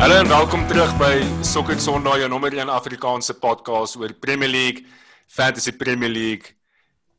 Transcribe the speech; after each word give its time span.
Hallo 0.00 0.16
en 0.16 0.28
welkom 0.28 0.62
terug 0.64 0.94
by 0.96 1.20
Sokker 1.44 1.76
Sondag, 1.76 2.22
jou 2.22 2.28
nommer 2.32 2.54
1 2.56 2.70
Afrikaanse 2.72 3.34
podcast 3.36 3.98
oor 4.00 4.14
Premier 4.16 4.48
League, 4.48 4.86
Fantasy 5.28 5.74
Premier 5.76 6.08
League 6.08 6.54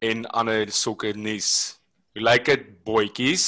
en 0.02 0.24
ander 0.34 0.72
sokkernuus. 0.74 1.52
Hoe 2.16 2.24
lyk 2.26 2.50
dit, 2.50 2.64
boetjies? 2.82 3.46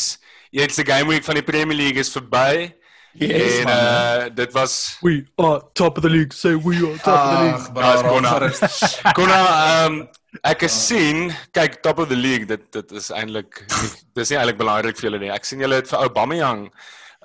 Eerste 0.54 0.86
game 0.86 1.09
week 1.09 1.25
van 1.25 1.41
die 1.41 1.46
Premier 1.50 1.79
League 1.79 1.97
is 1.97 2.14
verby. 2.14 2.69
Yes, 3.18 3.57
en 3.57 3.65
man, 3.71 3.73
uh 3.73 4.29
dit 4.38 4.54
was 4.54 4.97
We 5.01 5.25
are 5.41 5.65
top 5.73 5.97
of 5.97 6.05
the 6.05 6.13
league. 6.13 6.38
Say 6.38 6.54
we 6.54 6.77
are 6.86 6.97
top 7.02 7.18
of 7.18 7.29
the 7.34 7.43
league. 7.43 7.73
Daar's 7.73 8.06
bro, 8.06 8.14
Konna. 8.14 8.37
gerus. 8.37 8.97
Konna 9.18 9.43
ehm 9.65 10.01
ek 10.45 10.70
het 10.70 10.78
sien, 10.78 11.31
kyk 11.57 11.81
top 11.81 12.06
of 12.06 12.14
the 12.14 12.21
league, 12.21 12.45
dit 12.45 12.70
dit 12.70 12.97
is 13.01 13.09
eintlik 13.09 13.65
dis 14.14 14.29
nie 14.29 14.37
eintlik 14.37 14.61
belangrik 14.61 15.01
vir 15.01 15.09
julle 15.09 15.25
nie. 15.25 15.34
Ek 15.34 15.50
sien 15.50 15.65
julle 15.65 15.81
het 15.81 15.89
vir 15.89 16.06
Aubameyang 16.06 16.68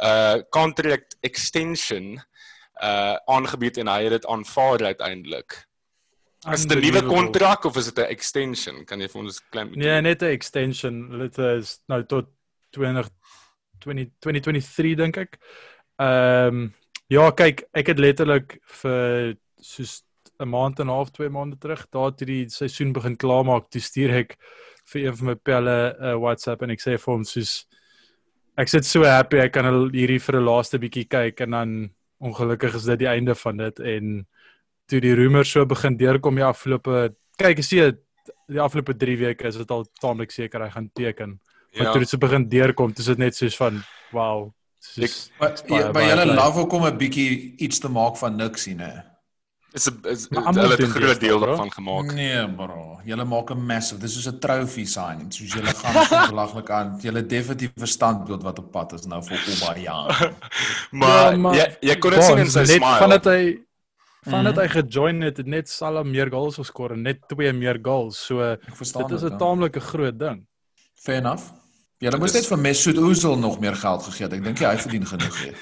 uh 0.02 0.42
contract 0.50 1.16
extension 1.20 2.18
uh 2.82 3.16
aangebied 3.26 3.78
en 3.78 3.90
hy 3.90 4.02
het 4.02 4.10
dit 4.18 4.26
aanvaar 4.26 4.84
uiteindelik. 4.84 5.68
Is 6.52 6.66
dit 6.66 6.78
'n 6.78 6.80
nuwe 6.80 7.02
kontrak 7.02 7.64
of 7.64 7.76
is 7.76 7.90
dit 7.92 7.98
'n 7.98 8.10
extension? 8.10 8.84
Kan 8.84 9.00
jy 9.00 9.08
vir 9.08 9.20
ons 9.20 9.40
klein 9.50 9.68
bietjie 9.68 9.82
Nee, 9.82 10.00
net 10.00 10.22
'n 10.22 10.34
extension. 10.34 11.18
Dit 11.18 11.38
is 11.38 11.80
nou 11.86 12.04
tot 12.06 12.28
20 12.70 13.08
20 13.78 14.10
2023 14.18 14.96
dink 14.96 15.16
ek. 15.16 15.38
Ehm 15.96 16.46
um, 16.46 16.74
ja, 17.08 17.30
kyk, 17.30 17.64
ek 17.72 17.86
het 17.86 17.98
letterlik 17.98 18.58
vir 18.82 19.36
soos 19.56 20.02
'n 20.38 20.48
maand 20.48 20.78
en 20.78 20.86
'n 20.86 20.94
half, 20.94 21.10
2 21.10 21.28
maande 21.28 21.58
terug, 21.58 21.86
daar 21.90 22.14
toe 22.14 22.26
die 22.26 22.48
seisoen 22.48 22.92
begin 22.92 23.16
klaarmaak, 23.16 23.70
toe 23.70 23.80
stuur 23.80 24.10
ek 24.10 24.36
vir 24.92 25.06
een 25.06 25.16
van 25.16 25.26
my 25.26 25.34
pelle 25.34 25.96
'n 25.98 26.04
uh, 26.04 26.14
WhatsApp 26.14 26.62
en 26.62 26.70
ek 26.70 26.80
sê 26.80 26.98
vir 26.98 27.14
hom 27.14 27.24
soos 27.24 27.66
ek 28.58 28.68
sit 28.68 28.84
so 28.88 29.04
happy 29.06 29.38
ek 29.44 29.52
kan 29.54 29.66
al 29.70 29.88
hierdie 29.94 30.18
vir 30.20 30.36
'n 30.40 30.44
laaste 30.44 30.78
bietjie 30.82 31.06
kyk 31.08 31.40
en 31.46 31.50
dan 31.56 31.90
ongelukkig 32.20 32.74
is 32.74 32.84
dit 32.84 32.98
die 32.98 33.08
einde 33.08 33.34
van 33.34 33.56
dit 33.56 33.80
en 33.80 34.26
toe 34.88 35.00
die 35.00 35.14
roemer 35.14 35.44
so 35.44 35.64
begin 35.64 35.96
deurkom 35.96 36.34
die 36.34 36.44
afgelope 36.44 37.14
kyk 37.38 37.58
ek 37.58 37.64
sien 37.64 37.98
die 38.48 38.60
afgelope 38.60 38.94
3 38.96 39.16
weke 39.20 39.46
is 39.48 39.56
dit 39.56 39.70
al 39.70 39.84
taamlik 40.00 40.30
seker 40.32 40.60
hy 40.64 40.70
gaan 40.70 40.90
teken. 40.94 41.38
Maar 41.76 41.86
Ja. 41.86 41.92
toe 41.92 42.00
dit 42.00 42.08
so 42.08 42.16
begin 42.18 42.48
deurkom, 42.48 42.92
dis 42.96 43.06
dit 43.06 43.18
net 43.18 43.34
soos 43.36 43.56
van 43.56 43.82
wow. 44.12 44.50
Soos, 44.80 45.30
Maar 45.40 45.52
is 45.52 45.62
baie, 45.62 45.82
jy- 45.84 45.92
by 45.92 46.00
julle 46.08 46.34
love 46.34 46.58
ook 46.60 46.72
om 46.72 46.84
'n 46.86 46.96
bietjie 46.98 47.54
iets 47.58 47.78
te 47.78 47.88
maak 47.88 48.16
van 48.16 48.36
niks 48.36 48.64
hier, 48.64 48.76
né? 48.76 49.04
Is 49.72 49.86
'n 49.86 50.44
hulle 50.54 50.68
het 50.76 50.80
'n 50.80 50.90
groot 50.90 51.20
deel 51.20 51.38
daarvan 51.40 51.70
gemaak. 51.72 52.12
Nee, 52.12 52.48
bro. 52.54 53.00
Julle 53.04 53.24
maak 53.24 53.50
'n 53.50 53.60
massive. 53.66 54.00
Dis 54.00 54.14
soos 54.14 54.26
'n 54.32 54.38
trophy 54.38 54.84
signing. 54.84 55.32
Soos 55.32 55.52
julle 55.52 55.72
gaan 55.74 56.28
belaglik 56.32 56.70
aan. 56.70 56.98
Julle 57.02 57.26
definitief 57.26 57.70
verstandbeeld 57.76 58.42
wat 58.42 58.58
op 58.58 58.70
pad 58.72 58.92
is 58.92 59.06
nou 59.06 59.22
vir 59.22 59.38
Obayang. 59.52 60.32
Maar, 60.90 61.32
Ja, 61.32 61.36
maar 61.36 61.54
jy 61.54 61.76
jy 61.80 61.96
kon 61.98 62.10
dit 62.10 62.22
sien 62.24 62.38
in 62.38 62.50
sy 62.50 62.58
net 62.58 62.68
smile. 62.68 62.98
Vandat 62.98 63.24
hy 63.24 63.58
vandat 64.28 64.54
Mhm. 64.54 64.62
hy 64.62 64.68
gejoin 64.68 65.20
het, 65.22 65.36
het 65.36 65.46
net 65.46 65.68
Salah 65.68 66.04
meer 66.04 66.28
goals 66.30 66.56
geskor 66.56 66.92
en 66.92 67.02
net 67.02 67.18
twee 67.28 67.52
meer 67.52 67.78
goals. 67.82 68.18
So 68.26 68.56
dit 68.56 68.80
is 68.80 68.92
dit, 68.92 69.22
'n 69.22 69.30
ja. 69.30 69.36
taamlike 69.36 69.80
groot 69.80 70.18
ding. 70.18 70.46
Fair 70.94 71.18
enough. 71.18 71.42
Julle 71.98 72.18
moes 72.18 72.32
Dis- 72.32 72.40
net 72.42 72.48
vir 72.48 72.58
Mesut 72.58 72.98
Ozil 72.98 73.36
nog 73.38 73.60
meer 73.60 73.74
geld 73.76 74.02
gegee 74.02 74.24
het. 74.26 74.32
Ek 74.32 74.44
dink 74.44 74.58
hy 74.58 74.76
verdien 74.76 75.06
genoeg 75.06 75.38
hier. 75.42 75.54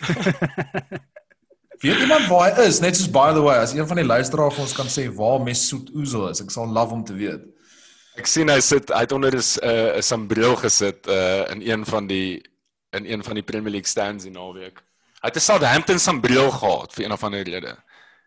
Weet 1.81 1.99
iemand 2.01 2.27
waar 2.29 2.55
hy 2.57 2.63
is? 2.67 2.81
Net 2.81 2.97
soos 2.97 3.11
by 3.11 3.33
the 3.35 3.43
way, 3.45 3.59
as 3.59 3.73
een 3.73 3.87
van 3.87 3.97
die 3.97 4.05
luisteraars 4.07 4.55
vir 4.55 4.63
ons 4.65 4.73
kan 4.77 4.87
sê 4.87 5.07
waar 5.15 5.41
Mesut 5.45 5.91
Ozil 5.95 6.29
is, 6.31 6.41
ek 6.41 6.51
sal 6.51 6.67
love 6.73 6.95
om 6.95 7.05
te 7.05 7.15
weet. 7.15 7.43
Ek 8.17 8.27
sien 8.27 8.49
hy 8.49 8.61
sit 8.65 8.89
hy 8.95 9.01
het 9.05 9.13
onder 9.13 9.35
'n 9.37 9.43
s- 9.43 9.59
'n 9.61 9.69
uh, 9.97 10.01
sambreel 10.01 10.57
gesit 10.57 11.07
uh 11.07 11.45
in 11.53 11.61
een 11.63 11.85
van 11.85 12.07
die 12.07 12.43
in 12.97 13.05
een 13.05 13.23
van 13.25 13.35
die 13.35 13.43
Premier 13.43 13.71
League 13.73 13.89
stands 13.89 14.25
in 14.25 14.33
naweek. 14.33 14.81
Hy 15.21 15.29
het 15.29 15.37
'n 15.37 15.41
Southampton 15.41 15.99
sambreel 15.99 16.51
gehad 16.51 16.93
vir 16.95 17.05
een 17.05 17.13
of 17.13 17.23
ander 17.25 17.43
rede. 17.43 17.77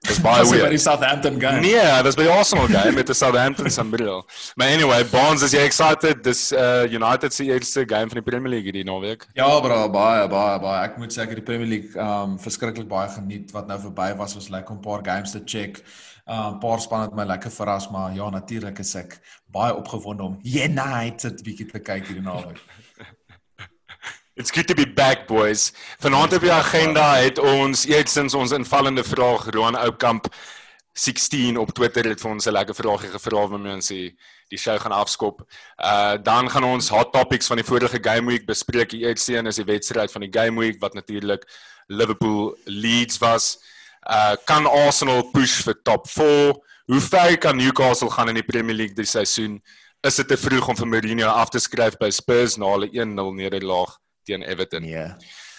Dis 0.08 0.20
baie 0.24 0.44
by 0.46 0.52
die 0.56 0.62
weird. 0.62 0.80
Southampton 0.80 1.40
game? 1.42 1.60
Nee, 1.60 2.04
dis 2.08 2.16
by 2.16 2.24
die 2.24 2.32
Arsenal 2.32 2.70
game 2.72 2.96
met 2.96 3.10
'n 3.10 3.14
Southampton 3.14 3.70
sambreel. 3.70 4.24
Maar 4.56 4.68
anyway, 4.72 5.04
Bonds 5.12 5.44
is 5.44 5.52
jy 5.52 5.60
excited? 5.68 6.24
Dis 6.24 6.52
uh 6.52 6.88
United 6.88 7.34
se 7.34 7.44
eerste 7.44 7.84
game 7.86 8.08
van 8.08 8.22
die 8.22 8.32
Premier 8.32 8.50
League 8.50 8.72
hierdie 8.72 8.86
naweek. 8.88 9.28
Ja, 9.34 9.60
bro, 9.60 9.90
baie 9.90 10.28
baie 10.28 10.60
baie. 10.60 10.84
Ek 10.88 10.98
moet 10.98 11.12
sê 11.12 11.22
ek 11.26 11.36
het 11.36 11.42
die 11.44 11.48
Premier 11.52 11.68
League 11.68 12.00
um 12.00 12.40
verskriklik 12.40 12.88
baie 12.88 13.10
geniet 13.10 13.52
wat 13.52 13.68
nou 13.68 13.80
verby 13.80 14.16
was. 14.16 14.36
Was 14.40 14.50
lekker 14.50 14.72
om 14.72 14.80
'n 14.80 14.88
paar 14.88 15.04
games 15.04 15.32
te 15.32 15.42
check. 15.46 15.84
Um 16.26 16.56
'n 16.56 16.60
paar 16.60 16.80
spanne 16.80 17.06
het 17.06 17.16
my 17.16 17.26
lekker 17.26 17.52
verras, 17.52 17.90
maar 17.90 18.14
ja, 18.16 18.30
natuurlik 18.30 18.80
is 18.80 18.96
ek 18.96 19.20
baie 19.52 19.76
opgewonde 19.76 20.24
om 20.24 20.40
United 20.44 21.44
bietjie 21.44 21.66
te 21.72 21.80
kyk 21.80 22.08
hierdie 22.08 22.24
naweek. 22.24 22.60
It's 24.40 24.52
good 24.52 24.68
to 24.68 24.74
be 24.74 24.88
back 24.88 25.28
boys. 25.28 25.74
Vanaand 26.00 26.34
op 26.34 26.42
die 26.42 26.52
agenda 26.52 27.18
het 27.20 27.40
ons 27.44 27.82
eerstens 27.86 28.34
ons 28.34 28.54
invallende 28.56 29.04
vraag 29.04 29.50
Roan 29.52 29.76
Oukamp 29.76 30.30
16 30.96 31.58
op 31.60 31.74
Twitter 31.76 32.08
het 32.08 32.24
vir 32.24 32.32
ons 32.32 32.48
'n 32.48 32.56
lekker 32.56 32.76
vraagie 32.76 33.12
gevra 33.12 33.48
waarmee 33.48 33.74
ons 33.74 33.88
die 33.88 34.16
die 34.48 34.58
show 34.58 34.80
gaan 34.80 34.96
afskop. 34.96 35.44
Uh 35.76 36.16
dan 36.24 36.50
gaan 36.50 36.64
ons 36.64 36.88
hot 36.90 37.12
topics 37.12 37.48
van 37.48 37.58
die 37.58 37.66
vorige 37.66 38.00
game 38.02 38.32
week 38.32 38.46
bespreek. 38.46 38.90
Die 38.90 39.04
eerste 39.04 39.36
een 39.36 39.48
is 39.48 39.56
die 39.56 39.66
wedstryd 39.66 40.12
van 40.12 40.22
die 40.22 40.32
game 40.40 40.60
week 40.60 40.80
wat 40.80 40.94
natuurlik 40.94 41.44
Liverpool 41.88 42.58
Leeds 42.64 43.18
was. 43.18 43.60
Uh 44.10 44.36
kan 44.46 44.66
Arsenal 44.66 45.32
push 45.32 45.64
vir 45.64 45.82
top 45.84 46.08
4? 46.08 46.54
Hoe 46.86 47.02
ver 47.02 47.38
kan 47.38 47.58
Newcastle 47.58 48.10
gaan 48.10 48.30
in 48.30 48.36
die 48.36 48.52
Premier 48.52 48.76
League 48.76 48.96
die 48.96 49.06
seisoen? 49.06 49.62
Is 50.02 50.16
dit 50.16 50.28
te 50.28 50.38
vroeg 50.38 50.68
om 50.68 50.76
vir 50.76 50.88
Mourinho 50.88 51.28
af 51.28 51.50
te 51.50 51.60
skryf 51.60 51.98
by 51.98 52.10
Spurs 52.10 52.56
na 52.56 52.66
hulle 52.66 52.88
1-0 52.88 53.34
nederlaag 53.36 54.00
teen 54.30 54.46
Everton? 54.46 54.86
Nee. 54.86 55.10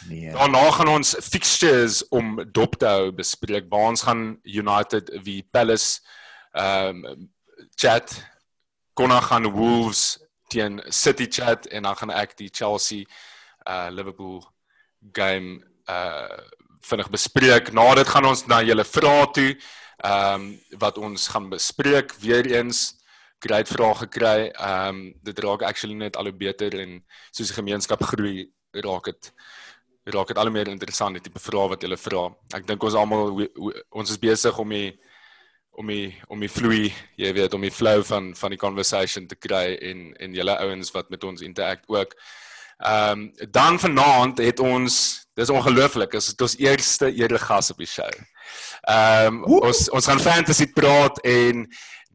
Nee. 0.08 0.30
Daarna 0.32 0.70
gaan 0.70 0.88
ons 0.88 1.14
fixtures 1.20 2.00
om 2.08 2.38
dop 2.52 2.78
te 2.80 2.88
hou 2.88 3.10
bespreek. 3.12 3.68
Waar 3.68 3.92
ons 3.92 4.02
gaan 4.06 4.38
United 4.42 5.12
wie 5.24 5.42
Palace 5.50 6.00
ehm 6.52 7.04
um, 7.04 7.28
chat. 7.74 8.14
Konna 8.94 9.20
gaan 9.20 9.50
Wolves 9.52 10.18
teen 10.48 10.80
City 10.88 11.26
chat 11.28 11.66
en 11.66 11.82
dan 11.82 11.96
gaan 11.96 12.10
ek 12.10 12.36
die 12.36 12.48
Chelsea 12.52 13.04
uh 13.68 13.88
Liverpool 13.90 14.40
game 15.12 15.60
uh 15.86 16.40
vinnig 16.80 17.10
bespreek. 17.10 17.72
Na 17.72 17.94
dit 17.94 18.08
gaan 18.08 18.24
ons 18.24 18.46
na 18.46 18.62
julle 18.64 18.84
vrae 18.84 19.26
toe. 19.36 19.50
Ehm 20.00 20.34
um, 20.34 20.48
wat 20.78 20.98
ons 20.98 21.28
gaan 21.28 21.50
bespreek 21.52 22.16
weer 22.18 22.46
eens 22.46 22.96
great 23.40 23.68
vrae 23.68 23.94
gekry. 23.94 24.48
Ehm 24.48 24.88
um, 24.88 25.02
dit 25.22 25.38
raak 25.44 25.62
actually 25.62 25.94
net 25.94 26.16
al 26.16 26.32
hoe 26.32 26.36
beter 26.36 26.78
en 26.80 27.04
soos 27.30 27.52
die 27.52 27.60
gemeenskap 27.60 28.02
groei 28.12 28.48
raak 28.72 29.04
dit 29.04 29.32
raak 30.10 30.28
dit 30.28 30.38
al 30.38 30.48
hoe 30.48 30.54
meer 30.54 30.68
interessant 30.68 31.14
die 31.14 31.22
tipe 31.22 31.38
vrae 31.42 31.68
wat 31.70 31.82
julle 31.84 31.98
vra. 32.00 32.26
Ek 32.56 32.66
dink 32.66 32.82
ons 32.82 32.96
almal 32.98 33.34
ons 33.90 34.10
is 34.10 34.18
besig 34.20 34.58
om 34.58 34.74
die 34.74 34.90
om 35.80 35.86
die 35.86 36.10
om 36.28 36.40
die 36.40 36.50
vloei, 36.50 36.90
jy 37.20 37.32
weet, 37.36 37.54
om 37.54 37.64
die 37.64 37.74
flow 37.74 38.02
van 38.04 38.32
van 38.36 38.54
die 38.54 38.60
conversation 38.60 39.28
te 39.28 39.38
kry 39.38 39.76
en 39.90 40.10
en 40.18 40.34
julle 40.34 40.56
ouens 40.66 40.92
wat 40.96 41.10
met 41.10 41.24
ons 41.24 41.44
interact 41.46 41.88
ook. 41.88 42.16
Ehm 42.80 43.28
um, 43.28 43.50
dan 43.52 43.78
vanaand 43.78 44.38
het 44.38 44.60
ons 44.60 44.96
dis 45.36 45.50
ongelooflik, 45.50 46.14
is 46.14 46.32
dit 46.32 46.40
ons 46.40 46.56
eerste 46.58 47.12
eregas 47.12 47.70
op 47.70 47.78
die 47.78 47.88
show. 47.88 48.10
Ehm 48.88 49.44
um, 49.44 49.60
ons 49.60 49.88
ons 49.90 50.10
gaan 50.10 50.20
fantasy 50.20 50.66
praat 50.74 51.20
en 51.24 51.66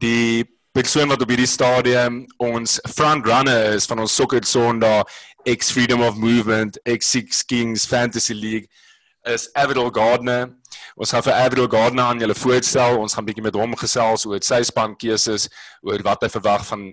die 0.01 0.43
persoon 0.75 1.07
wat 1.07 1.21
op 1.21 1.29
hierdie 1.31 1.47
stadium 1.47 2.25
ons 2.37 2.79
front 2.91 3.27
runner 3.27 3.75
is 3.77 3.85
van 3.87 4.01
ons 4.03 4.15
Soccer 4.15 4.43
Sondag 4.43 5.07
X 5.45 5.71
Freedom 5.71 6.01
of 6.01 6.17
Movement 6.17 6.77
X6 6.85 7.45
Kings 7.45 7.85
Fantasy 7.85 8.33
League 8.33 8.67
is 9.25 9.49
Avidal 9.55 9.91
Gardner. 9.91 10.49
Ons 10.97 11.11
gaan 11.13 11.21
vir 11.21 11.35
Avidal 11.37 11.67
Gardner 11.69 12.03
aan 12.03 12.19
julle 12.19 12.33
voorstel. 12.33 12.97
Ons 12.97 13.13
gaan 13.13 13.27
bietjie 13.27 13.45
met 13.45 13.57
hom 13.57 13.75
gesels 13.77 14.25
oor 14.25 14.41
sy 14.41 14.63
span 14.65 14.95
keuses, 14.97 15.45
oor 15.85 16.01
wat 16.05 16.25
hy 16.25 16.31
verwag 16.33 16.65
van 16.65 16.87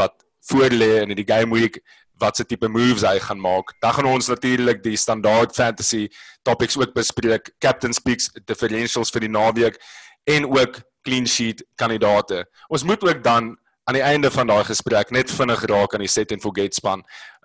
wat 0.00 0.16
voorlê 0.48 1.02
in 1.02 1.12
die 1.12 1.26
game 1.28 1.52
week, 1.52 1.76
wat 2.20 2.40
se 2.40 2.48
tipe 2.48 2.68
moves 2.72 3.04
hy 3.04 3.18
gaan 3.20 3.40
maak. 3.40 3.74
Dan 3.84 3.96
gaan 3.98 4.08
ons 4.14 4.32
natuurlik 4.32 4.80
die 4.84 4.96
standaard 4.96 5.52
fantasy 5.56 6.06
topics 6.44 6.80
ook 6.80 6.96
bespreek, 6.96 7.52
captain 7.60 7.92
speaks, 7.92 8.30
differentials 8.48 9.12
vir 9.12 9.28
die 9.28 9.34
naweek 9.36 9.76
en 10.24 10.48
ook 10.48 10.80
clean 11.04 11.28
sheet 11.28 11.60
kandidate. 11.76 12.46
Ons 12.72 12.84
moet 12.88 13.04
ook 13.04 13.20
dan 13.24 13.58
aan 13.90 13.96
die 13.98 14.04
einde 14.06 14.30
van 14.30 14.46
daai 14.46 14.64
gesprek 14.64 15.10
net 15.10 15.32
vinnig 15.32 15.64
raak 15.66 15.94
aan 15.96 16.04
die 16.04 16.10
set 16.10 16.32
and 16.32 16.42
forget 16.44 16.76
span. 16.76 17.00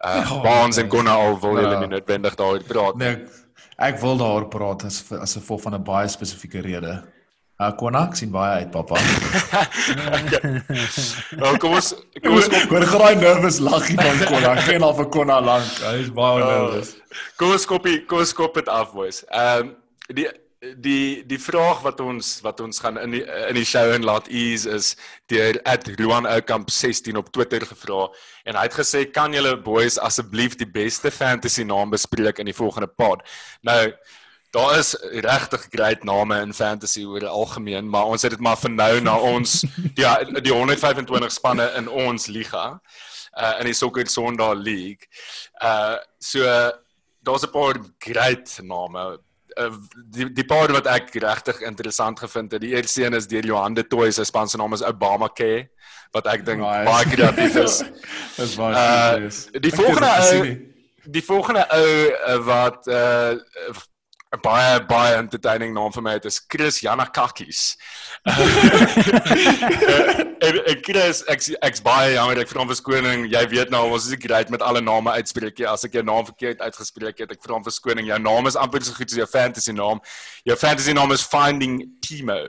Uh 0.05 0.21
Ja, 0.21 0.41
Baans 0.45 0.77
en 0.77 0.83
ja. 0.85 0.89
Konna 0.89 1.13
al 1.17 1.39
wil 1.41 1.55
julle 1.59 1.71
Ja. 1.73 1.79
nie 1.79 1.87
noodwendig 1.87 2.35
daaroor 2.35 2.63
praat. 2.67 2.95
Nee, 3.01 3.17
ek, 3.77 3.99
wil 3.99 4.17
daaroor 4.17 4.47
praat 4.47 4.83
as 4.85 5.03
as 5.21 5.35
'n 5.35 5.39
gevolg 5.41 5.61
van 5.61 5.73
'n 5.75 5.83
baie 5.83 6.07
spesifieke 6.07 6.61
rede. 6.61 7.03
Uh 7.57 7.71
Konna, 7.77 8.03
ek 8.07 8.15
sien 8.15 8.31
baie 8.31 8.59
uit, 8.59 8.71
pappa. 8.71 8.95
Nou 11.39 11.57
kom 11.61 11.73
ons 11.77 11.93
kom 12.23 12.35
ons 12.35 12.49
Ek 12.51 12.69
hoor 12.71 12.85
graai 12.89 13.15
nervus 13.19 13.59
laggie 13.63 13.95
van 13.99 14.19
Konna. 14.27 14.53
Ek 14.59 14.65
ken 14.69 14.83
al 14.83 14.95
vir 14.97 15.09
Konna 15.13 15.39
lank. 15.43 15.69
Hy 15.83 15.95
is 16.03 16.11
baie 16.15 16.43
Oh. 16.43 16.49
nervus. 16.49 16.95
kom 17.39 17.51
ons 17.55 17.65
kopie 17.65 18.05
kom 18.05 18.19
ons 18.19 18.33
kop 18.33 18.53
dit 18.59 18.67
af 18.69 18.93
boys. 18.93 19.23
Ehm 19.31 19.73
die 20.13 20.27
die 20.77 21.25
die 21.27 21.39
vraag 21.39 21.81
wat 21.85 21.99
ons 21.99 22.39
wat 22.45 22.59
ons 22.59 22.79
gaan 22.79 22.97
in 23.01 23.11
die 23.17 23.23
in 23.49 23.57
die 23.57 23.65
show 23.67 23.85
en 23.93 24.05
laat 24.05 24.27
ease 24.27 24.69
is 24.69 24.95
deur 25.31 25.59
@roanoukamp 25.99 26.69
16 26.69 27.17
op 27.17 27.31
Twitter 27.31 27.65
gevra 27.65 28.09
en 28.43 28.55
hy 28.55 28.63
het 28.67 28.79
gesê 28.79 29.05
kan 29.11 29.33
julle 29.33 29.55
boys 29.61 29.99
asseblief 29.99 30.55
die 30.55 30.69
beste 30.69 31.11
fantasy 31.11 31.63
naam 31.63 31.89
bespreek 31.89 32.39
in 32.39 32.45
die 32.45 32.57
volgende 32.57 32.87
pod. 32.87 33.21
Nou 33.61 33.93
daar 34.55 34.77
is 34.77 34.95
regtig 35.11 35.67
great 35.69 36.03
name 36.03 36.41
in 36.41 36.53
fantasy 36.53 37.03
oor 37.03 37.19
die 37.19 37.27
algemeen, 37.27 37.89
maar 37.89 38.05
ons 38.05 38.21
het 38.21 38.31
dit 38.31 38.39
maar 38.39 38.57
vir 38.57 38.71
nou 38.71 39.01
na 39.01 39.17
ons 39.19 39.65
ja, 40.03 40.23
die 40.23 40.53
125 40.53 41.31
spanne 41.31 41.71
in 41.75 41.87
ons 41.87 42.27
liga 42.27 42.79
uh 43.35 43.59
in 43.59 43.67
die 43.67 43.75
Soccer 43.75 44.07
Sondag 44.07 44.55
League. 44.63 45.09
Uh 45.61 45.97
so 46.19 46.71
daar's 47.23 47.43
'n 47.43 47.51
paar 47.51 47.75
great 47.99 48.59
name. 48.63 49.19
Uh, 49.57 49.69
die 50.11 50.25
die 50.35 50.43
paar 50.43 50.67
wat 50.75 50.87
ek 50.91 51.13
regtig 51.23 51.61
interessant 51.63 52.19
gevind 52.19 52.51
het. 52.51 52.61
Die 52.61 52.73
eerste 52.75 53.05
een 53.05 53.13
is 53.15 53.27
deur 53.31 53.45
Johan 53.47 53.73
de 53.73 53.85
Toey 53.87 54.11
se 54.11 54.25
span 54.27 54.49
se 54.51 54.57
naam 54.57 54.73
is 54.75 54.83
Obama 54.83 55.29
Care 55.33 55.69
wat 56.11 56.27
ek 56.27 56.43
dink 56.45 56.59
Nice. 56.59 56.83
baie 56.89 57.05
kreatief 57.13 57.55
is. 57.63 57.77
Dis 58.37 58.55
baie 58.59 58.75
Uh, 58.75 59.29
goed. 59.29 59.61
die 59.63 59.71
volgende 59.71 60.11
ou 60.31 60.55
die 61.15 61.23
volgende 61.23 61.63
ou 61.71 61.87
uh, 61.87 62.37
wat 62.45 62.87
uh 62.87 63.35
'n 64.33 64.41
baie 64.41 64.79
baie 64.89 65.15
entertaining 65.19 65.73
naam 65.73 65.93
vir 65.93 66.03
my 66.03 66.13
het 66.17 66.25
is 66.25 66.39
Chris 66.49 66.79
Janakakis. 66.83 67.75
en 70.45 70.57
en 70.71 70.79
Chris 70.83 71.21
ek 71.31 71.45
ek's 71.61 71.81
baie 71.85 72.15
jammer 72.15 72.41
ek 72.41 72.49
vra 72.49 72.63
om 72.65 72.71
verskoning. 72.71 73.27
Jy 73.31 73.43
weet 73.53 73.69
nou 73.73 73.85
ons 73.91 74.07
is 74.09 74.15
nie 74.15 74.21
great 74.25 74.49
met 74.53 74.65
alle 74.65 74.81
name 74.81 75.13
uitspreek 75.19 75.61
nie. 75.61 75.69
As 75.69 75.85
ek 75.87 75.99
jou 75.99 76.03
naam 76.03 76.25
verkeerd 76.27 76.63
uitgespreek 76.65 77.23
het, 77.23 77.31
ek 77.37 77.43
vra 77.45 77.59
om 77.59 77.65
verskoning. 77.67 78.09
Jou 78.09 78.19
naam 78.19 78.51
is 78.51 78.59
amper 78.59 78.83
so 78.83 78.97
goed 78.97 79.13
as 79.13 79.21
jou 79.21 79.29
fantasy 79.29 79.75
naam. 79.77 80.01
Jou 80.43 80.57
fantasy 80.59 80.97
naam 80.97 81.15
is 81.15 81.23
Finding 81.23 81.79
Timo. 82.01 82.41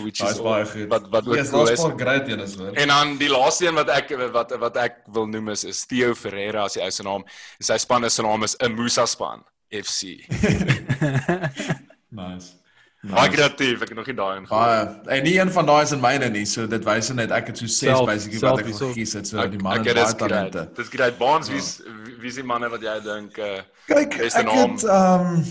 Which 0.00 0.18
Dis 0.18 0.40
baie 0.42 0.64
goed. 0.66 0.88
Wat 0.90 1.06
wat 1.12 1.28
ook 1.28 1.36
Yes, 1.36 1.50
cool 1.52 1.68
is. 1.68 1.84
great 2.00 2.26
een 2.28 2.40
is 2.40 2.56
hoor. 2.58 2.72
En 2.72 2.88
dan 2.88 3.16
die 3.20 3.28
laaste 3.30 3.68
een 3.68 3.76
wat 3.78 3.90
ek 3.92 4.16
wat 4.32 4.56
wat 4.58 4.76
ek 4.80 5.02
wil 5.12 5.28
noem 5.30 5.52
is, 5.54 5.62
is 5.68 5.84
Theo 5.86 6.14
Ferreira 6.18 6.64
as 6.64 6.80
die 6.80 6.82
ou 6.82 6.90
se 6.90 7.04
naam. 7.04 7.22
Sy 7.60 7.76
span 7.78 8.08
se 8.10 8.24
naam 8.24 8.42
is 8.48 8.56
Amusa 8.64 9.06
span 9.06 9.44
FC. 9.82 10.22
Nice. 12.14 12.52
Baie 13.04 13.28
kreatief, 13.28 13.82
ek 13.84 13.90
het 13.92 13.98
nog 13.98 14.06
nie 14.08 14.14
daai 14.16 14.38
ingegaan. 14.38 14.60
Baie. 15.04 15.16
En 15.18 15.24
nie 15.26 15.34
een 15.40 15.50
van 15.52 15.66
daai 15.68 15.82
is 15.84 15.90
in 15.92 16.00
myne 16.00 16.28
nie, 16.32 16.44
so 16.48 16.64
dit 16.70 16.84
wys 16.86 17.10
net 17.12 17.34
ek 17.36 17.50
het 17.50 17.58
so 17.60 17.66
6 17.66 17.76
Self- 17.82 18.06
basically 18.08 18.40
wat 18.40 18.62
ek 18.62 18.70
gekies 18.78 19.12
het, 19.18 19.28
so 19.28 19.42
Ek 19.42 19.50
die 19.52 19.58
ek 19.60 19.64
manne 19.66 19.82
het 19.84 19.90
het 19.90 19.96
baie 19.98 20.06
dit 20.06 20.22
great. 20.22 20.52
talente. 20.54 20.62
Dis 20.78 20.88
great. 20.94 21.18
Baans 21.20 21.50
wie's 21.52 21.68
wie's 22.22 22.38
die 22.40 22.46
manne 22.48 22.70
wat 22.72 22.80
jy 22.86 22.94
dink 23.04 23.36
uh 23.44 23.60
Kyk, 23.90 24.16
Beste 24.22 24.40
ek 24.40 24.48
naam. 24.48 24.72
het 24.78 24.86
ehm 24.88 25.42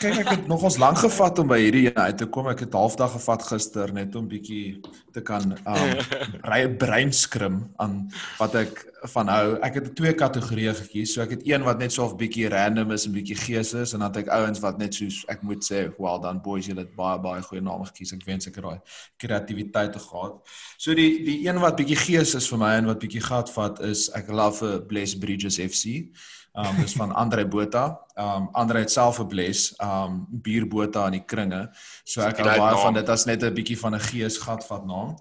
kyk 0.00 0.20
ek 0.22 0.30
het 0.30 0.46
nogals 0.50 0.76
lank 0.80 0.98
gevat 1.02 1.38
om 1.42 1.48
by 1.50 1.58
hierdie 1.60 1.90
uit 1.92 2.18
te 2.18 2.26
kom. 2.30 2.48
Ek 2.50 2.64
het 2.64 2.74
halfdag 2.76 3.14
gevat 3.16 3.44
gister 3.48 3.92
net 3.94 4.16
om 4.18 4.26
bietjie 4.30 4.80
te 5.14 5.22
kan 5.24 5.54
ehm 5.54 6.02
um, 6.54 6.76
breinskrim 6.78 7.60
aan 7.82 7.96
wat 8.38 8.56
ek 8.64 8.82
van 9.12 9.28
hou. 9.28 9.56
Ek 9.64 9.78
het 9.78 9.90
twee 9.96 10.14
kategorieë 10.16 10.74
gekies. 10.80 11.14
So 11.14 11.24
ek 11.24 11.36
het 11.36 11.46
een 11.46 11.64
wat 11.66 11.78
net 11.82 11.92
so 11.92 12.06
'n 12.08 12.16
bietjie 12.16 12.48
random 12.48 12.92
is 12.96 13.06
en 13.06 13.12
bietjie 13.12 13.36
gees 13.36 13.74
is 13.74 13.92
en 13.92 14.00
dan 14.00 14.12
het 14.12 14.24
ek 14.24 14.32
ouens 14.32 14.60
wat 14.60 14.78
net 14.78 14.94
soos 14.94 15.24
ek 15.28 15.42
moet 15.42 15.64
sê, 15.64 15.88
well 15.98 16.20
done 16.20 16.40
boys, 16.40 16.66
julle 16.66 16.84
het 16.86 16.94
baie 16.96 17.18
baie 17.18 17.42
goeie 17.42 17.62
name 17.62 17.84
gekies. 17.84 18.12
Ek 18.12 18.24
wens 18.24 18.46
ek 18.46 18.54
het 18.56 18.64
daai 18.64 18.80
kreatiwiteit 19.16 19.92
te 19.92 19.98
gehad. 19.98 20.40
So 20.78 20.94
die 20.94 21.24
die 21.24 21.46
een 21.46 21.60
wat 21.60 21.76
bietjie 21.76 21.96
gees 21.96 22.34
is 22.34 22.48
vir 22.48 22.58
my 22.58 22.74
en 22.78 22.86
wat 22.86 22.98
bietjie 22.98 23.22
gat 23.22 23.50
vat 23.50 23.80
is 23.80 24.10
ek 24.14 24.28
love 24.28 24.58
vir 24.58 24.80
Bless 24.86 25.18
Bridges 25.18 25.58
FC. 25.58 26.10
Um 26.56 26.76
dis 26.78 26.92
van 26.94 27.10
Andre 27.12 27.42
Botha. 27.46 27.98
Um 28.16 28.48
Andre 28.52 28.78
het 28.78 28.90
self 28.90 29.18
'n 29.18 29.26
bles, 29.28 29.74
um 29.82 30.26
bierbota 30.30 31.06
in 31.06 31.12
die 31.12 31.24
kringe. 31.26 31.68
So 32.04 32.20
ek 32.22 32.38
hou 32.38 32.46
baie 32.46 32.76
van 32.82 32.94
dit 32.94 33.08
as 33.08 33.24
net 33.26 33.42
'n 33.42 33.54
bietjie 33.54 33.78
van 33.78 33.94
'n 33.94 34.00
geesgat 34.00 34.64
vat 34.66 34.86
naam. 34.86 35.16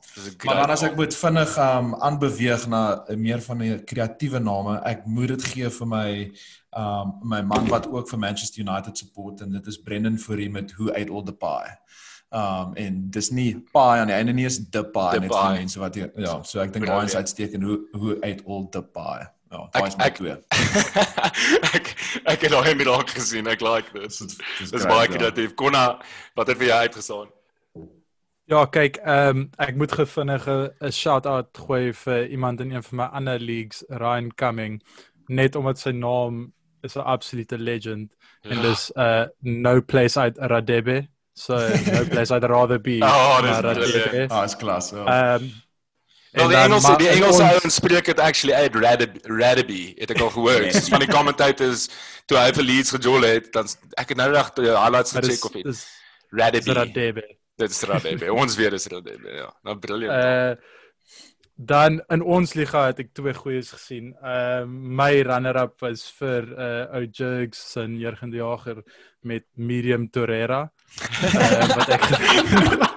Maar 0.45 0.55
dan 0.55 0.69
as 0.69 0.83
ek 0.83 0.95
moet 0.95 1.13
vinnig 1.15 1.57
um 1.57 1.95
aanbeweeg 1.95 2.67
na 2.67 3.03
'n 3.09 3.19
meer 3.21 3.41
van 3.41 3.57
'n 3.63 3.83
kreatiewe 3.83 4.39
name, 4.39 4.81
ek 4.85 5.05
moet 5.07 5.27
dit 5.27 5.43
gee 5.43 5.69
vir 5.69 5.87
my 5.87 6.31
um 6.77 7.13
my 7.23 7.41
man 7.41 7.67
wat 7.67 7.87
ook 7.87 8.09
vir 8.09 8.19
Manchester 8.19 8.61
United 8.61 8.97
support 8.97 9.41
en 9.41 9.51
dit 9.51 9.67
is 9.67 9.77
Brendan 9.81 10.17
Fourie 10.17 10.49
met 10.51 10.71
Who 10.77 10.91
Ate 10.91 11.11
All 11.11 11.23
the 11.23 11.33
Pie. 11.33 11.77
Um 12.31 12.73
en 12.75 13.09
dis 13.09 13.29
nie 13.31 13.55
pie 13.73 13.99
aan 14.01 14.07
die 14.07 14.15
einde 14.15 14.33
nie 14.33 14.45
is 14.45 14.59
the 14.69 14.83
pie 14.83 15.11
The 15.13 15.19
net 15.19 15.29
pie. 15.31 15.39
vir 15.39 15.57
mense 15.57 15.79
wat 15.79 15.95
hier, 15.95 16.11
ja, 16.15 16.41
so 16.43 16.59
ek 16.59 16.73
dink 16.73 16.85
daai 16.85 17.05
is 17.05 17.15
uitstekend 17.15 17.63
Who 17.63 17.77
Who 17.93 18.15
Ate 18.21 18.43
All 18.47 18.67
the 18.71 18.81
Pie. 18.83 19.27
Ja, 19.53 19.67
daai 19.71 19.87
is 19.87 19.95
my 19.99 20.05
ek- 20.09 20.15
twee. 20.17 20.35
ek 21.77 21.89
ek 22.33 22.41
het 22.47 22.51
daai 22.55 22.73
raak 22.87 23.09
gesien. 23.13 23.47
Ek 23.51 23.61
like 23.61 23.93
dit. 23.93 24.17
Dis 24.71 24.85
baie 24.89 25.07
kreatief. 25.11 25.53
Konna, 25.59 25.99
wat 26.35 26.47
het 26.49 26.57
vir 26.57 26.67
jou 26.71 26.79
uitgestaan? 26.87 27.29
Ja, 28.51 28.65
kyk, 28.67 28.97
ehm 29.05 29.37
um, 29.37 29.43
ek 29.61 29.77
moet 29.79 29.93
gefvinnig 29.95 30.47
'n 30.49 30.91
shout-out 30.91 31.53
gooi 31.67 31.93
vir 31.93 32.27
iemand 32.27 32.59
in 32.61 32.71
een 32.73 32.83
van 32.83 32.97
my 32.97 33.07
ander 33.13 33.39
leagues, 33.39 33.83
Ryan 33.89 34.31
Cumming, 34.35 34.81
net 35.29 35.55
omdat 35.55 35.79
sy 35.79 35.91
naam 35.91 36.51
is 36.83 36.95
'n 36.97 37.05
absolute 37.05 37.57
legend 37.57 38.11
en 38.43 38.57
Ja. 38.57 38.61
dis 38.61 38.91
uh 38.97 39.25
no 39.39 39.81
place 39.81 40.17
I'd 40.19 40.37
Radebe. 40.37 41.07
So 41.35 41.55
no 41.55 42.03
place 42.09 42.31
I'd 42.35 42.43
rather 42.43 42.79
be. 42.79 42.99
Oh, 43.03 43.39
dis 43.41 43.59
Radebe. 43.59 44.27
Ah, 44.29 44.43
is 44.43 44.55
klas. 44.57 44.89
Ja. 44.91 45.05
Ehm 45.37 45.49
Wel 46.33 46.51
en 46.51 46.71
die 46.71 46.81
maar 46.81 46.97
die 46.97 47.07
Engelse 47.13 47.43
ouens 47.43 47.75
spreek 47.75 48.05
dit 48.09 48.19
actually 48.19 48.55
uit 48.57 48.75
Radaby, 48.75 49.19
Radaby 49.23 49.81
het 49.99 50.09
ek 50.15 50.21
al 50.25 50.31
gehoor. 50.33 50.63
Soos 50.73 50.89
van 50.89 51.03
die 51.03 51.09
commentators 51.11 51.83
toe 52.25 52.39
hy 52.41 52.47
vir 52.57 52.65
Leeds 52.65 52.93
gejol 52.95 53.27
het, 53.27 53.51
dan 53.53 53.69
ek 54.01 54.15
het 54.15 54.17
nou 54.17 54.29
reg 54.33 54.49
die 54.57 54.71
highlights 54.71 55.13
maar 55.13 55.27
dis- 55.27 55.35
gecheck 55.37 55.45
of 55.51 55.59
iets. 55.61 55.83
dis 55.83 55.83
Radaby. 56.33 56.73
Radebe. 56.79 57.25
Dit 57.61 57.69
is 57.69 57.81
Radaby. 57.85 58.31
Ons 58.33 58.57
weet 58.57 58.73
dis 58.73 58.89
Radaby, 58.89 59.35
ja. 59.43 59.51
Nou 59.61 59.77
brilliant. 59.77 60.23
Uh 60.23 60.81
dan 61.55 61.99
in 62.09 62.23
ons 62.25 62.55
liga 62.57 62.87
het 62.89 62.97
ek 63.03 63.11
twee 63.13 63.33
goeies 63.37 63.69
gesien. 63.75 64.07
Ehm 64.25 64.63
uh, 64.65 64.95
my 65.05 65.21
runner-up 65.21 65.75
was 65.85 66.07
vir 66.17 66.49
uh 66.49 66.95
ou 66.97 67.03
Jugs 67.05 67.61
se 67.75 67.85
jeugende 68.01 68.37
jager 68.41 68.81
met 69.21 69.45
Miriam 69.53 70.09
Torreira. 70.09 70.71
Uh, 70.97 71.75
wat 71.77 71.93
ek 71.93 72.09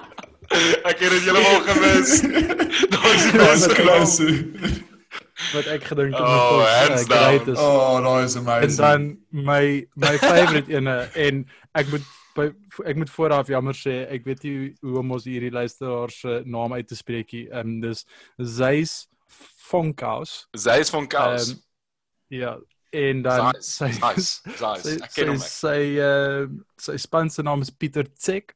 ek 0.91 0.99
het 1.03 1.11
dit 1.15 1.23
heeltemal 1.27 1.61
gemis. 1.69 2.13
Daar's 2.93 3.25
die 3.31 3.39
beste 3.41 3.83
naam. 3.83 4.85
wat 5.53 5.67
ek 5.69 5.83
gedink 5.91 6.13
het 6.17 6.21
Oh, 6.23 6.57
was, 6.57 6.71
hands 6.81 7.03
uh, 7.03 7.07
great 7.11 7.45
down. 7.45 7.53
is. 7.55 7.59
Oh, 7.61 7.97
daai 8.03 8.23
is 8.25 8.35
En 8.35 8.41
amazing. 8.41 8.77
dan 8.77 9.03
my 9.29 9.63
my 9.95 10.15
favorite 10.17 10.71
ene 10.73 10.95
en 11.13 11.43
ek 11.77 11.91
moet 11.93 12.07
by, 12.37 12.47
ek 12.89 12.95
moet 13.01 13.09
vooraf 13.09 13.47
jammer 13.49 13.73
sê 13.77 13.99
ek 14.13 14.25
weet 14.25 14.43
nie 14.45 14.55
hoe 14.81 14.97
om 15.01 15.11
ons 15.17 15.25
hierdie 15.29 15.51
luisteraars 15.53 16.19
se 16.23 16.41
naam 16.45 16.73
uit 16.77 16.87
te 16.89 16.97
spreek 16.97 17.31
nie. 17.33 17.45
Ehm 17.51 17.75
um, 17.75 17.77
dis 17.85 18.03
Zeis 18.37 19.07
Fonkhaus. 19.67 20.47
Sy 20.57 20.79
is 20.83 20.89
van 20.93 21.07
Kous. 21.11 21.49
Ehm, 21.53 21.63
Ja, 22.29 22.57
en 22.91 23.21
dan 23.23 23.53
Nice. 23.55 23.83
Nice. 23.85 24.41
Nice. 24.59 24.81
sy 24.83 24.97
Ek 24.99 25.13
ken 25.15 25.29
hom. 25.31 25.37
sy 25.39 25.47
sy, 25.47 25.79
uh, 26.03 26.47
sy 26.81 26.97
span 26.99 27.29
se 27.31 27.43
naam 27.45 27.61
is 27.63 27.69
Pieter 27.71 28.03
Tsek. 28.17 28.51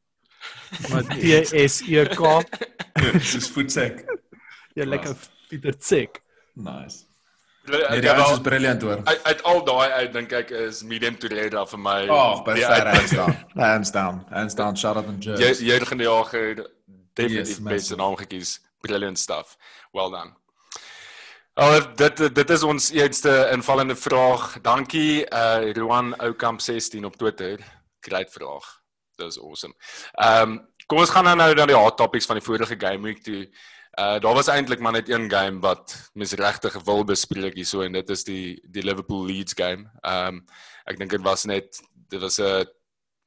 Maar 0.90 1.04
T 1.22 1.48
S 1.72 1.82
E 1.88 2.06
K. 2.08 2.44
Dis 3.14 3.50
voetsek. 3.50 4.06
Ja, 4.74 4.86
lekker 4.86 5.16
Pieter 5.50 5.78
Tsek. 5.78 6.22
Nice. 6.54 6.98
Nee, 7.66 7.84
het 7.86 8.06
ouens 8.08 8.24
al- 8.28 8.34
is 8.34 8.42
briljant 8.42 8.82
hoor. 8.82 9.02
uit, 9.04 9.24
uit 9.24 9.44
al 9.44 9.64
daai 9.66 9.92
uit 9.92 10.14
dink 10.14 10.32
ek 10.32 10.50
is 10.50 10.82
Medium 10.84 11.18
Torreira 11.18 11.66
vir 11.66 11.80
my. 11.80 12.08
Oh, 12.10 12.44
by 12.44 12.52
uit- 12.64 12.88
hands 12.96 13.12
down. 13.12 13.36
Hands 13.54 13.92
down. 13.92 14.24
Hands 14.30 14.56
down. 14.56 14.76
Shout 14.76 14.96
out 14.96 15.06
and 15.08 15.24
Jy 15.24 15.36
jerks. 15.38 15.60
jy 15.60 15.74
het 15.78 15.88
gejaag 15.88 16.32
definitief 17.14 17.58
Yes, 17.58 17.62
beste 17.62 17.96
naam 17.96 18.16
gekies. 18.18 18.60
Brilliant 18.82 19.20
stuff. 19.20 19.58
Well 19.94 20.10
done. 20.10 20.34
Oh, 21.54 21.78
dit 21.96 22.18
dit 22.36 22.50
is 22.50 22.64
ons 22.64 22.90
eerste 22.92 23.50
invallende 23.52 23.96
vraag. 23.96 24.58
Dankie 24.62 25.26
uh 25.30 25.72
Roan 25.74 26.16
Oukamp 26.18 26.62
16 26.62 27.06
op 27.06 27.16
Twitter. 27.18 27.60
Great 28.00 28.32
vraag. 28.32 28.81
Dis 29.22 29.40
awesome. 29.40 29.74
Ehm 30.14 30.42
um, 30.52 30.60
kom 30.88 31.00
ons 31.00 31.10
gaan 31.14 31.24
nou 31.24 31.36
nou 31.40 31.54
na 31.56 31.66
die 31.70 31.78
hot 31.78 31.98
topics 31.98 32.26
van 32.28 32.40
die 32.40 32.46
vorige 32.46 32.76
game 32.80 33.04
week 33.08 33.24
toe. 33.24 33.46
Uh 34.00 34.20
daar 34.24 34.34
was 34.36 34.48
eintlik 34.48 34.80
maar 34.80 34.92
net 34.96 35.10
een 35.10 35.30
game 35.32 35.60
wat 35.60 36.12
mens 36.14 36.34
regtig 36.40 36.76
wil 36.86 37.04
bespreek 37.04 37.56
hierso 37.60 37.82
en 37.82 37.92
dit 37.92 38.10
is 38.10 38.24
die 38.24 38.60
die 38.64 38.84
Liverpool 38.84 39.26
Leeds 39.26 39.54
game. 39.56 39.90
Ehm 40.02 40.28
um, 40.42 40.46
ek 40.86 40.98
dink 41.00 41.12
dit 41.12 41.22
was 41.22 41.44
net 41.46 41.82
dit 42.10 42.22
was 42.22 42.40
'n 42.40 42.66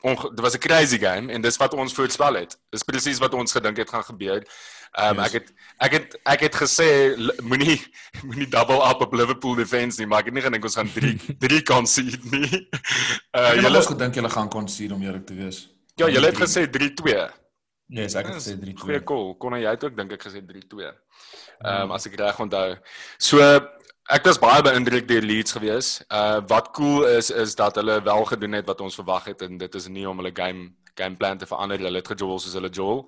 dit 0.04 0.40
was 0.40 0.54
'n 0.54 0.58
crazy 0.58 0.98
game 0.98 1.32
en 1.32 1.40
dis 1.40 1.56
wat 1.56 1.74
ons 1.74 1.92
voorspel 1.94 2.34
het. 2.34 2.56
Dis 2.70 2.82
presies 2.82 3.18
wat 3.18 3.34
ons 3.34 3.52
gedink 3.52 3.76
het 3.76 3.88
gaan 3.90 4.04
gebeur. 4.04 4.42
Ehm 4.92 5.18
um, 5.18 5.24
Yes. 5.24 5.26
ek 5.26 5.32
het 5.32 5.52
ek 5.78 5.92
het 5.92 6.18
ek 6.24 6.40
het 6.40 6.54
gesê 6.54 7.16
moenie 7.42 7.80
moenie 8.28 8.48
double 8.48 8.80
up 8.90 9.00
op 9.00 9.12
Liverpool 9.12 9.54
defense 9.54 9.98
nie, 10.00 10.06
maar 10.06 10.18
ek 10.20 10.24
het 10.24 10.34
nie 10.34 10.42
gedink 10.42 10.64
ons 10.64 10.76
gaan 10.76 10.92
3 10.92 11.36
3 11.38 11.62
concede 11.62 12.18
nie. 12.30 12.68
Uh 13.32 13.48
Ek 13.52 13.64
het 13.64 13.76
ons 13.76 13.86
gedink 13.86 14.14
julle 14.14 14.30
gaan 14.30 14.48
concede 14.48 14.94
om 14.94 15.02
eerlik 15.02 15.26
te 15.26 15.34
wees. 15.34 15.73
Ja, 16.00 16.10
julle 16.10 16.30
het 16.30 16.40
gesê 16.42 16.66
3-2. 16.66 17.16
Yes, 17.94 18.16
ek 18.18 18.30
het 18.30 18.38
gesê 18.40 18.54
3-2. 18.58 18.76
Goeie 18.82 19.02
call. 19.06 19.34
Kon 19.40 19.56
jy 19.58 19.70
het 19.70 19.84
ook 19.84 19.96
dink 19.96 20.14
ek 20.16 20.26
gesê 20.26 20.42
3-2. 20.44 20.92
Ehm 21.60 21.88
um, 21.88 21.96
as 21.96 22.06
ek 22.08 22.16
reg 22.20 22.40
onthou. 22.40 22.76
So 23.18 23.42
ek 24.12 24.26
was 24.28 24.40
baie 24.40 24.64
beïndruk 24.64 25.06
deur 25.08 25.24
Leeds 25.24 25.56
gewees. 25.56 25.90
Uh 26.08 26.40
wat 26.50 26.72
cool 26.76 27.06
is 27.08 27.30
is 27.30 27.54
dat 27.54 27.76
hulle 27.80 28.00
wel 28.04 28.24
gedoen 28.32 28.58
het 28.60 28.66
wat 28.66 28.80
ons 28.80 28.98
verwag 29.00 29.30
het 29.32 29.44
en 29.46 29.60
dit 29.60 29.74
is 29.80 29.88
nie 29.88 30.08
om 30.08 30.18
hulle 30.22 30.34
game 30.34 30.72
game 30.94 31.16
plan 31.16 31.38
te 31.38 31.46
verander. 31.46 31.78
Hulle 31.78 32.02
het 32.02 32.10
gejol 32.14 32.38
soos 32.38 32.56
hulle 32.58 32.72
jol. 32.72 33.04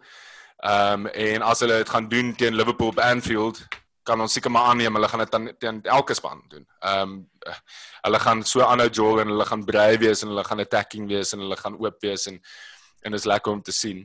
Ehm 0.64 1.06
um, 1.06 1.10
en 1.12 1.42
as 1.42 1.64
hulle 1.64 1.82
dit 1.82 1.88
gaan 1.96 2.08
doen 2.08 2.34
teen 2.36 2.54
Liverpool 2.56 2.94
op 2.94 3.02
Anfield, 3.02 3.64
kan 4.06 4.20
ons 4.20 4.32
seker 4.32 4.50
maar 4.50 4.70
aanneem 4.70 4.94
hulle 4.94 5.08
gaan 5.10 5.24
dit 5.24 5.34
dan 5.34 5.50
teen 5.58 5.82
elke 5.82 6.14
span 6.14 6.44
doen. 6.48 6.64
Ehm 6.80 7.02
um, 7.02 7.18
hulle 8.06 8.20
gaan 8.22 8.44
so 8.44 8.62
aanhou 8.62 8.88
jol 8.90 9.20
en 9.20 9.34
hulle 9.34 9.46
gaan 9.48 9.64
brei 9.64 9.98
wees 9.98 10.22
en 10.22 10.32
hulle 10.32 10.44
gaan 10.44 10.62
attacking 10.62 11.08
wees 11.10 11.32
en 11.34 11.42
hulle 11.44 11.58
gaan 11.58 11.76
oop 11.80 12.00
wees 12.02 12.26
en 12.30 12.40
en 13.06 13.14
dit 13.14 13.22
is 13.22 13.30
lekker 13.30 13.52
om 13.52 13.62
te 13.62 13.74
sien. 13.74 14.04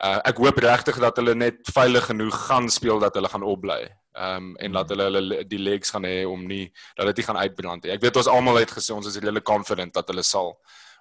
Uh 0.00 0.18
ek 0.28 0.42
hoop 0.42 0.58
regtig 0.64 0.98
dat 1.02 1.16
hulle 1.20 1.34
net 1.38 1.72
veilig 1.76 2.10
genoeg 2.10 2.36
gaan 2.48 2.68
speel 2.72 2.98
dat 3.02 3.16
hulle 3.18 3.30
gaan 3.32 3.46
opbly. 3.46 3.80
Ehm 4.18 4.36
um, 4.36 4.52
en 4.56 4.72
dat 4.78 4.90
hulle 4.90 5.08
hulle 5.08 5.40
die 5.46 5.62
legs 5.62 5.94
gaan 5.94 6.04
hê 6.08 6.24
om 6.26 6.46
nie 6.46 6.66
dat 6.98 7.06
dit 7.10 7.20
nie 7.20 7.26
gaan 7.30 7.42
uitbrand 7.44 7.84
nie. 7.84 7.92
Ek 7.94 8.02
weet 8.02 8.16
ons 8.18 8.30
almal 8.32 8.58
het 8.58 8.72
gesê 8.74 8.94
ons 8.96 9.06
is 9.06 9.18
redelik 9.20 9.46
confident 9.46 9.94
dat 9.94 10.08
hulle 10.10 10.24
sal 10.26 10.56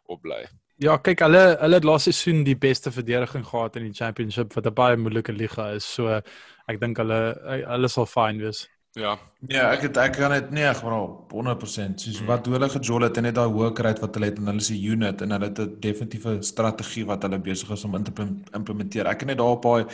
opbly. 0.06 0.44
Ja, 0.80 0.98
kyk, 1.04 1.26
hulle 1.26 1.44
hulle 1.60 1.80
het 1.80 1.88
laas 1.88 2.06
seisoen 2.08 2.44
die 2.48 2.56
beste 2.56 2.92
verdediging 2.92 3.44
gehad 3.46 3.76
in 3.80 3.90
die 3.90 3.98
championship 3.98 4.54
wat 4.56 4.68
'n 4.68 4.74
baie 4.74 4.98
moeilike 4.98 5.34
liga 5.34 5.72
is. 5.76 5.86
So 5.86 6.22
ek 6.68 6.80
dink 6.80 6.98
hulle 6.98 7.20
hulle 7.66 7.90
sal 7.90 8.06
fine 8.06 8.44
wees. 8.44 8.68
Ja. 8.98 9.18
Ja, 9.48 9.70
ek 9.72 9.84
het 9.86 9.98
ek 10.02 10.16
kan 10.18 10.34
dit 10.34 10.50
nee, 10.52 10.70
bro, 10.82 11.26
100%. 11.30 12.02
Soos 12.02 12.20
mm. 12.20 12.28
wat 12.28 12.48
hulle 12.50 12.70
gejol 12.74 13.06
het 13.06 13.18
en 13.18 13.28
net 13.28 13.38
daai 13.38 13.48
hoë 13.54 13.70
rate 13.86 14.02
wat 14.02 14.18
hulle 14.18 14.32
het 14.32 14.40
en 14.42 14.50
hulle 14.50 14.66
'n 14.66 14.86
unit 14.94 15.22
en 15.22 15.32
hulle 15.36 15.50
het 15.52 15.60
'n 15.60 15.76
definitiewe 15.80 16.42
strategie 16.44 17.06
wat 17.06 17.24
hulle 17.24 17.40
besig 17.40 17.70
is 17.70 17.84
om 17.84 17.96
in 17.96 18.04
te 18.04 18.12
implementeer. 18.54 19.06
Ek 19.08 19.20
het 19.20 19.30
net 19.30 19.38
daar 19.38 19.56
op 19.58 19.64
daai 19.64 19.86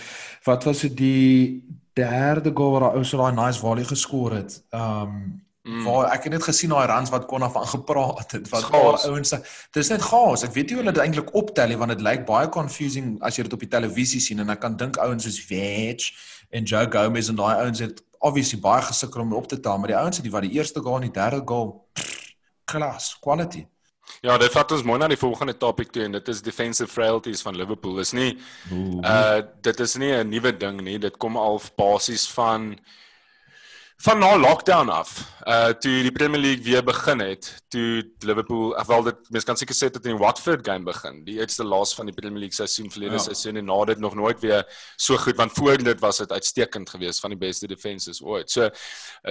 wat 0.43 0.63
was 0.63 0.81
dit 0.81 0.97
die 0.97 1.63
derde 1.93 2.51
goal 2.53 2.71
wat 2.71 2.81
daai 2.81 2.97
ou 2.97 3.03
so 3.03 3.17
daai 3.17 3.33
nice 3.33 3.59
volley 3.59 3.83
geskor 3.83 4.31
het. 4.33 4.63
Um 4.71 5.43
Mm. 5.65 5.83
Waar 5.83 6.11
ek 6.13 6.23
het 6.23 6.31
net 6.31 6.43
gesien 6.45 6.69
daai 6.69 6.85
runs 6.85 7.09
wat 7.09 7.23
kon 7.25 7.41
af 7.41 7.55
aangepraat 7.57 8.31
het 8.31 8.49
wat 8.49 8.67
al 8.71 8.99
ouens 9.09 9.33
dis 9.73 9.87
net 9.89 10.01
gaas 10.01 10.43
ek 10.45 10.53
weet 10.53 10.69
nie 10.69 10.75
hoe 10.77 10.83
hulle 10.83 10.93
dit 10.93 11.01
eintlik 11.01 11.31
optel 11.33 11.71
nie 11.71 11.77
want 11.81 11.89
dit 11.89 12.03
lyk 12.05 12.21
baie 12.27 12.49
confusing 12.53 13.15
as 13.25 13.39
jy 13.39 13.47
dit 13.47 13.53
op 13.57 13.63
die 13.65 13.71
televisie 13.73 14.21
sien 14.21 14.43
en 14.43 14.53
ek 14.53 14.61
kan 14.61 14.77
dink 14.77 14.99
ouens 15.01 15.25
soos 15.25 15.39
Veg 15.41 16.05
en 16.53 16.69
Joe 16.69 16.85
Gomez 16.93 17.31
en 17.33 17.41
daai 17.41 17.63
ouens 17.63 17.81
het 17.81 18.03
obviously 18.25 18.60
baie 18.62 18.82
gesukkel 18.89 19.22
om 19.22 19.34
op 19.38 19.48
te 19.48 19.60
tel 19.60 19.77
maar 19.77 19.94
die 19.94 20.01
ouens 20.01 20.20
het 20.20 20.25
die 20.25 20.34
wat 20.34 20.48
die 20.48 20.58
eerste 20.58 20.82
goal 20.82 21.00
en 21.01 21.08
die 21.10 21.15
derde 21.20 21.41
goal 21.46 21.72
klas 22.65 23.13
quality 23.22 23.65
Ja, 24.22 24.38
dit 24.38 24.53
vat 24.53 24.72
ons 24.75 24.84
mooi 24.86 24.98
na 25.01 25.08
die 25.10 25.20
volgende 25.20 25.55
topik 25.58 25.91
toe 25.94 26.03
en 26.05 26.15
dit 26.17 26.27
is 26.29 26.41
defensive 26.46 26.91
frailties 26.91 27.41
van 27.46 27.58
Liverpool. 27.58 28.00
Is 28.01 28.13
nie 28.13 28.36
Ooh. 28.72 29.01
uh 29.01 29.41
dit 29.65 29.79
is 29.79 29.96
nie 30.01 30.12
'n 30.13 30.29
nuwe 30.29 30.51
ding 30.58 30.82
nie. 30.82 30.98
Dit 31.00 31.17
kom 31.17 31.38
al 31.38 31.62
basies 31.75 32.27
van 32.38 32.75
van 33.97 34.19
na 34.19 34.37
lockdown 34.37 34.89
af, 34.89 35.11
uh 35.47 35.71
toe 35.79 36.01
die 36.03 36.11
Premier 36.11 36.41
League 36.41 36.63
weer 36.63 36.83
begin 36.83 37.19
het, 37.19 37.63
toe 37.67 38.03
Liverpool, 38.19 38.73
wel 38.87 39.03
dit 39.03 39.29
mens 39.29 39.45
kan 39.47 39.57
seker 39.57 39.75
sê 39.75 39.89
dit 39.89 40.05
in 40.05 40.17
die 40.17 40.21
Watford 40.21 40.65
game 40.67 40.83
begin, 40.83 41.21
die 41.25 41.37
eerste 41.39 41.63
laas 41.63 41.95
van 41.95 42.09
die 42.09 42.15
Premier 42.15 42.43
League 42.43 42.57
seisoen 42.57 42.91
verlede 42.91 43.15
ja. 43.15 43.23
seisoen 43.23 43.61
en 43.61 43.65
na 43.65 43.77
dit 43.85 43.99
nog 43.99 44.15
nooit 44.15 44.39
weer 44.43 44.65
so 44.95 45.17
goed 45.17 45.39
want 45.39 45.55
voor 45.55 45.77
dit 45.77 45.99
was 45.99 46.17
dit 46.17 46.31
uitstekend 46.31 46.89
geweest 46.89 47.19
van 47.19 47.29
die 47.29 47.39
beste 47.39 47.67
defenses 47.67 48.21
ooit. 48.21 48.51
So 48.51 48.69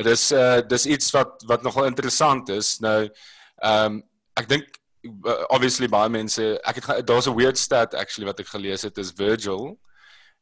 dis 0.02 0.30
uh 0.32 0.62
dis 0.68 0.86
iets 0.86 1.12
wat 1.12 1.44
wat 1.46 1.62
nogal 1.62 1.84
interessant 1.90 2.48
is. 2.48 2.78
Nou 2.78 3.10
ehm 3.56 3.84
um, 3.84 4.02
ek 4.34 4.48
dink 4.48 4.80
uh, 5.04 5.44
obviously 5.54 5.88
baie 5.88 6.10
mense 6.10 6.42
ek 6.64 6.80
het 6.80 7.06
daar's 7.06 7.28
'n 7.28 7.36
weird 7.36 7.58
stat 7.58 7.94
actually 7.94 8.26
wat 8.26 8.40
ek 8.40 8.48
gelees 8.48 8.82
het 8.82 8.98
is 8.98 9.12
Virgil 9.14 9.76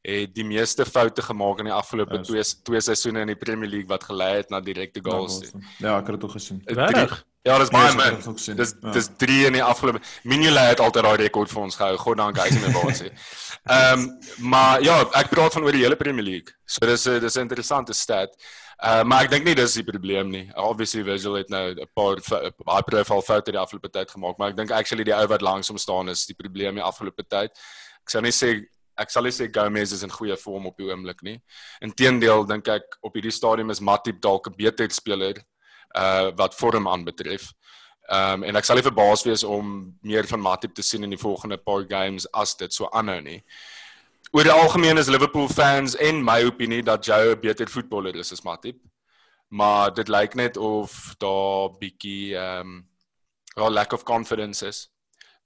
het 0.03 0.35
die 0.35 0.45
meeste 0.45 0.85
foute 0.87 1.23
gemaak 1.23 1.61
in 1.63 1.71
die 1.71 1.75
afgelope 1.75 2.19
yes. 2.19 2.27
twee 2.27 2.63
twee 2.67 2.81
seisoene 2.81 3.23
in 3.23 3.31
die 3.31 3.39
Premier 3.39 3.71
League 3.71 3.89
wat 3.89 4.05
gelei 4.05 4.33
het 4.41 4.51
na 4.51 4.61
direkte 4.61 5.01
ja, 5.03 5.11
goals. 5.11 5.53
Ja, 5.79 5.99
ek 5.99 6.09
het 6.11 6.17
dit 6.17 6.25
ook 6.25 6.35
gesien. 6.39 6.63
Reg? 6.67 7.21
Ja, 7.43 7.57
dis 7.59 7.71
baie 7.75 7.91
min. 7.99 8.19
Dis 8.57 8.75
ja. 8.81 8.91
dis 8.95 9.09
3 9.19 9.39
in 9.49 9.57
die 9.59 9.63
afgelope 9.63 9.99
Minula 10.23 10.69
het 10.69 10.81
altyd 10.83 11.07
daai 11.07 11.23
rekord 11.25 11.51
vir 11.51 11.63
ons 11.63 11.79
gehou. 11.79 11.97
God 11.99 12.21
dank 12.21 12.39
hy 12.39 12.49
is 12.51 12.59
my 12.63 12.71
baas. 12.75 13.03
Ehm 13.77 14.05
maar 14.53 14.83
ja, 14.83 15.01
ek 15.19 15.31
praat 15.31 15.55
van 15.55 15.67
oor 15.67 15.75
die 15.75 15.83
hele 15.83 15.99
Premier 15.99 16.27
League. 16.27 16.55
So 16.67 16.87
dis 16.87 17.03
dis 17.03 17.39
'n 17.39 17.47
interessante 17.47 17.95
stat. 17.95 18.35
Uh, 18.83 19.03
maar 19.07 19.23
ek 19.23 19.31
dink 19.31 19.45
nie 19.47 19.55
dis 19.55 19.75
die 19.79 19.87
probleem 19.87 20.31
nie. 20.31 20.45
Obviously 20.59 21.05
Visual 21.07 21.37
het 21.39 21.51
nou 21.51 21.71
'n 21.71 21.87
paar 21.95 22.19
baie 22.67 22.83
profile 22.83 23.23
foute 23.23 23.51
die 23.51 23.61
afgelope 23.61 23.91
tyd 23.91 24.11
gemaak, 24.11 24.39
maar 24.39 24.51
ek 24.51 24.57
dink 24.57 24.71
actually 24.71 25.05
die 25.05 25.15
ou 25.15 25.27
wat 25.27 25.43
langs 25.43 25.69
hom 25.69 25.79
staan 25.79 26.09
is 26.09 26.27
die 26.27 26.35
probleem 26.35 26.75
die 26.75 26.83
afgelope 26.83 27.23
tyd. 27.23 27.51
Ek 28.03 28.11
sou 28.11 28.21
net 28.23 28.35
sê 28.35 28.67
ek 28.99 29.11
sal 29.11 29.25
nie 29.27 29.33
sê 29.35 29.49
Gomez 29.53 29.93
is 29.93 30.03
in 30.03 30.13
goeie 30.13 30.37
vorm 30.37 30.67
op 30.67 30.77
die 30.77 30.89
oomblik 30.91 31.23
nie. 31.23 31.39
Inteendeel 31.81 32.45
dink 32.49 32.69
ek 32.69 32.99
op 33.03 33.17
hierdie 33.17 33.33
stadium 33.33 33.71
is 33.71 33.81
Matip 33.81 34.21
dalk 34.21 34.49
'n 34.49 34.57
beter 34.57 34.91
speler 34.91 35.43
uh 35.97 36.31
wat 36.37 36.55
vorm 36.55 36.89
aanbetref. 36.89 37.53
Ehm 38.11 38.43
um, 38.43 38.45
en 38.45 38.57
ek 38.57 38.65
sal 38.65 38.77
nie 38.77 38.85
verbaas 38.85 39.25
wees 39.25 39.45
om 39.45 39.97
meer 40.03 40.27
van 40.27 40.41
Matip 40.41 40.75
te 40.75 40.83
sien 40.83 41.03
in 41.03 41.11
die 41.11 41.21
volgende 41.21 41.57
paar 41.57 41.85
games 41.89 42.27
as 42.33 42.55
dit 42.57 42.73
so 42.73 42.89
aanhou 42.93 43.21
nie. 43.21 43.43
Oor 44.33 44.45
die 44.45 44.53
algemeen 44.53 44.99
is 44.99 45.09
Liverpool 45.09 45.49
fans 45.49 45.97
en 45.97 46.25
my 46.25 46.43
opinie 46.45 46.83
dat 46.83 47.05
Joe 47.05 47.35
'n 47.35 47.41
beter 47.41 47.69
voetballer 47.69 48.17
is 48.17 48.33
as 48.33 48.43
Matip. 48.43 48.79
Maar 49.49 49.95
dit 49.95 50.09
lyk 50.09 50.35
net 50.35 50.57
of 50.57 51.15
daar 51.19 51.71
bietjie 51.79 52.37
ehm 52.37 52.61
um, 52.61 52.89
wel 53.55 53.71
lack 53.71 53.93
of 53.93 54.03
confidence 54.05 54.67
is 54.67 54.92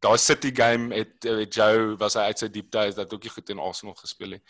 daai 0.04 0.18
City 0.18 0.52
game 0.54 0.94
het, 0.94 1.24
het 1.24 1.54
Joe 1.54 1.96
was 2.00 2.14
hy 2.18 2.28
uit 2.30 2.38
sy 2.38 2.48
deep 2.52 2.70
days 2.70 2.94
dat 2.94 3.12
ook 3.12 3.22
nie 3.22 3.32
goed 3.32 3.50
in 3.50 3.62
Arsenal 3.62 3.96
gespeel 3.98 4.38
het. 4.38 4.42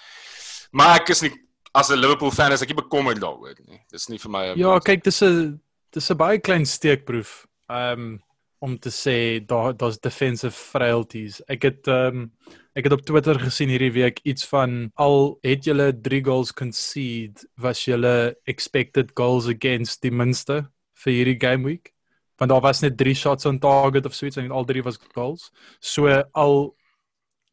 Maar 0.72 1.00
ek 1.00 1.14
is 1.14 1.22
nie 1.22 1.32
as 1.76 1.90
'n 1.90 2.00
Liverpool 2.00 2.30
fan 2.30 2.52
is 2.52 2.62
ek 2.62 2.72
nie 2.72 2.82
bekommerd 2.82 3.20
daaroor 3.20 3.56
nie. 3.66 3.80
Dis 3.90 4.08
nie 4.08 4.18
vir 4.18 4.30
my 4.30 4.44
Ja, 4.56 4.78
kyk, 4.78 5.04
dis 5.04 5.22
'n 5.22 5.60
dis 5.92 6.10
'n 6.10 6.16
baie 6.16 6.38
klein 6.38 6.66
steekproef. 6.66 7.46
Um 7.68 8.22
om 8.58 8.78
te 8.78 8.88
sê 8.88 9.46
daar 9.46 9.76
daar's 9.76 10.00
defensive 10.00 10.56
frailties. 10.56 11.42
Ek 11.48 11.62
het 11.62 11.88
um 11.88 12.32
ek 12.74 12.84
het 12.84 12.92
op 12.92 13.04
Twitter 13.04 13.38
gesien 13.38 13.68
hierdie 13.68 13.92
week 13.92 14.20
iets 14.24 14.46
van 14.46 14.90
al 14.96 15.38
het 15.42 15.64
julle 15.64 15.92
3 15.92 16.24
goals 16.24 16.52
concede, 16.52 17.46
was 17.56 17.84
julle 17.84 18.36
expected 18.44 19.12
goals 19.14 19.46
against 19.46 20.02
die 20.02 20.10
minste 20.10 20.70
vir 20.94 21.12
hierdie 21.12 21.40
game 21.40 21.64
week 21.64 21.92
want 22.36 22.50
daar 22.50 22.60
was 22.60 22.80
net 22.80 22.96
3 22.96 23.14
shots 23.14 23.46
on 23.46 23.58
target 23.58 24.06
of 24.06 24.14
so 24.14 24.26
iets 24.26 24.36
en 24.36 24.50
al 24.50 24.64
drie 24.64 24.82
was 24.82 24.98
goals. 25.14 25.52
So 25.78 26.08
al 26.32 26.76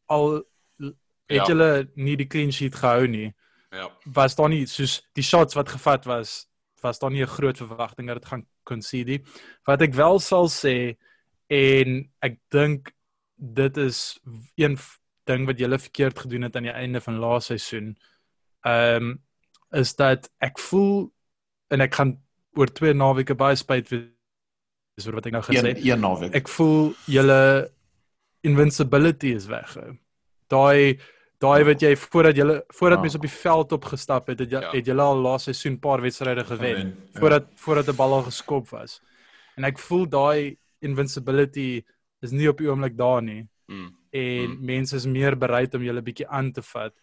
al 0.06 0.44
het 1.26 1.46
ja. 1.46 1.46
hulle 1.46 1.90
nie 1.94 2.16
die 2.16 2.26
clean 2.26 2.52
sheet 2.52 2.74
gehou 2.74 3.06
nie. 3.08 3.32
Ja. 3.70 3.90
Was 4.04 4.36
daar 4.36 4.48
nie 4.48 4.66
soos 4.66 5.00
die 5.12 5.24
shots 5.24 5.54
wat 5.54 5.68
gevat 5.68 6.04
was 6.04 6.44
was 6.84 6.98
daar 6.98 7.10
nie 7.10 7.22
'n 7.22 7.36
groot 7.36 7.56
verwagting 7.56 8.08
dat 8.08 8.20
dit 8.20 8.26
gaan 8.26 8.46
concede. 8.62 9.22
Wat 9.64 9.82
ek 9.82 9.94
wel 9.94 10.18
sal 10.20 10.48
sê 10.48 10.96
en 11.48 12.12
ek 12.20 12.38
dink 12.48 12.92
dit 13.36 13.76
is 13.76 14.20
een 14.54 14.78
ding 15.24 15.46
wat 15.46 15.58
julle 15.58 15.78
verkeerd 15.78 16.18
gedoen 16.18 16.42
het 16.42 16.56
aan 16.56 16.68
die 16.68 16.72
einde 16.72 17.00
van 17.00 17.18
laaste 17.18 17.58
seisoen. 17.58 17.96
Ehm 18.60 19.02
um, 19.02 19.22
is 19.70 19.94
dat 19.96 20.30
ek 20.38 20.58
voel 20.58 21.12
en 21.68 21.80
ek 21.80 21.94
gaan 21.94 22.22
oor 22.54 22.66
twee 22.66 22.94
naweke 22.94 23.34
baie 23.34 23.56
spyt 23.56 23.88
wees 23.88 24.13
dis 24.94 25.10
wat 25.10 25.26
ek 25.26 25.34
nou 25.34 25.42
gesê 25.42 25.64
het. 25.66 25.82
Een, 25.82 26.00
naweek. 26.00 26.34
Ek 26.38 26.48
voel 26.48 26.92
julle 27.10 27.40
invincibility 28.46 29.34
is 29.34 29.48
weg. 29.50 29.76
Daai 30.52 31.00
daai 31.42 31.64
wat 31.66 31.82
jy 31.82 31.90
voordat 31.98 32.38
jy 32.38 32.44
voordat 32.78 32.98
ja. 32.98 33.02
mense 33.02 33.18
op 33.18 33.24
die 33.26 33.32
veld 33.34 33.72
opgestap 33.76 34.30
het, 34.30 34.38
het 34.44 34.52
jy 34.54 34.60
ja. 34.62 34.70
het 34.72 34.86
julle 34.88 35.02
al 35.04 35.18
laaste 35.20 35.52
seisoen 35.52 35.80
paar 35.82 36.00
wedstryde 36.00 36.44
gewen 36.48 36.86
ja. 36.92 37.18
voordat 37.20 37.50
voordat 37.60 37.90
'n 37.90 37.96
bal 37.96 38.12
al 38.18 38.22
geskop 38.30 38.68
was. 38.70 39.00
En 39.56 39.64
ek 39.64 39.78
voel 39.78 40.06
daai 40.08 40.56
invincibility 40.80 41.82
is 42.20 42.30
nie 42.30 42.48
op 42.48 42.58
die 42.58 42.70
oomblik 42.70 42.96
daar 42.96 43.22
nie. 43.22 43.46
Mm. 43.66 43.90
En 44.10 44.50
mm. 44.50 44.64
mense 44.64 44.96
is 44.96 45.06
meer 45.06 45.36
bereid 45.38 45.74
om 45.74 45.82
julle 45.82 46.02
bietjie 46.02 46.28
aan 46.28 46.52
te 46.52 46.62
vat. 46.62 46.94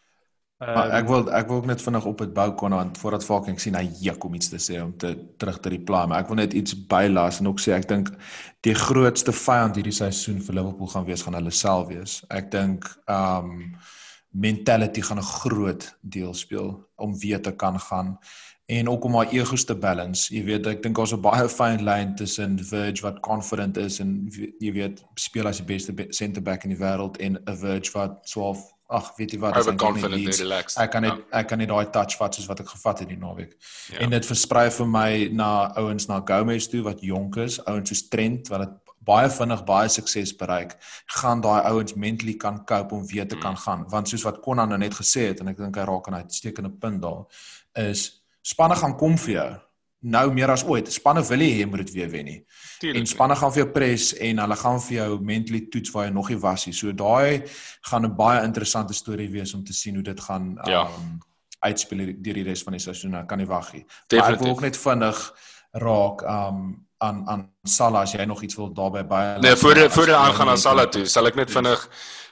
Um, 0.62 0.92
ek 0.94 1.08
wil 1.10 1.24
ek 1.34 1.48
wil 1.50 1.58
ook 1.58 1.66
net 1.66 1.82
vinnig 1.82 2.04
op 2.06 2.20
dit 2.22 2.34
bou 2.34 2.52
kon 2.54 2.74
aan 2.78 2.92
voordat 3.02 3.24
Falking 3.26 3.58
sien 3.58 3.74
hy 3.74 3.88
juk 3.98 4.28
om 4.28 4.36
iets 4.38 4.52
te 4.52 4.60
sê 4.62 4.76
om 4.78 4.92
te 4.94 5.16
terug 5.42 5.58
te 5.58 5.72
reply 5.74 6.04
maar 6.06 6.22
ek 6.22 6.30
wil 6.30 6.38
net 6.38 6.54
iets 6.54 6.76
bylas 6.92 7.40
en 7.42 7.50
ook 7.50 7.64
sê 7.64 7.74
ek 7.74 7.88
dink 7.90 8.12
die 8.68 8.76
grootste 8.78 9.34
vyand 9.34 9.80
hierdie 9.80 9.96
seisoen 9.96 10.38
vir 10.46 10.60
Liverpool 10.60 10.92
gaan 10.92 11.08
wees 11.08 11.24
gaan 11.26 11.40
hulle 11.40 11.54
self 11.56 11.88
wees. 11.90 12.20
Ek 12.30 12.52
dink 12.54 12.86
um 13.10 13.74
mentality 14.32 15.02
gaan 15.02 15.18
'n 15.20 15.32
groot 15.42 15.88
deel 16.02 16.34
speel 16.34 16.70
om 16.96 17.18
weer 17.20 17.42
te 17.42 17.52
kan 17.52 17.80
gaan 17.80 18.20
en 18.66 18.90
ook 18.90 19.04
om 19.04 19.16
haar 19.16 19.32
egos 19.34 19.66
te 19.66 19.76
balance. 19.76 20.34
Jy 20.34 20.44
weet 20.46 20.68
ek 20.68 20.84
dink 20.84 20.96
daar's 20.96 21.14
'n 21.14 21.22
baie 21.22 21.50
fine 21.50 21.84
line 21.84 22.14
tussen 22.14 22.60
Verge 22.64 23.02
wat 23.02 23.20
confident 23.20 23.78
is 23.78 24.00
en 24.00 24.30
jy 24.60 24.72
weet 24.72 25.04
speel 25.16 25.48
as 25.48 25.58
die 25.58 25.66
beste 25.66 25.94
center 26.10 26.42
back 26.42 26.64
in 26.64 26.70
die 26.70 26.80
wêreld 26.86 27.18
en 27.18 27.38
'n 27.46 27.58
Verge 27.58 27.92
wat 27.94 28.24
12 28.26 28.62
ag 28.92 29.12
weet 29.18 29.34
jy 29.36 29.40
wat 29.40 29.58
as 29.60 29.70
ek 29.72 29.82
net 29.96 30.40
relax. 30.42 30.78
Ek 30.82 30.92
kan 30.92 31.06
net 31.06 31.16
ja. 31.16 31.40
ek 31.40 31.48
kan 31.52 31.62
net 31.62 31.72
daai 31.72 31.90
touch 31.96 32.18
vat 32.20 32.36
soos 32.36 32.48
wat 32.50 32.62
ek 32.64 32.70
gevat 32.74 33.04
het 33.04 33.10
die 33.10 33.20
naweek. 33.20 33.56
Ja. 33.94 34.02
En 34.06 34.14
dit 34.14 34.28
versprei 34.28 34.68
vir 34.76 34.88
my 34.88 35.10
na 35.32 35.52
ouens 35.80 36.08
na 36.12 36.22
Gomez 36.28 36.68
toe 36.72 36.84
wat 36.88 37.04
jonk 37.06 37.40
is, 37.46 37.60
ouens 37.66 37.90
soos 37.94 38.08
Trent 38.12 38.52
wat 38.54 38.66
dit 38.66 38.78
baie 39.02 39.30
vinnig 39.34 39.64
baie 39.66 39.90
sukses 39.90 40.34
bereik, 40.38 40.76
gaan 41.18 41.42
daai 41.42 41.66
ouens 41.72 41.96
mentally 41.98 42.36
kan 42.38 42.62
cope 42.70 42.96
om 42.96 43.08
weer 43.10 43.28
te 43.28 43.38
kan 43.38 43.56
mm. 43.56 43.64
gaan 43.66 43.86
want 43.90 44.10
soos 44.10 44.26
wat 44.28 44.42
Konan 44.46 44.70
nou 44.70 44.78
net 44.82 44.94
gesê 44.98 45.32
het 45.32 45.42
en 45.42 45.50
ek 45.54 45.58
dink 45.58 45.80
hy 45.80 45.88
raak 45.90 46.08
aan 46.08 46.20
'n 46.20 46.28
uitstekende 46.28 46.72
punt 46.84 47.02
daar 47.02 47.26
is 47.90 48.22
spanne 48.46 48.76
gaan 48.76 48.98
kom 48.98 49.18
vir 49.18 49.34
jou 49.34 49.52
nou 50.02 50.26
meer 50.34 50.50
as 50.50 50.64
ooit. 50.66 50.90
Spanne 50.92 51.22
wil 51.28 51.44
hê 51.44 51.50
jy 51.62 51.68
moet 51.70 51.84
dit 51.86 51.94
weer 51.94 52.10
wen 52.10 52.26
nie. 52.26 52.38
Tuurlijk, 52.82 53.00
en 53.00 53.10
spanne 53.10 53.38
gaan 53.38 53.54
vir 53.54 53.64
jou 53.64 53.72
pres 53.74 54.12
en 54.18 54.42
hulle 54.44 54.58
gaan 54.58 54.80
vir 54.88 54.96
jou 54.98 55.10
mentally 55.22 55.62
toets 55.74 55.94
waar 55.94 56.08
jy 56.08 56.14
nog 56.16 56.32
nie 56.34 56.40
was 56.42 56.66
nie. 56.68 56.74
So 56.74 56.92
daai 56.92 57.44
gaan 57.90 58.06
'n 58.06 58.16
baie 58.16 58.44
interessante 58.44 58.94
storie 58.94 59.30
wees 59.30 59.54
om 59.54 59.64
te 59.64 59.74
sien 59.74 59.96
hoe 59.96 60.04
dit 60.04 60.20
gaan 60.20 60.58
ja. 60.66 60.88
um 60.88 61.20
uitspeel 61.60 62.16
deur 62.18 62.34
die 62.34 62.44
res 62.44 62.64
van 62.64 62.74
die 62.74 62.82
seisoen. 62.82 63.16
Ek 63.16 63.28
kan 63.28 63.38
nie 63.38 63.48
wag 63.48 63.74
nie. 63.74 63.86
Maar 64.12 64.34
ek 64.34 64.40
wil 64.40 64.50
ook 64.50 64.62
net 64.62 64.78
vinnig 64.78 65.34
raak 65.72 66.22
um 66.22 66.88
aan 67.02 67.28
aan 67.28 67.50
Salah 67.64 68.02
as 68.02 68.14
jy 68.14 68.26
nog 68.26 68.42
iets 68.42 68.56
wil 68.56 68.74
daarbey 68.74 69.04
by. 69.06 69.38
Nee, 69.42 69.56
voor 69.56 69.90
voor 69.90 70.08
jy 70.08 70.18
aangaan 70.18 70.50
aan 70.50 70.58
Salah 70.58 70.90
toe, 70.90 71.06
sal 71.06 71.28
ek 71.28 71.36
net 71.36 71.52
vinnig 71.52 71.90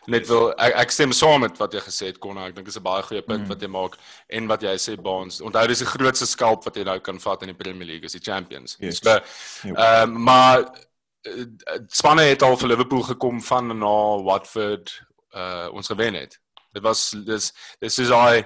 net 0.08 0.28
wil 0.28 0.52
ek, 0.58 0.76
ek 0.76 0.92
stem 0.92 1.12
saam 1.12 1.42
met 1.42 1.58
wat 1.58 1.74
jy 1.74 1.80
gesê 1.80 2.06
het 2.12 2.20
Konna. 2.20 2.48
Ek 2.48 2.56
dink 2.56 2.66
dit 2.66 2.76
is 2.76 2.80
'n 2.80 2.84
baie 2.84 3.04
goeie 3.04 3.22
punt 3.22 3.44
mm. 3.44 3.50
wat 3.50 3.62
jy 3.62 3.68
maak 3.68 3.98
en 4.30 4.48
wat 4.48 4.62
jy 4.62 4.76
sê 4.78 4.96
Baans. 5.02 5.42
Onthou 5.42 5.68
dis 5.68 5.84
die 5.84 5.90
grootste 5.90 6.26
skalp 6.26 6.64
wat 6.64 6.76
jy 6.76 6.84
nou 6.84 7.00
kan 7.00 7.20
vat 7.20 7.42
in 7.42 7.54
die 7.54 7.58
Premier 7.64 7.88
League 7.88 8.06
is 8.06 8.18
die 8.18 8.24
Champions. 8.32 8.78
Yes. 8.80 9.02
So, 9.04 9.20
ehm 9.64 9.76
uh, 9.76 10.06
maar 10.06 10.60
uh, 11.28 11.46
spanne 11.88 12.22
het 12.22 12.42
al 12.42 12.58
vir 12.58 12.68
Liverpool 12.68 13.04
gekom 13.04 13.42
van 13.42 13.78
na 13.78 14.24
Watford 14.24 15.02
uh 15.36 15.70
ons 15.74 15.88
gewen 15.88 16.14
het. 16.14 16.40
Dit 16.74 16.84
was 16.84 17.10
dis 17.26 17.54
dis 17.80 18.00
is 18.00 18.10
I 18.10 18.46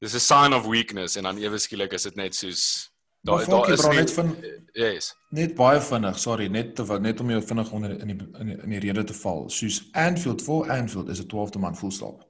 dis 0.00 0.14
'n 0.14 0.20
sign 0.20 0.52
of 0.54 0.66
weakness 0.66 1.16
en 1.16 1.22
dan 1.22 1.38
ewe 1.38 1.58
skielik 1.58 1.92
is 1.92 2.02
dit 2.02 2.16
net 2.16 2.34
soos 2.34 2.91
daar 3.22 3.44
daar 3.46 3.70
is 3.70 3.86
nie, 3.86 3.94
net 3.94 4.12
van 4.12 4.36
yes. 4.72 5.12
net 5.30 5.54
baie 5.54 5.80
vinnig, 5.80 6.18
sorry, 6.18 6.46
net 6.46 6.74
te, 6.74 6.86
net 7.00 7.20
om 7.20 7.30
jou 7.30 7.42
vinnig 7.42 7.70
onder 7.70 7.94
in 8.00 8.12
die 8.12 8.18
in 8.38 8.50
die, 8.50 8.56
in 8.62 8.74
die 8.76 8.82
rede 8.82 9.04
te 9.04 9.14
val. 9.14 9.48
Soos 9.50 9.82
Anfield 9.92 10.42
voor 10.42 10.70
Anfield 10.70 11.08
is 11.08 11.22
'n 11.22 11.30
12de 11.30 11.58
man 11.58 11.76
volstap. 11.76 12.26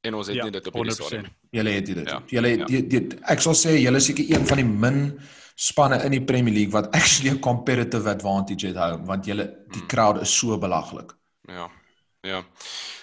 En 0.00 0.14
ons 0.14 0.26
het 0.26 0.36
ja, 0.36 0.42
nie 0.42 0.52
dit 0.54 0.66
op 0.66 0.82
die 0.82 0.92
stadium. 0.92 1.26
Julle 1.50 1.70
het 1.70 1.86
dit. 1.86 2.10
Ja. 2.10 2.22
Julle 2.26 2.48
het 2.48 2.70
ja. 2.70 2.80
dit 2.80 3.16
ek 3.20 3.40
sal 3.40 3.56
sê 3.58 3.74
julle 3.80 3.96
is 3.96 4.04
seker 4.04 4.30
een 4.30 4.46
van 4.46 4.62
die 4.62 4.66
min 4.66 5.00
spanne 5.58 5.98
in 6.06 6.14
die 6.14 6.22
Premier 6.24 6.54
League 6.54 6.72
wat 6.72 6.90
actually 6.94 7.34
'n 7.34 7.40
competitive 7.40 8.08
advantage 8.08 8.66
het 8.66 8.76
hou 8.76 8.92
want 9.04 9.26
julle 9.26 9.44
die 9.68 9.80
hmm. 9.80 9.88
crowd 9.88 10.20
is 10.22 10.38
so 10.38 10.58
belaglik. 10.58 11.16
Ja. 11.42 11.70
Ja. 12.20 12.44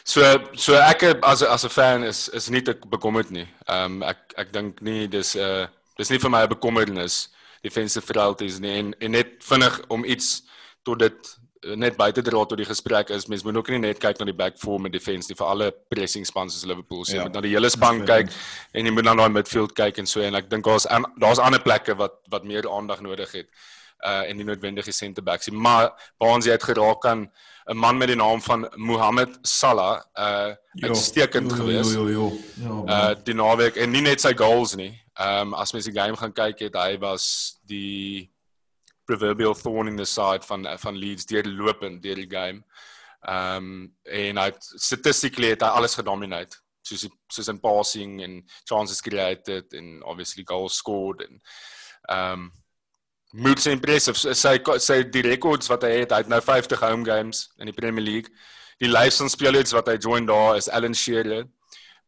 So 0.04 0.22
so 0.54 0.74
ek 0.74 1.04
as 1.22 1.44
as 1.44 1.66
'n 1.66 1.70
fan 1.70 2.04
is 2.04 2.30
is 2.30 2.50
nie 2.50 2.62
te 2.62 2.78
bekommerd 2.90 3.30
nie. 3.30 3.48
Ehm 3.66 4.02
um, 4.02 4.04
ek 4.04 4.34
ek 4.38 4.54
dink 4.54 4.82
nie 4.82 5.08
dis 5.08 5.36
'n 5.36 5.40
uh, 5.40 5.68
dis 5.98 6.12
nie 6.12 6.20
vir 6.20 6.32
my 6.32 6.44
'n 6.44 6.54
bekommernis 6.54 7.30
defensive 7.66 8.06
frailties 8.06 8.60
nie 8.60 8.78
en, 8.80 8.94
en 9.00 9.12
net 9.12 9.42
vinnig 9.44 9.82
om 9.88 10.06
iets 10.06 10.44
tot 10.84 11.00
dit 11.00 11.32
eh, 11.64 11.76
net 11.76 11.98
buite 11.98 12.22
te 12.22 12.30
dra 12.30 12.44
tot 12.46 12.58
die 12.58 12.68
gesprek 12.70 13.10
is 13.16 13.28
mens 13.32 13.44
moet 13.44 13.58
ook 13.58 13.72
nie 13.74 13.82
net 13.88 14.02
kyk 14.04 14.20
na 14.20 14.26
die 14.30 14.38
back 14.44 14.60
four 14.62 14.80
met 14.82 14.94
defense 14.94 15.30
nie 15.30 15.38
vir 15.40 15.48
alle 15.48 15.72
pressing 15.94 16.28
spans 16.28 16.54
soos 16.54 16.68
Liverpool 16.70 17.06
sê 17.08 17.18
ja, 17.18 17.24
met 17.24 17.34
na 17.34 17.42
die 17.46 17.56
hele 17.56 17.72
span 17.74 18.04
kyk 18.06 18.30
en 18.74 18.86
jy 18.86 18.94
moet 18.94 19.08
na 19.08 19.16
daai 19.16 19.34
midfield 19.40 19.74
kyk 19.78 20.04
en 20.04 20.10
so 20.10 20.22
en 20.22 20.36
ek 20.36 20.50
dink 20.52 20.66
daar's 20.66 20.88
daar's 21.22 21.42
ander 21.42 21.64
plekke 21.64 21.98
wat 21.98 22.22
wat 22.30 22.46
meer 22.46 22.70
aandag 22.70 23.02
nodig 23.02 23.32
het 23.42 23.50
uh 24.06 24.22
en 24.30 24.38
nie 24.38 24.46
noodwendig 24.46 24.86
die 24.86 24.94
center 24.94 25.24
backs 25.24 25.50
nie 25.50 25.58
maar 25.58 25.94
Baans 26.22 26.46
jy 26.46 26.54
het 26.58 26.70
geraak 26.70 27.06
aan 27.06 27.30
'n 27.66 27.78
man 27.78 27.98
met 27.98 28.08
die 28.08 28.18
naam 28.18 28.42
van 28.42 28.70
Mohamed 28.76 29.38
Salah 29.42 30.02
uh 30.20 30.54
uitstekend 30.90 31.54
geweest. 31.54 31.94
Jo 31.94 32.08
jo 32.08 32.32
jo. 32.32 32.84
Ja, 32.86 33.10
uh 33.10 33.16
die 33.24 33.34
naweek 33.34 33.76
en 33.76 33.92
nie 33.92 34.02
net 34.02 34.22
sy 34.22 34.34
goals 34.34 34.76
nie. 34.76 34.94
Ehm 35.14 35.48
um, 35.48 35.54
as 35.54 35.74
mens 35.74 35.86
die 35.86 36.00
game 36.00 36.18
gaan 36.18 36.34
kyk 36.34 36.60
het 36.60 36.76
hy 36.76 36.98
was 37.00 37.58
die 37.66 38.32
proverbial 39.06 39.56
thorn 39.56 39.88
in 39.88 39.98
the 39.98 40.06
side 40.06 40.44
van 40.46 40.68
van 40.78 40.96
Leeds 40.96 41.26
deur 41.26 41.48
lopend 41.48 42.04
deur 42.04 42.16
die 42.16 42.30
game. 42.30 42.64
Ehm 43.22 43.58
um, 43.58 43.96
en 44.04 44.38
hy 44.38 44.52
statistically 44.60 45.50
het 45.56 45.62
hy 45.62 45.68
alles 45.68 45.96
gedominate 45.96 46.62
soos 46.86 47.08
soos 47.28 47.48
in 47.48 47.60
passing 47.60 48.22
en 48.22 48.44
chances 48.70 49.02
created 49.02 49.74
en 49.74 50.04
obviously 50.04 50.44
goals 50.46 50.78
scored 50.78 51.22
en 51.22 51.42
ehm 52.10 52.46
um, 52.46 52.52
moet 53.36 53.60
sy 53.60 53.74
impressive 53.76 54.16
sy 54.38 54.56
sy 54.80 55.02
die 55.12 55.24
records 55.26 55.68
wat 55.72 55.84
hy 55.84 55.92
het 56.02 56.14
hy 56.16 56.22
het 56.24 56.32
nou 56.32 56.40
50 56.44 56.80
home 56.80 57.04
games 57.08 57.50
in 57.60 57.70
die 57.70 57.76
Premier 57.76 58.04
League. 58.04 58.32
Die 58.80 58.90
laaste 58.92 59.28
spelers 59.32 59.74
wat 59.76 59.90
hy 59.92 59.98
join 60.00 60.28
daar 60.28 60.60
is 60.60 60.70
Alan 60.72 60.96
Shearer 60.96 61.46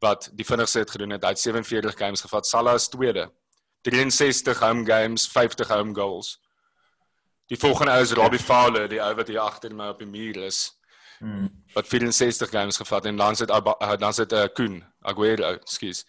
wat 0.04 0.30
die 0.38 0.46
vinnigste 0.46 0.84
het 0.84 0.92
gedoen 0.94 1.16
het. 1.16 1.24
Hy 1.26 1.34
het 1.34 1.42
47 1.42 1.96
games 1.98 2.22
gevat. 2.22 2.46
Salah 2.48 2.76
is 2.78 2.88
tweede. 2.88 3.32
63 3.88 4.60
home 4.62 4.86
games, 4.86 5.26
50 5.32 5.72
home 5.74 5.96
goals. 5.96 6.36
Die 7.50 7.58
volgende 7.58 7.96
ou 7.96 8.04
is 8.04 8.14
Robbie 8.14 8.40
Fowler, 8.40 8.86
die 8.92 9.02
ou 9.02 9.14
wat 9.18 9.32
hier 9.32 9.42
agter 9.42 9.74
my 9.74 9.90
op 9.96 10.04
die 10.04 10.10
muur 10.10 10.38
is. 10.46 10.78
Hmm. 11.18 11.48
Wat 11.74 11.88
64 11.90 12.52
games 12.54 12.78
gevat 12.78 13.08
en 13.10 13.18
dan 13.18 13.36
sit 13.36 13.50
uh, 13.50 13.96
dan 13.98 14.14
sit 14.14 14.32
'n 14.32 14.36
uh, 14.36 14.52
Koen, 14.54 14.84
Aguero, 15.02 15.58
skus. 15.64 16.06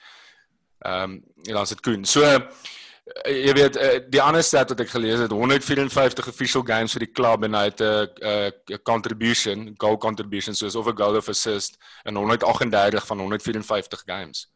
Ehm 0.85 1.02
um, 1.02 1.22
dan 1.42 1.66
sit 1.66 1.81
Koen. 1.81 2.04
So 2.04 2.20
uh, 2.20 2.37
Eh, 2.38 2.88
jy 3.25 3.53
weet 3.57 3.77
uh, 3.77 3.99
die 4.11 4.21
ander 4.23 4.42
stat 4.44 4.73
wat 4.73 4.81
ek 4.85 4.92
gelees 4.92 5.23
het 5.25 5.33
154 5.33 6.29
official 6.29 6.64
games 6.66 6.92
vir 6.97 7.07
die 7.07 7.12
klub 7.12 7.44
en 7.47 7.55
hy 7.55 7.64
het 7.71 7.81
'n 7.81 8.09
uh, 8.33 8.79
contribution 8.83 9.75
goal 9.79 9.99
contribution 9.99 10.55
soos 10.55 10.75
of 10.75 10.87
'n 10.87 10.97
goal 10.97 11.16
of 11.16 11.29
assist 11.29 11.79
en 12.05 12.16
138 12.16 13.07
van 13.07 13.18
154 13.18 14.03
games. 14.07 14.49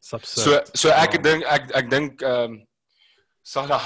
So 0.00 0.60
so 0.72 0.88
ek 0.90 1.12
wow. 1.14 1.22
dink 1.22 1.44
ek 1.44 1.70
ek 1.74 1.90
dink 1.90 2.22
ehm 2.22 2.52
um, 2.52 2.66
Salah 3.46 3.82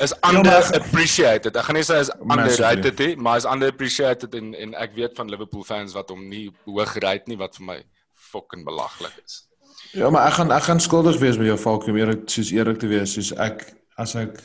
is 0.00 0.12
ja, 0.12 0.28
under 0.28 0.60
ja, 0.60 0.76
appreciated. 0.76 1.56
Ek 1.56 1.64
gaan 1.64 1.78
nie 1.78 1.86
sê 1.86 1.96
is 2.04 2.10
underrated 2.20 2.98
nie, 3.00 3.16
maar 3.16 3.40
is 3.40 3.46
under 3.48 3.72
appreciated 3.72 4.34
en 4.34 4.54
en 4.54 4.74
ek 4.74 4.92
weet 4.94 5.16
van 5.16 5.30
Liverpool 5.32 5.64
fans 5.64 5.96
wat 5.96 6.12
hom 6.12 6.28
nie 6.28 6.50
hoog 6.66 6.92
rate 7.00 7.24
nie 7.30 7.38
wat 7.40 7.56
vir 7.56 7.64
my 7.64 7.78
fucking 8.12 8.66
belaglik 8.68 9.16
is. 9.24 9.47
Ja, 9.92 10.10
maar 10.10 10.26
ek 10.28 10.34
gaan 10.36 10.50
ek 10.52 10.62
gaan 10.68 10.80
skuldig 10.80 11.18
wees 11.18 11.38
met 11.40 11.46
jou 11.46 11.56
Falkie, 11.56 11.92
meer 11.92 12.12
soos 12.26 12.50
eerlik 12.52 12.78
te 12.78 12.90
wees, 12.90 13.14
soos 13.16 13.32
ek 13.40 13.64
as 13.96 14.14
ek 14.20 14.40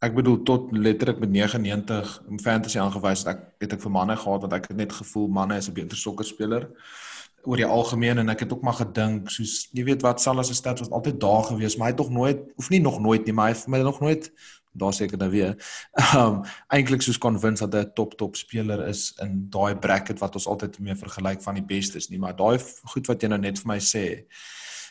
ek 0.00 0.16
bedoel 0.16 0.42
tot 0.48 0.70
letterlik 0.72 1.20
met 1.20 1.30
99 1.32 2.12
om 2.28 2.40
fantasy 2.40 2.80
aangewys 2.80 3.24
het 3.24 3.34
ek 3.34 3.40
het 3.64 3.74
ek 3.76 3.82
vir 3.84 3.92
manne 3.92 4.16
gehad 4.16 4.44
want 4.46 4.56
ek 4.56 4.70
het 4.70 4.78
net 4.78 4.92
gevoel 4.96 5.28
manne 5.28 5.58
is 5.60 5.68
'n 5.68 5.76
beter 5.76 5.96
sokkerspeler 5.96 6.68
oor 7.44 7.56
die 7.56 7.66
algemeen 7.66 8.18
en 8.18 8.28
ek 8.28 8.40
het 8.40 8.52
ook 8.52 8.62
maar 8.62 8.78
gedink 8.80 9.30
soos 9.30 9.68
jy 9.72 9.84
weet 9.84 10.02
wat 10.02 10.20
sal 10.20 10.38
as 10.38 10.50
'n 10.50 10.54
stats 10.54 10.80
was 10.80 10.90
altyd 10.90 11.20
daar 11.20 11.44
gewees 11.44 11.76
maar 11.76 11.88
hy 11.88 11.92
het 11.92 12.00
tog 12.00 12.10
nooit 12.10 12.40
hoef 12.56 12.70
nie 12.70 12.80
nog 12.80 13.00
nooit 13.00 13.24
nie 13.24 13.32
maar 13.32 13.48
hy 13.48 13.54
het 13.54 13.64
vir 13.64 13.70
my 13.70 13.82
nog 13.82 14.00
nooit 14.00 14.32
daar 14.72 14.92
seker 14.94 15.18
nou 15.18 15.30
weer. 15.30 15.54
Ehm 16.00 16.18
um, 16.18 16.42
eintlik 16.68 17.02
soos 17.02 17.18
convinced 17.18 17.70
dat 17.70 17.74
hy 17.74 17.88
'n 17.88 17.94
top 17.94 18.16
top 18.18 18.36
speler 18.36 18.86
is 18.88 19.12
in 19.22 19.46
daai 19.50 19.76
bracket 19.76 20.18
wat 20.18 20.34
ons 20.34 20.46
altyd 20.46 20.78
mee 20.78 20.94
vergelyk 20.94 21.42
van 21.42 21.54
die 21.54 21.66
bestes 21.66 22.08
nie, 22.08 22.18
maar 22.18 22.36
daai 22.36 22.58
goed 22.94 23.06
wat 23.06 23.22
jy 23.22 23.28
nou 23.28 23.40
net 23.40 23.58
vir 23.58 23.68
my 23.68 23.78
sê 23.78 24.04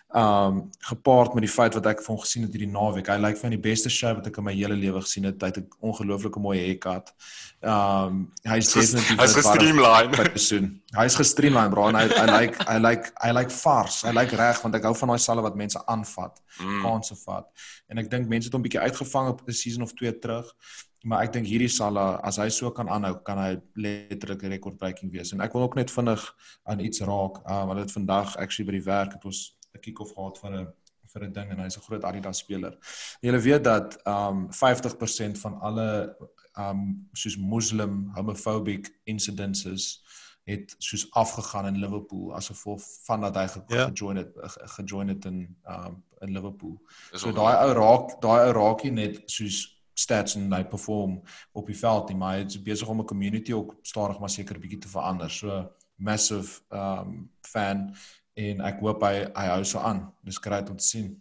um 0.10 0.69
gepaard 0.80 1.34
met 1.34 1.43
die 1.45 1.52
feit 1.52 1.76
wat 1.78 1.86
ek 1.86 2.00
van 2.02 2.15
hom 2.15 2.24
gesien 2.24 2.45
het 2.48 2.54
hierdie 2.56 2.72
naweek. 2.72 3.12
Hy 3.12 3.17
lyk 3.19 3.36
like 3.36 3.41
van 3.43 3.54
die 3.54 3.62
beste 3.62 3.91
show 3.93 4.15
wat 4.17 4.26
ek 4.26 4.39
in 4.41 4.48
my 4.48 4.56
hele 4.58 4.74
lewe 4.74 5.04
gesien 5.06 5.28
het. 5.30 5.38
Hy 5.41 5.52
het 5.52 5.60
'n 5.62 5.67
ongelooflike 5.86 6.41
mooi 6.41 6.58
haircut. 6.58 7.13
Um 7.62 8.32
hy's 8.43 8.74
definitief 8.74 9.19
hy's 9.19 9.36
gestreamline. 9.38 10.82
Hy's 10.98 11.15
gestreamline 11.15 11.69
bro 11.69 11.89
en 11.89 11.95
hy 11.95 12.08
hy 12.08 12.26
lyk 12.26 12.58
hy 12.65 12.78
lyk 12.80 13.12
hy 13.22 13.32
lyk 13.38 13.52
vars. 13.52 14.02
Hy 14.02 14.13
lyk 14.17 14.34
reg 14.34 14.62
want 14.63 14.76
ek 14.76 14.84
hou 14.84 14.95
van 14.95 15.10
daai 15.10 15.19
salle 15.19 15.41
wat 15.45 15.56
mense 15.56 15.86
aanvat, 15.86 16.41
mm. 16.60 16.82
kanse 16.82 17.15
vat. 17.26 17.45
En 17.88 17.98
ek 17.98 18.10
dink 18.10 18.28
mense 18.28 18.48
het 18.48 18.54
hom 18.54 18.65
bietjie 18.65 18.82
uitgevang 18.82 19.30
op 19.30 19.45
'n 19.45 19.54
season 19.54 19.84
of 19.84 19.93
2 19.93 20.19
terug. 20.19 20.56
Maar 21.04 21.24
ek 21.24 21.34
dink 21.34 21.45
hierdie 21.45 21.69
salle 21.69 22.17
as 22.24 22.38
hy 22.38 22.50
so 22.50 22.72
kan 22.72 22.89
aanhou, 22.89 23.22
kan 23.24 23.38
hy 23.38 23.62
letterlik 23.76 24.41
'n 24.43 24.52
rekordbreking 24.58 25.12
wees. 25.12 25.32
En 25.34 25.41
ek 25.41 25.54
wil 25.54 25.62
ook 25.62 25.76
net 25.76 25.91
vinnig 25.91 26.36
aan 26.65 26.80
iets 26.80 27.00
raak. 27.02 27.45
Uh 27.45 27.65
want 27.65 27.80
dit 27.80 27.91
vandag 27.91 28.36
actually 28.38 28.65
by 28.65 28.78
die 28.80 28.89
werk 28.89 29.13
het 29.13 29.26
ons 29.26 29.59
'n 29.75 29.82
kick-off 29.82 30.13
gehad 30.15 30.38
vir 30.41 30.51
'n 30.51 30.67
vir 31.13 31.23
'n 31.25 31.34
ding 31.34 31.51
en 31.51 31.60
hy's 31.60 31.77
'n 31.77 31.86
groot 31.88 32.03
Adidas 32.03 32.38
speler. 32.38 32.77
Jy 33.21 33.39
weet 33.39 33.63
dat 33.63 33.97
um 34.05 34.47
50% 34.51 35.38
van 35.38 35.60
alle 35.62 36.15
um 36.58 37.10
soos 37.13 37.38
muslim 37.38 38.12
homophobic 38.15 38.89
incidences 39.03 40.03
het 40.49 40.75
soos 40.77 41.08
afgegaan 41.12 41.67
in 41.67 41.82
Liverpool 41.82 42.34
as 42.36 42.47
gevolg 42.47 42.82
van 43.05 43.21
dat 43.21 43.36
hy 43.36 43.47
ge 43.47 43.63
ja. 43.67 43.89
gejoin 43.89 44.17
het 44.17 44.32
gejoin 44.77 45.08
het 45.08 45.25
in 45.25 45.58
um 45.67 46.03
in 46.21 46.32
Liverpool. 46.32 46.82
So 47.13 47.32
daai 47.32 47.55
ou 47.65 47.73
raak 47.73 48.21
daai 48.21 48.47
ou 48.47 48.53
raakie 48.53 48.91
net 48.91 49.21
soos 49.25 49.77
stats 49.93 50.36
en 50.36 50.51
hy 50.53 50.63
perform 50.63 51.21
op 51.51 51.67
die 51.67 51.77
veld 51.77 52.10
nie, 52.10 52.17
maar 52.17 52.38
hy 52.38 52.45
is 52.45 52.62
besig 52.62 52.88
om 52.88 52.99
'n 52.99 53.05
community 53.05 53.53
ook 53.53 53.75
stadig 53.82 54.19
maar 54.19 54.29
seker 54.29 54.60
bietjie 54.60 54.79
te 54.79 54.88
verander. 54.88 55.29
So 55.29 55.69
massive 55.95 56.62
um 56.69 57.29
fan 57.41 57.95
en 58.39 58.62
ek 58.67 58.80
hoop 58.84 59.04
hy 59.04 59.25
hy 59.25 59.47
hou 59.54 59.65
so 59.67 59.82
aan. 59.84 60.06
Dis 60.25 60.39
great 60.43 60.69
om 60.71 60.78
te 60.80 60.86
sien. 60.86 61.12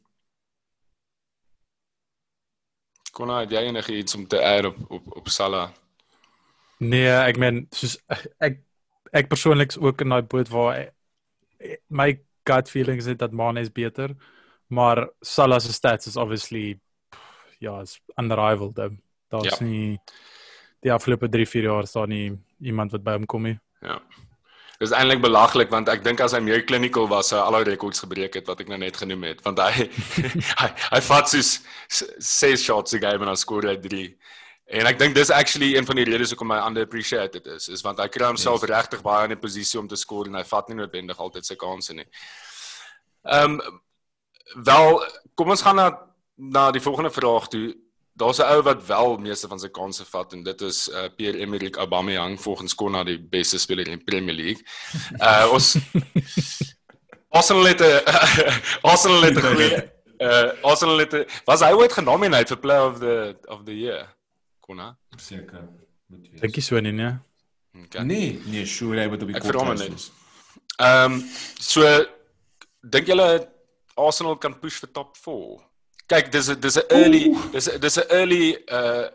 Kon 3.16 3.33
hy 3.33 3.44
jy 3.50 3.64
enige 3.70 3.96
iets 3.98 4.16
om 4.18 4.26
te 4.31 4.40
add 4.44 4.70
op 4.70 4.78
op 4.98 5.12
op 5.22 5.31
Salah? 5.35 5.68
Nee, 6.78 7.11
ek 7.11 7.40
meen 7.42 7.64
soos 7.74 7.98
ek 8.44 8.62
ek 9.18 9.31
persoonlik 9.33 9.74
ook 9.81 10.04
in 10.04 10.14
daai 10.14 10.22
boot 10.35 10.50
waar 10.52 10.90
my 11.88 12.11
gut 12.48 12.68
feeling 12.70 13.00
is 13.00 13.09
dat 13.18 13.33
Mane 13.33 13.64
is 13.64 13.72
beter, 13.72 14.14
maar 14.68 15.09
Salah 15.24 15.61
se 15.61 15.72
stats 15.72 16.07
is 16.07 16.16
obviously 16.16 16.78
ja, 17.59 17.81
is 17.81 17.98
unrivaled. 18.20 18.76
Daar's 19.28 19.59
ja. 19.59 19.64
nie 19.64 19.98
die 20.85 20.92
afgelope 20.94 21.28
3, 21.28 21.46
4 21.48 21.66
jaar 21.66 21.87
staan 21.87 22.12
nie 22.14 22.38
iemand 22.62 22.92
wat 22.94 23.02
by 23.02 23.16
hom 23.18 23.26
kom 23.26 23.48
nie. 23.48 23.59
Ja 23.83 23.98
dis 24.78 24.94
eintlik 24.94 25.22
belaglik 25.22 25.70
want 25.70 25.88
ek 25.90 26.04
dink 26.04 26.20
as 26.20 26.34
hy 26.36 26.40
meer 26.44 26.64
clinical 26.66 27.08
was 27.10 27.32
sou 27.32 27.40
al 27.42 27.58
die 27.62 27.72
rekords 27.72 28.04
gebreek 28.04 28.38
het 28.38 28.46
wat 28.50 28.60
ek 28.62 28.68
nou 28.70 28.78
net 28.78 28.96
genoem 28.96 29.24
het 29.32 29.42
want 29.46 29.58
hy 29.58 29.88
hy, 30.62 30.68
hy 30.94 31.00
vat 31.10 31.32
soos 31.32 31.58
ses 31.88 32.62
shots 32.62 32.94
a 32.94 33.02
game 33.02 33.26
en 33.26 33.32
hy 33.32 33.38
skoor 33.38 33.66
hy 33.70 33.76
3 33.88 34.04
en 34.78 34.90
ek 34.90 35.00
dink 35.00 35.16
dis 35.16 35.32
actually 35.34 35.74
een 35.74 35.86
van 35.88 35.96
die 35.96 36.06
redes 36.08 36.34
hoekom 36.34 36.52
hy 36.54 36.60
underappreciated 36.66 37.46
is 37.56 37.68
is 37.72 37.82
want 37.86 37.98
hy 38.02 38.08
kry 38.12 38.30
homself 38.30 38.62
yes. 38.62 38.70
regtig 38.70 39.02
baie 39.02 39.26
in 39.26 39.34
'n 39.34 39.40
posisie 39.40 39.80
om 39.80 39.88
te 39.88 39.96
skoor 39.96 40.30
en 40.30 40.38
hy 40.38 40.44
vat 40.44 40.68
nie 40.68 40.78
noodwendig 40.78 41.18
altyd 41.18 41.46
sy 41.46 41.56
kansse 41.56 41.94
nie. 41.94 42.06
Ehm 43.24 43.58
um, 43.58 43.80
wel 44.64 45.02
kom 45.34 45.50
ons 45.50 45.62
gaan 45.62 45.76
na 45.76 45.88
na 46.38 46.70
die 46.70 46.80
volgende 46.80 47.10
vraag 47.10 47.48
toe. 47.48 47.74
Daar's 48.18 48.40
'n 48.42 48.50
ou 48.50 48.62
wat 48.62 48.87
wel 48.87 49.16
meeste 49.18 49.48
van 49.48 49.61
sy 49.62 49.68
kansse 49.68 50.04
vat 50.04 50.33
en 50.33 50.42
dit 50.42 50.61
is 50.66 50.88
uh, 50.88 51.07
Pierre-Emerick 51.16 51.76
Aubameyang 51.76 52.40
volgens 52.40 52.74
Konna 52.74 53.04
die 53.04 53.18
beste 53.18 53.59
speler 53.59 53.87
in 53.87 53.98
die 53.98 54.04
Premier 54.04 54.35
League. 54.35 54.64
Uh 55.20 55.52
ons 55.52 55.76
Arsenal 57.38 57.70
het 57.70 57.81
'n 57.81 58.02
Arsenal 58.90 59.22
het 59.22 59.37
'n 59.37 59.46
goeie 59.46 59.78
uh 60.18 60.50
Arsenal 60.62 60.98
het 60.98 61.14
was 61.44 61.61
hy 61.61 61.72
ooit 61.72 61.92
genomineer 61.92 62.46
vir 62.46 62.59
player 62.59 62.90
of 62.90 62.98
the 62.98 63.37
of 63.46 63.62
the 63.64 63.76
year? 63.76 64.09
Konna? 64.61 64.96
Seker. 65.16 65.68
Dink 66.40 66.54
jy 66.54 66.62
so 66.62 66.81
nie, 66.81 66.92
nee? 66.92 67.14
Okay. 67.85 68.02
Nee, 68.04 68.40
nee, 68.46 68.66
sure, 68.66 68.98
hy 69.00 69.07
moet 69.09 69.22
op 69.22 69.31
die 69.33 69.59
hom 69.59 69.76
wees. 69.76 70.11
Ehm 70.78 71.12
um, 71.12 71.22
so 71.61 71.85
dink 72.83 73.07
julle 73.07 73.48
Arsenal 73.94 74.37
kan 74.38 74.59
push 74.59 74.78
vir 74.83 74.90
top 74.92 75.16
4? 75.16 75.67
Kyk, 76.09 76.31
dis 76.33 76.49
'n 76.49 76.61
dis 76.61 76.77
'n 76.77 76.87
early 76.88 77.25
dis 77.53 77.68
'n 77.68 77.81
dis 77.81 77.97
'n 77.99 78.09
early 78.11 78.57
uh 78.73 79.09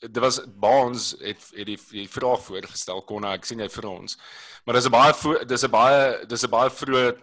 dit 0.00 0.18
was 0.22 0.40
Barnes 0.46 1.14
het 1.20 1.40
het 1.56 1.66
die, 1.66 1.78
die 1.90 2.08
vraag 2.08 2.42
voorgestel 2.44 3.00
kon 3.02 3.24
ek 3.24 3.44
sien 3.44 3.58
jy 3.62 3.68
vir 3.68 3.86
ons. 3.88 4.16
Maar 4.64 4.74
dis 4.74 4.86
'n 4.86 4.90
baie 4.90 5.44
dis 5.46 5.64
'n 5.64 5.70
baie 5.70 6.26
dis 6.26 6.44
'n 6.44 6.50
baie 6.50 6.70
vroeë 6.70 7.16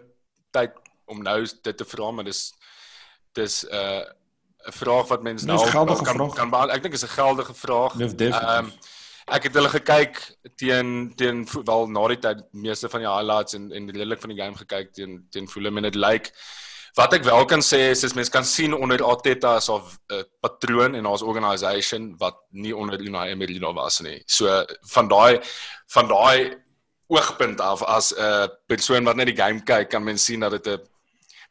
tyd 0.50 0.72
om 1.06 1.22
nou 1.22 1.44
dit 1.62 1.76
te 1.76 1.84
vra, 1.84 2.10
maar 2.10 2.24
dis 2.24 2.52
dis 3.32 3.64
'n 3.64 3.74
uh, 3.74 4.02
'n 4.68 4.72
vraag 4.72 5.08
wat 5.08 5.22
mense 5.22 5.46
nou 5.46 5.58
kan 6.04 6.16
vraag. 6.16 6.34
kan 6.34 6.50
beant- 6.50 6.72
ek 6.72 6.82
dink 6.82 6.94
is 6.94 7.04
'n 7.04 7.08
geldige 7.20 7.54
vraag. 7.54 7.94
Ehm, 8.32 8.70
ek 9.28 9.42
het 9.42 9.54
hulle 9.54 9.68
gekyk 9.68 10.36
teen 10.56 11.12
teen 11.16 11.46
wel 11.64 11.86
na 11.88 12.08
die 12.08 12.18
tyd 12.18 12.42
meeste 12.52 12.88
van 12.88 13.00
die 13.00 13.08
highlights 13.08 13.54
en 13.54 13.72
en 13.72 13.86
redelik 13.90 14.20
van 14.20 14.30
die 14.30 14.38
game 14.42 14.56
gekyk 14.56 14.92
teen 14.92 15.26
teen 15.30 15.48
Fulham 15.48 15.76
en 15.76 15.82
dit 15.82 15.94
lyk 15.94 16.32
wat 16.94 17.14
ek 17.16 17.24
wel 17.26 17.44
kan 17.50 17.62
sê 17.62 17.90
is, 17.90 18.04
is 18.06 18.14
mense 18.14 18.30
kan 18.30 18.44
sien 18.46 18.74
onder 18.74 19.02
Arteta 19.02 19.56
as 19.58 19.68
'n 19.68 19.82
uh, 20.14 20.22
patroon 20.40 20.94
en 20.94 21.06
ons 21.06 21.22
organisation 21.22 22.14
wat 22.18 22.36
nie 22.50 22.76
onder 22.76 23.00
Unai 23.00 23.30
Emery 23.30 23.58
nou 23.58 23.74
was 23.74 24.00
nie. 24.00 24.22
So 24.26 24.64
van 24.94 25.08
daai 25.08 25.40
van 25.86 26.08
daai 26.08 26.56
oogpunt 27.08 27.60
af 27.60 27.82
as 27.82 28.12
'n 28.12 28.20
uh, 28.20 28.46
persoon 28.66 29.04
wat 29.04 29.16
net 29.16 29.26
die 29.26 29.36
game 29.36 29.60
kyk, 29.60 29.90
kan 29.90 30.04
mens 30.04 30.24
sien 30.24 30.40
dat 30.40 30.50
dit 30.50 30.66
'n 30.66 30.80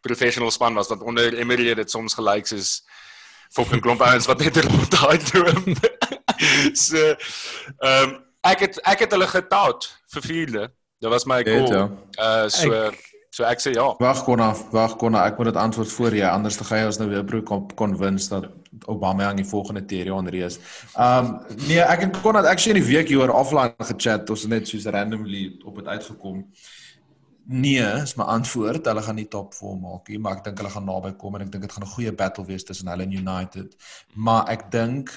professional 0.01 0.51
span 0.51 0.73
was 0.73 0.87
dat 0.87 1.01
onder 1.01 1.33
Emery 1.33 1.67
het 1.67 1.77
dit 1.77 1.91
soms 1.91 2.13
gelyk 2.13 2.47
soos 2.47 2.83
fucking 3.51 3.81
klomp 3.81 4.01
ouens 4.01 4.25
wat 4.25 4.39
net 4.39 4.57
rond 4.57 4.91
daai 4.91 5.17
droom. 5.17 5.75
so 6.87 7.15
ehm 7.79 8.09
um, 8.09 8.23
ek 8.43 8.59
het 8.59 8.79
ek 8.83 8.99
het 8.99 9.11
hulle 9.11 9.27
getout 9.27 9.91
vir 10.13 10.21
vierde. 10.21 10.71
Dit 10.99 11.09
was 11.09 11.25
my 11.25 11.43
goal. 11.43 11.67
ja. 11.67 11.89
Uh 12.19 12.47
so 12.49 12.91
so 13.33 13.45
ek 13.49 13.63
sê 13.63 13.73
ja. 13.73 13.87
Wag 14.01 14.21
Konna, 14.27 14.51
wag 14.73 14.97
Konna, 15.01 15.23
ek 15.29 15.39
moet 15.39 15.49
dit 15.49 15.57
antwoord 15.57 15.93
voor 15.95 16.17
jy 16.19 16.27
anders 16.29 16.59
te 16.59 16.67
jy 16.69 16.83
ons 16.85 16.99
nou 17.01 17.09
weer 17.09 17.25
broek 17.25 17.47
kon 17.49 17.65
convince 17.79 18.29
dat 18.29 18.45
Obama 18.89 19.29
aan 19.29 19.41
die 19.41 19.47
volgende 19.47 19.81
Thierry 19.89 20.13
Henry 20.13 20.43
is. 20.45 20.59
Um 20.93 21.39
nee, 21.65 21.81
ek 21.81 22.05
en 22.07 22.13
Konna 22.19 22.43
het 22.43 22.51
actually 22.51 22.77
in 22.77 22.83
die 22.83 22.91
week 22.91 23.09
hieroor 23.09 23.33
offline 23.33 23.89
gechat, 23.89 24.29
ons 24.29 24.45
het 24.45 24.53
net 24.53 24.69
soos 24.69 24.85
randomly 24.85 25.47
op 25.65 25.81
dit 25.81 25.89
uitgekom. 25.89 26.43
Nee, 27.43 27.83
is 27.99 28.15
my 28.15 28.23
antwoord. 28.37 28.85
Hulle 28.87 29.01
gaan 29.03 29.17
nie 29.19 29.27
top 29.27 29.51
4 29.57 29.75
maak 29.81 30.07
nie, 30.07 30.19
maar 30.21 30.37
ek 30.37 30.45
dink 30.45 30.61
hulle 30.61 30.71
gaan 30.71 30.87
naby 30.87 31.11
kom 31.19 31.35
en 31.35 31.43
ek 31.43 31.51
dink 31.51 31.65
dit 31.65 31.73
gaan 31.75 31.83
'n 31.83 31.95
goeie 31.95 32.13
battle 32.13 32.45
wees 32.47 32.63
tussen 32.63 32.87
hulle 32.87 33.03
en 33.03 33.17
United. 33.17 33.75
Maar 34.15 34.47
ek 34.53 34.69
dink 34.71 35.11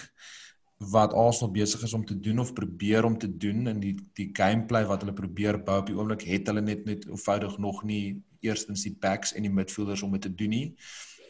wat 0.76 1.14
Arsenal 1.16 1.52
besig 1.52 1.82
is 1.82 1.92
om 1.92 2.04
te 2.04 2.20
doen 2.20 2.38
of 2.38 2.52
probeer 2.52 3.04
om 3.04 3.18
te 3.18 3.36
doen 3.36 3.66
in 3.66 3.80
die 3.80 3.94
die 4.12 4.28
gameplay 4.32 4.84
wat 4.84 5.00
hulle 5.00 5.16
probeer 5.16 5.56
bou 5.64 5.78
op 5.80 5.88
die 5.88 5.96
oomblik 5.96 6.26
het 6.28 6.46
hulle 6.50 6.60
net 6.60 6.84
net 6.84 7.06
eenvoudig 7.08 7.56
nog 7.58 7.82
nie 7.82 8.22
eerstens 8.44 8.82
die 8.84 8.96
backs 9.00 9.32
en 9.32 9.46
die 9.46 9.52
midfielders 9.52 10.02
om 10.02 10.12
dit 10.12 10.26
te 10.28 10.34
doen 10.34 10.52
nie. 10.52 10.66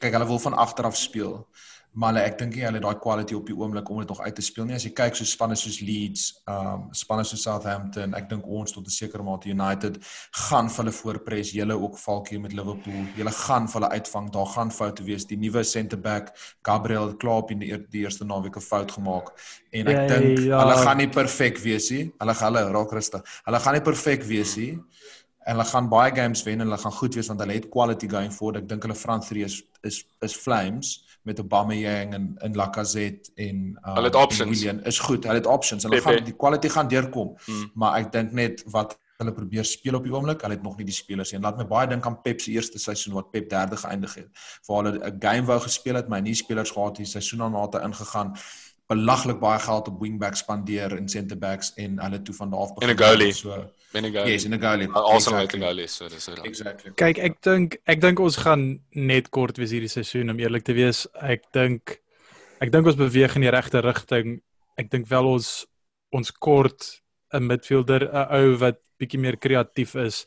Kyk, 0.00 0.12
hulle 0.12 0.26
wil 0.28 0.42
van 0.42 0.58
agter 0.58 0.84
af 0.84 0.96
speel. 0.98 1.46
Maar 1.96 2.12
hulle 2.12 2.22
ek 2.28 2.34
dink 2.42 2.56
nie 2.58 2.64
hulle 2.66 2.76
het 2.76 2.84
daai 2.84 2.98
quality 3.00 3.34
op 3.38 3.46
die 3.48 3.54
oomblik 3.56 3.88
om 3.88 4.02
dit 4.02 4.10
nog 4.12 4.18
uit 4.20 4.34
te 4.36 4.42
speel 4.44 4.66
nie. 4.68 4.74
As 4.76 4.84
jy 4.84 4.90
kyk 4.98 5.14
so 5.16 5.24
spanne 5.24 5.56
soos 5.56 5.78
Leeds, 5.80 6.26
um 6.52 6.90
spanne 6.92 7.24
soos 7.24 7.40
Southampton, 7.46 8.12
ek 8.18 8.26
dink 8.28 8.44
ons 8.44 8.74
tot 8.76 8.84
'n 8.84 8.92
sekere 8.92 9.24
mate 9.24 9.48
United 9.48 9.96
gaan 10.48 10.68
vir 10.68 10.84
hulle 10.84 10.92
voorpres. 10.92 11.52
Julle 11.56 11.72
ook 11.72 11.96
valkie 11.98 12.38
met 12.38 12.52
Liverpool. 12.52 13.06
Julle 13.16 13.32
gaan 13.32 13.68
vir 13.68 13.80
hulle 13.80 13.90
uitvang. 13.96 14.28
Daar 14.30 14.46
gaan 14.46 14.70
foute 14.70 15.04
wees. 15.04 15.24
Die 15.24 15.38
nuwe 15.40 15.64
centre 15.64 15.96
back 15.96 16.36
Gabriel 16.62 17.08
het 17.08 17.16
klaar 17.18 17.38
op 17.42 17.50
in 17.50 17.58
die, 17.60 17.72
die 17.90 18.02
eerste 18.04 18.24
naweek 18.24 18.56
'n 18.56 18.60
fout 18.60 18.92
gemaak. 18.92 19.32
En 19.72 19.86
ek 19.88 19.96
Ja, 19.96 20.06
dink 20.06 20.38
ja. 20.38 20.58
hulle 20.60 20.76
gaan 20.84 20.96
nie 20.98 21.08
perfek 21.08 21.58
wees 21.58 21.90
nie. 21.90 22.12
Hulle 22.18 22.34
gaan 22.34 22.54
hulle 22.54 22.72
raak 22.72 22.92
rustig. 22.92 23.22
Hulle 23.46 23.58
gaan 23.60 23.72
nie 23.72 23.80
perfek 23.82 24.22
wees 24.22 24.56
nie. 24.56 24.78
En 25.46 25.56
hulle 25.56 25.64
gaan 25.64 25.88
baie 25.88 26.12
games 26.14 26.42
wen 26.42 26.60
en 26.60 26.66
hulle 26.66 26.78
gaan 26.78 26.92
goed 26.92 27.14
wees 27.14 27.28
want 27.28 27.40
hulle 27.40 27.54
het 27.54 27.70
quality 27.70 28.06
going 28.08 28.32
forward. 28.32 28.62
Ek 28.62 28.68
dink 28.68 28.82
hulle 28.82 28.94
front 28.94 29.24
three 29.24 29.44
is 29.44 29.62
is 29.82 30.04
is 30.20 30.34
flames 30.36 31.05
met 31.26 31.38
Aubameyang 31.42 32.14
en 32.14 32.28
en 32.38 32.54
Lacazette 32.56 33.30
en 33.34 33.56
uh, 33.78 33.94
Hulle 33.94 34.10
het 34.10 34.14
options. 34.14 34.50
Willian. 34.50 34.84
Is 34.84 34.98
goed. 34.98 35.24
Hulle 35.24 35.40
het 35.42 35.46
options. 35.46 35.82
Hulle 35.82 35.98
Pepe. 35.98 36.14
gaan 36.14 36.24
die 36.24 36.36
quality 36.36 36.68
gaan 36.68 36.88
deurkom. 36.88 37.34
Hmm. 37.44 37.70
Maar 37.74 37.98
ek 38.00 38.12
dink 38.14 38.32
net 38.32 38.62
wat 38.74 38.98
hulle 39.16 39.32
probeer 39.32 39.64
speel 39.64 39.96
op 39.96 40.04
die 40.04 40.12
oomblik, 40.12 40.42
hulle 40.44 40.58
het 40.58 40.62
nog 40.64 40.76
nie 40.76 40.84
die 40.84 40.94
spelers 40.94 41.32
nie. 41.32 41.38
En 41.38 41.46
laat 41.48 41.56
my 41.56 41.64
baie 41.66 41.88
dink 41.88 42.06
aan 42.06 42.20
Pep 42.22 42.42
se 42.44 42.52
eerste 42.52 42.78
seisoen 42.78 43.16
wat 43.16 43.30
Pep 43.32 43.48
derde 43.50 43.78
geëindig 43.80 44.14
het. 44.20 44.28
Waar 44.68 44.84
hulle 44.84 45.10
'n 45.10 45.16
game 45.20 45.46
wou 45.48 45.58
gespeel 45.60 45.94
het, 45.94 46.08
maar 46.08 46.22
nie 46.22 46.34
spelers 46.34 46.70
gehad 46.70 46.98
het, 46.98 47.08
seisoen 47.08 47.42
aan 47.42 47.56
mate 47.56 47.80
ingegaan 47.80 48.36
belaglik 48.86 49.40
baie 49.40 49.58
geld 49.58 49.88
op 49.88 50.00
wingbacks 50.00 50.38
spandeer 50.44 50.96
en 50.96 51.08
center 51.08 51.38
backs 51.38 51.72
en 51.74 51.98
hulle 52.02 52.22
toe 52.22 52.34
van 52.34 52.50
daar 52.50 52.60
af 52.60 52.70
En 52.78 52.88
'n 52.88 52.98
goalie. 52.98 53.32
So 53.32 53.70
Ben 53.92 54.04
ik 54.04 54.14
gaan. 54.14 54.26
yes, 54.28 54.44
goalie. 54.44 54.88
Arsenal 54.88 55.40
het 55.40 55.54
Exactly. 55.54 55.58
'n 55.58 55.62
goalie, 55.62 55.86
so 55.86 56.08
dis 56.08 56.26
reg. 56.26 56.44
Exactly. 56.44 56.90
Kyk, 56.94 57.18
ek 57.18 57.42
dink 57.42 57.76
ek 57.84 58.00
dink 58.00 58.18
ons 58.18 58.36
gaan 58.36 58.80
net 58.90 59.28
kort 59.28 59.56
wees 59.56 59.70
hierdie 59.70 59.88
seisoen 59.88 60.30
om 60.30 60.38
eerlik 60.38 60.64
te 60.64 60.72
wees. 60.72 61.06
Ek 61.14 61.42
dink 61.52 62.00
ek 62.60 62.72
dink 62.72 62.86
ons 62.86 62.96
beweeg 62.96 63.34
in 63.36 63.42
die 63.42 63.50
regte 63.50 63.80
rigting. 63.80 64.42
Ek 64.76 64.90
dink 64.90 65.06
wel 65.08 65.26
ons 65.26 65.66
ons 66.12 66.30
kort 66.32 67.00
'n 67.32 67.46
midfielder, 67.46 68.08
'n 68.12 68.26
ou 68.30 68.56
wat 68.56 68.78
bietjie 68.98 69.20
meer 69.20 69.36
kreatief 69.36 69.94
is. 69.94 70.26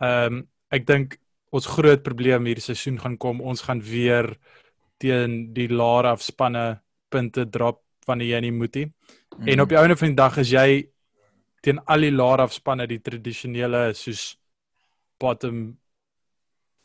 Ehm 0.00 0.32
um, 0.34 0.48
ek 0.70 0.86
dink 0.86 1.18
ons 1.52 1.66
groot 1.66 2.02
probleem 2.02 2.44
hierdie 2.46 2.62
seisoen 2.64 2.98
gaan 2.98 3.16
kom. 3.16 3.40
Ons 3.40 3.62
gaan 3.62 3.80
weer 3.80 4.36
teen 4.98 5.52
die 5.54 5.68
laer 5.68 6.06
afspanne 6.06 6.80
punte 7.10 7.44
drop 7.50 7.82
wanneer 8.06 8.28
jy 8.36 8.40
nie 8.40 8.52
moet 8.52 8.74
nie. 8.74 8.86
Mm. 9.38 9.48
En 9.48 9.60
op 9.60 9.68
die 9.68 9.78
einde 9.78 9.96
van 9.96 10.08
die 10.08 10.16
dag 10.16 10.36
is 10.38 10.50
jy 10.50 10.88
teen 11.64 11.80
al 11.88 12.04
die 12.04 12.12
laer 12.12 12.44
afspanne 12.44 12.86
die 12.90 13.00
tradisionele 13.00 13.86
soos 13.96 14.34
bottom 15.20 15.78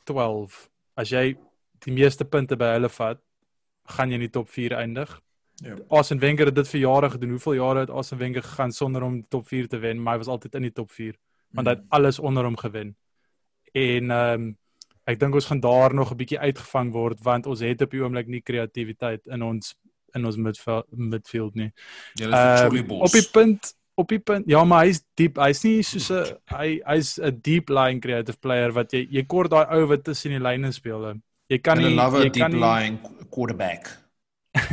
12. 0.08 0.60
As 1.00 1.12
jy 1.12 1.34
die 1.84 1.96
meeste 1.96 2.26
punte 2.26 2.58
by 2.60 2.74
hulle 2.78 2.92
vat, 2.92 3.20
gaan 3.96 4.12
jy 4.12 4.20
in 4.20 4.28
die 4.28 4.32
top 4.34 4.48
4 4.52 4.78
eindig. 4.80 5.12
Ja. 5.63 5.76
Arsene 5.92 6.24
Wenger 6.24 6.52
het 6.52 6.56
dit 6.56 6.72
vir 6.72 6.82
jare 6.86 7.10
gedoen. 7.12 7.36
Hoeveel 7.36 7.58
jare 7.60 7.84
het 7.84 7.92
Arsene 7.92 8.22
Wenger 8.22 8.46
gegaan 8.46 8.72
sonder 8.72 9.04
om 9.04 9.20
top 9.28 9.48
4 9.48 9.68
te 9.68 9.82
wen, 9.84 10.00
maar 10.00 10.15
hy 10.15 10.24
was 10.24 10.32
altyd 10.32 10.56
in 10.62 10.70
die 10.70 10.76
top 10.76 10.92
4 10.92 11.18
want 11.58 11.65
hy 11.65 11.74
het 11.74 11.86
alles 11.89 12.20
onder 12.22 12.46
hom 12.46 12.58
gewen. 12.58 12.96
En 13.74 14.12
ehm 14.12 14.42
um, 14.42 14.50
ek 15.10 15.18
dink 15.18 15.34
ons 15.34 15.48
gaan 15.50 15.60
daar 15.60 15.94
nog 15.98 16.12
'n 16.12 16.18
bietjie 16.18 16.39
uitgevang 16.39 16.92
word 16.94 17.22
want 17.26 17.48
ons 17.50 17.60
het 17.65 17.82
op 17.82 17.92
die 17.92 18.02
oomblik 18.04 18.28
nie 18.28 18.42
kreatiwiteit 18.42 19.26
in 19.28 19.42
ons 19.42 19.76
in 20.13 20.26
ons 20.26 20.36
midfield, 20.36 20.86
midfield 20.89 21.56
nie. 21.56 21.72
Ehm, 22.22 22.86
Boss. 22.88 23.10
op 23.10 23.22
die 23.22 23.30
punt 23.32 23.74
op 23.99 24.09
die 24.13 24.19
punt 24.19 24.47
ja 24.49 24.63
maar 24.63 24.85
hy's 24.88 25.01
diep 25.19 25.38
hy's 25.43 25.63
nie 25.67 25.83
soos 25.83 26.09
'n 26.12 26.35
hy 26.55 26.67
hy's 26.88 27.17
'n 27.19 27.39
deep 27.43 27.69
lying 27.69 28.01
creative 28.01 28.38
player 28.39 28.71
wat 28.75 28.93
jy 28.95 29.05
jy 29.12 29.23
kort 29.27 29.51
daai 29.51 29.65
ou 29.77 29.85
wat 29.91 30.03
tussen 30.03 30.31
die 30.31 30.39
lyne 30.39 30.71
speel. 30.71 31.03
hè. 31.07 31.13
Jy 31.49 31.57
kan 31.59 31.77
nie 31.77 31.95
jy 31.95 31.99
a 31.99 32.09
kan 32.12 32.31
deep 32.31 32.51
nie 32.53 32.59
lying 32.62 32.99
quarterback. 33.31 33.89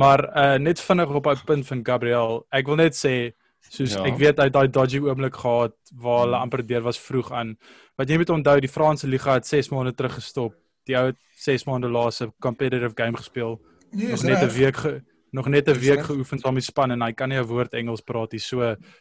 maar 0.00 0.20
uh, 0.36 0.58
net 0.58 0.80
vinnig 0.80 1.08
op 1.14 1.24
daai 1.24 1.44
punt 1.46 1.66
van 1.66 1.82
Gabriel. 1.86 2.44
Ek 2.50 2.66
wil 2.66 2.76
net 2.76 2.94
sê 2.98 3.32
soos 3.70 3.94
Ja. 3.94 4.04
ek 4.04 4.18
weet 4.20 4.38
hy 4.38 4.44
het 4.48 4.52
daai 4.54 4.68
dodgy 4.68 5.00
oomblik 5.00 5.36
gehad 5.40 5.74
waar 6.02 6.24
hulle 6.26 6.36
amper 6.36 6.62
deur 6.66 6.82
was 6.82 6.98
vroeg 7.00 7.32
aan. 7.32 7.56
Wat 7.98 8.08
jy 8.08 8.16
moet 8.20 8.30
onthou 8.30 8.60
die 8.60 8.68
Franse 8.70 9.06
liga 9.06 9.34
het 9.38 9.46
6 9.46 9.70
maande 9.70 9.94
terug 9.94 10.14
gestop. 10.14 10.54
Die 10.86 10.96
ou 10.96 11.06
het 11.06 11.16
6 11.36 11.64
maande 11.66 11.88
laaste 11.88 12.32
competitive 12.40 12.92
game 12.94 13.16
gespeel. 13.16 13.60
Nee, 13.90 14.08
nog 14.08 14.18
is 14.18 14.22
net 14.22 14.42
'n 14.42 14.52
week 14.58 14.76
ge, 14.76 15.02
nog 15.34 15.48
net 15.50 15.66
'n 15.68 15.78
week 15.78 16.02
geoefen 16.06 16.38
saam 16.38 16.54
met 16.54 16.62
die 16.62 16.70
span 16.72 16.90
en 16.94 17.02
hy 17.02 17.12
kan 17.12 17.28
nie 17.28 17.38
'n 17.38 17.46
woord 17.46 17.74
Engels 17.74 18.00
praat 18.02 18.32
nie. 18.32 18.40
So 18.40 18.60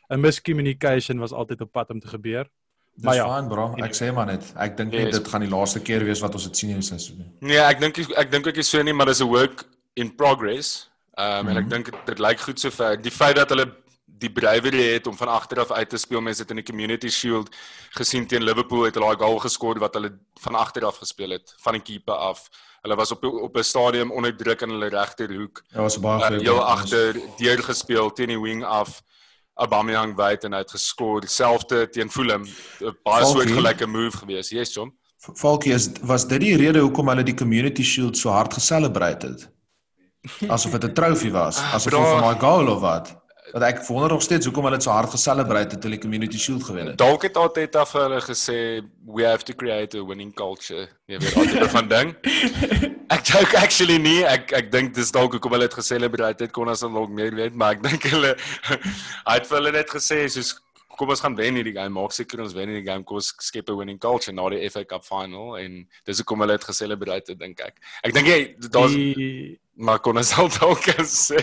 'n 0.09 0.19
miscommunication 0.21 1.19
was 1.19 1.31
altyd 1.31 1.61
op 1.61 1.71
pad 1.71 1.89
om 1.89 1.99
te 1.99 2.07
gebeur. 2.07 2.47
Dis 2.95 3.03
Maar 3.05 3.15
ja. 3.15 3.35
fine 3.37 3.47
bro. 3.49 3.73
Ek 3.77 3.93
sê 3.95 4.13
maar 4.13 4.25
net, 4.25 4.53
ek 4.55 4.77
dink 4.77 4.91
net 4.91 5.01
Yes. 5.07 5.17
dit 5.17 5.27
gaan 5.27 5.41
die 5.41 5.49
laaste 5.49 5.79
keer 5.81 6.03
wees 6.03 6.19
wat 6.21 6.33
ons 6.33 6.43
dit 6.43 6.57
sien 6.57 6.69
hierdie 6.69 6.83
seisoen. 6.87 7.17
nie. 7.17 7.31
Nee, 7.49 7.57
ek 7.57 7.79
dink 7.79 7.97
ek 7.97 8.31
dink 8.31 8.47
ook 8.47 8.55
nie 8.55 8.63
so 8.63 8.81
nie, 8.83 8.93
maar 8.93 9.05
dis 9.07 9.19
'n 9.21 9.27
work 9.27 9.65
in 9.95 10.15
progress. 10.15 10.89
Ehm 11.17 11.39
um, 11.39 11.47
en 11.49 11.57
ek 11.57 11.63
Mhm. 11.65 11.69
dink 11.69 11.85
dit, 11.85 11.95
dit 12.05 12.19
lyk 12.19 12.39
goed 12.39 12.59
sover. 12.59 12.97
Die 13.01 13.11
feit 13.11 13.35
dat 13.35 13.49
hulle 13.49 13.67
die 14.23 14.31
bravery 14.31 14.83
het 14.93 15.07
om 15.09 15.17
van 15.19 15.31
agter 15.33 15.59
af 15.63 15.71
uit 15.71 15.89
te 15.89 15.99
speel, 16.01 16.21
mense 16.23 16.41
het 16.43 16.51
in 16.53 16.61
die 16.61 16.67
Community 16.67 17.09
Shield 17.11 17.49
gesien 17.97 18.27
teen 18.27 18.43
Liverpool 18.43 18.85
het 18.87 18.95
hulle 18.95 19.11
daai 19.13 19.25
goal 19.25 19.39
geskor 19.43 19.79
wat 19.83 19.97
hulle 19.99 20.13
van 20.45 20.55
agter 20.55 20.85
af 20.87 21.01
gespeel 21.03 21.35
het, 21.35 21.55
van 21.63 21.77
die 21.77 21.81
keeper 21.81 22.15
af. 22.15 22.47
Hulle 22.83 22.95
was 22.99 23.11
op 23.15 23.23
op 23.23 23.55
'n 23.57 23.63
stadium 23.63 24.11
onder 24.11 24.35
druk 24.35 24.61
in 24.61 24.69
hulle 24.69 24.89
regterhoek. 24.89 25.63
Ja, 25.71 25.81
was 25.81 25.99
baie 25.99 26.19
Uh, 26.21 26.27
goeie 26.27 26.41
heel 26.41 26.63
agter 26.63 27.19
deur 27.37 27.63
gespeel 27.63 28.11
teen 28.13 28.27
die 28.27 28.39
wing 28.39 28.63
af. 28.63 29.01
Aubameyang 29.55 30.15
wyd 30.15 30.43
en 30.43 30.53
hy 30.53 30.59
het 30.59 30.71
geskor. 30.71 31.21
Dieselfde 31.21 31.89
teen 31.89 32.09
Fulham. 32.09 32.43
'n 32.81 32.97
Baie 33.03 33.25
soortgelyke 33.25 33.85
move 33.87 34.17
gewees. 34.17 34.49
Yes, 34.49 34.73
John. 34.73 34.93
Falkie 35.17 35.75
was 36.01 36.27
dit 36.27 36.41
die 36.41 36.55
rede 36.57 36.79
hoekom 36.79 37.07
hulle 37.07 37.23
die 37.23 37.35
Community 37.35 37.83
Shield 37.83 38.17
so 38.17 38.29
hard 38.29 38.53
geselebreit 38.53 39.21
het? 39.21 39.49
Asof 40.47 40.71
dit 40.71 40.83
'n 40.83 40.93
trofee 40.93 41.31
was, 41.31 41.59
asof 41.59 41.91
dit 41.91 42.01
vir 42.01 42.19
my 42.19 42.39
goal 42.39 42.67
of 42.67 42.79
wat? 42.81 43.22
Want 43.53 43.65
ek 43.67 43.83
wonder 43.85 44.09
nog 44.09 44.21
steeds 44.25 44.47
hoekom 44.49 44.65
hulle 44.65 44.79
dit 44.79 44.85
so 44.87 44.89
hard 44.89 45.11
geselebreit 45.13 45.71
het 45.71 45.77
toe 45.77 45.85
hulle 45.85 45.99
die 45.99 46.01
Community 46.01 46.39
Shield 46.41 46.63
gewen 46.65 46.87
het. 46.89 46.97
Dalk 46.97 47.27
het 47.27 47.35
Arteta 47.37 47.83
vir 47.85 48.01
hulle 48.01 48.21
gesê 48.25 48.57
we 49.05 49.27
have 49.27 49.45
to 49.45 49.53
create 49.53 49.99
a 49.99 50.01
winning 50.01 50.31
culture. 50.33 50.87
Jy 51.05 51.19
weet 51.21 51.37
altyd 51.37 51.69
van 51.75 51.91
ding. 51.91 52.15
Ek 53.13 53.21
joke 53.29 53.59
actually 53.61 53.99
nie. 54.01 54.23
Ek 54.25 54.55
ek 54.57 54.73
dink 54.73 54.95
dis 54.97 55.13
dalk 55.13 55.37
hoekom 55.37 55.53
hulle 55.53 55.69
dit 55.69 55.77
geselebreit 55.77 56.41
het 56.41 56.55
kon 56.55 56.73
as 56.73 56.81
hulle 56.81 56.97
dalk 56.97 57.13
meer 57.13 57.37
weet, 57.37 57.53
maar 57.53 57.77
ek 57.77 57.85
dink 57.85 58.09
hulle 58.15 58.33
hy 59.29 59.37
het 59.37 59.49
vir 59.49 59.59
hulle 59.59 59.77
net 59.77 59.97
gesê 59.99 60.23
soos 60.33 60.55
kom 60.97 61.13
ons 61.13 61.21
gaan 61.21 61.37
wen 61.37 61.61
hierdie 61.61 61.77
game. 61.77 61.93
Maak 61.93 62.17
seker 62.17 62.41
ons 62.41 62.57
wen 62.57 62.73
hierdie 62.73 62.87
game. 62.89 63.05
Kom 63.05 63.21
ons 63.21 63.35
skep 63.37 63.69
'n 63.69 63.77
winning 63.77 64.01
culture 64.01 64.33
na 64.33 64.49
die 64.49 64.65
FA 64.73 64.81
Cup 64.81 65.05
final 65.05 65.59
en 65.61 65.83
dis 66.09 66.21
hoekom 66.25 66.41
hulle 66.41 66.57
dit 66.57 66.71
geselebreit 66.73 67.29
het 67.29 67.37
dink 67.37 67.61
ek. 67.61 67.77
Ek 68.01 68.17
dink 68.17 68.33
jy 68.33 68.39
daar's 68.65 68.97
Die 68.97 69.59
maar 69.75 69.99
kon 69.99 70.17
ons 70.17 70.33
al 70.37 70.49
dalk 70.59 70.85
sê. 71.09 71.39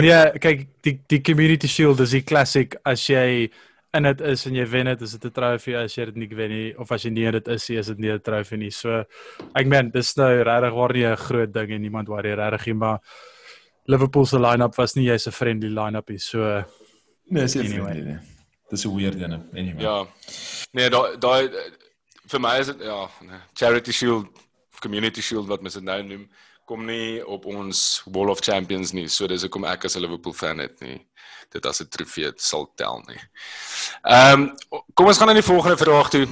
Nee, 0.00 0.38
kyk 0.40 0.66
die 0.82 0.98
die 1.08 1.20
Community 1.22 1.68
Shield 1.68 2.00
is 2.00 2.10
die 2.10 2.22
classic 2.22 2.76
as 2.84 3.06
jy 3.08 3.50
in 3.94 4.02
dit 4.02 4.20
is 4.26 4.46
en 4.46 4.54
jy 4.54 4.64
wen 4.66 4.86
dit, 4.86 5.02
is 5.02 5.12
dit 5.12 5.24
'n 5.24 5.30
trofee 5.30 5.76
as 5.76 5.94
jy 5.96 6.04
dit 6.06 6.16
nie 6.16 6.28
wen 6.36 6.50
nie 6.50 6.74
of 6.78 6.90
as 6.92 7.04
jy 7.04 7.10
nie 7.10 7.30
dit 7.30 7.48
is, 7.48 7.68
nie, 7.70 7.78
is 7.78 7.86
dit 7.86 7.98
nie 7.98 8.10
'n 8.12 8.20
trofee 8.20 8.58
nie. 8.58 8.70
So 8.70 9.04
ek 9.54 9.66
meen, 9.66 9.90
dis 9.90 10.16
nou 10.16 10.42
regtig 10.42 10.72
waar 10.74 10.92
nie 10.92 11.04
'n 11.06 11.16
groot 11.16 11.52
ding 11.52 11.70
en 11.70 11.80
niemand 11.82 12.08
waar 12.08 12.24
jy 12.24 12.34
regtig 12.34 12.66
nie, 12.66 12.74
maar 12.74 12.98
Liverpool 13.86 14.26
se 14.26 14.38
line-up 14.38 14.74
was 14.76 14.94
nie 14.96 15.06
jy's 15.08 15.26
'n 15.26 15.32
friendly 15.32 15.68
line-up 15.68 16.08
nie. 16.10 16.18
So 16.18 16.64
Nee, 17.30 17.46
seker 17.48 17.66
Anyway. 17.70 17.90
anyway. 17.90 18.12
nie. 18.12 18.18
Dis 18.70 18.84
'n 18.86 18.96
weird 18.96 19.14
een 19.20 19.32
anyway. 19.32 19.82
Ja. 19.82 20.06
Nee, 20.72 20.88
daai 20.90 21.16
daai 21.18 21.48
vir 22.26 22.40
my 22.40 22.58
is 22.58 22.66
dit 22.66 22.80
ja, 22.82 23.08
nee, 23.22 23.38
Charity 23.54 23.92
Shield, 23.92 24.26
Community 24.80 25.20
Shield 25.20 25.46
wat 25.46 25.62
mens 25.62 25.74
dit 25.74 25.82
nou 25.84 26.02
noem, 26.02 26.28
kom 26.64 26.86
nie 26.86 27.20
op 27.26 27.44
ons 27.46 28.02
Wall 28.06 28.30
of 28.32 28.40
Champions 28.40 28.92
nie. 28.92 29.08
So 29.08 29.26
dis 29.26 29.42
hoekom 29.42 29.64
ek 29.64 29.84
as 29.84 29.96
'n 29.96 30.00
Liverpool 30.00 30.32
fan 30.32 30.58
het 30.58 30.80
nie. 30.80 31.06
Dit 31.50 31.66
as 31.66 31.80
'n 31.80 31.88
trofee 31.88 32.32
sal 32.36 32.72
tel 32.76 33.02
nie. 33.06 33.20
Ehm 34.02 34.40
um, 34.40 34.56
kom 34.94 35.06
ons 35.06 35.18
gaan 35.18 35.28
aan 35.28 35.42
die 35.42 35.50
volgende 35.52 35.76
vraag 35.76 36.10
toe. 36.10 36.28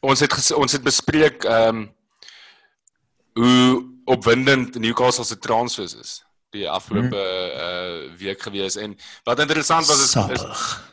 Ons 0.00 0.20
het 0.20 0.52
ons 0.52 0.72
het 0.72 0.82
bespreek 0.82 1.44
ehm 1.44 1.76
um, 1.76 1.94
hoe 3.34 3.84
opwindend 4.04 4.74
Newcastle 4.74 5.24
se 5.24 5.38
transfers 5.38 5.94
is 5.94 6.27
die 6.56 6.68
afgelope 6.68 7.16
hmm. 7.16 8.12
uh 8.12 8.18
week 8.20 8.42
gewees 8.42 8.76
en 8.76 8.96
wat 9.28 9.40
interessant 9.40 9.86
was 9.86 10.04
is, 10.06 10.14
is 10.38 10.46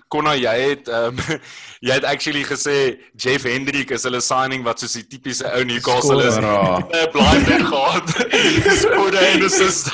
Konna 0.08 0.36
jy 0.38 0.54
het 0.62 0.90
um, 0.94 1.18
jy 1.86 1.96
het 1.98 2.06
actually 2.08 2.44
gesê 2.46 2.96
Jeff 3.18 3.46
Hendrick 3.48 3.92
is 3.96 4.06
hulle 4.08 4.22
signing 4.22 4.66
wat 4.68 4.82
soos 4.82 4.96
die 5.00 5.06
tipiese 5.10 5.48
ou 5.50 5.64
Newcastle 5.66 6.22
is. 6.24 6.38
Blind 7.16 7.50
man 7.50 7.66
gehad. 7.72 8.14
Skora 8.82 9.24
en 9.32 9.48
assist. 9.50 9.90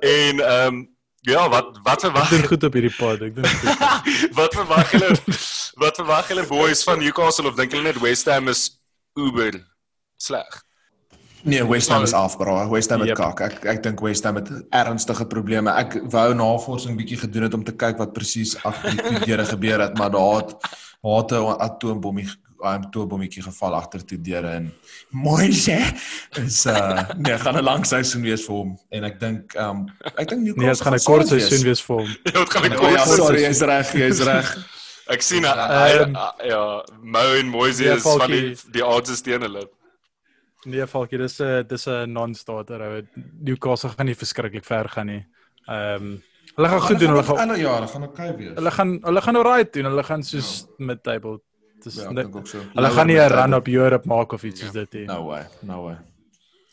en 0.00 0.44
ehm 0.44 0.68
um, 0.68 0.84
ja, 1.26 1.48
wat 1.50 1.74
wat 1.82 2.06
verwag 2.06 2.28
doen 2.30 2.46
goed 2.46 2.68
op 2.68 2.78
hierdie 2.78 2.94
pod. 2.94 3.24
Ek 3.26 3.40
goed. 3.40 4.36
wat 4.38 4.54
verwag 4.54 4.94
julle 4.94 5.10
wat 5.82 5.98
verwag 6.02 6.30
julle 6.30 6.46
boys 6.46 6.84
van 6.86 7.02
Newcastle 7.02 7.50
of 7.50 7.58
dink 7.58 7.74
julle 7.74 7.90
net 7.90 7.98
West 8.04 8.30
Ham 8.30 8.52
is 8.52 8.68
uber 9.18 9.58
sleg? 10.22 10.62
Nee, 11.46 11.62
West 11.68 11.88
Ham 11.92 12.02
is 12.02 12.12
af, 12.12 12.36
bro. 12.36 12.56
West 12.70 12.90
Ham 12.90 13.00
het 13.00 13.08
Yep. 13.14 13.16
kak. 13.16 13.40
Ek 13.40 13.64
ek 13.76 13.82
dink 13.82 14.00
West 14.02 14.24
Ham 14.26 14.34
het 14.40 14.48
ernstige 14.74 15.26
probleme. 15.30 15.70
Ek 15.78 16.00
wou 16.10 16.34
navorsing 16.34 16.96
bietjie 16.98 17.18
gedoen 17.22 17.42
het 17.46 17.54
om 17.54 17.62
te 17.64 17.72
kyk 17.72 17.98
wat 18.02 18.12
presies 18.12 18.56
agter 18.66 18.96
die 18.96 19.20
deure 19.26 19.44
gebeur 19.54 19.80
het, 19.80 19.94
maar 19.98 20.10
daar 20.10 20.42
het 20.42 20.56
daar 21.30 21.42
'n 21.54 21.60
atoombommie 21.62 22.26
'n 22.26 22.66
atoombommetjie 22.66 23.42
geval 23.42 23.74
agter 23.74 24.00
die 24.06 24.18
deure 24.20 24.48
en 24.48 24.72
Moise 25.10 25.78
is 26.40 26.66
uh 26.66 27.02
nee, 27.16 27.38
gaan 27.38 27.56
'n 27.56 27.62
lang 27.64 27.84
seisoen 27.86 28.22
wees 28.22 28.44
vir 28.46 28.54
hom 28.54 28.78
en 28.90 29.04
ek 29.04 29.20
dink 29.20 29.54
um 29.54 29.86
ek 30.16 30.28
dink 30.28 30.40
Newcastle 30.42 30.62
Nee, 30.64 30.72
dit 30.72 30.80
gaan 30.82 30.94
'n 30.94 31.04
kort 31.04 31.28
seisoen 31.28 31.62
wees 31.64 31.80
vir 31.82 31.96
hom. 31.96 32.06
Ja, 32.24 32.32
dit 32.42 32.50
gaan 32.50 32.64
'n 32.64 32.72
Oh, 32.72 32.78
kort 32.78 32.90
ja, 32.92 33.04
seisoen. 33.04 33.26
sorry, 33.26 33.40
jy's 33.42 33.60
reg, 33.60 33.92
jy's 33.92 34.20
reg. 34.20 34.56
Ek 35.14 35.22
sien 35.22 35.44
hy 35.44 35.50
Ehm, 35.54 36.14
hy- 36.16 36.48
ja, 36.48 36.82
Mo 37.02 37.22
en 37.38 37.46
Moise 37.48 37.84
ja, 37.84 37.94
is 37.94 38.02
van 38.02 38.26
die 38.30 38.56
die 38.72 38.82
odds 38.86 39.10
is 39.10 39.20
teen 39.20 39.40
hulle. 39.40 39.68
Nee, 40.66 40.86
Falkie, 40.90 41.18
dis 41.18 41.38
'n 41.40 41.64
dis 41.68 41.86
'n 41.86 42.10
non-starter. 42.12 42.80
ou. 42.82 43.02
Newcastle 43.40 43.90
gaan 43.96 44.06
nie 44.06 44.14
verskriklik 44.18 44.64
ver 44.64 44.88
gaan 44.88 45.06
nie. 45.06 45.22
Ehm 45.68 46.02
um, 46.02 46.22
hulle 46.56 46.68
gaan 46.68 46.80
goed 46.80 46.98
doen. 46.98 47.08
Hulle 47.10 47.22
gaan 47.22 47.50
alle 47.50 47.58
jare 47.58 47.86
gaan 47.86 48.02
okay 48.02 48.36
wees. 48.36 48.54
hulle 48.54 48.70
gaan 48.70 48.98
hulle 49.02 49.20
gaan 49.20 49.36
alright 49.36 49.72
doen. 49.72 49.84
Hulle 49.84 50.02
gaan 50.04 50.22
soos 50.22 50.66
mid-table. 50.78 51.40
Dis 51.84 51.94
Ja, 51.94 52.10
so. 52.44 52.58
hulle 52.74 52.90
gaan 52.90 53.06
nie 53.06 53.18
'n 53.20 53.30
run 53.30 53.54
op 53.54 53.66
Europe 53.68 54.08
maak 54.08 54.32
of 54.32 54.42
iets 54.44 54.60
soos 54.60 54.72
dit 54.72 54.92
nie. 54.92 55.04
No 55.06 55.24
way, 55.26 55.46
no 55.62 55.84
way. 55.84 55.96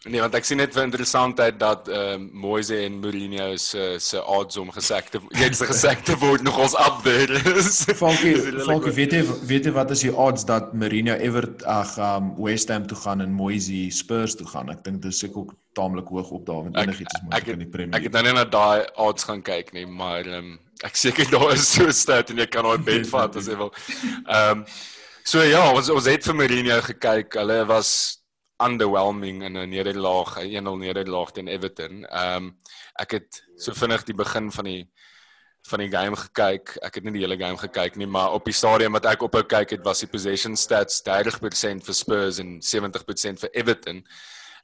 Nee, 0.03 0.19
want 0.19 0.33
ek 0.35 0.43
sien 0.43 0.59
net 0.59 0.73
vir 0.75 0.83
interessantheid 0.83 1.55
dat 1.61 1.87
ehm 1.87 2.15
um, 2.19 2.23
Moise 2.43 2.75
en 2.83 2.97
Mourinho 2.99 3.45
se 3.57 3.83
se 4.03 4.19
odds 4.19 4.57
om 4.59 4.71
gesek 4.75 5.07
te 5.13 5.21
jy 5.41 5.47
se 5.55 5.67
gesek 5.69 6.01
te 6.03 6.17
word 6.19 6.43
nog 6.43 6.57
ons 6.59 6.73
up 6.75 6.97
there 7.05 7.37
is. 7.53 7.69
Dis 7.87 7.99
Falkie, 8.01 8.33
goed. 8.67 8.89
weet 8.97 9.13
jy 9.15 9.21
weet 9.47 9.69
jy 9.69 9.71
wat 9.77 9.93
is 9.95 10.01
die 10.03 10.11
odds 10.11 10.43
dat 10.49 10.73
Mourinho 10.73 11.15
ewer 11.15 11.47
ag 11.71 11.93
um 12.03 12.33
West 12.35 12.67
Ham 12.73 12.83
toe 12.87 12.97
gaan 12.99 13.23
en 13.23 13.31
Moise 13.31 13.85
Spurs 13.95 14.35
toe 14.35 14.47
gaan? 14.51 14.73
Ek 14.73 14.81
dink 14.83 14.99
dit 15.05 15.13
is 15.13 15.21
seker 15.23 15.45
ook 15.45 15.53
taamlik 15.73 16.11
hoog 16.11 16.33
op 16.35 16.43
daar 16.45 16.65
want 16.67 16.77
enigiets 16.83 17.15
is 17.15 17.23
moontlik 17.23 17.53
in 17.55 17.63
die 17.63 17.69
Premier 17.77 17.95
Ek 17.95 18.03
het 18.09 18.11
League. 18.13 18.25
nou 18.27 18.33
net 18.33 18.35
na 18.41 18.43
daai 18.57 18.83
odds 19.07 19.23
gaan 19.29 19.41
kyk 19.41 19.71
nie, 19.77 19.85
maar 19.87 20.27
ehm 20.27 20.51
um, 20.51 20.57
ek 20.83 20.99
seker 20.99 21.31
daar 21.37 21.53
is 21.55 21.69
so 21.77 21.87
stout 21.95 22.29
en 22.35 22.43
jy 22.43 22.49
kan 22.51 22.67
daai 22.67 22.83
bet 22.91 23.07
vat 23.07 23.39
as 23.39 23.47
jy 23.47 23.55
wil. 23.55 23.71
Ehm 24.27 24.65
um, 24.65 24.65
so 25.23 25.39
ja, 25.47 25.63
ons 25.71 25.87
ons 25.95 26.11
het 26.11 26.27
vir 26.27 26.35
Mourinho 26.35 26.81
gekyk. 26.91 27.39
Hulle 27.39 27.61
was 27.71 28.19
underwhelming 28.57 29.43
in 29.43 29.57
'n 29.57 29.69
nederlaag, 29.69 30.37
'n 30.37 30.65
1-0 30.65 30.77
nederlaag 30.77 31.31
teen 31.31 31.47
Everton. 31.47 32.05
Ehm 32.05 32.35
um, 32.35 32.57
ek 32.99 33.11
het 33.11 33.43
so 33.55 33.73
vinnig 33.73 34.03
die 34.03 34.15
begin 34.15 34.51
van 34.51 34.65
die 34.65 34.89
van 35.67 35.79
die 35.79 35.89
game 35.89 36.15
gekyk. 36.15 36.77
Ek 36.83 36.95
het 36.95 37.03
nie 37.03 37.13
die 37.15 37.23
hele 37.23 37.37
game 37.37 37.57
gekyk 37.57 37.95
nie, 37.95 38.07
maar 38.07 38.33
op 38.35 38.45
die 38.45 38.53
stadium 38.53 38.91
wat 38.91 39.05
ek 39.05 39.23
ophou 39.23 39.43
kyk 39.43 39.69
het, 39.77 39.83
was 39.85 39.99
die 40.03 40.09
possession 40.11 40.55
stats 40.55 41.01
30% 41.05 41.85
vir 41.85 41.95
Spurs 41.95 42.39
en 42.39 42.59
70% 42.59 43.39
vir 43.39 43.49
Everton. 43.53 44.03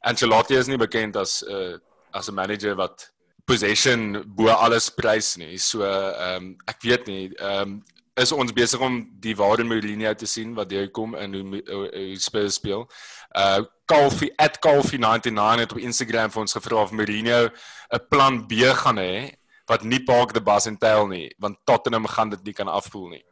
Ancelotti 0.02 0.56
is 0.56 0.68
nie 0.68 0.78
bekend 0.78 1.16
as 1.16 1.44
'n 1.44 1.52
uh, 1.52 1.78
as 2.12 2.28
'n 2.30 2.36
manager 2.36 2.76
wat 2.76 3.12
possession 3.46 4.24
bo 4.26 4.48
alles 4.48 4.90
prys 4.90 5.38
nie. 5.38 5.58
So 5.58 5.84
ehm 5.84 6.36
um, 6.36 6.58
ek 6.68 6.82
weet 6.82 7.08
nie, 7.08 7.32
ehm 7.38 7.62
um, 7.62 7.84
is 8.20 8.32
ons 8.36 8.54
besig 8.54 8.82
om 8.84 9.00
die 9.24 9.36
ware 9.38 9.64
Mourinho 9.64 10.14
te 10.14 10.28
sien 10.28 10.54
wat 10.58 10.70
deur 10.70 10.90
kom 10.92 11.16
in 11.16 11.34
hoe, 11.34 11.62
hoe, 11.72 11.90
hoe 11.96 12.20
Spurs 12.20 12.60
speel. 12.60 12.88
Uh 13.36 13.66
Calfie 13.90 14.30
@calfie99 14.38 15.64
het 15.64 15.72
op 15.74 15.80
Instagram 15.82 16.30
vir 16.30 16.42
ons 16.42 16.54
gevra 16.54 16.84
of 16.84 16.92
Mourinho 16.92 17.50
'n 17.50 18.06
plan 18.10 18.46
B 18.48 18.70
gaan 18.84 18.98
hê 19.02 19.32
wat 19.66 19.84
nie 19.84 20.04
Park 20.04 20.34
the 20.34 20.42
Bus 20.42 20.66
en 20.66 20.78
Tail 20.78 21.08
nie, 21.08 21.36
want 21.40 21.58
Tottenham 21.66 22.06
gaan 22.06 22.30
dit 22.30 22.44
nie 22.44 22.54
kan 22.54 22.68
afvoel 22.68 23.10
nie. 23.10 23.24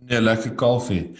Nee, 0.00 0.20
lekker 0.20 0.54
kalfie. 0.54 1.16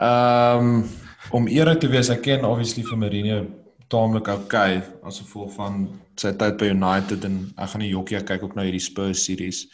Um 0.00 0.88
om 1.30 1.46
eerlik 1.46 1.80
te 1.80 1.88
wees, 1.88 2.10
ek 2.10 2.22
ken 2.22 2.44
obviously 2.44 2.82
vir 2.82 2.98
Mourinho 2.98 3.46
taamlik 3.92 4.28
okay 4.28 4.80
as 5.04 5.20
gevolg 5.20 5.52
van 5.54 5.86
sy 6.16 6.32
tyd 6.40 6.58
by 6.60 6.70
United 6.72 7.24
en 7.28 7.38
ek 7.56 7.72
gaan 7.72 7.84
die 7.84 7.92
Jokkie 7.92 8.22
kyk 8.24 8.46
ook 8.46 8.56
na 8.56 8.64
hierdie 8.66 8.82
Spurs 8.82 9.24
series 9.28 9.66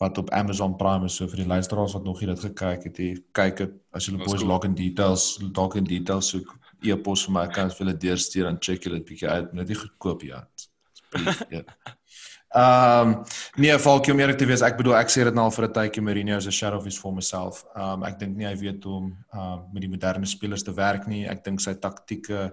wat 0.00 0.18
op 0.18 0.30
Amazon 0.32 0.76
Prime 0.80 1.04
is 1.04 1.18
so 1.20 1.28
vir 1.28 1.42
die 1.42 1.50
luisteraars 1.50 1.92
wat 1.92 2.04
nog 2.08 2.22
nie 2.22 2.30
dit 2.30 2.42
gekyk 2.46 2.86
het, 2.88 2.98
jy 2.98 3.10
kyk 3.36 3.58
dit 3.60 3.74
as 3.92 4.08
julle 4.08 4.22
boys 4.22 4.40
cool. 4.40 4.48
log 4.48 4.64
in 4.64 4.74
details, 4.78 5.26
dalk 5.56 5.76
in 5.76 5.88
details 5.88 6.32
soek 6.32 6.54
e-pos 6.80 7.26
vir 7.26 7.34
my 7.36 7.46
kan 7.52 7.72
vir 7.74 7.84
julle 7.84 7.96
deurstuur 8.06 8.48
en 8.48 8.60
check 8.64 8.86
julle 8.86 9.02
dit 9.02 9.10
bietjie 9.10 9.28
uit, 9.28 9.52
net 9.58 9.68
nie 9.68 9.76
goedkoop 9.76 10.24
ja. 10.24 10.40
Asseblief, 10.56 11.42
ja. 11.58 11.64
Ehm 12.50 13.08
um, 13.08 13.22
nee, 13.54 13.78
Falkie 13.78 14.12
om 14.12 14.18
eerlik 14.18 14.38
te 14.38 14.46
wees, 14.46 14.62
ek 14.66 14.74
bedoel 14.74 14.96
ek 14.98 15.12
sê 15.12 15.22
dit 15.22 15.36
nou 15.36 15.44
al 15.46 15.52
vir 15.54 15.68
'n 15.68 15.74
tydjie 15.76 16.02
Mourinho 16.02 16.36
is 16.36 16.46
'n 16.46 16.50
shadow 16.50 16.78
of 16.78 16.84
his 16.84 16.98
former 16.98 17.22
self. 17.22 17.64
Ehm 17.76 18.02
um, 18.02 18.04
ek 18.04 18.18
dink 18.18 18.36
nie 18.36 18.46
hy 18.46 18.56
weet 18.58 18.84
hoe 18.84 18.94
om 18.96 19.06
ehm 19.32 19.40
um, 19.40 19.60
met 19.72 19.82
die 19.82 19.90
moderne 19.90 20.26
spelers 20.26 20.64
te 20.66 20.74
werk 20.74 21.06
nie. 21.06 21.28
Ek 21.28 21.44
dink 21.44 21.60
sy 21.60 21.74
taktieke 21.74 22.52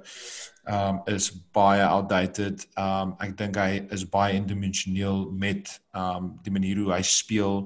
ehm 0.68 1.00
um, 1.00 1.02
is 1.08 1.32
baie 1.52 1.82
outdated. 1.82 2.68
Ehm 2.78 3.02
um, 3.02 3.16
ek 3.20 3.38
dink 3.38 3.58
hy 3.58 3.88
is 3.90 4.06
baie 4.06 4.36
indimensioneel 4.36 5.32
met 5.32 5.82
ehm 5.96 6.16
um, 6.16 6.40
die 6.44 6.52
manier 6.52 6.78
hoe 6.78 6.94
hy 6.94 7.02
speel. 7.02 7.66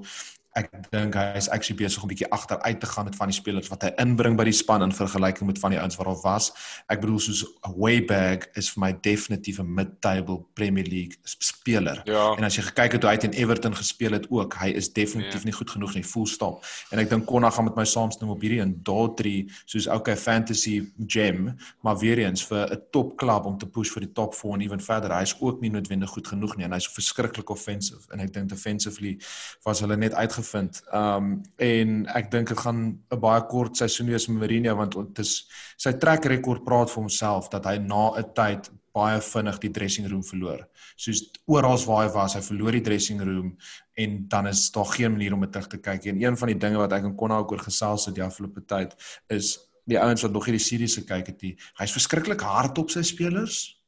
Ek 0.54 0.68
dink 0.92 1.14
hy 1.16 1.32
is 1.40 1.48
actually 1.48 1.78
besig 1.80 2.02
om 2.02 2.08
bietjie 2.10 2.28
agteruit 2.28 2.80
te 2.80 2.86
gaan 2.86 3.04
met 3.08 3.14
van 3.16 3.30
die 3.30 3.36
spelers 3.36 3.70
wat 3.72 3.82
hy 3.86 3.90
inbring 4.02 4.36
by 4.36 4.44
die 4.44 4.52
span 4.52 4.82
in 4.84 4.92
vergelyking 4.92 5.46
met 5.48 5.58
van 5.58 5.70
die 5.70 5.78
ouens 5.80 5.96
wat 5.96 6.06
al 6.10 6.18
was. 6.22 6.50
Ek 6.92 7.00
bedoel 7.00 7.18
soos 7.24 7.40
Wayback 7.76 8.50
is 8.60 8.68
vir 8.74 8.80
my 8.84 8.92
definitief 9.00 9.60
'n 9.60 9.74
mid-table 9.74 10.44
Premier 10.54 10.84
League 10.84 11.16
speler. 11.24 12.02
Ja. 12.04 12.34
En 12.36 12.44
as 12.44 12.56
jy 12.56 12.62
gekyk 12.62 12.92
het 12.92 13.02
hoe 13.02 13.10
hy 13.10 13.16
teen 13.16 13.32
Everton 13.32 13.74
gespeel 13.74 14.12
het 14.12 14.26
ook, 14.30 14.54
hy 14.60 14.68
is 14.76 14.92
definitief 14.92 15.40
Ja. 15.42 15.44
nie 15.44 15.52
goed 15.52 15.70
genoeg 15.70 15.94
nie, 15.94 16.04
full 16.04 16.26
stop. 16.26 16.64
En 16.90 16.98
ek 16.98 17.08
dink 17.08 17.26
Konna 17.26 17.50
gaan 17.50 17.64
met 17.64 17.76
my 17.76 17.84
saamstem 17.84 18.28
op 18.28 18.40
hierdie 18.40 18.60
en 18.60 18.80
Daughtry 18.82 19.48
soos 19.64 19.86
okay 19.86 20.16
fantasy 20.16 20.84
gem, 21.06 21.56
maar 21.82 21.96
weer 21.98 22.18
eens 22.18 22.44
vir 22.44 22.68
'n 22.70 22.80
top 22.90 23.16
klub 23.16 23.46
om 23.46 23.58
te 23.58 23.66
push 23.66 23.90
vir 23.90 24.00
die 24.02 24.12
top 24.12 24.34
4 24.34 24.54
en 24.54 24.60
ewen 24.60 24.80
verder. 24.80 25.10
Hy's 25.18 25.34
ook 25.40 25.60
nie 25.62 25.70
noodwendig 25.70 26.10
goed 26.10 26.26
genoeg 26.26 26.56
nie 26.56 26.64
en 26.64 26.72
hy's 26.72 26.88
verskriklik 26.88 27.48
offensive 27.50 28.12
en 28.12 28.20
ek 28.20 28.32
dink 28.32 28.48
defensively 28.48 29.18
was 29.64 29.80
hulle 29.80 29.96
net 29.96 30.12
uitgeval 30.12 30.41
uitgevind. 30.42 30.82
Um 30.92 31.42
en 31.56 32.06
ek 32.14 32.30
dink 32.30 32.48
dit 32.48 32.58
gaan 32.58 32.98
'n 33.10 33.20
baie 33.20 33.42
kort 33.46 33.76
seisoen 33.76 34.06
wees 34.06 34.28
met 34.28 34.38
Mourinho 34.38 34.74
want 34.76 34.92
dit 34.92 35.18
is 35.18 35.48
sy 35.76 35.92
trek 35.92 36.24
rekord 36.24 36.64
praat 36.64 36.90
vir 36.90 37.02
homself 37.02 37.48
dat 37.48 37.64
hy 37.64 37.78
na 37.78 38.18
'n 38.18 38.32
tyd 38.34 38.70
baie 38.92 39.20
vinnig 39.20 39.58
die 39.58 39.70
dressing 39.70 40.08
room 40.08 40.22
verloor. 40.22 40.68
Soos 40.96 41.30
oral 41.46 41.78
waar 41.86 42.06
hy 42.06 42.12
was, 42.12 42.34
hy 42.34 42.40
verloor 42.40 42.72
die 42.72 42.82
dressing 42.82 43.20
room 43.20 43.56
en 43.96 44.28
dan 44.28 44.46
is 44.46 44.70
daar 44.70 44.84
geen 44.84 45.12
manier 45.12 45.32
om 45.32 45.40
dit 45.40 45.52
terug 45.52 45.68
te 45.68 45.78
kyk 45.78 46.04
nie. 46.04 46.12
En 46.12 46.22
een 46.22 46.36
van 46.36 46.48
die 46.48 46.58
dinge 46.58 46.78
wat 46.78 46.92
ek 46.92 47.04
en 47.04 47.16
Konna 47.16 47.38
ook 47.38 47.52
oor 47.52 47.58
gesels 47.58 48.06
het 48.06 48.14
die 48.14 48.24
afgelope 48.24 48.60
tyd 48.66 48.94
is 49.28 49.58
die 49.86 49.98
ouens 49.98 50.22
wat 50.22 50.32
nog 50.32 50.44
hierdie 50.44 50.64
series 50.64 50.94
gekyk 50.94 51.26
het, 51.26 51.42
hy's 51.78 51.92
verskriklik 51.92 52.40
hard 52.40 52.78
op 52.78 52.90
sy 52.90 53.02
spelers. 53.02 53.80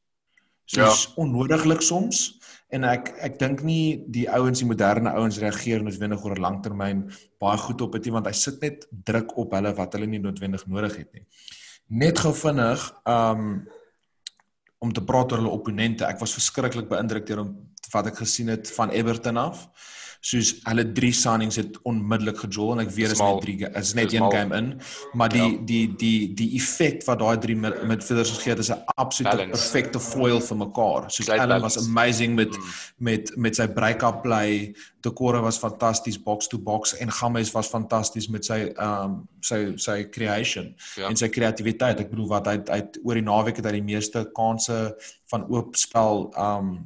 Soos 0.65 1.05
ja. 1.05 1.13
onnodiglik 1.17 1.83
soms 1.83 2.41
en 2.73 2.85
ek 2.89 3.13
ek 3.29 3.39
dink 3.39 3.63
nie 3.67 4.05
die 4.11 4.25
ouens 4.33 4.63
die 4.63 4.69
moderne 4.69 5.13
ouens 5.19 5.39
reageer 5.43 5.83
noodwendig 5.83 6.25
oor 6.25 6.37
'n 6.37 6.45
langtermyn 6.47 7.03
baie 7.41 7.59
goed 7.59 7.81
op 7.81 7.93
dit 7.93 8.07
nie 8.07 8.13
want 8.13 8.27
hy 8.27 8.33
sit 8.33 8.61
net 8.63 8.87
druk 8.91 9.37
op 9.39 9.53
hulle 9.53 9.75
wat 9.75 9.93
hulle 9.93 10.07
nie 10.07 10.19
noodwendig 10.19 10.67
nodig 10.67 10.97
het 10.97 11.13
nie. 11.13 11.27
Net 11.89 12.19
gou 12.19 12.33
vinnig 12.33 12.93
um 13.07 13.67
om 14.85 14.93
te 14.93 15.01
praat 15.01 15.33
oor 15.33 15.39
hulle 15.39 15.51
opponente. 15.51 16.05
Ek 16.05 16.21
was 16.21 16.35
verskriklik 16.35 16.89
beïndruk 16.89 17.27
deur 17.27 17.47
wat 17.93 18.07
ek 18.07 18.17
gesien 18.17 18.49
het 18.49 18.71
van 18.71 18.91
Everton 18.91 19.37
af 19.37 19.69
soos 20.25 20.55
hulle 20.65 20.85
drie 20.97 21.13
signings 21.13 21.59
het 21.61 21.77
onmiddellik 21.89 22.39
gejol 22.47 22.73
en 22.75 22.83
ek 22.85 22.93
weet 22.97 23.13
is 23.13 23.21
net 23.21 23.43
drie 23.45 23.57
is 23.81 23.93
net 23.99 24.15
een 24.15 24.25
game 24.33 24.57
in 24.57 24.71
maar 25.21 25.33
die 25.33 25.43
ja. 25.43 25.59
die 25.69 25.83
die 26.01 26.19
die 26.39 26.49
effek 26.59 27.05
wat 27.09 27.21
daai 27.21 27.37
drie 27.43 27.57
midfielders 27.61 28.33
gegee 28.39 28.55
het 28.55 28.63
is 28.65 28.71
'n 28.73 28.81
absolute 28.97 29.49
perfekte 29.53 30.01
foil 30.01 30.41
vir 30.41 30.59
mekaar 30.63 31.11
soos 31.11 31.29
Allen 31.29 31.61
was 31.67 31.77
amazing 31.83 32.35
met 32.41 32.57
mm. 32.57 32.73
met 32.99 33.37
met 33.37 33.61
sy 33.61 33.69
break-up 33.69 34.23
play 34.23 34.75
Dekora 35.05 35.43
was 35.45 35.59
fantasties 35.59 36.17
box 36.17 36.49
to 36.49 36.59
box 36.59 36.97
en 36.97 37.13
Games 37.13 37.53
was 37.53 37.69
fantasties 37.69 38.29
met 38.29 38.45
sy 38.45 38.73
um 38.81 39.29
sy 39.41 39.77
sy 39.77 40.09
creation 40.09 40.75
ja. 40.97 41.09
en 41.09 41.17
sy 41.17 41.29
kreatiwiteit 41.29 42.01
ek 42.01 42.11
bedoel 42.11 42.29
wat 42.33 42.49
hy 42.49 42.59
uit 42.71 42.99
oor 43.05 43.21
die 43.21 43.29
naweek 43.29 43.61
het 43.61 43.69
hy 43.69 43.77
die 43.77 43.89
meeste 43.93 44.25
kansse 44.33 44.97
van 45.29 45.45
oop 45.53 45.77
spel 45.77 46.31
um 46.39 46.77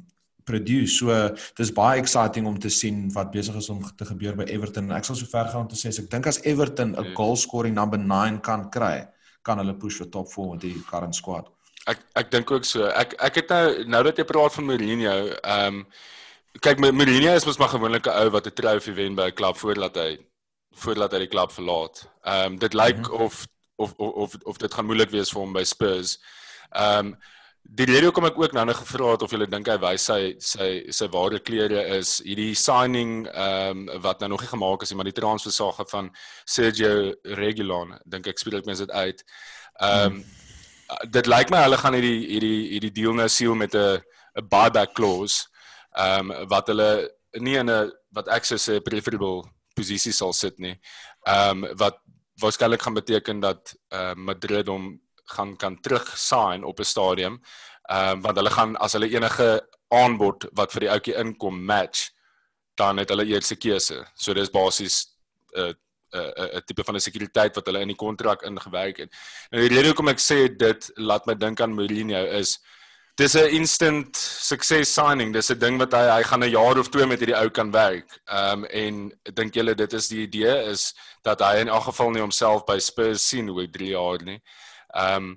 produce. 0.49 0.97
So 0.99 1.15
dis 1.61 1.73
baie 1.77 2.01
exciting 2.01 2.49
om 2.49 2.57
te 2.61 2.73
sien 2.73 3.07
wat 3.17 3.33
besig 3.35 3.59
is 3.61 3.69
om 3.73 3.83
te 4.01 4.09
gebeur 4.09 4.39
by 4.41 4.49
Everton. 4.55 4.91
Ek 4.97 5.07
sal 5.09 5.19
so 5.21 5.29
ver 5.31 5.51
gaan 5.53 5.67
om 5.67 5.71
te 5.71 5.79
sê 5.79 5.93
as 5.93 6.01
ek 6.03 6.11
dink 6.15 6.29
as 6.31 6.41
Everton 6.49 6.97
'n 6.97 7.15
goal 7.19 7.37
scoring 7.37 7.75
number 7.75 7.99
9 7.99 8.41
kan 8.41 8.69
kry, 8.71 9.07
kan 9.43 9.59
hulle 9.63 9.77
push 9.79 10.01
vir 10.01 10.11
top 10.11 10.33
4 10.33 10.53
met 10.53 10.61
die 10.67 10.77
current 10.91 11.15
squad. 11.15 11.49
Ek 11.87 12.01
ek 12.21 12.31
dink 12.31 12.51
ook 12.51 12.65
so. 12.65 12.89
Ek 12.89 13.15
ek 13.19 13.43
het 13.43 13.53
nou 13.55 13.85
nou 13.85 14.03
dat 14.09 14.19
jy 14.19 14.25
praat 14.25 14.55
van 14.55 14.65
Mourinho, 14.65 15.19
ehm 15.43 15.67
um, 15.67 15.87
kyk 16.61 16.81
Mourinho 16.81 17.35
is 17.37 17.47
mos 17.47 17.59
maar 17.59 17.73
gewoonlik 17.75 18.07
'n 18.07 18.19
ou 18.25 18.31
wat 18.31 18.47
'n 18.47 18.55
trofee 18.55 18.95
wen 18.95 19.15
by 19.15 19.29
'n 19.31 19.39
klub 19.39 19.57
voordat 19.57 19.97
hy 19.97 20.19
voordat 20.79 21.13
hy 21.13 21.19
die 21.19 21.33
klub 21.35 21.53
verlaat. 21.53 22.05
Ehm 22.25 22.53
um, 22.53 22.59
dit 22.59 22.75
lyk 22.75 22.97
mm 22.97 23.05
-hmm. 23.05 23.25
of, 23.25 23.47
of 23.77 23.95
of 23.97 24.15
of 24.15 24.35
of 24.45 24.57
dit 24.57 24.75
gaan 24.75 24.87
moeilik 24.87 25.11
wees 25.11 25.31
vir 25.31 25.41
hom 25.41 25.53
by 25.53 25.65
Spurs. 25.65 26.19
Ehm 26.71 27.07
um, 27.07 27.17
Die 27.69 27.85
rede 27.85 28.09
hoekom 28.09 28.25
ek 28.25 28.39
ook 28.41 28.55
nou 28.57 28.63
net 28.65 28.79
gevra 28.79 29.11
het 29.13 29.23
of 29.23 29.33
julle 29.35 29.47
dink 29.51 29.69
hy 29.69 29.75
wys 29.83 30.07
sy 30.09 30.21
sy 30.41 30.69
sy 30.95 31.07
ware 31.13 31.37
kleure 31.45 31.83
is 31.99 32.15
hierdie 32.25 32.55
signing 32.57 33.27
ehm 33.29 33.83
um, 33.85 34.01
wat 34.07 34.23
nou 34.23 34.31
nog 34.33 34.45
nie 34.45 34.49
gemaak 34.49 34.87
is 34.87 34.91
nie, 34.91 34.97
maar 34.97 35.09
die 35.11 35.17
transfer 35.19 35.53
sage 35.53 35.85
van 35.91 36.09
Sergio 36.49 37.13
Reguilon, 37.37 37.93
dink 38.09 38.31
ek 38.33 38.41
speel 38.41 38.57
dit 38.57 38.71
mens 38.71 38.81
dit 38.81 38.95
uit. 38.97 39.21
Ehm 39.85 40.17
um, 40.17 40.23
dit 41.13 41.29
lyk 41.29 41.53
my 41.53 41.61
hulle 41.67 41.77
gaan 41.77 41.99
hierdie 41.99 42.23
hierdie 42.25 42.63
hierdie 42.71 42.95
deal 42.97 43.13
nou 43.19 43.29
seal 43.29 43.55
met 43.55 43.77
'n 43.77 44.01
'n 44.41 44.49
buyback 44.49 44.95
clause 44.97 45.45
ehm 45.93 46.31
um, 46.31 46.49
wat 46.49 46.73
hulle 46.73 46.91
nie 47.37 47.59
in 47.61 47.69
'n 47.69 47.93
wat 48.17 48.29
ek 48.29 48.49
sou 48.49 48.57
sê 48.57 48.81
preferable 48.81 49.45
posisie 49.77 50.13
sal 50.13 50.33
sit 50.33 50.59
nie. 50.59 50.81
Ehm 51.27 51.65
um, 51.65 51.77
wat 51.77 52.01
waarskynlik 52.41 52.83
gaan 52.83 52.95
beteken 52.95 53.41
dat 53.41 53.77
uh, 53.93 54.15
Madrid 54.15 54.69
hom 54.69 55.01
gaan 55.35 55.57
kan 55.57 55.81
terug 55.81 56.19
sign 56.19 56.65
op 56.65 56.81
'n 56.81 56.85
stadium. 56.85 57.41
Ehm 57.89 58.11
um, 58.11 58.21
want 58.23 58.37
hulle 58.37 58.51
gaan 58.51 58.77
as 58.77 58.93
hulle 58.93 59.11
enige 59.11 59.69
aanbod 59.89 60.49
wat 60.53 60.73
vir 60.73 60.81
die 60.81 60.91
ouetjie 60.91 61.17
inkom 61.17 61.65
match, 61.65 62.11
dan 62.77 62.97
het 62.97 63.09
hulle 63.09 63.27
eerste 63.27 63.57
keuse. 63.57 64.05
So 64.15 64.35
dis 64.35 64.51
basies 64.51 65.07
'n 65.55 65.61
uh, 65.61 65.73
'n 66.13 66.33
uh, 66.41 66.57
'n 66.57 66.65
tipe 66.65 66.85
van 66.85 66.95
'n 66.95 67.01
sekuriteit 67.01 67.55
wat 67.55 67.67
hulle 67.67 67.81
in 67.81 67.93
die 67.93 67.97
kontrak 67.97 68.43
ingewerk 68.43 68.97
het. 68.97 69.11
Nou 69.51 69.63
die 69.63 69.77
rede 69.77 69.89
hoekom 69.89 70.09
ek 70.09 70.21
sê 70.21 70.49
dit 70.57 70.91
laat 70.97 71.27
my 71.27 71.35
dink 71.35 71.61
aan 71.61 71.75
Mourinho 71.75 72.25
is 72.41 72.59
dis 73.19 73.35
'n 73.35 73.51
instant 73.51 74.17
success 74.17 74.95
signing. 74.95 75.33
Dis 75.33 75.51
'n 75.51 75.59
ding 75.59 75.79
wat 75.79 75.93
hy 75.93 76.07
hy 76.17 76.23
gaan 76.23 76.45
'n 76.45 76.51
jaar 76.51 76.79
of 76.79 76.89
twee 76.89 77.07
met 77.07 77.19
hierdie 77.19 77.37
ou 77.37 77.51
kan 77.51 77.71
werk. 77.71 78.21
Ehm 78.27 78.53
um, 78.53 78.65
en 78.65 79.13
dink 79.35 79.55
julle 79.55 79.75
dit 79.75 79.93
is 79.93 80.09
die 80.09 80.23
idee 80.23 80.71
is 80.71 80.95
dat 81.23 81.41
hy 81.41 81.59
in 81.61 81.69
elk 81.69 81.85
geval 81.91 82.11
nie 82.11 82.21
homself 82.21 82.65
by 82.65 82.79
Spurs 82.79 83.29
sien 83.29 83.51
oor 83.51 83.67
3 83.67 83.89
jaar 83.89 84.23
nie. 84.23 84.41
Ehm 84.95 85.31
um, 85.31 85.37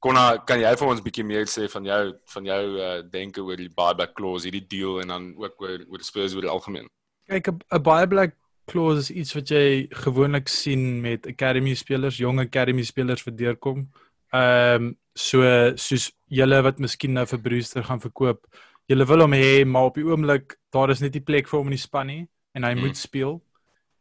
Konna, 0.00 0.38
kan 0.48 0.56
jy 0.56 0.70
vir 0.80 0.88
ons 0.88 1.02
bietjie 1.04 1.24
meer 1.28 1.48
sê 1.52 1.66
van 1.68 1.84
jou 1.84 2.04
van 2.34 2.46
jou 2.48 2.60
uh, 2.80 2.92
denke 3.12 3.42
oor 3.44 3.58
die 3.60 3.68
buyback 3.68 4.14
clause, 4.16 4.46
hierdie 4.48 4.64
deal 4.64 5.02
en 5.02 5.12
dan 5.12 5.26
ook 5.36 5.60
oor 5.60 5.82
oor 5.92 6.04
Spurs 6.06 6.32
oor 6.32 6.46
die 6.46 6.52
algemeen? 6.52 6.88
Kyk, 7.28 7.50
'n 7.52 7.82
buyback 7.84 8.32
clause 8.70 9.04
is 9.04 9.10
iets 9.10 9.34
wat 9.36 9.52
jy 9.52 9.88
gewoonlik 10.04 10.48
sien 10.48 11.02
met 11.02 11.26
academy 11.26 11.74
spelers, 11.74 12.16
jong 12.16 12.40
academy 12.40 12.82
spelers 12.82 13.26
wat 13.26 13.36
deurkom. 13.36 13.90
Ehm 14.32 14.88
um, 14.88 14.96
so 15.14 15.42
soos 15.76 16.08
julle 16.32 16.62
wat 16.62 16.78
miskien 16.78 17.12
nou 17.12 17.26
vir 17.26 17.40
Brewster 17.44 17.84
gaan 17.84 18.00
verkoop, 18.00 18.46
julle 18.88 19.04
wil 19.04 19.26
hom 19.26 19.34
hê, 19.36 19.66
maar 19.66 19.90
op 19.90 19.98
die 19.98 20.06
oomblik 20.06 20.56
daar 20.72 20.90
is 20.94 21.02
net 21.04 21.14
nie 21.14 21.26
plek 21.26 21.48
vir 21.50 21.58
hom 21.58 21.68
in 21.68 21.76
die 21.76 21.82
span 21.82 22.06
nie 22.06 22.24
en 22.54 22.64
hy 22.64 22.72
hmm. 22.72 22.86
moet 22.86 22.96
speel. 22.96 23.40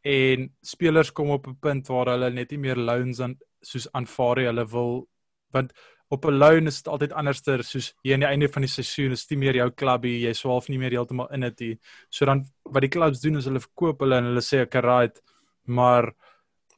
En 0.08 0.48
spelers 0.64 1.12
kom 1.12 1.30
op 1.36 1.48
'n 1.48 1.60
punt 1.60 1.88
waar 1.88 2.14
hulle 2.14 2.30
net 2.32 2.52
nie 2.52 2.64
meer 2.70 2.78
loans 2.78 3.20
aan 3.20 3.36
soos 3.66 3.88
aanvaar 3.94 4.44
hulle 4.46 4.66
wil 4.74 5.08
want 5.54 5.74
op 6.10 6.26
'n 6.26 6.38
loan 6.38 6.68
is 6.68 6.82
dit 6.82 6.88
altyd 6.88 7.14
anderster 7.14 7.64
soos 7.64 7.94
hier 8.04 8.14
aan 8.14 8.26
die 8.26 8.30
einde 8.30 8.50
van 8.50 8.62
die 8.62 8.72
seisoen 8.72 9.12
is 9.12 9.28
dit 9.28 9.38
meer 9.38 9.56
jou 9.56 9.70
klubie 9.72 10.22
jy 10.22 10.34
swaalf 10.34 10.70
nie 10.70 10.78
meer 10.78 10.92
heeltemal 10.92 11.28
in 11.34 11.42
dit 11.42 11.60
nie 11.60 11.80
so 12.10 12.26
dan 12.26 12.46
wat 12.64 12.82
die 12.82 12.94
klubs 12.96 13.22
doen 13.22 13.38
is 13.38 13.46
hulle 13.46 13.60
verkoop 13.60 14.00
hulle 14.00 14.18
en 14.18 14.32
hulle 14.32 14.42
sê 14.42 14.62
okay 14.62 14.82
right 14.82 15.22
maar 15.66 16.12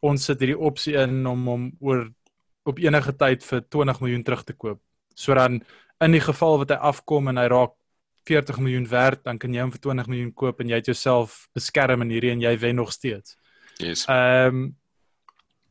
ons 0.01 0.25
sit 0.25 0.39
hierdie 0.39 0.59
opsie 0.59 0.95
in 0.95 1.25
om 1.27 1.45
hom 1.47 1.71
oor 1.79 2.09
op 2.65 2.79
enige 2.79 3.13
tyd 3.13 3.43
vir 3.43 3.61
20 3.61 4.01
miljoen 4.01 4.23
terug 4.23 4.43
te 4.43 4.53
koop 4.53 4.81
so 5.15 5.33
dan 5.33 5.61
in 6.01 6.11
die 6.11 6.23
geval 6.23 6.57
wat 6.57 6.69
hy 6.69 6.79
afkom 6.91 7.27
en 7.27 7.37
hy 7.37 7.47
raak 7.47 7.77
40 8.25 8.59
miljoen 8.59 8.87
werd 8.87 9.23
dan 9.23 9.37
kan 9.37 9.53
jy 9.53 9.61
hom 9.61 9.71
vir 9.71 9.81
20 9.81 10.07
miljoen 10.07 10.33
koop 10.33 10.61
en 10.61 10.69
jy 10.69 10.81
het 10.81 10.91
jouself 10.91 11.47
beskerm 11.55 12.05
in 12.05 12.13
hierdie 12.13 12.33
en 12.35 12.43
jy 12.43 12.53
wen 12.61 12.75
nog 12.75 12.91
steeds. 12.93 13.37
Yes. 13.79 14.05
Ehm 14.09 14.55
um, 14.55 14.61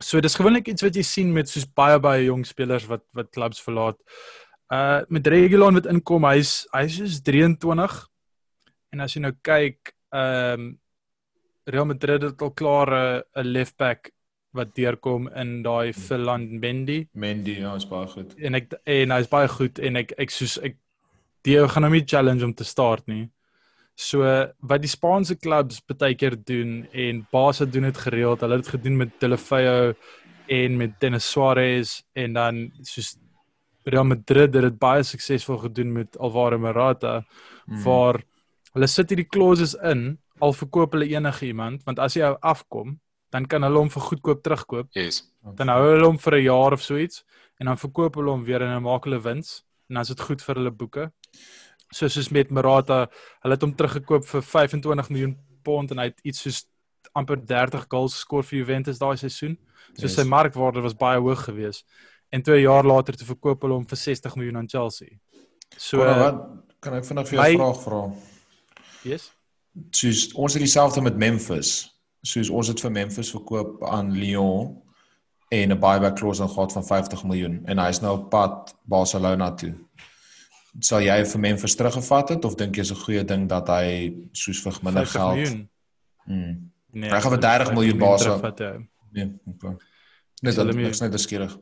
So 0.01 0.21
dis 0.21 0.35
gewoonlik 0.35 0.71
iets 0.73 0.83
wat 0.83 0.97
jy 0.97 1.05
sien 1.05 1.33
met 1.33 1.49
soos 1.49 1.67
baie 1.77 1.99
baie 2.01 2.25
jong 2.25 2.47
spelers 2.49 2.87
wat 2.89 3.05
wat 3.17 3.33
klubs 3.37 3.61
verlaat. 3.61 3.99
Uh 4.73 5.03
met 5.13 5.27
Regulon 5.27 5.77
wat 5.77 5.89
inkom, 5.93 6.25
hy's 6.25 6.65
hy's 6.73 6.97
soos 6.97 7.19
23. 7.27 7.99
En 8.95 9.05
as 9.05 9.15
jy 9.15 9.27
nou 9.27 9.35
kyk, 9.43 9.95
ehm 10.13 10.71
um, 10.71 10.71
Real 11.71 11.87
Madrid 11.87 12.25
het 12.25 12.43
al 12.43 12.51
klaar 12.57 12.91
'n 13.37 13.47
left 13.47 13.77
back 13.77 14.11
wat 14.57 14.75
deurkom 14.75 15.29
in 15.29 15.63
daai 15.63 15.93
Philan 15.93 16.59
Mendy. 16.59 17.07
Mendy, 17.13 17.61
ja, 17.61 17.75
is 17.77 17.87
baie 17.87 18.07
goed. 18.07 18.35
En 18.39 18.55
ek 18.55 18.73
en 18.85 19.11
hy's 19.15 19.29
baie 19.29 19.49
goed 19.49 19.79
en 19.79 19.97
ek 19.97 20.15
ek 20.19 20.31
soos 20.31 20.59
ek 20.59 20.77
die 21.47 21.57
gaan 21.69 21.87
hom 21.87 21.93
nie 21.93 22.07
challenge 22.07 22.45
om 22.45 22.55
te 22.55 22.65
start 22.65 23.07
nie. 23.07 23.29
So 24.01 24.25
wat 24.65 24.81
die 24.81 24.89
Spaanse 24.89 25.37
klubs 25.37 25.83
baie 25.85 26.17
keer 26.17 26.37
doen 26.37 26.87
en 26.93 27.27
Barca 27.33 27.67
doen 27.69 27.91
dit 27.91 27.99
gereeld. 28.07 28.41
Hulle 28.41 28.57
het 28.57 28.65
dit 28.65 28.75
gedoen 28.79 28.97
met 28.97 29.13
Delefeu 29.21 29.93
en 30.49 30.77
met 30.77 30.95
Denis 31.01 31.29
Suarez 31.31 32.01
en 32.17 32.33
dan 32.33 32.63
soos 32.83 33.19
Real 33.85 34.05
Madrid 34.05 34.55
het 34.55 34.65
dit 34.65 34.79
baie 34.81 35.05
suksesvol 35.05 35.61
gedoen 35.67 35.93
met 35.93 36.19
Alvaro 36.19 36.59
Morata 36.59 37.21
mm. 37.21 37.83
waar 37.85 38.21
hulle 38.73 38.89
sit 38.89 39.13
hierdie 39.13 39.29
clauses 39.29 39.77
in 39.93 40.19
al 40.41 40.57
verkoop 40.57 40.97
hulle 40.97 41.09
enige 41.13 41.51
iemand 41.51 41.85
want 41.85 42.01
as 42.01 42.17
jy 42.17 42.33
afkom 42.41 42.99
dan 43.31 43.47
kan 43.47 43.63
hulle 43.63 43.79
hom 43.79 43.91
vir 43.93 44.03
goedkoop 44.03 44.41
terugkoop. 44.43 44.89
Yes. 44.97 45.23
Dan 45.57 45.71
hou 45.71 45.81
hulle 45.85 46.09
hom 46.09 46.19
vir 46.19 46.41
'n 46.41 46.45
jaar 46.49 46.73
of 46.73 46.83
so 46.83 46.97
iets 46.97 47.25
en 47.61 47.67
dan 47.67 47.77
verkoop 47.77 48.17
hulle 48.17 48.33
hom 48.33 48.45
weer 48.45 48.63
en 48.63 48.73
dan 48.75 48.83
maak 48.83 49.05
hulle 49.05 49.21
wins 49.21 49.63
en 49.89 49.95
dan 49.95 50.03
is 50.03 50.09
dit 50.09 50.21
goed 50.21 50.43
vir 50.43 50.55
hulle 50.57 50.73
boeke 50.73 51.13
soos 51.91 52.15
soos 52.15 52.31
met 52.31 52.51
Morata, 52.51 53.09
hulle 53.43 53.57
het 53.57 53.65
hom 53.65 53.75
teruggekoop 53.75 54.27
vir 54.29 54.45
25 54.47 55.11
miljoen 55.11 55.35
pond 55.67 55.91
en 55.91 56.03
hy 56.03 56.11
het 56.11 56.23
iets 56.27 56.45
soos 56.47 56.63
amper 57.19 57.41
30 57.43 57.87
goals 57.91 58.15
geskor 58.21 58.47
vir 58.47 58.61
Juventus 58.61 59.01
daai 59.01 59.17
seisoen. 59.19 59.57
So 59.97 60.07
yes. 60.07 60.15
sy 60.15 60.25
markwaarde 60.29 60.83
was 60.85 60.95
baie 60.95 61.19
hoog 61.21 61.43
geweest. 61.49 61.87
En 62.31 62.43
2 62.47 62.61
jaar 62.63 62.87
later 62.87 63.17
te 63.19 63.27
verkoop 63.27 63.67
hulle 63.67 63.81
hom 63.81 63.87
vir 63.91 63.99
60 63.99 64.37
miljoen 64.39 64.61
aan 64.61 64.69
Chelsea. 64.71 65.19
So 65.77 66.05
wat 66.05 66.45
kan 66.81 66.95
ek 66.99 67.09
vinnig 67.09 67.29
vir 67.29 67.39
jou 67.39 67.49
'n 67.49 67.59
vraag 67.59 67.83
vra? 67.83 68.03
Yes. 69.03 69.33
Soos 69.91 70.29
ons 70.35 70.55
het 70.55 70.63
dieselfde 70.63 71.03
met 71.03 71.17
Memphis. 71.17 71.91
Soos 72.23 72.51
ons 72.51 72.69
het 72.69 72.81
vir 72.81 72.91
Memphis 72.91 73.31
verkoop 73.31 73.83
aan 73.85 74.13
Lyon 74.13 74.79
en 75.51 75.73
'n 75.73 75.81
buyback 75.81 76.17
clause 76.17 76.47
gehad 76.49 76.73
van 76.73 76.85
50 76.85 77.25
miljoen 77.25 77.61
en 77.67 77.79
hy 77.79 77.89
is 77.89 78.01
nou 78.01 78.19
op 78.19 78.31
pad 78.31 78.77
Barcelona 78.85 79.55
toe 79.55 79.75
sal 80.79 81.03
jy 81.03 81.25
vir 81.33 81.41
Memphis 81.41 81.75
teruggevat 81.77 82.29
het 82.29 82.45
of 82.45 82.55
dink 82.55 82.77
jy 82.77 82.81
is 82.81 82.93
'n 82.93 83.03
goeie 83.05 83.25
ding 83.25 83.49
dat 83.49 83.69
hy 83.69 84.15
soos 84.33 84.63
vir 84.63 84.79
minder 84.83 85.07
geld? 85.07 85.67
Hmm. 86.25 86.71
Nee. 86.93 87.11
Hy 87.11 87.21
gaan 87.21 87.33
vir 87.33 87.41
30 87.41 87.73
miljoen 87.75 87.99
baas. 87.99 88.25
ja. 88.25 88.79
Nee, 89.13 89.33
okay. 89.47 89.77
Net 90.43 90.55
dat 90.55 90.75
ek's 90.75 91.01
net 91.01 91.13
beskierig. 91.13 91.59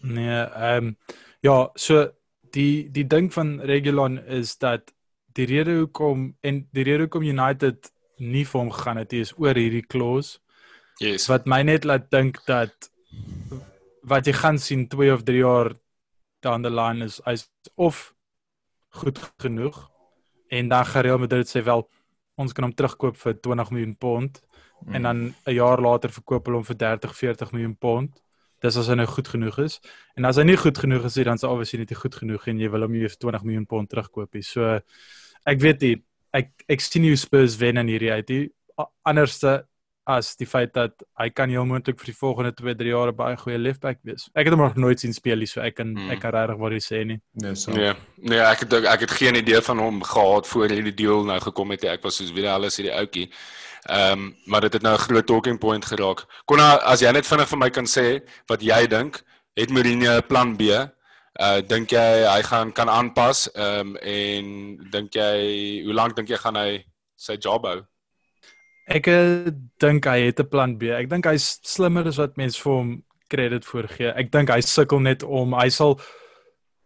Nee, 0.00 0.42
ehm 0.42 0.86
um, 0.86 0.96
ja, 1.40 1.70
so 1.74 2.08
die 2.50 2.88
die 2.90 3.06
ding 3.06 3.32
van 3.32 3.60
Regulon 3.60 4.18
is 4.18 4.56
dat 4.58 4.92
die 5.36 5.44
rede 5.44 5.78
hoekom 5.78 6.36
en 6.40 6.68
die 6.72 6.82
rede 6.82 7.06
hoekom 7.06 7.22
United 7.22 7.92
nie 8.18 8.44
vir 8.48 8.60
hom 8.60 8.70
gegaan 8.72 8.96
het 8.96 9.12
is 9.12 9.34
oor 9.36 9.54
hierdie 9.54 9.86
clause 9.86 10.38
Yes. 10.98 11.26
wat 11.28 11.44
my 11.46 11.60
net 11.62 11.84
laat 11.84 12.10
dink 12.10 12.40
dat 12.48 12.90
wat 14.02 14.26
jy 14.26 14.32
gaan 14.32 14.58
sien 14.58 14.86
2 14.88 15.12
of 15.12 15.24
3 15.28 15.42
jaar 15.42 15.74
down 16.40 16.62
the 16.62 16.70
line 16.72 17.04
is 17.04 17.20
hy's 17.26 17.50
of 17.74 18.14
goed 19.02 19.20
genoeg 19.42 19.78
en 20.48 20.68
dan 20.68 20.86
gaan 20.86 21.02
Real 21.02 21.18
Madrid 21.18 21.48
sê 21.48 21.62
wel 21.64 21.84
ons 22.36 22.52
kan 22.52 22.64
hom 22.64 22.74
terugkoop 22.74 23.16
vir 23.16 23.38
20 23.40 23.70
miljoen 23.70 23.96
pond 23.96 24.42
Mm. 24.84 24.94
en 24.94 25.02
dan 25.02 25.34
'n 25.44 25.54
jaar 25.54 25.80
later 25.80 26.10
verkoop 26.10 26.44
hulle 26.44 26.56
hom 26.56 26.64
vir 26.64 26.76
30 26.76 27.14
40 27.16 27.52
miljoen 27.52 27.76
pond. 27.78 28.22
Dis 28.60 28.76
as 28.76 28.86
hy 28.88 28.94
nou 28.94 29.06
goed 29.06 29.28
genoeg 29.28 29.58
is. 29.58 29.80
En 30.16 30.24
as 30.24 30.36
hy 30.36 30.42
nie 30.42 30.56
goed 30.56 30.78
genoeg 30.78 31.04
is 31.04 31.16
nie, 31.16 31.24
dan 31.24 31.34
is 31.34 31.42
hy 31.42 31.48
obviously 31.48 31.78
nie 31.78 31.94
goed 31.96 32.14
genoeg 32.14 32.46
en 32.48 32.58
jy 32.58 32.70
wil 32.70 32.80
hom 32.82 32.92
nie 32.92 33.00
vir 33.08 33.16
20 33.16 33.42
miljoen 33.44 33.66
pond 33.66 33.88
terugkoop 33.88 34.34
nie. 34.34 34.42
So 34.42 34.80
ek 35.46 35.60
weet 35.60 35.80
nie 35.80 36.02
ek 36.32 36.50
ek 36.68 36.80
sien 36.80 37.02
nie 37.02 37.10
hoe 37.10 37.16
Spurs 37.16 37.56
wen 37.56 37.76
in 37.76 37.86
hierdie 37.88 38.12
uit 38.12 38.28
nie. 38.28 38.50
Anderste 39.04 39.66
as 40.06 40.36
die 40.38 40.46
feit 40.46 40.72
dat 40.74 40.92
hy 41.18 41.28
kan 41.34 41.50
heel 41.50 41.64
moontlik 41.66 41.98
vir 41.98 42.12
die 42.12 42.18
volgende 42.18 42.52
2, 42.54 42.74
3 42.78 42.88
jaar 42.92 43.12
baie 43.12 43.36
goeie 43.36 43.58
left 43.58 43.80
back 43.80 43.98
wees. 44.06 44.28
Ek 44.34 44.46
het 44.46 44.54
hom 44.54 44.62
nog 44.62 44.76
nooit 44.78 45.00
sien 45.00 45.12
speel 45.12 45.36
nie, 45.42 45.46
so 45.50 45.60
ek 45.60 45.74
kan 45.80 45.94
Hmm. 45.96 46.10
ek 46.10 46.20
kan 46.20 46.32
regtig 46.32 46.58
wat 46.58 46.72
jy 46.72 46.78
sê 46.84 47.04
nie. 47.06 47.20
Nee, 47.42 47.54
so. 47.54 47.72
Nee, 47.72 47.92
nee, 48.22 48.38
ek 48.38 48.60
het 48.60 48.72
ek 48.84 49.00
het 49.00 49.10
geen 49.10 49.34
idee 49.34 49.60
van 49.60 49.78
hom 49.78 50.02
gehad 50.02 50.46
voor 50.46 50.68
hierdie 50.68 50.94
deal 50.94 51.24
nou 51.24 51.40
gekom 51.40 51.70
het. 51.70 51.84
Ek 51.84 52.02
was 52.02 52.16
soos 52.16 52.32
weer 52.32 52.48
alles 52.50 52.76
hierdie 52.76 52.94
ouetjie. 52.94 53.30
Ehm, 53.88 54.12
um, 54.12 54.36
maar 54.46 54.60
dit 54.60 54.72
het 54.72 54.82
nou 54.82 54.94
'n 54.94 54.98
groot 54.98 55.26
talking 55.26 55.58
point 55.58 55.84
geraak. 55.84 56.24
Konna, 56.44 56.76
as 56.84 57.00
jy 57.00 57.10
net 57.12 57.26
vinnig 57.26 57.48
vir 57.48 57.58
my 57.58 57.70
kan 57.70 57.84
sê 57.86 58.20
wat 58.46 58.60
jy 58.62 58.86
dink, 58.86 59.22
het 59.56 59.70
Mourinho 59.70 60.16
'n 60.18 60.26
plan 60.26 60.56
B? 60.56 60.62
Uh 61.38 61.60
dink 61.60 61.90
jy 61.90 62.24
hy 62.24 62.42
gaan 62.42 62.72
kan 62.72 62.88
aanpas? 62.88 63.48
Ehm 63.54 63.80
um, 63.80 63.96
en 63.96 64.76
dink 64.90 65.12
jy 65.12 65.82
hoe 65.84 65.92
lank 65.94 66.16
dink 66.16 66.28
jy 66.28 66.36
gaan 66.36 66.56
hy 66.56 66.84
sy 67.16 67.36
job 67.38 67.64
hou? 67.64 67.82
Ek 68.86 69.08
uh, 69.10 69.50
dink 69.82 70.06
hy 70.06 70.28
het 70.28 70.40
'n 70.40 70.48
plan 70.48 70.76
B. 70.78 70.94
Ek 70.94 71.10
dink 71.10 71.26
hy's 71.26 71.58
slimmer 71.66 72.06
as 72.06 72.18
wat 72.18 72.36
mense 72.36 72.60
vir 72.62 72.72
hom 72.72 73.02
credit 73.28 73.64
voor 73.64 73.88
gee. 73.88 74.12
Ek 74.14 74.30
dink 74.30 74.50
hy 74.50 74.60
sukkel 74.60 75.00
net 75.02 75.22
om 75.22 75.54
hy 75.58 75.68
sal 75.68 75.98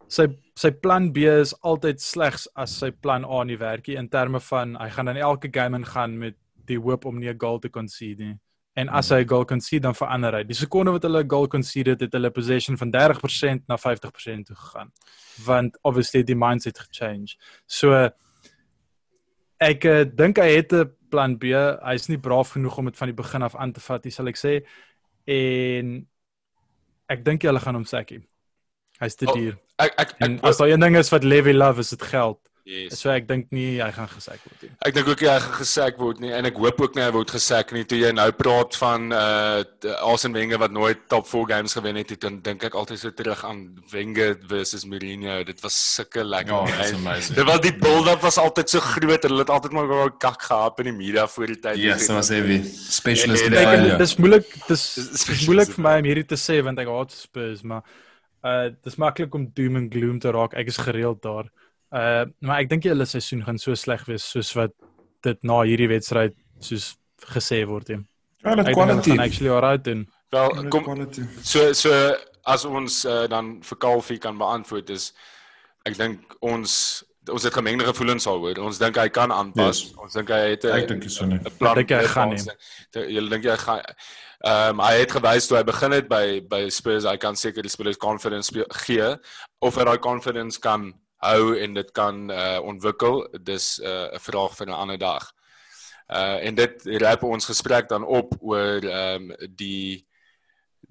sy 0.09 0.27
sy 0.57 0.71
plan 0.71 1.11
B 1.13 1.29
is 1.29 1.53
altyd 1.63 2.01
slegs 2.01 2.47
as 2.55 2.73
sy 2.81 2.91
plan 2.91 3.23
A 3.25 3.43
nie 3.43 3.57
werk 3.57 3.87
nie 3.87 3.97
in 3.97 4.09
terme 4.09 4.39
van 4.39 4.75
hy 4.75 4.89
gaan 4.89 5.05
dan 5.05 5.17
elke 5.17 5.49
game 5.53 5.77
ingaan 5.77 6.17
met 6.17 6.35
die 6.67 6.77
hoop 6.77 7.05
om 7.05 7.19
nie 7.19 7.29
'n 7.29 7.39
goal 7.39 7.59
te 7.59 7.69
concede 7.69 8.23
nie. 8.23 8.39
En 8.75 8.89
as 8.89 9.09
hy 9.09 9.21
'n 9.21 9.27
goal 9.27 9.45
concede 9.45 9.81
dan 9.81 9.95
verander 9.95 10.33
hy. 10.33 10.43
Die 10.43 10.55
sekonde 10.55 10.91
wat 10.91 11.03
hulle 11.03 11.23
'n 11.23 11.29
goal 11.29 11.47
concede 11.47 11.91
het, 11.91 12.01
het 12.01 12.13
hulle 12.13 12.31
possession 12.31 12.77
van 12.77 12.91
30% 12.91 13.67
na 13.67 13.77
50% 13.77 14.45
toe 14.45 14.55
gegaan. 14.55 14.91
Want 15.45 15.77
obviously 15.83 16.23
die 16.23 16.35
mindset 16.35 16.79
gechange. 16.79 17.35
So 17.67 18.09
ek 19.59 19.85
uh, 19.85 20.03
dink 20.03 20.37
hy 20.37 20.55
het 20.55 20.73
'n 20.73 20.89
plan 21.11 21.37
B. 21.39 21.51
Hy's 21.83 22.07
nie 22.09 22.19
braaf 22.21 22.55
genoeg 22.55 22.77
om 22.79 22.89
dit 22.89 22.97
van 22.99 23.11
die 23.11 23.17
begin 23.17 23.45
af 23.47 23.55
aan 23.55 23.73
te 23.75 23.83
vat 23.83 24.07
nie, 24.07 24.13
sal 24.15 24.31
ek 24.31 24.39
sê. 24.39 24.53
En 25.29 25.95
ek 27.11 27.25
dink 27.27 27.43
hulle 27.47 27.61
gaan 27.63 27.77
hom 27.79 27.87
sakkie. 27.87 28.21
Hy's 29.01 29.17
te 29.19 29.27
Oh, 29.29 29.35
duur. 29.35 29.57
Ek 29.81 29.97
ek 29.99 30.15
En 30.21 30.39
ek 30.39 30.47
as 30.51 30.61
daar 30.61 30.71
een 30.71 30.83
ding 30.83 30.97
is 30.99 31.11
wat 31.13 31.25
Levy 31.27 31.53
love 31.57 31.81
is 31.83 31.93
dit 31.93 32.03
geld. 32.13 32.39
Yes. 32.71 32.99
So 33.01 33.11
ek 33.11 33.27
dink 33.29 33.49
nie 33.51 33.79
hy 33.83 33.89
gaan 33.95 34.07
gesak 34.11 34.39
word 34.47 34.61
nie. 34.63 34.69
Ek 34.87 34.93
dink 34.95 35.07
ook 35.11 35.21
nie 35.21 35.29
hy 35.29 35.39
gaan 35.43 35.57
gesek 35.59 35.97
word 35.99 36.21
nie 36.23 36.31
en 36.37 36.47
ek 36.49 36.59
hoop 36.63 36.79
ook 36.85 36.95
nie 36.95 37.03
hy 37.03 37.11
word 37.15 37.33
gesek 37.35 37.73
nie. 37.75 37.83
Toe 37.91 37.99
jy 37.99 38.11
nou 38.15 38.27
praat 38.39 38.77
van 38.79 39.09
uh 39.11 39.63
Arsene 40.07 40.33
Wenger 40.39 40.61
wat 40.61 40.71
nooit 40.75 41.03
top 41.11 41.27
4 41.27 41.45
games 41.51 41.73
gewen 41.77 41.99
het, 41.99 42.13
dan 42.23 42.39
dink 42.45 42.63
ek 42.69 42.75
altyd 42.79 42.99
so 43.03 43.11
terug 43.17 43.43
aan 43.47 43.61
Wenger 43.91 44.37
versus 44.47 44.85
Mourinho. 44.87 45.41
Dit 45.47 45.59
was 45.65 45.75
sulke 45.95 46.23
lekker. 46.23 46.53
Ja, 46.53 46.65
games. 46.77 46.93
amazing. 46.99 47.35
Dit 47.41 47.45
was 47.51 47.61
die 47.67 47.73
build-up 47.81 48.21
was 48.25 48.37
altyd 48.41 48.69
so 48.69 48.79
groot. 48.79 49.23
Hulle 49.27 49.43
het 49.43 49.49
altyd 49.53 49.71
maar 49.77 49.87
gou 49.91 50.09
kak 50.27 50.41
gehad 50.49 50.79
in 50.85 50.91
die 50.91 50.97
media 51.03 51.27
voor 51.27 51.47
die 51.47 51.59
tyd. 51.59 51.77
Yes, 51.81 52.07
dit 52.07 52.15
was 52.15 52.29
heavy. 52.33 52.61
Specialist 52.65 53.45
En- 53.45 53.51
in 53.51 53.57
en- 53.57 53.63
Kyk, 53.65 53.73
en 53.73 53.79
failure. 53.79 53.97
dis 54.05 54.15
moeilik 54.17 54.53
Dis- 54.67 54.93
dis 55.27 55.45
moeilik 55.47 55.73
vir 55.75 55.83
my 55.89 55.97
om 55.99 56.07
hierdie 56.11 56.25
te 56.29 56.39
sê 56.39 56.61
want 56.63 56.79
ek 56.79 56.87
haat 56.87 57.11
Spurs, 57.11 57.61
maar 57.67 57.83
uh 58.45 58.69
dis 58.85 58.95
maklik 58.97 59.35
om 59.37 59.43
doom 59.53 59.75
and 59.77 59.91
gloom 59.93 60.19
te 60.19 60.31
raak. 60.33 60.53
Ek 60.57 60.67
is 60.71 60.77
gereeld 60.81 61.21
daar. 61.21 61.49
Uh 61.91 62.25
maar 62.39 62.61
ek 62.61 62.69
dink 62.69 62.83
nie 62.85 62.91
hulle 62.93 63.05
seisoen 63.05 63.43
gaan 63.43 63.57
so 63.59 63.75
sleg 63.75 64.05
wees 64.07 64.23
soos 64.31 64.53
wat 64.55 64.71
dit 65.23 65.43
na 65.43 65.61
hierdie 65.67 65.89
wedstryd 65.91 66.33
soos 66.59 66.95
gesê 67.33 67.65
word 67.67 67.89
nie. 67.89 67.99
Ja, 68.43 68.55
dit 68.55 68.67
Ek 68.67 68.75
dink 68.75 68.77
quality. 68.77 69.09
gaan 69.11 69.19
actually 69.19 69.51
alright 69.51 69.83
doen. 69.83 70.07
Wel, 70.31 70.49
kom 70.69 70.83
quality. 70.83 71.21
so 71.43 71.73
so 71.73 71.91
as 72.45 72.65
ons 72.65 73.05
uh, 73.05 73.27
dan 73.27 73.61
vir 73.61 73.77
Kalfie 73.77 74.17
kan 74.17 74.37
beantwoord 74.37 74.89
is 74.89 75.11
ek 75.85 75.97
dink 75.97 76.37
ons 76.41 77.03
ons 77.29 77.43
het 77.43 77.53
gemengde 77.53 77.85
gevoelens 77.85 78.23
daaroor. 78.25 78.57
Ons 78.65 78.79
dink 78.81 78.95
hy 78.97 79.07
kan 79.13 79.29
aanpas. 79.31 79.83
Yes. 79.83 79.93
Ons 80.01 80.13
dink 80.17 80.29
hy 80.33 80.39
het 80.55 80.63
'n 80.65 80.71
Ek 80.73 80.87
dink 80.87 81.03
so 81.09 81.25
nie. 81.25 81.37
'n 81.37 81.51
plan. 81.59 81.75
Dink 81.75 81.89
jy 81.91 81.99
hy 82.01 82.07
gaan 82.07 82.29
ons. 82.31 82.47
Julle 82.95 83.29
dink 83.29 83.43
jy 83.43 83.51
hy 83.51 83.57
gaan 83.57 83.81
Ehm 84.43 84.79
um, 84.79 84.85
hy 84.87 84.93
het 85.03 85.11
gewys 85.11 85.45
toe 85.47 85.57
hy 85.57 85.63
begin 85.63 85.91
het 85.91 86.07
by 86.09 86.39
by 86.49 86.69
Spurs 86.69 87.03
hy 87.05 87.17
kan 87.17 87.35
seker 87.35 87.61
die 87.61 87.69
spelers 87.69 87.97
confidence 87.97 88.49
gee 88.87 89.15
of 89.61 89.75
hy 89.75 89.83
daai 89.85 89.99
confidence 89.99 90.57
kan 90.59 90.93
hou 91.21 91.55
en 91.57 91.73
dit 91.73 91.91
kan 91.91 92.31
uh, 92.31 92.59
ontwikkel. 92.63 93.27
Dis 93.41 93.77
'n 93.79 93.85
uh, 93.85 94.19
vraag 94.19 94.55
vir 94.57 94.67
'n 94.67 94.79
ander 94.83 94.97
dag. 94.97 95.31
Uh 96.11 96.45
en 96.45 96.55
dit 96.55 96.81
rap 96.99 97.23
ons 97.23 97.45
gesprek 97.45 97.89
dan 97.89 98.03
op 98.03 98.33
oor 98.41 98.83
ehm 98.83 99.31
um, 99.31 99.35
die 99.55 100.05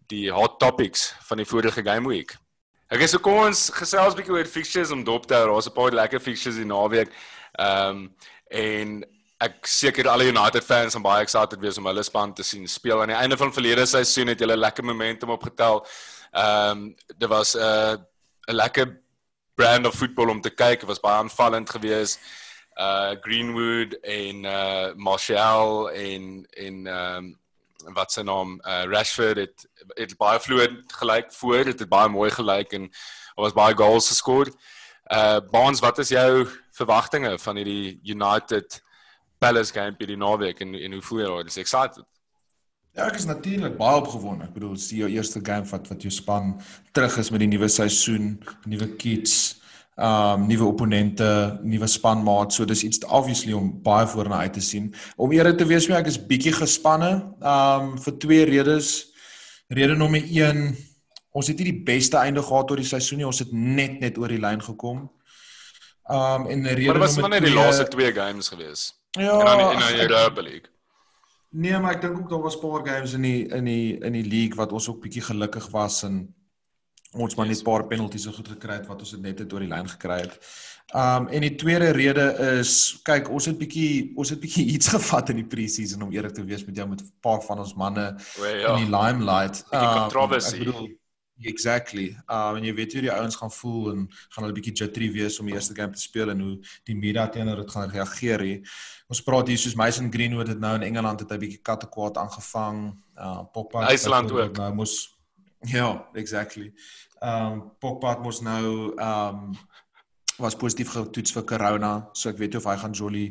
die 0.08 0.30
hot 0.32 0.58
topics 0.58 1.14
van 1.28 1.36
die 1.36 1.46
vorige 1.46 1.82
game 1.82 2.08
week. 2.08 2.36
Ek 2.90 3.04
is 3.04 3.12
so 3.14 3.18
kom 3.22 3.46
ons 3.46 3.68
gesels 3.70 4.14
'n 4.14 4.16
bietjie 4.16 4.34
oor 4.34 4.46
fixtures 4.46 4.90
om 4.90 5.04
dop 5.04 5.26
te 5.26 5.34
hou. 5.34 5.46
Daar's 5.52 5.68
'n 5.68 5.76
paar 5.76 5.92
lekker 5.92 6.20
fixtures 6.20 6.56
die 6.56 6.64
naweek. 6.64 7.12
Ehm 7.58 7.88
um, 7.90 8.16
en 8.50 9.04
ek 9.40 9.66
seker 9.66 10.08
alle 10.08 10.28
United 10.28 10.64
fans 10.64 10.92
gaan 10.94 11.02
baie 11.02 11.22
excited 11.22 11.60
wees 11.60 11.78
om 11.78 11.86
hulle 11.86 12.02
span 12.02 12.34
te 12.34 12.42
sien 12.42 12.66
speel 12.68 13.00
aan 13.00 13.08
die 13.08 13.16
einde 13.16 13.36
van 13.36 13.52
verlede 13.52 13.86
seisoen 13.86 14.28
het 14.28 14.40
hulle 14.40 14.56
lekker 14.56 14.84
momentum 14.84 15.30
opgetel. 15.30 15.86
Ehm 16.32 16.70
um, 16.70 16.94
dit 17.18 17.28
was 17.28 17.54
'n 17.54 17.60
uh, 17.60 17.96
'n 18.48 18.54
lekker 18.54 18.99
brand 19.60 19.86
of 19.86 19.94
football 19.94 20.30
om 20.30 20.40
te 20.40 20.50
kyk. 20.50 20.80
Dit 20.80 20.88
was 20.88 21.02
baie 21.04 21.18
aanvallend 21.20 21.70
geweest. 21.70 22.20
Uh 22.80 23.12
Greenwood 23.20 23.92
en 24.08 24.44
uh 24.48 24.92
Martial 24.96 25.90
en 25.90 26.46
en 26.50 26.86
ehm 26.86 27.16
um, 27.16 27.94
wat 27.96 28.12
se 28.12 28.22
naam 28.22 28.60
uh 28.64 28.84
Rashford 28.88 29.36
het 29.36 29.66
het 29.98 30.16
baie 30.16 30.40
vloeiend 30.40 30.92
gelyk 30.92 31.32
voor, 31.32 31.64
dit 31.64 31.78
het 31.78 31.88
baie 31.88 32.08
mooi 32.08 32.30
gelyk 32.30 32.72
en 32.72 32.88
daar 32.88 33.44
was 33.44 33.52
baie 33.52 33.76
goals 33.76 34.08
geskoor. 34.08 34.48
Uh 35.12 35.40
Baans, 35.50 35.80
wat 35.80 35.98
is 35.98 36.08
jou 36.08 36.46
verwagtinge 36.72 37.38
van 37.38 37.56
hierdie 37.56 38.00
United 38.02 38.80
Palace 39.38 39.72
game 39.72 39.94
hierdie 39.98 40.16
naweek 40.16 40.60
en 40.60 40.74
en 40.74 40.92
hoe 40.92 41.02
voel 41.02 41.20
jy? 41.20 41.42
Dis 41.42 41.60
excited. 41.60 42.04
Ja, 42.96 43.06
ek 43.06 43.20
is 43.20 43.24
natuurlik 43.28 43.76
baie 43.78 44.00
opgewonde. 44.00 44.48
Ek 44.48 44.54
bedoel, 44.56 44.74
dis 44.74 44.90
jou 44.98 45.08
eerste 45.10 45.40
game 45.46 45.68
wat 45.70 45.86
wat 45.88 46.02
jou 46.02 46.10
span 46.12 46.56
terug 46.96 47.18
is 47.22 47.30
met 47.30 47.44
die 47.44 47.50
nuwe 47.52 47.68
seisoen, 47.70 48.32
nuwe 48.66 48.88
kits, 48.98 49.36
um 50.00 50.46
nuwe 50.48 50.66
opponente, 50.66 51.28
nuwe 51.62 51.86
spanmaat. 51.90 52.54
So 52.56 52.66
dis 52.66 52.82
iets 52.88 53.04
obviously 53.06 53.54
om 53.54 53.70
baie 53.84 54.08
voorna 54.10 54.40
uit 54.46 54.56
te 54.58 54.64
sien. 54.64 54.90
Om 55.16 55.32
eerlik 55.36 55.60
te 55.60 55.68
wees, 55.68 55.86
ek 55.92 56.10
is 56.10 56.18
bietjie 56.18 56.54
gespanne 56.56 57.12
um 57.38 57.94
vir 58.00 58.18
twee 58.18 58.48
redes. 58.50 58.90
Rede 59.70 59.94
nommer 59.94 60.24
1, 60.26 60.64
ons 61.30 61.46
het 61.46 61.60
nie 61.62 61.68
die 61.70 61.82
beste 61.86 62.18
einde 62.18 62.42
gehad 62.42 62.66
tot 62.66 62.80
die 62.80 62.88
seisoen 62.88 63.22
nie. 63.22 63.28
Ons 63.28 63.44
het 63.44 63.52
net 63.54 64.00
net 64.02 64.18
oor 64.18 64.34
die 64.34 64.40
lyn 64.42 64.62
gekom. 64.66 65.06
Um 66.10 66.48
en 66.50 66.66
rede 66.66 66.90
Maar 66.90 66.98
dit 66.98 67.06
was 67.06 67.16
nommer 67.16 67.28
maar 67.28 67.36
net 67.38 67.46
die 67.46 67.54
laaste 67.54 67.86
twee 67.94 68.10
games 68.16 68.50
gewees. 68.50 68.88
Ja, 69.14 69.38
En 69.38 69.46
dan 69.46 69.64
in 69.76 69.86
die 69.86 70.02
Europa 70.08 70.42
League. 70.42 70.66
Nee, 71.50 71.78
maar 71.78 71.96
ek 71.96 72.04
dink 72.04 72.18
ook 72.18 72.30
daar 72.30 72.44
was 72.44 72.58
paar 72.58 72.84
games 72.86 73.12
in 73.12 73.24
die 73.26 73.46
in 73.48 73.64
die 73.66 73.98
in 73.98 74.12
die 74.12 74.26
league 74.26 74.54
wat 74.58 74.72
ons 74.72 74.88
ook 74.88 75.00
bietjie 75.02 75.22
gelukkig 75.22 75.66
was 75.74 76.02
en 76.06 76.22
ons 77.18 77.34
maar 77.34 77.46
net 77.46 77.58
'n 77.58 77.66
paar 77.66 77.86
penalties 77.86 78.22
so 78.22 78.32
goed 78.32 78.48
gekry 78.48 78.74
het 78.78 78.86
wat 78.86 79.00
ons 79.00 79.10
dit 79.10 79.20
net 79.20 79.38
het 79.38 79.52
oor 79.52 79.60
die 79.60 79.68
lyn 79.68 79.88
gekry 79.88 80.20
het. 80.20 80.38
Um 80.94 81.26
en 81.28 81.40
die 81.40 81.54
tweede 81.54 81.90
rede 81.90 82.26
is 82.60 83.00
kyk, 83.02 83.30
ons 83.30 83.46
het 83.46 83.58
bietjie 83.58 84.12
ons 84.16 84.30
het 84.30 84.40
bietjie 84.40 84.66
iets 84.74 84.88
gevat 84.88 85.30
in 85.30 85.42
die 85.42 85.46
pre-season 85.46 86.02
om 86.02 86.12
eerlik 86.12 86.34
te 86.34 86.44
wees 86.44 86.64
met 86.64 86.76
jou 86.76 86.88
met 86.88 87.02
'n 87.02 87.12
paar 87.20 87.42
van 87.42 87.58
ons 87.58 87.74
manne 87.74 88.16
in 88.38 88.60
ja. 88.60 88.76
die 88.76 88.90
limelight. 88.90 89.64
Um. 89.72 89.80
Ek 89.80 90.58
bedoel 90.58 90.99
exactly. 91.48 92.10
Um 92.28 92.58
en 92.58 92.64
jy 92.64 92.72
weet 92.74 92.92
hoe 92.96 93.02
die 93.06 93.12
ouens 93.12 93.36
gaan 93.36 93.52
voel 93.54 93.90
en 93.92 94.02
gaan 94.10 94.44
hulle 94.44 94.56
bietjie 94.56 94.74
jittery 94.82 95.10
wees 95.14 95.38
om 95.40 95.48
die 95.48 95.54
eerste 95.54 95.74
game 95.76 95.94
te 95.96 96.02
speel 96.02 96.32
en 96.32 96.40
hoe 96.44 96.56
die 96.88 96.96
media 96.96 97.28
teenoor 97.28 97.62
dit 97.62 97.70
gaan 97.70 97.90
reageer 97.90 98.44
hier. 98.44 98.74
Ons 99.08 99.22
praat 99.26 99.48
hier 99.48 99.60
soos 99.60 99.78
Mason 99.78 100.10
Greenwood 100.12 100.52
het 100.52 100.60
nou 100.60 100.74
in 100.78 100.88
Engeland 100.90 101.24
het 101.24 101.32
hy 101.32 101.38
bietjie 101.44 101.62
kattekwaad 101.62 102.20
aangevang. 102.20 102.84
Uh 103.16 103.40
Pogba 103.52 103.86
het 103.86 103.96
IJsland 103.96 104.32
ook. 104.32 104.56
Nou 104.58 104.74
mos 104.82 104.96
ja, 105.68 105.92
exactly. 106.14 106.72
Um 107.20 107.70
Pogba 107.80 108.18
mos 108.20 108.42
nou 108.44 108.92
um 108.96 109.50
was 110.40 110.56
positief 110.56 110.94
getoets 110.94 111.34
vir 111.36 111.44
corona, 111.44 111.90
so 112.16 112.30
ek 112.30 112.38
weet 112.40 112.54
nie 112.54 112.60
of 112.62 112.68
hy 112.68 112.76
gaan 112.80 112.94
Jolly 112.96 113.26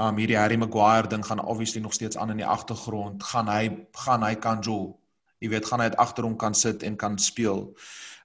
um 0.00 0.16
hierdie 0.20 0.38
Harry 0.38 0.56
Maguire 0.56 1.08
ding 1.08 1.24
gaan 1.24 1.42
obviously 1.44 1.82
nog 1.84 1.92
steeds 1.92 2.16
aan 2.16 2.32
in 2.32 2.40
die 2.40 2.48
agtergrond. 2.48 3.22
Gaan 3.32 3.48
hy 3.52 3.86
gaan 4.04 4.24
hy 4.24 4.34
kan 4.40 4.64
Jol. 4.64 4.94
Jy 5.38 5.48
weet 5.48 5.66
gaan 5.66 5.80
hy 5.80 5.90
uit 5.90 5.96
agter 5.96 6.24
hom 6.24 6.36
kan 6.36 6.54
sit 6.54 6.82
en 6.82 6.96
kan 6.96 7.18
speel. 7.18 7.74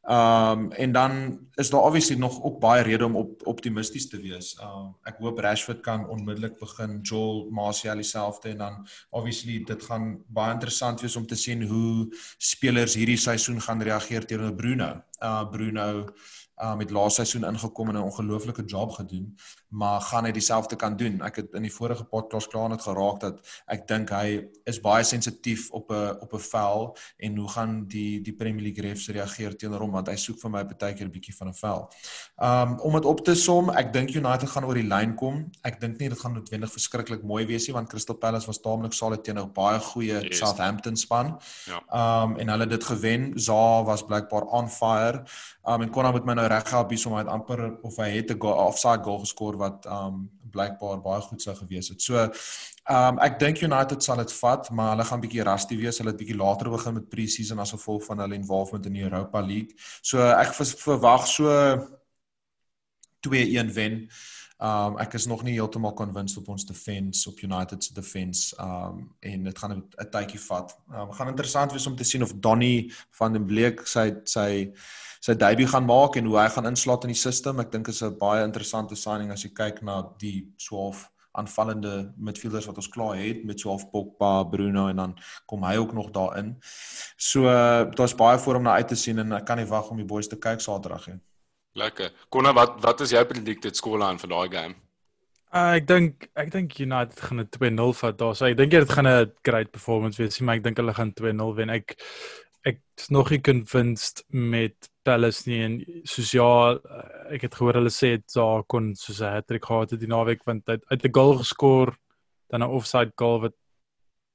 Um 0.02 0.72
en 0.72 0.92
dan 0.92 1.40
is 1.56 1.70
daar 1.70 1.82
obviously 1.82 2.16
nog 2.18 2.42
ook 2.44 2.60
baie 2.60 2.84
rede 2.84 3.06
om 3.06 3.16
op, 3.16 3.48
optimisties 3.48 4.10
te 4.10 4.18
wees. 4.18 4.58
Um 4.64 4.96
ek 5.06 5.20
hoop 5.22 5.40
Rashford 5.40 5.84
kan 5.86 6.08
onmiddellik 6.10 6.58
begin 6.60 7.00
Joel 7.02 7.50
Martial 7.52 8.02
dieselfde 8.02 8.50
en 8.50 8.58
dan 8.58 8.88
obviously 9.10 9.64
dit 9.64 9.84
gaan 9.84 10.24
baie 10.28 10.54
interessant 10.54 11.02
wees 11.02 11.16
om 11.16 11.28
te 11.28 11.38
sien 11.38 11.68
hoe 11.70 12.08
spelers 12.38 12.98
hierdie 12.98 13.18
seisoen 13.18 13.62
gaan 13.62 13.82
reageer 13.82 14.26
teenoor 14.26 14.56
Bruno. 14.56 14.90
Uh 15.22 15.44
Bruno 15.52 16.10
uh 16.62 16.76
met 16.76 16.92
laaste 16.92 17.22
seisoen 17.22 17.50
ingekom 17.54 17.90
en 17.90 17.96
'n 17.96 18.10
ongelooflike 18.10 18.66
job 18.66 18.92
gedoen, 18.92 19.38
maar 19.72 20.02
gaan 20.02 20.26
hy 20.28 20.32
dieselfde 20.36 20.76
kan 20.76 20.98
doen? 21.00 21.22
Ek 21.24 21.36
het 21.40 21.54
in 21.56 21.64
die 21.64 21.72
vorige 21.72 22.04
podcast 22.04 22.52
klaar 22.52 22.70
net 22.70 22.84
geraak 22.84 23.22
dat 23.24 23.40
ek 23.72 23.86
dink 23.88 24.12
hy 24.12 24.42
is 24.68 24.82
baie 24.84 25.04
sensitief 25.08 25.70
op 25.72 25.92
'n 25.92 26.18
op 26.20 26.34
'n 26.34 26.44
vel 26.44 26.98
en 27.18 27.38
hoe 27.38 27.50
gaan 27.50 27.88
die 27.88 28.22
die 28.22 28.34
Premier 28.34 28.64
League 28.64 28.84
refs 28.84 29.08
reageer 29.08 29.56
teenoor 29.56 29.80
hom 29.80 29.92
want 29.92 30.08
hy 30.08 30.16
soek 30.16 30.40
vir 30.42 30.52
my 30.52 30.64
baie 30.64 30.94
keer 30.94 31.08
'n 31.08 31.12
bietjie 31.12 31.36
van 31.36 31.48
'n 31.48 31.54
vel. 31.54 31.90
Um 32.38 32.80
om 32.80 32.94
dit 32.94 33.06
op 33.06 33.24
te 33.24 33.36
som, 33.36 33.70
ek 33.70 33.94
dink 33.94 34.16
United 34.16 34.50
gaan 34.50 34.66
oor 34.66 34.76
die 34.76 34.88
lyn 34.88 35.16
kom. 35.16 35.50
Ek 35.64 35.80
dink 35.80 36.00
nie 36.00 36.10
dit 36.10 36.20
gaan 36.20 36.34
noodwendig 36.34 36.72
verskriklik 36.72 37.24
mooi 37.24 37.46
wees 37.46 37.68
nie 37.68 37.74
want 37.74 37.90
Crystal 37.90 38.16
Palace 38.16 38.48
was 38.48 38.60
taamlik 38.60 38.94
solid 38.94 39.24
teen 39.24 39.40
'n 39.40 39.54
baie 39.54 39.80
goeie 39.80 40.22
yes. 40.22 40.38
Southampton 40.38 40.98
span. 40.98 41.40
Ja. 41.66 41.80
Um 42.24 42.38
en 42.38 42.48
hulle 42.50 42.64
het 42.64 42.70
dit 42.70 42.84
gewen. 42.84 43.40
Za 43.40 43.84
was 43.84 44.04
blykbaar 44.04 44.44
on 44.52 44.70
fire. 44.70 45.24
Um 45.64 45.82
en 45.82 45.90
Konna 45.90 46.12
moet 46.12 46.26
my 46.26 46.34
nou 46.34 46.48
reg 46.48 46.70
help 46.70 46.90
hier 46.90 47.08
om 47.08 47.14
hy 47.14 47.20
het 47.20 47.28
amper 47.28 47.78
of 47.82 47.96
hy 47.98 48.10
het 48.10 48.32
'n 48.32 48.42
offside 48.42 49.04
goal 49.04 49.20
geskor 49.20 49.61
wat 49.62 49.86
um 49.86 50.26
blykbaar 50.52 51.00
baie 51.06 51.22
goed 51.26 51.44
sou 51.44 51.56
gewees 51.56 51.92
het. 51.94 52.02
So 52.04 52.26
um 52.92 53.22
ek 53.24 53.40
dink 53.40 53.62
United 53.64 54.04
sal 54.04 54.22
dit 54.24 54.34
vat, 54.42 54.70
maar 54.76 54.96
hulle 54.96 55.08
gaan 55.08 55.24
bietjie 55.24 55.46
rusty 55.48 55.78
wees. 55.80 56.02
Hulle 56.02 56.14
het 56.14 56.20
bietjie 56.20 56.40
later 56.40 56.72
begin 56.74 56.98
met 57.00 57.10
pre-season 57.14 57.62
as 57.64 57.74
gevolg 57.78 58.06
van 58.10 58.26
hulle 58.26 58.40
involvement 58.40 58.90
in 58.90 59.00
die 59.00 59.08
Europa 59.08 59.42
League. 59.46 59.78
So 60.02 60.22
ek 60.34 60.54
verwag 60.58 61.28
so 61.30 61.56
2-1 63.28 63.74
wen. 63.78 63.98
Um 64.62 65.00
ek 65.02 65.16
is 65.18 65.26
nog 65.26 65.42
nie 65.42 65.56
heeltemal 65.58 65.96
convinced 65.98 66.38
op 66.38 66.52
ons 66.54 66.66
defense 66.70 67.26
op 67.30 67.40
United 67.42 67.84
se 67.84 67.94
defense 67.98 68.54
um 68.62 69.08
en 69.20 69.44
dit 69.44 69.60
gaan 69.60 69.72
'n 69.74 70.10
tydjie 70.14 70.40
vat. 70.40 70.76
Um 70.94 71.12
gaan 71.12 71.28
interessant 71.28 71.72
wees 71.72 71.88
om 71.88 71.96
te 71.96 72.04
sien 72.04 72.24
of 72.24 72.34
Donny 72.34 72.92
van 73.18 73.34
den 73.34 73.46
Bleek 73.46 73.88
sy 73.88 74.14
sy 74.24 74.72
sy 75.20 75.34
debut 75.34 75.70
gaan 75.70 75.86
maak 75.86 76.16
en 76.16 76.26
hoe 76.26 76.38
hy 76.38 76.50
gaan 76.50 76.66
inslaat 76.66 77.04
in 77.04 77.14
die 77.14 77.20
system. 77.20 77.60
Ek 77.60 77.72
dink 77.72 77.88
is 77.88 78.04
'n 78.04 78.18
baie 78.18 78.44
interessante 78.44 78.96
signing 78.96 79.32
as 79.32 79.44
jy 79.44 79.50
kyk 79.50 79.82
na 79.82 80.04
die 80.20 80.54
12 80.58 81.10
aanvallende 81.32 82.14
midfielders 82.18 82.66
wat 82.66 82.78
ons 82.78 82.90
klaar 82.90 83.16
het 83.16 83.44
met 83.44 83.60
Swaaf 83.60 83.90
Pogba, 83.90 84.44
Bruno 84.44 84.88
en 84.88 84.96
dan 84.96 85.18
kom 85.46 85.64
hy 85.64 85.76
ook 85.78 85.94
nog 85.94 86.12
daarin. 86.12 86.58
So 87.18 87.44
daar's 87.96 88.16
baie 88.16 88.38
voor 88.38 88.56
om 88.56 88.64
na 88.64 88.74
uit 88.74 88.88
te 88.88 88.96
sien 88.96 89.20
en 89.20 89.32
ek 89.32 89.46
kan 89.46 89.58
nie 89.58 89.66
wag 89.66 89.90
om 89.90 89.98
die 89.98 90.06
boys 90.06 90.28
te 90.28 90.38
kyk 90.38 90.62
Saterdag 90.62 91.08
nie. 91.08 91.20
Lekker. 91.74 92.12
Konna, 92.30 92.54
wat 92.54 92.80
wat 92.84 93.02
is 93.02 93.14
jou 93.16 93.24
predicted 93.26 93.76
scoreline 93.76 94.20
vir 94.20 94.30
daai 94.30 94.50
game? 94.52 94.76
Uh, 95.52 95.76
ek 95.76 95.88
dink 95.88 96.28
ek 96.40 96.52
dink 96.52 96.78
United 96.80 97.20
gaan 97.20 97.40
'n 97.40 97.50
2-0 97.52 97.94
vat 98.00 98.18
daar. 98.18 98.36
So 98.36 98.46
ek 98.46 98.58
dink 98.58 98.72
dit 98.72 98.92
gaan 98.92 99.08
'n 99.08 99.32
great 99.44 99.72
performance 99.72 100.18
wees, 100.22 100.40
maar 100.40 100.56
ek 100.56 100.64
dink 100.64 100.78
hulle 100.78 100.94
gaan 100.94 101.14
2-0 101.14 101.56
wen. 101.56 101.70
Ek 101.70 101.96
ek 102.64 102.78
is 102.98 103.10
nog 103.10 103.32
nie 103.32 103.42
convinced 103.42 104.24
met 104.30 104.90
Palace 105.04 105.50
nie 105.50 105.62
en 105.66 105.80
soos 106.06 106.32
ja 106.36 106.78
ek 107.34 107.48
het 107.48 107.56
gehoor 107.58 107.80
hulle 107.80 107.90
sê 107.94 108.18
dit 108.20 108.36
daar 108.36 108.64
kon 108.70 108.94
soos 108.96 109.22
'n 109.22 109.34
hattrick 109.34 109.66
gehad 109.66 109.92
het 109.92 110.00
die 110.00 110.12
naweek 110.12 110.46
want 110.46 110.68
hy 110.68 110.78
het 110.90 111.06
'n 111.06 111.14
goal 111.14 111.38
geskor 111.40 111.98
dan 112.52 112.62
'n 112.62 112.70
offside 112.70 113.14
goal 113.18 113.42
wat 113.42 113.56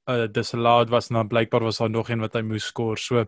uh, 0.09 0.27
disallowed 0.27 0.89
was 0.89 1.09
en 1.09 1.15
dan 1.15 1.27
blykbaar 1.27 1.63
was 1.63 1.77
daar 1.77 1.89
nog 1.89 2.09
een 2.09 2.19
wat 2.19 2.33
hy 2.33 2.41
moes 2.41 2.65
skor 2.65 2.97
so 2.97 3.25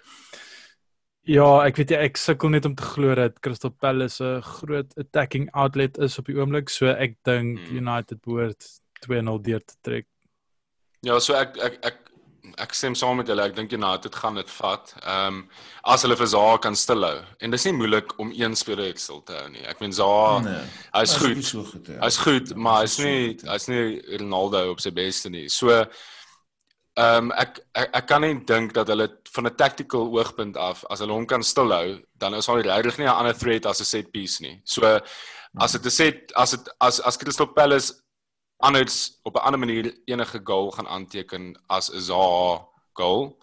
ja 1.28 1.48
ek 1.66 1.82
weet 1.82 1.92
jy 1.92 2.04
ek 2.10 2.18
sukkel 2.18 2.54
net 2.54 2.66
om 2.66 2.76
te 2.76 2.84
glo 2.84 3.16
dat 3.16 3.40
Crystal 3.40 3.72
Palace 3.72 4.24
'n 4.24 4.42
groot 4.42 4.94
attacking 4.98 5.50
outlet 5.54 5.98
is 5.98 6.20
op 6.20 6.26
die 6.26 6.38
oomblik 6.38 6.70
so 6.70 6.88
ek 6.88 7.18
dink 7.24 7.60
hmm. 7.60 7.78
United 7.78 8.22
behoort 8.22 8.64
2-0 9.06 9.42
deur 9.42 9.64
te 9.64 9.76
trek 9.82 10.08
ja 11.02 11.20
so 11.20 11.34
ek 11.34 11.58
ek 11.58 11.80
ek 11.84 12.10
ek 12.58 12.74
stem 12.74 12.96
saam 12.98 13.20
met 13.20 13.30
julle. 13.30 13.46
Ek 13.50 13.56
dink 13.56 13.74
United 13.76 14.16
gaan 14.16 14.40
dit 14.40 14.52
vat. 14.58 14.94
Ehm 15.04 15.40
um, 15.40 15.42
as 15.94 16.04
hulle 16.06 16.18
vir 16.20 16.30
Zaha 16.30 16.58
kan 16.62 16.76
stilhou. 16.76 17.22
En 17.40 17.52
dis 17.52 17.66
nie 17.66 17.74
moeilik 17.74 18.14
om 18.20 18.32
een 18.36 18.56
speler 18.56 18.98
stil 19.00 19.22
te 19.26 19.36
hou 19.38 19.48
nie. 19.50 19.66
Ek 19.70 19.82
meen 19.84 19.96
Zaha 19.96 20.40
nee, 20.46 20.62
hy's 20.94 21.16
goed. 21.22 21.44
So 21.46 21.64
goed 21.64 21.88
ja. 21.88 22.00
Hy's 22.04 22.20
goed, 22.22 22.54
ja, 22.54 22.58
maar 22.58 22.84
hy's 22.84 22.98
nie 23.02 23.36
hy's 23.48 23.68
so 23.68 23.74
nie 23.74 24.18
Ronaldo 24.22 24.64
op 24.74 24.84
sy 24.84 24.94
beste 24.96 25.32
nie. 25.34 25.48
So 25.50 25.84
ehm 27.00 27.30
um, 27.30 27.32
ek, 27.32 27.60
ek 27.80 27.90
ek 28.00 28.06
kan 28.10 28.22
nie 28.22 28.36
dink 28.44 28.74
dat 28.76 28.90
hulle 28.92 29.08
van 29.34 29.48
'n 29.48 29.56
tactical 29.56 30.10
oogpunt 30.18 30.58
af 30.58 30.84
as 30.90 31.00
hulle 31.00 31.16
hom 31.16 31.26
kan 31.26 31.44
stilhou, 31.44 32.00
dan 32.20 32.36
is 32.36 32.48
hy 32.48 32.62
regtig 32.62 32.98
nie 32.98 33.08
'n 33.08 33.20
ander 33.20 33.34
threat 33.34 33.66
as 33.66 33.80
'n 33.82 33.86
set 33.86 34.12
piece 34.12 34.42
nie. 34.42 34.62
So 34.66 35.00
as 35.58 35.72
dit 35.72 35.86
'n 35.86 35.92
set 35.92 36.34
as 36.36 36.52
dit 36.52 36.70
as 36.80 37.00
as 37.00 37.18
Crystal 37.18 37.48
Palace 37.48 37.94
anders 38.60 39.20
op 39.24 39.36
'n 39.36 39.46
ander 39.46 39.60
manier 39.60 39.94
enige 40.06 40.42
goal 40.44 40.72
gaan 40.72 40.88
aanteken 40.88 41.56
as 41.68 41.90
'n 41.90 42.02
za 42.02 42.68
goal 42.94 43.40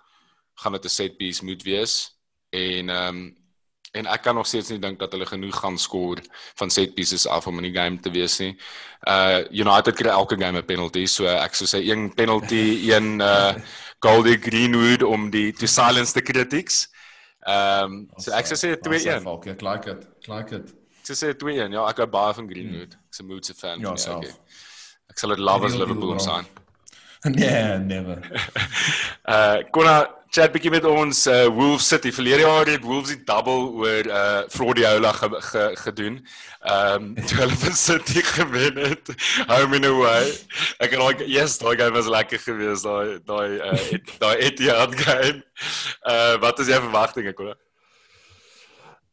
gaan 0.54 0.72
dit 0.72 0.84
'n 0.84 0.88
set 0.88 1.16
piece 1.16 1.44
moet 1.44 1.62
wees 1.62 2.12
en 2.50 2.88
ehm 2.88 3.16
um, 3.16 3.45
en 3.96 4.08
ek 4.12 4.22
kan 4.26 4.36
nog 4.38 4.46
steeds 4.46 4.70
nie 4.72 4.80
dink 4.82 4.98
dat 5.00 5.12
hulle 5.16 5.26
genoeg 5.28 5.56
gaan 5.62 5.78
skoor 5.78 6.20
van 6.60 6.70
set 6.70 6.94
pieces 6.94 7.26
af 7.26 7.46
om 7.46 7.58
in 7.62 7.68
die 7.70 7.74
game 7.76 8.00
te 8.00 8.12
wees 8.14 8.38
nie. 8.42 8.52
Uh 9.08 9.44
United 9.50 9.96
kry 9.96 10.10
elke 10.12 10.38
game 10.40 10.58
'n 10.58 10.66
penalty, 10.66 11.06
so 11.06 11.26
ek 11.26 11.54
sou 11.54 11.66
sê 11.66 11.82
een 11.84 12.12
penalty, 12.14 12.64
een 12.92 13.20
uh 13.20 13.54
Goldie 14.00 14.38
Greenwood 14.38 15.02
om 15.02 15.30
die 15.30 15.52
to 15.52 15.66
silence 15.66 16.12
the 16.12 16.22
critics. 16.22 16.86
Ehm 17.46 17.84
um, 17.84 18.08
so 18.18 18.32
ek 18.34 18.48
sou 18.50 18.58
sê 18.58 18.74
2-1. 18.74 19.26
Okay, 19.36 19.52
ek 19.54 19.62
like 19.62 19.90
it. 19.90 20.06
Like 20.26 20.54
it. 20.54 20.72
Ek 21.00 21.10
sou 21.12 21.16
sê 21.16 21.32
2-1. 21.32 21.76
Ja, 21.76 21.86
ek 21.86 22.02
hou 22.02 22.08
baie 22.10 22.34
van 22.34 22.48
Greenwood. 22.50 22.96
Ek's 23.06 23.22
'n 23.22 23.26
Moods 23.26 23.52
fan. 23.54 23.80
Ja, 23.80 23.94
ja 23.94 24.16
okay. 24.16 24.34
Ek 25.10 25.18
sal 25.18 25.30
dit 25.34 25.42
love 25.42 25.66
as 25.66 25.74
Liverpool 25.78 26.18
sign. 26.20 26.46
Nee, 27.26 27.78
never. 27.78 28.20
uh 29.34 29.58
Kona 29.74 30.06
chat 30.36 30.52
bietjie 30.52 30.68
met 30.68 30.84
ons 30.84 31.22
uh 31.32 31.46
Wolves 31.48 31.86
City. 31.88 32.10
Verlede 32.12 32.44
jaar 32.44 32.68
het 32.68 32.82
Wolves 32.84 33.14
die 33.14 33.22
double 33.24 33.70
oor 33.80 34.08
uh 34.10 34.42
Frodiola 34.52 35.12
ge, 35.16 35.28
ge, 35.48 35.62
gedoen. 35.80 36.18
Um 36.72 37.14
toe 37.28 37.38
hulle 37.38 37.56
van 37.62 37.76
City 37.78 38.20
gewen 38.20 38.76
het. 38.82 39.12
Home 39.48 39.78
and 39.78 39.88
away. 39.88 40.34
Ek 40.84 40.92
het 40.92 41.00
like 41.00 41.28
yes, 41.30 41.56
daai 41.62 41.78
game 41.80 41.96
was 41.96 42.10
lekker 42.12 42.42
geweest. 42.42 42.84
Daai 42.84 43.16
daai 43.24 43.56
uh 43.64 44.02
daai 44.20 44.34
Etihad 44.50 44.92
game. 45.00 45.40
Uh 46.04 46.36
wat 46.44 46.60
is 46.60 46.68
jou 46.68 46.82
verwagtinge, 46.84 47.32
Kona? 47.38 47.56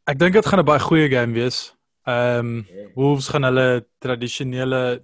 Ek 0.04 0.20
dink 0.20 0.36
dit 0.36 0.50
gaan 0.52 0.60
'n 0.60 0.68
baie 0.68 0.84
goeie 0.84 1.08
game 1.08 1.32
wees. 1.32 1.70
Um 2.04 2.66
Wolves 2.98 3.32
gaan 3.32 3.48
hulle 3.48 3.86
tradisionele 3.96 5.00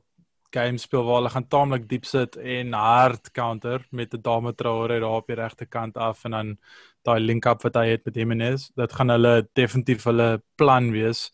game 0.51 0.79
speel 0.79 1.05
waar 1.05 1.21
hulle 1.21 1.33
gaan 1.33 1.49
taamlik 1.49 1.89
diep 1.89 2.05
sit 2.05 2.37
en 2.37 2.73
hard 2.73 3.31
counter 3.37 3.87
met 3.91 4.15
'n 4.15 4.23
dame 4.23 4.55
Traore 4.55 5.01
daar 5.01 5.19
op 5.21 5.27
die 5.27 5.37
regte 5.37 5.67
kant 5.67 5.97
af 5.97 6.25
en 6.25 6.31
dan 6.31 6.59
daai 7.03 7.21
link 7.21 7.47
up 7.47 7.63
wat 7.63 7.75
hy 7.75 7.87
het 7.89 8.05
met 8.05 8.15
Jimenez. 8.15 8.71
Dit 8.77 8.93
gaan 8.93 9.09
hulle 9.09 9.49
definitief 9.55 10.05
hulle 10.05 10.43
plan 10.57 10.91
wees. 10.93 11.31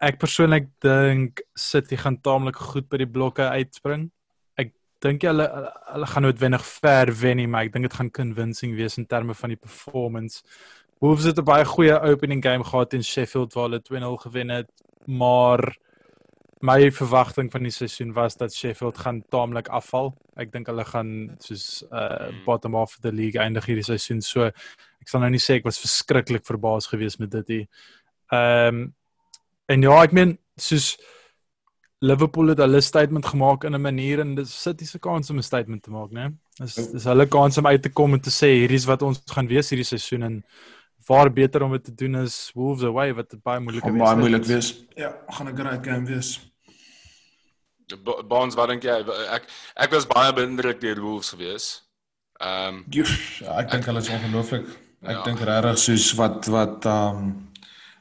Ek 0.00 0.18
persoonlik 0.18 0.68
dink 0.80 1.42
City 1.54 1.96
gaan 1.96 2.20
taamlik 2.20 2.56
goed 2.56 2.88
by 2.88 2.96
die 2.96 3.06
blokke 3.06 3.48
uitspring. 3.48 4.10
Ek 4.56 4.72
dink 5.00 5.22
hulle 5.22 5.46
hulle 5.92 6.06
gaan 6.06 6.22
noodwendig 6.22 6.64
ver 6.64 7.12
wen 7.12 7.36
nie, 7.36 7.46
maar 7.46 7.64
ek 7.64 7.72
dink 7.72 7.88
dit 7.88 7.98
gaan 7.98 8.10
convincing 8.10 8.76
wees 8.76 8.98
in 8.98 9.06
terme 9.06 9.34
van 9.34 9.48
die 9.48 9.60
performance. 9.60 10.42
Wolves 11.00 11.24
het 11.24 11.38
'n 11.38 11.44
baie 11.44 11.64
goeie 11.64 12.00
opening 12.00 12.42
game 12.42 12.64
gehad 12.64 12.90
teen 12.90 13.04
Sheffield 13.04 13.54
waar 13.54 13.68
hulle 13.68 13.82
2-0 13.82 14.16
gewen 14.16 14.48
het, 14.48 14.70
maar 15.06 15.76
my 16.60 16.90
verwagting 16.92 17.48
van 17.52 17.64
die 17.64 17.72
seisoen 17.72 18.12
was 18.12 18.36
dat 18.36 18.54
Sheffield 18.54 18.98
gaan 18.98 19.22
taamlik 19.32 19.68
afval. 19.68 20.12
Ek 20.36 20.52
dink 20.52 20.68
hulle 20.68 20.84
gaan 20.84 21.12
soos 21.40 21.82
uh 21.88 22.28
bottom 22.44 22.74
of 22.76 22.98
the 23.00 23.12
league 23.12 23.40
eindig 23.40 23.64
hierdie 23.64 23.86
seisoen. 23.86 24.20
So 24.20 24.50
ek 25.00 25.08
sal 25.08 25.24
nou 25.24 25.30
nie 25.32 25.40
sê 25.40 25.56
ek 25.60 25.68
was 25.68 25.80
verskriklik 25.80 26.44
verbaas 26.44 26.90
geweest 26.92 27.20
met 27.22 27.32
dit 27.38 27.54
nie. 27.54 27.64
Ehm 28.32 28.74
um, 28.74 28.82
en 29.70 29.86
ja, 29.86 29.96
ek 30.02 30.12
meen 30.12 30.34
soos 30.58 30.96
Liverpool 32.02 32.48
het 32.48 32.58
hulle 32.58 32.80
statement 32.80 33.26
gemaak 33.26 33.64
in 33.64 33.74
'n 33.74 33.80
manier 33.80 34.20
en 34.20 34.34
dis 34.34 34.62
City 34.62 34.84
se 34.84 34.98
kans 34.98 35.30
om 35.30 35.36
'n 35.38 35.42
statement 35.42 35.82
te 35.82 35.90
maak, 35.90 36.10
né? 36.10 36.32
Dis 36.58 36.74
dis 36.74 37.04
hulle 37.04 37.26
kans 37.26 37.58
om 37.58 37.66
uit 37.66 37.82
te 37.82 37.88
kom 37.88 38.14
en 38.14 38.20
te 38.20 38.30
sê 38.30 38.52
hierdie 38.60 38.76
is 38.76 38.86
wat 38.86 39.02
ons 39.02 39.22
gaan 39.26 39.46
wees 39.46 39.70
hierdie 39.70 39.86
seisoen 39.86 40.22
en 40.22 40.44
waar 41.06 41.32
beter 41.32 41.62
om 41.62 41.72
dit 41.72 41.84
te 41.84 41.94
doen 41.94 42.14
is 42.14 42.50
Wolves 42.54 42.84
away 42.84 43.14
wat 43.14 43.34
baie 43.42 43.60
moeilik 43.60 43.84
is. 43.84 43.98
Baie 43.98 44.16
moeilik 44.16 44.44
wees. 44.44 44.84
Ja, 44.96 45.16
gaan 45.28 45.48
'n 45.48 45.56
great 45.56 45.84
game 45.86 46.06
wees. 46.06 46.49
Bonds 48.28 48.56
wat 48.56 48.68
dink 48.68 48.84
jy 48.84 49.00
ek 49.36 49.48
ek 49.74 49.90
was 49.90 50.06
baie 50.06 50.32
beïndruk 50.32 50.80
deur 50.80 51.00
Wolves 51.00 51.30
gewees. 51.34 51.68
Ehm 52.40 52.80
um, 52.80 52.84
ja, 52.90 53.04
ek 53.60 53.70
dink 53.70 53.84
hulle 53.84 54.00
is 54.00 54.08
ongelooflik. 54.08 54.66
Ek 55.00 55.16
ja. 55.16 55.22
dink 55.24 55.40
regtig 55.40 55.78
soos 55.78 56.10
wat 56.20 56.46
wat 56.52 56.84
ehm 56.88 57.22
um, 57.24 57.30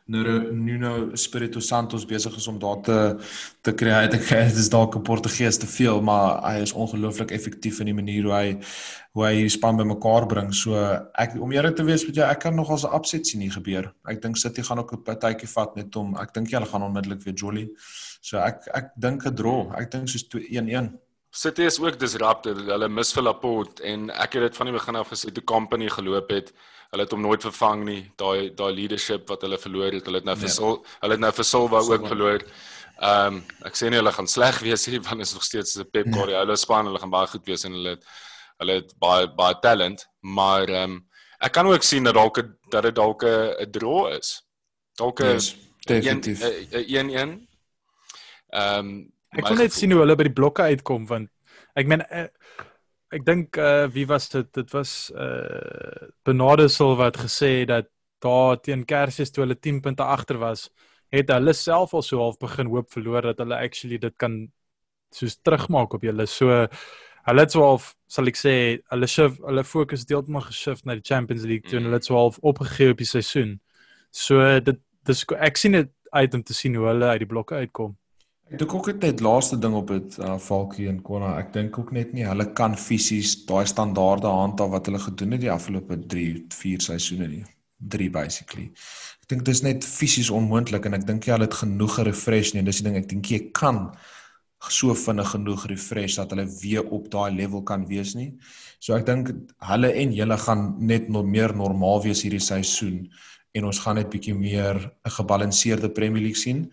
Nuno 0.10 1.12
Espirito 1.14 1.60
Santo 1.60 1.98
besig 2.08 2.36
is 2.36 2.48
om 2.48 2.58
daar 2.60 2.82
te 2.82 3.18
te 3.62 3.74
kry. 3.78 3.92
Ek 4.08 4.16
dink 4.16 4.30
dit 4.30 4.58
is 4.58 4.70
dalk 4.70 4.96
'n 4.96 5.04
Portugees 5.06 5.58
te 5.58 5.68
veel, 5.68 6.02
maar 6.02 6.42
hy 6.42 6.64
is 6.64 6.74
ongelooflik 6.74 7.32
effektief 7.32 7.80
in 7.80 7.92
die 7.92 7.94
manier 7.94 8.24
hoe 8.24 8.34
hy 8.34 8.58
hoe 9.14 9.26
hy 9.26 9.34
die 9.44 9.50
span 9.50 9.78
bymekaar 9.78 10.26
bring. 10.26 10.54
So 10.54 10.74
ek 11.14 11.38
om 11.38 11.52
eerlik 11.52 11.76
te 11.76 11.86
wees 11.86 12.06
met 12.08 12.16
jou, 12.16 12.26
ek 12.26 12.40
kan 12.40 12.56
nog 12.56 12.72
as 12.72 12.86
'n 12.86 12.96
upset 12.96 13.28
sien 13.28 13.42
hier 13.42 13.52
gebeur. 13.52 13.94
Ek 14.08 14.22
dink 14.22 14.38
City 14.38 14.62
gaan 14.62 14.80
ook 14.80 14.94
'n 14.94 15.04
partytjie 15.04 15.50
vat 15.50 15.76
net 15.76 15.96
om 15.96 16.18
ek 16.18 16.34
dink 16.34 16.50
hulle 16.52 16.66
gaan 16.66 16.84
onmiddellik 16.84 17.22
weer 17.24 17.36
Jolly. 17.36 17.70
So 18.20 18.38
ek 18.38 18.68
ek 18.74 18.92
dink 18.96 19.26
'n 19.26 19.36
draw. 19.36 19.72
Ek 19.78 19.92
dink 19.92 20.10
soos 20.10 20.26
1-1. 20.34 21.00
City 21.32 21.64
is 21.64 21.80
ook 21.80 22.00
disrupted. 22.00 22.58
Hulle 22.58 22.90
mis 22.90 23.14
vir 23.14 23.24
Laporte 23.24 23.84
en 23.84 24.10
ek 24.10 24.34
het 24.34 24.42
dit 24.42 24.58
van 24.58 24.66
die 24.66 24.74
begin 24.74 24.96
af 24.96 25.10
gesê 25.10 25.32
toe 25.32 25.44
Company 25.44 25.90
geloop 25.90 26.30
het 26.30 26.54
hulle 26.90 27.06
het 27.06 27.14
hom 27.14 27.22
nooit 27.22 27.44
vervang 27.46 27.84
nie. 27.86 28.02
Daai 28.18 28.50
daai 28.58 28.74
leadership 28.74 29.30
wat 29.30 29.46
hulle 29.46 29.60
verloor 29.62 29.94
het, 29.94 30.08
hulle 30.10 30.22
het 30.22 30.28
nou 30.28 30.36
vir 30.40 30.50
nee. 30.50 30.78
hulle 31.04 31.18
het 31.18 31.24
nou 31.26 31.32
vir 31.40 31.48
Silva 31.48 31.82
ook 31.86 32.08
verloor. 32.10 32.46
Ehm 33.00 33.36
um, 33.36 33.44
ek 33.70 33.78
sê 33.80 33.90
nie 33.90 34.00
hulle 34.02 34.14
gaan 34.16 34.28
sleg 34.28 34.60
wees 34.66 34.88
nie, 34.90 35.02
want 35.08 35.22
is 35.22 35.34
nog 35.34 35.46
steeds 35.46 35.78
'n 35.78 35.86
Pep 35.92 36.06
nee. 36.06 36.16
Guardiola 36.18 36.56
span, 36.56 36.90
hulle 36.90 37.00
gaan 37.00 37.14
baie 37.14 37.28
goed 37.28 37.46
wees 37.46 37.64
en 37.64 37.78
hulle 37.78 37.96
het 37.98 38.04
hulle 38.60 38.74
het 38.82 38.94
baie 39.00 39.28
baie 39.36 39.56
talent, 39.62 40.08
maar 40.20 40.68
ehm 40.68 40.98
um, 40.98 41.06
ek 41.40 41.54
kan 41.54 41.68
ook 41.68 41.84
sien 41.84 42.04
dat 42.04 42.18
dalk 42.18 42.42
dat 42.70 42.84
dit 42.84 42.96
dalk 42.96 43.24
'n 43.24 43.72
draw 43.72 44.10
is. 44.18 44.42
Dalk 44.98 45.22
'n 45.22 45.38
yes, 45.38 45.56
definitief 45.86 46.42
1-1. 46.72 47.49
Ehm 48.50 48.80
um, 48.80 48.98
ek 49.38 49.46
kon 49.46 49.60
net 49.62 49.74
sien 49.74 49.92
hoe 49.94 50.02
hulle 50.02 50.18
by 50.18 50.26
die 50.26 50.34
blokke 50.34 50.66
uitkom 50.72 51.04
want 51.06 51.30
ek 51.78 51.90
meen 51.90 52.02
uh, 52.02 52.26
ek 53.14 53.26
dink 53.26 53.58
uh 53.58 53.88
wie 53.94 54.06
was 54.10 54.30
dit? 54.30 54.48
Dit 54.54 54.74
was 54.74 55.12
uh 55.16 56.10
Bernardo 56.26 56.68
Silva 56.68 57.10
wat 57.10 57.18
gesê 57.18 57.66
dat 57.66 57.90
daar 58.20 58.60
teen 58.62 58.86
Kersfees 58.86 59.32
toe 59.32 59.46
hulle 59.46 59.56
10 59.56 59.82
punte 59.82 60.04
agter 60.04 60.38
was, 60.38 60.70
het 61.10 61.30
hulle 61.34 61.54
self 61.54 61.94
al 61.94 62.04
so 62.06 62.20
half 62.20 62.38
begin 62.40 62.70
hoop 62.70 62.92
verloor 62.92 63.30
dat 63.32 63.40
hulle 63.40 63.58
actually 63.58 63.98
dit 63.98 64.16
kan 64.18 64.42
soos 65.16 65.40
terugmaak 65.42 65.94
op 65.94 66.04
julle. 66.06 66.28
So 66.28 66.68
hulle 67.30 67.46
het 67.46 67.54
so 67.54 67.64
half 67.66 67.94
sal 68.08 68.30
ek 68.30 68.38
sê 68.38 68.54
hulle 68.94 69.08
shift 69.10 69.42
hulle 69.46 69.64
fokus 69.64 70.06
deeltemal 70.10 70.46
geshift 70.50 70.86
na 70.86 70.98
die 71.00 71.06
Champions 71.06 71.48
League 71.50 71.70
toe 71.70 71.80
en 71.80 71.90
hulle 71.90 71.98
het 72.02 72.10
so 72.10 72.18
half 72.18 72.38
opgegee 72.42 72.94
op 72.94 73.02
die 73.02 73.10
seisoen. 73.10 73.58
So 74.12 74.60
dit 74.60 74.82
dis 75.08 75.26
ek 75.40 75.58
sien 75.58 75.78
dit 75.78 75.92
uit 76.12 76.34
om 76.34 76.44
te 76.44 76.54
sien 76.54 76.76
hoe 76.76 76.88
hulle 76.92 77.14
uit 77.16 77.24
die 77.24 77.30
blokke 77.30 77.64
uitkom. 77.64 77.98
Ek 78.50 78.58
dink 78.58 78.72
ook 78.74 78.88
net 78.98 79.20
laaste 79.22 79.60
ding 79.62 79.76
op 79.78 79.92
dit 79.94 80.16
uh, 80.18 80.34
Falkie 80.42 80.88
en 80.90 80.98
Konna. 81.06 81.36
Ek 81.38 81.52
dink 81.54 81.76
ook 81.78 81.92
net 81.94 82.16
nie 82.18 82.26
hulle 82.26 82.48
kan 82.58 82.74
fisies 82.82 83.36
daai 83.46 83.68
standaarde 83.70 84.26
handhaaf 84.26 84.72
wat 84.74 84.88
hulle 84.90 85.02
gedoen 85.04 85.36
het 85.36 85.44
die 85.44 85.52
afgelope 85.54 86.00
3, 86.10 86.24
4 86.58 86.86
seisoene 86.88 87.28
nie. 87.30 87.44
3 87.94 88.08
basically. 88.16 88.72
Ek 89.22 89.28
dink 89.30 89.44
dit 89.46 89.52
is 89.54 89.62
net 89.62 89.86
fisies 89.86 90.32
onmoontlik 90.34 90.88
en 90.90 90.98
ek 90.98 91.06
dink 91.06 91.28
jy 91.28 91.36
hulle 91.36 91.46
het 91.46 91.60
genoeg 91.60 92.00
refresh 92.08 92.56
nie. 92.56 92.64
Dis 92.66 92.82
die 92.82 92.88
ding 92.88 92.98
ek 92.98 93.06
dink 93.12 93.30
jy 93.30 93.40
kan 93.54 93.84
so 94.66 94.96
vinnig 94.98 95.30
genoeg 95.36 95.68
refresh 95.70 96.18
dat 96.18 96.34
hulle 96.34 96.48
weer 96.58 96.90
op 96.90 97.06
daai 97.14 97.30
level 97.38 97.62
kan 97.68 97.84
wees 97.92 98.16
nie. 98.18 98.32
So 98.82 98.98
ek 98.98 99.06
dink 99.08 99.30
hulle 99.70 99.92
en 99.94 100.16
julle 100.18 100.40
gaan 100.42 100.72
net 100.82 101.06
nog 101.14 101.30
meer 101.30 101.54
normaal 101.54 102.02
wees 102.08 102.26
hierdie 102.26 102.42
seisoen 102.42 103.06
en 103.54 103.70
ons 103.70 103.84
gaan 103.86 104.02
net 104.02 104.10
bietjie 104.10 104.34
meer 104.34 104.90
'n 105.06 105.14
gebalanseerde 105.20 105.94
Premier 105.94 106.26
League 106.26 106.42
sien. 106.42 106.66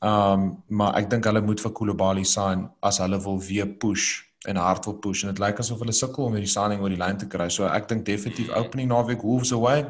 Um 0.00 0.64
maar 0.68 0.96
ek 0.96 1.10
dink 1.12 1.26
hulle 1.28 1.42
moet 1.44 1.60
vir 1.60 1.72
Koulibaly 1.76 2.24
sign 2.24 2.68
as 2.82 2.98
hulle 3.02 3.18
wil 3.20 3.40
weer 3.44 3.68
push 3.68 4.22
en 4.48 4.56
hard 4.56 4.86
wil 4.88 4.96
push 5.04 5.24
en 5.24 5.32
dit 5.32 5.42
lyk 5.42 5.60
asof 5.60 5.82
hulle 5.84 5.92
sukkel 5.92 6.24
om 6.24 6.36
hierdie 6.38 6.48
signing 6.48 6.80
oor 6.80 6.92
die 6.92 7.00
lyn 7.00 7.18
te 7.20 7.28
kry. 7.28 7.50
So 7.52 7.68
ek 7.68 7.88
dink 7.90 8.06
definitief 8.08 8.48
opening 8.56 8.88
naweek 8.88 9.22
Wolves 9.26 9.52
away. 9.52 9.84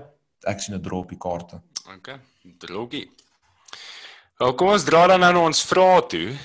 Ek 0.51 0.61
sien 0.61 0.75
'n 0.75 0.83
drop 0.83 1.09
die 1.09 1.19
kaarte. 1.19 1.61
Okay. 1.97 2.19
Drogie. 2.59 3.09
Nou 4.41 4.55
kom 4.55 4.73
ons 4.73 4.85
dra 4.85 5.07
dan 5.07 5.21
nou 5.21 5.45
ons 5.45 5.63
vrae 5.65 6.03
toe. 6.09 6.39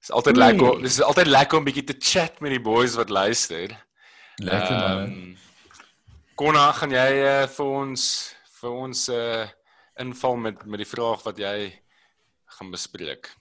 Dis 0.00 0.10
altyd 0.10 0.36
nee. 0.36 0.44
lekker. 0.44 0.82
Dis 0.82 1.00
altyd 1.02 1.26
lekker 1.26 1.58
om 1.58 1.64
bietjie 1.64 1.84
te 1.84 1.96
chat 1.98 2.40
met 2.40 2.50
die 2.50 2.60
boys 2.60 2.94
wat 2.94 3.10
luister. 3.10 3.74
Lekker 4.36 4.74
um, 4.76 4.82
man. 4.82 5.36
Konna, 6.34 6.72
gaan 6.72 6.90
jy 6.90 7.10
uh, 7.22 7.46
vir 7.46 7.66
ons 7.66 8.04
vir 8.60 8.70
ons 8.70 9.08
uh 9.08 9.44
inval 10.00 10.36
met 10.36 10.62
met 10.64 10.80
die 10.80 10.88
vraag 10.88 11.20
wat 11.22 11.38
jy 11.38 11.81
gaan 12.58 12.70
bespreek. 12.70 13.32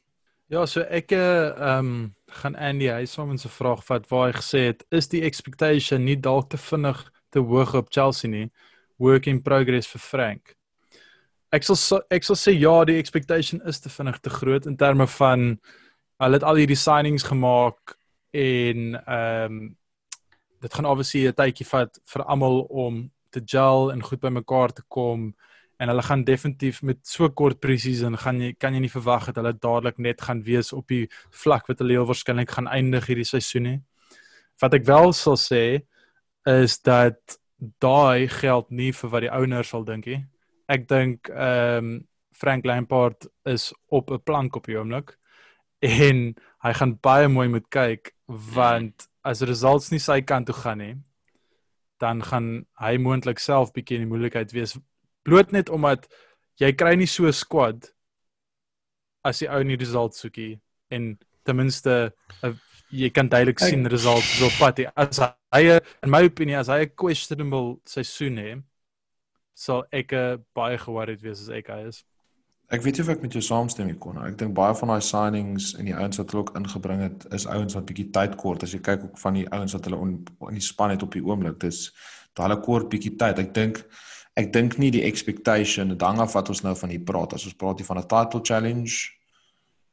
Ja, 0.52 0.66
so 0.68 0.84
ek 0.84 1.14
ehm 1.16 1.78
um, 1.80 2.16
gaan 2.42 2.56
Andy 2.56 2.88
Huysman 2.92 3.38
se 3.40 3.50
vraag 3.50 3.84
vat 3.88 4.08
waar 4.10 4.32
hy 4.32 4.34
gesê 4.36 4.60
het 4.72 4.86
is 4.92 5.08
die 5.12 5.22
expectation 5.24 6.04
nie 6.04 6.18
dalk 6.20 6.50
te 6.52 6.58
vinnig 6.60 7.00
te 7.32 7.40
hoog 7.40 7.74
op 7.76 7.92
Chelsea 7.92 8.30
nie. 8.30 8.50
Work 9.00 9.28
in 9.32 9.42
progress 9.42 9.88
vir 9.88 10.04
Frank. 10.04 10.56
Ek 11.52 11.64
sal 11.64 12.04
ek 12.12 12.28
sal 12.28 12.40
sê 12.40 12.56
ja, 12.56 12.74
die 12.84 13.00
expectation 13.00 13.62
is 13.68 13.80
te 13.80 13.90
vinnig 13.90 14.20
te 14.20 14.30
groot 14.30 14.68
in 14.68 14.76
terme 14.76 15.08
van 15.08 15.56
hulle 16.22 16.38
het 16.38 16.44
al 16.44 16.60
hierdie 16.60 16.80
signings 16.80 17.28
gemaak 17.28 17.96
en 18.36 18.96
ehm 19.00 19.62
um, 19.62 19.62
dit 20.62 20.74
gaan 20.74 20.86
obviously 20.86 21.28
'n 21.28 21.34
tydjie 21.34 21.66
vat 21.66 21.98
vir 22.06 22.24
almal 22.24 22.62
om 22.70 23.12
te 23.32 23.42
gel 23.46 23.92
en 23.92 24.04
goed 24.04 24.20
bymekaar 24.20 24.74
te 24.74 24.84
kom 24.88 25.32
en 25.82 25.90
hulle 25.90 26.04
gaan 26.06 26.24
definitief 26.24 26.82
met 26.86 27.00
so 27.10 27.30
kort 27.34 27.60
presisie 27.60 28.10
gaan 28.22 28.42
jy 28.44 28.52
kan 28.54 28.76
jy 28.78 28.84
nie 28.84 28.94
verwag 28.94 29.26
dat 29.32 29.40
hulle 29.42 29.54
dadelik 29.58 29.98
net 29.98 30.22
gaan 30.22 30.44
wees 30.46 30.70
op 30.78 30.88
die 30.94 31.08
vlak 31.44 31.70
wat 31.70 31.82
hulle 31.82 31.98
heel 31.98 32.06
waarskynlik 32.10 32.54
gaan 32.54 32.70
eindig 32.70 33.08
hierdie 33.10 33.26
seisoen 33.26 33.66
nie. 33.66 33.80
Wat 34.62 34.78
ek 34.78 34.86
wel 34.86 35.14
sal 35.18 35.40
sê 35.42 35.64
is 36.46 36.78
dat 36.86 37.40
daai 37.82 38.28
geld 38.30 38.70
nie 38.70 38.92
vir 38.94 39.10
wat 39.10 39.26
die 39.26 39.34
owners 39.34 39.74
sal 39.74 39.86
dink 39.88 40.06
nie. 40.06 40.22
Ek 40.70 40.88
dink 40.90 41.34
ehm 41.34 41.92
um, 41.92 42.00
Frank 42.42 42.66
Lampard 42.66 43.28
is 43.46 43.72
op 43.90 44.10
'n 44.10 44.22
plank 44.26 44.56
op 44.56 44.66
die 44.66 44.78
oomblik 44.78 45.18
en 45.82 46.36
hy 46.64 46.74
gaan 46.74 46.98
baie 47.02 47.28
mooi 47.28 47.48
moet 47.48 47.68
kyk 47.70 48.14
want 48.28 49.08
as 49.22 49.42
results 49.42 49.92
nie 49.92 50.00
sy 50.00 50.22
kant 50.22 50.46
toe 50.46 50.56
gaan 50.56 50.78
nie 50.78 50.96
dan 52.02 52.24
gaan 52.24 52.66
hy 52.82 52.98
moontlik 52.98 53.40
self 53.40 53.74
bietjie 53.74 54.00
in 54.00 54.06
die 54.06 54.10
moeilikheid 54.10 54.54
wees 54.58 54.74
bloot 55.24 55.52
net 55.52 55.70
omdat 55.70 56.08
jy 56.62 56.72
kry 56.78 56.96
nie 56.96 57.10
so 57.10 57.28
'n 57.28 57.34
squad 57.34 57.92
as 59.24 59.42
jy 59.42 59.50
ou 59.50 59.64
nie 59.64 59.78
result 59.78 60.16
soekie 60.16 60.60
en 60.90 61.18
ten 61.44 61.56
minste 61.56 62.14
uh, 62.44 62.54
jy 62.92 63.10
kan 63.10 63.30
duidelik 63.30 63.60
sien 63.60 63.88
results 63.88 64.42
op 64.42 64.54
pad 64.60 64.80
as 64.96 65.20
hy 65.56 65.80
in 65.80 66.10
my 66.10 66.24
opinie 66.26 66.58
as 66.58 66.68
hy 66.68 66.86
'n 66.86 66.96
questionable 66.96 67.80
seisoen 67.86 68.38
het 68.38 68.64
sal 69.54 69.86
ek 69.92 70.14
uh, 70.14 70.38
baie 70.56 70.78
geworried 70.78 71.22
wees 71.22 71.42
as 71.42 71.50
ek 71.50 71.68
hy 71.68 71.88
is 71.88 72.04
Ek 72.72 72.86
weet 72.86 72.96
nie 72.96 73.04
of 73.04 73.10
ek 73.12 73.24
met 73.26 73.34
jou 73.36 73.42
saamstem 73.44 73.90
hier 73.90 73.98
kon. 74.00 74.16
Ek 74.24 74.38
dink 74.40 74.54
baie 74.56 74.72
van 74.80 74.94
daai 74.94 75.04
signings 75.04 75.74
en 75.76 75.90
die 75.90 75.96
ouens 75.96 76.16
wat 76.22 76.30
hulle 76.32 76.44
ook 76.46 76.54
ingebring 76.56 77.02
het, 77.04 77.26
is 77.36 77.44
ouens 77.52 77.76
wat 77.76 77.84
bietjie 77.90 78.06
tyd 78.16 78.38
kort. 78.40 78.64
As 78.64 78.72
jy 78.72 78.80
kyk 78.80 79.04
ook 79.10 79.18
van 79.20 79.36
die 79.36 79.44
ouens 79.52 79.76
wat 79.76 79.90
hulle 79.90 80.00
in 80.08 80.56
die 80.56 80.64
span 80.64 80.94
het 80.94 81.04
op 81.04 81.12
die 81.12 81.24
oomblik, 81.26 81.58
dis 81.60 81.90
daai 82.32 82.46
hulle 82.46 82.62
kort 82.64 82.88
bietjie 82.94 83.12
tyd. 83.20 83.42
Ek 83.44 83.52
dink 83.58 83.82
ek 84.40 84.54
dink 84.54 84.78
nie 84.80 84.92
die 84.92 85.04
expectation 85.04 85.92
dit 85.92 86.02
hang 86.02 86.20
af 86.24 86.36
wat 86.38 86.50
ons 86.50 86.64
nou 86.64 86.76
van 86.76 86.90
hier 86.90 87.04
praat. 87.04 87.34
As 87.34 87.46
ons 87.46 87.58
praat 87.58 87.80
hier 87.80 87.88
van 87.88 88.00
'n 88.00 88.08
title 88.08 88.42
challenge 88.44 89.12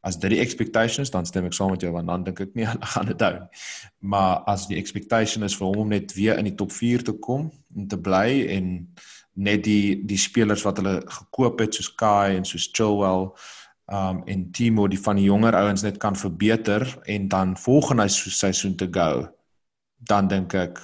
as 0.01 0.16
dit 0.16 0.30
die 0.30 0.41
expectation 0.41 1.03
is 1.03 1.11
dan 1.11 1.26
stem 1.26 1.49
ek 1.49 1.57
saam 1.57 1.72
met 1.74 1.82
jou 1.82 1.91
want 1.93 2.07
dan 2.07 2.24
dink 2.24 2.41
ek 2.41 2.55
nie 2.55 2.66
hulle 2.70 2.91
gaan 2.95 3.07
dit 3.11 3.20
hou 3.26 3.32
nie. 3.34 3.62
Maar 4.01 4.43
as 4.47 4.66
die 4.70 4.78
expectation 4.78 5.45
is 5.45 5.57
vir 5.59 5.66
hom 5.66 5.84
om 5.84 5.95
net 5.95 6.14
weer 6.14 6.39
in 6.39 6.51
die 6.51 6.57
top 6.59 6.72
4 6.72 7.05
te 7.05 7.12
kom 7.12 7.51
en 7.76 7.89
te 7.89 7.99
bly 7.99 8.47
en 8.57 8.74
net 9.39 9.64
die 9.66 10.03
die 10.07 10.18
spelers 10.18 10.64
wat 10.66 10.78
hulle 10.82 11.01
gekoop 11.07 11.61
het 11.61 11.74
soos 11.74 11.91
Kai 11.95 12.36
en 12.36 12.47
soos 12.47 12.70
Chilwell 12.72 13.30
um 13.89 14.22
en 14.28 14.51
Timo 14.53 14.86
die 14.91 15.01
van 15.01 15.16
die 15.16 15.28
jonger 15.28 15.57
ouens 15.57 15.82
net 15.82 15.99
kan 15.99 16.16
verbeter 16.18 16.84
en 17.07 17.28
dan 17.28 17.57
volgende 17.57 18.09
seisoen 18.09 18.76
te 18.76 18.89
go 18.93 19.28
dan 19.99 20.28
dink 20.28 20.55
ek 20.55 20.82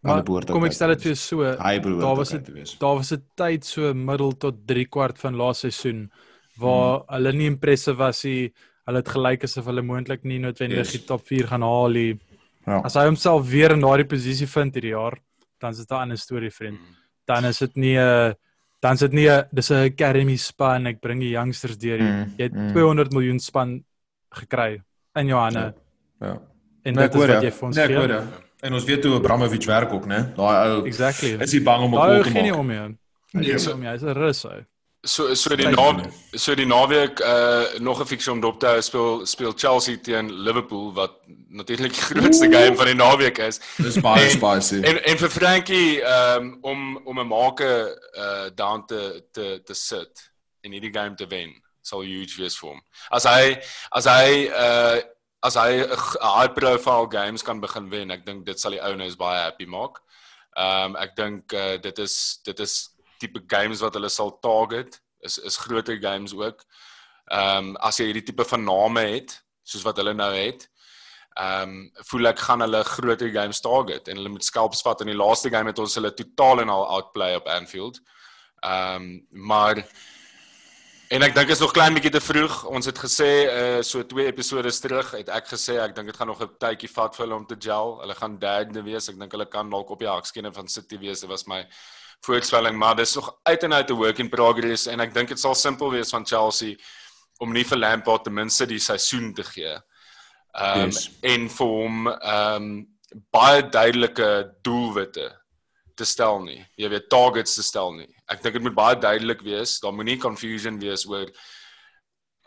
Maar 0.00 0.22
kom 0.48 0.64
ek 0.64 0.72
stel 0.72 0.94
dit 0.94 1.02
vir 1.10 1.16
so, 1.18 1.44
daar 1.44 2.16
was 2.16 2.32
dit 2.32 2.46
daar 2.80 2.96
was 2.96 3.12
'n 3.12 3.22
tyd 3.36 3.64
so 3.64 3.92
middel 3.92 4.32
tot 4.32 4.66
3 4.66 4.86
kwart 4.88 5.18
van 5.18 5.36
laaste 5.36 5.68
seisoen 5.68 6.10
waar 6.56 7.04
hmm. 7.04 7.14
hulle 7.14 7.32
nie 7.32 7.46
impressive 7.46 7.96
was 7.96 8.24
nie. 8.24 8.52
Hulle 8.86 8.98
het 8.98 9.08
gelyk 9.08 9.44
asof 9.44 9.66
hulle 9.66 9.82
moontlik 9.82 10.24
nie 10.24 10.38
noodwendig 10.38 10.78
yes. 10.78 10.92
die 10.92 11.04
top 11.04 11.26
4 11.26 11.46
gaan 11.52 11.62
haal 11.62 11.92
nie. 11.92 12.18
Ja. 12.66 12.80
As 12.80 12.94
hy 12.94 13.04
homself 13.04 13.48
weer 13.48 13.72
in 13.72 13.80
daardie 13.80 14.08
posisie 14.08 14.46
vind 14.46 14.74
hierdie 14.74 14.96
jaar, 14.96 15.18
dan 15.60 15.72
is 15.72 15.78
dit 15.78 15.90
'n 15.90 15.94
ander 15.94 16.18
storie, 16.18 16.50
vriend. 16.50 16.78
Hmm. 16.78 16.96
Dan 17.26 17.44
is 17.44 17.58
dit 17.58 17.76
nie 17.76 17.98
'n 17.98 18.34
dan 18.80 18.94
is 18.94 19.00
dit 19.00 19.12
nie 19.12 19.28
'n 19.28 19.44
dis 19.52 19.70
'n 19.70 19.84
academy 19.92 20.36
span, 20.36 20.86
ek 20.86 21.00
bring 21.00 21.20
die 21.20 21.36
youngsters 21.36 21.76
deur. 21.76 21.98
Hmm. 21.98 22.34
Jy 22.38 22.44
het 22.44 22.52
hmm. 22.52 22.72
200 22.72 23.12
miljoen 23.12 23.38
span 23.38 23.84
gekry 24.30 24.82
in 25.14 25.26
jou 25.26 25.38
hande. 25.38 25.74
Ja. 26.20 26.26
ja. 26.26 26.40
En 26.82 26.94
nee, 26.94 27.08
dit 27.08 27.14
is 27.14 27.26
wat 27.26 27.42
jy 27.42 27.50
vir 27.50 27.66
ons 27.66 27.76
nee, 27.76 27.86
gee. 27.86 28.49
En 28.60 28.74
ons 28.74 28.84
weet 28.84 29.04
hoe 29.04 29.14
Abramovich 29.14 29.64
werk 29.66 29.92
ook, 29.92 30.06
né? 30.06 30.32
Daai 30.36 30.68
ou 30.70 30.86
Exactly. 30.86 31.36
Is 31.40 31.52
hy 31.52 31.62
bang 31.62 31.82
om 31.84 31.94
op 31.94 32.00
te 32.00 32.06
maak? 32.06 32.22
Daai 32.24 32.32
gee 32.32 32.42
nie 32.42 32.54
om 32.54 32.66
nie. 32.66 32.98
Hy 33.32 33.54
is 33.54 33.66
om 33.70 33.82
hy 33.82 33.94
is 33.94 34.02
'n 34.02 34.14
rus 34.18 34.42
hy. 34.42 34.58
So 35.02 35.34
so 35.34 35.56
die 35.56 35.68
na 35.68 36.02
so 36.36 36.54
die 36.54 36.66
naweek 36.66 37.20
uh 37.24 37.78
nog 37.80 38.00
'n 38.00 38.06
fiksie 38.06 38.32
om 38.32 38.40
dop 38.40 38.60
te 38.60 38.66
hou 38.66 38.80
speel 38.82 39.26
speel 39.26 39.52
Chelsea 39.56 39.96
teen 39.96 40.28
Liverpool 40.32 40.92
wat 40.92 41.12
natuurlik 41.48 41.92
die 41.92 42.02
grootste 42.02 42.50
game 42.52 42.76
van 42.76 42.86
die 42.86 42.94
naweek 42.94 43.38
is. 43.38 43.60
Dis 43.78 43.96
baie 44.00 44.24
En- 44.24 44.30
spicy. 44.30 44.82
En 44.84 45.02
en 45.04 45.18
vir 45.18 45.30
Frankie 45.30 46.02
um 46.04 46.58
om 46.60 46.96
om 47.04 47.18
'n 47.18 47.26
make 47.26 47.96
uh 48.18 48.50
down 48.54 48.84
te 48.86 49.24
te 49.32 49.60
te 49.64 49.74
sit 49.74 50.30
en 50.60 50.72
hierdie 50.72 50.92
game 50.92 51.14
te 51.14 51.26
wen 51.26 51.54
sal 51.80 52.02
huge 52.02 52.36
wees 52.36 52.58
vir 52.58 52.68
hom. 52.68 52.80
As 53.10 53.24
hy 53.24 53.56
as 53.90 54.04
hy 54.04 54.50
uh 54.52 55.00
as 55.42 55.56
hy 55.56 55.82
'n 55.82 55.96
high 56.20 56.52
profile 56.54 57.06
games 57.06 57.42
kan 57.42 57.60
begin 57.60 57.88
wen, 57.90 58.10
ek 58.10 58.26
dink 58.26 58.44
dit 58.46 58.60
sal 58.60 58.72
die 58.72 58.82
ouens 58.82 59.16
baie 59.16 59.40
happy 59.40 59.66
maak. 59.66 60.00
Um 60.56 60.96
ek 60.96 61.16
dink 61.16 61.52
uh, 61.52 61.76
dit 61.78 61.98
is 61.98 62.40
dit 62.44 62.60
is 62.60 62.90
tipe 63.20 63.40
games 63.48 63.80
wat 63.80 63.94
hulle 63.94 64.10
sal 64.10 64.38
target. 64.42 65.00
Is 65.20 65.38
is 65.38 65.56
groter 65.56 65.96
games 66.00 66.34
ook. 66.34 66.64
Um 67.30 67.76
as 67.80 67.98
jy 67.98 68.10
hierdie 68.10 68.26
tipe 68.26 68.44
van 68.44 68.64
name 68.64 69.00
het, 69.00 69.40
soos 69.64 69.84
wat 69.84 69.96
hulle 69.96 70.14
nou 70.14 70.32
het, 70.34 70.68
um 71.40 71.90
voel 72.10 72.32
ek 72.32 72.38
gaan 72.44 72.60
hulle 72.60 72.84
groter 72.84 73.30
games 73.32 73.60
target 73.60 74.08
en 74.08 74.16
hulle 74.16 74.32
moet 74.34 74.44
skelps 74.44 74.82
vat 74.82 75.00
in 75.00 75.12
die 75.12 75.20
laaste 75.20 75.48
game 75.48 75.70
het 75.70 75.78
ons 75.78 75.94
hulle 75.94 76.12
totaal 76.12 76.64
en 76.64 76.72
al 76.74 76.88
outplay 76.98 77.36
op 77.38 77.48
Anfield. 77.48 78.00
Um 78.60 79.26
maar 79.30 79.86
en 81.10 81.22
ek 81.26 81.34
dink 81.34 81.50
is 81.50 81.60
nog 81.62 81.72
klein 81.74 81.94
bietjie 81.96 82.12
te 82.14 82.20
vroeg. 82.22 82.60
Ons 82.70 82.86
het 82.86 82.98
gesê 83.02 83.28
uh 83.50 83.80
so 83.86 84.02
twee 84.06 84.26
episode 84.30 84.70
terug 84.82 85.10
het 85.18 85.30
ek 85.34 85.48
gesê 85.50 85.78
ek 85.82 85.94
dink 85.96 86.10
dit 86.12 86.16
gaan 86.16 86.30
nog 86.30 86.42
'n 86.42 86.50
tydjie 86.58 86.90
vat 86.94 87.16
vir 87.16 87.24
hulle 87.26 87.36
om 87.36 87.46
te 87.46 87.56
gel. 87.58 87.98
Hulle 88.00 88.14
gaan 88.14 88.38
derde 88.38 88.82
wees. 88.82 89.08
Ek 89.08 89.18
dink 89.18 89.32
hulle 89.32 89.46
kan 89.46 89.70
dalk 89.70 89.90
op 89.90 89.98
die 89.98 90.08
hakskene 90.08 90.52
van 90.52 90.68
City 90.68 90.98
wees. 90.98 91.20
Dit 91.20 91.30
was 91.30 91.46
my 91.46 91.66
voorspelling, 92.26 92.76
maar 92.76 92.94
dis 92.96 93.14
nog 93.14 93.36
uit 93.42 93.62
en 93.62 93.72
uit 93.72 93.90
'n 93.90 93.94
work 93.96 94.18
in 94.18 94.28
progress 94.28 94.86
en 94.86 95.00
ek 95.00 95.14
dink 95.14 95.28
dit 95.28 95.40
sal 95.40 95.54
simpel 95.54 95.90
wees 95.90 96.10
van 96.10 96.24
Chelsea 96.26 96.76
om 97.40 97.52
nie 97.52 97.64
vir 97.64 97.78
Lampard 97.78 98.24
ten 98.24 98.34
minste 98.34 98.66
die 98.66 98.78
seisoen 98.78 99.34
te 99.34 99.42
gee. 99.42 99.78
Ehm 100.54 100.80
um, 100.80 100.86
Yes. 100.90 101.10
en 101.22 101.48
vir 101.48 101.66
hom 101.66 102.06
ehm 102.08 102.56
um, 102.62 102.86
baie 103.32 103.62
duidelike 103.68 104.54
doelwitte 104.62 105.32
te 105.96 106.04
stel 106.04 106.40
nie. 106.42 106.64
Jy 106.76 106.88
weet 106.88 107.08
targets 107.08 107.54
te 107.54 107.62
stel 107.62 107.92
nie. 107.92 108.08
Ek 108.30 108.42
dink 108.42 108.54
dit 108.54 108.62
moet 108.62 108.74
baie 108.76 108.98
duidelik 108.98 109.40
wees. 109.42 109.78
Daar 109.82 109.92
moenie 109.96 110.18
confusion 110.22 110.78
wees 110.82 111.06
oor 111.10 111.26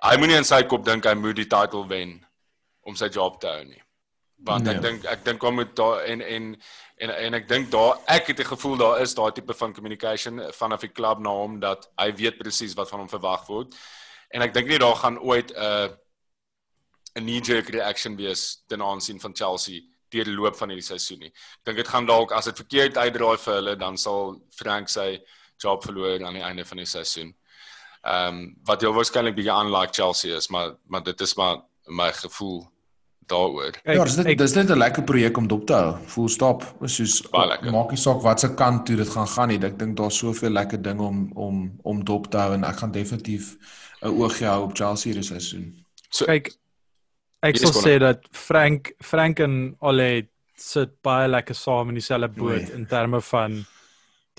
hy 0.03 0.17
moenie 0.19 0.37
in 0.41 0.47
sy 0.47 0.61
kop 0.67 0.83
dink 0.85 1.05
hy 1.07 1.13
moet 1.15 1.35
die 1.39 1.47
title 1.51 1.85
wen 1.87 2.17
om 2.83 2.95
sy 2.99 3.07
job 3.11 3.39
te 3.39 3.47
hou 3.47 3.63
nie. 3.63 3.81
Want 4.43 4.65
Nee. 4.65 4.75
ek 4.75 4.81
dink 4.81 5.05
ek 5.07 5.23
dink 5.23 5.41
hom 5.41 5.55
moet 5.55 5.75
daar 5.75 6.03
en 6.03 6.21
en 6.21 6.47
en 6.99 7.09
en 7.09 7.33
ek 7.33 7.47
dink 7.47 7.69
daar 7.71 7.99
ek 8.07 8.27
het 8.27 8.37
die 8.37 8.47
gevoel 8.47 8.77
daar 8.77 9.01
is 9.01 9.15
daai 9.15 9.31
tipe 9.31 9.53
van 9.53 9.73
communication 9.73 10.41
vanaf 10.51 10.81
die 10.81 10.91
klub 10.91 11.19
na 11.19 11.29
hom 11.29 11.59
dat 11.59 11.87
hy 11.99 12.11
weet 12.11 12.37
presies 12.39 12.75
wat 12.75 12.89
van 12.89 12.99
hom 12.99 13.09
verwag 13.09 13.47
word. 13.47 13.75
En 14.33 14.41
ek 14.41 14.53
dink 14.53 14.67
nie 14.67 14.79
daar 14.79 14.95
gaan 14.95 15.19
ooit 15.19 15.51
'n 15.51 15.55
uh, 15.55 15.87
'n 17.15 17.23
knee-jerk 17.25 17.69
reaction 17.69 18.15
wees 18.17 18.63
ten 18.67 18.81
aansien 18.81 19.19
van 19.19 19.35
Chelsea 19.35 19.81
deur 20.09 20.25
die 20.25 20.35
loop 20.35 20.55
van 20.55 20.69
hierdie 20.69 20.85
seisoen 20.85 21.19
nie. 21.19 21.31
Ek 21.31 21.65
dink 21.65 21.77
dit 21.77 21.87
gaan 21.87 22.05
dalk 22.05 22.31
as 22.31 22.45
dit 22.45 22.57
verkeerd 22.57 22.97
uitdraai 22.97 23.37
vir 23.37 23.53
hulle, 23.53 23.75
dan 23.75 23.97
sal 23.97 24.41
Frank 24.51 24.89
sy 24.89 25.21
job 25.57 25.83
verloor 25.83 26.25
aan 26.25 26.33
die 26.33 26.43
einde 26.43 26.65
van 26.65 26.77
die 26.77 26.85
seisoen. 26.85 27.35
Ehm 28.03 28.27
um, 28.37 28.55
wat 28.65 28.81
heel 28.81 28.93
waarskynlik 28.93 29.35
bietjie 29.35 29.51
unlike 29.53 29.93
Chelsea 29.93 30.35
is, 30.35 30.47
maar 30.49 30.75
maar 30.87 31.03
dit 31.03 31.21
is 31.21 31.35
maar 31.35 31.61
my 31.87 32.11
gevoel 32.13 32.67
daaroor. 33.27 33.71
Kyk, 33.71 33.95
Ja, 33.95 34.03
dis 34.03 34.15
net 34.17 34.25
ek- 34.27 34.37
dis 34.37 34.53
net 34.55 34.69
'n 34.69 34.77
lekker 34.77 35.03
projek 35.03 35.37
om 35.37 35.47
dop 35.47 35.65
te 35.67 35.73
hou. 35.73 35.97
Full 36.07 36.27
stop. 36.29 36.63
Is 36.81 36.95
soos 36.95 37.21
maak 37.31 37.89
nie 37.91 37.97
saak 37.97 38.21
wat 38.21 38.39
se 38.39 38.53
kant 38.53 38.85
toe 38.85 38.95
dit 38.95 39.07
gaan 39.09 39.27
gaan 39.27 39.47
nie. 39.47 39.59
Ek 39.63 39.77
dink 39.79 39.95
daar's 39.97 40.17
soveel 40.17 40.49
lekker 40.51 40.81
dinge 40.81 41.01
om 41.03 41.31
om 41.35 41.79
om 41.83 42.03
dop 42.03 42.27
te 42.31 42.37
hou 42.37 42.53
en 42.53 42.63
ek 42.63 42.75
gaan 42.77 42.91
definitief 42.91 43.55
'n 44.01 44.07
oogie 44.09 44.47
hou 44.47 44.63
op 44.63 44.75
Chelsea 44.75 45.11
hierdie 45.13 45.27
seisoen. 45.29 45.85
So 46.09 46.25
kyk 46.25 46.51
ek 47.41 47.57
sal 47.57 47.69
is 47.69 47.77
sê 47.85 47.99
dat 47.99 48.19
Frank 48.31 48.91
Frank 49.01 49.39
en 49.39 49.75
Ole 49.79 50.27
sit 50.55 51.01
baie 51.01 51.27
lekker 51.27 51.55
saam 51.55 51.89
in 51.89 51.95
dieselfde 51.95 52.27
boot 52.27 52.69
Oei. 52.69 52.71
in 52.73 52.85
terme 52.85 53.21
van 53.21 53.65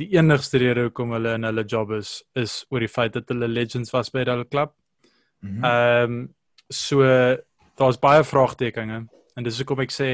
die 0.01 0.09
enigste 0.19 0.59
rede 0.59 0.89
hoekom 0.89 1.15
hulle 1.17 1.35
in 1.39 1.47
hulle 1.49 1.65
job 1.71 1.93
is 1.99 2.23
is 2.35 2.63
oor 2.71 2.83
die 2.85 2.91
feit 2.91 3.15
dat 3.15 3.29
hulle 3.31 3.49
legends 3.49 3.93
was 3.95 4.11
by 4.11 4.25
hulle 4.25 4.49
klub. 4.51 4.75
Mhm. 5.43 5.65
Ehm 5.65 6.25
so 6.71 7.05
daar's 7.77 7.99
baie 8.01 8.25
vraagtekens 8.25 9.09
en 9.37 9.45
dis 9.45 9.59
hoekom 9.61 9.83
ek 9.85 9.93
sê 9.93 10.09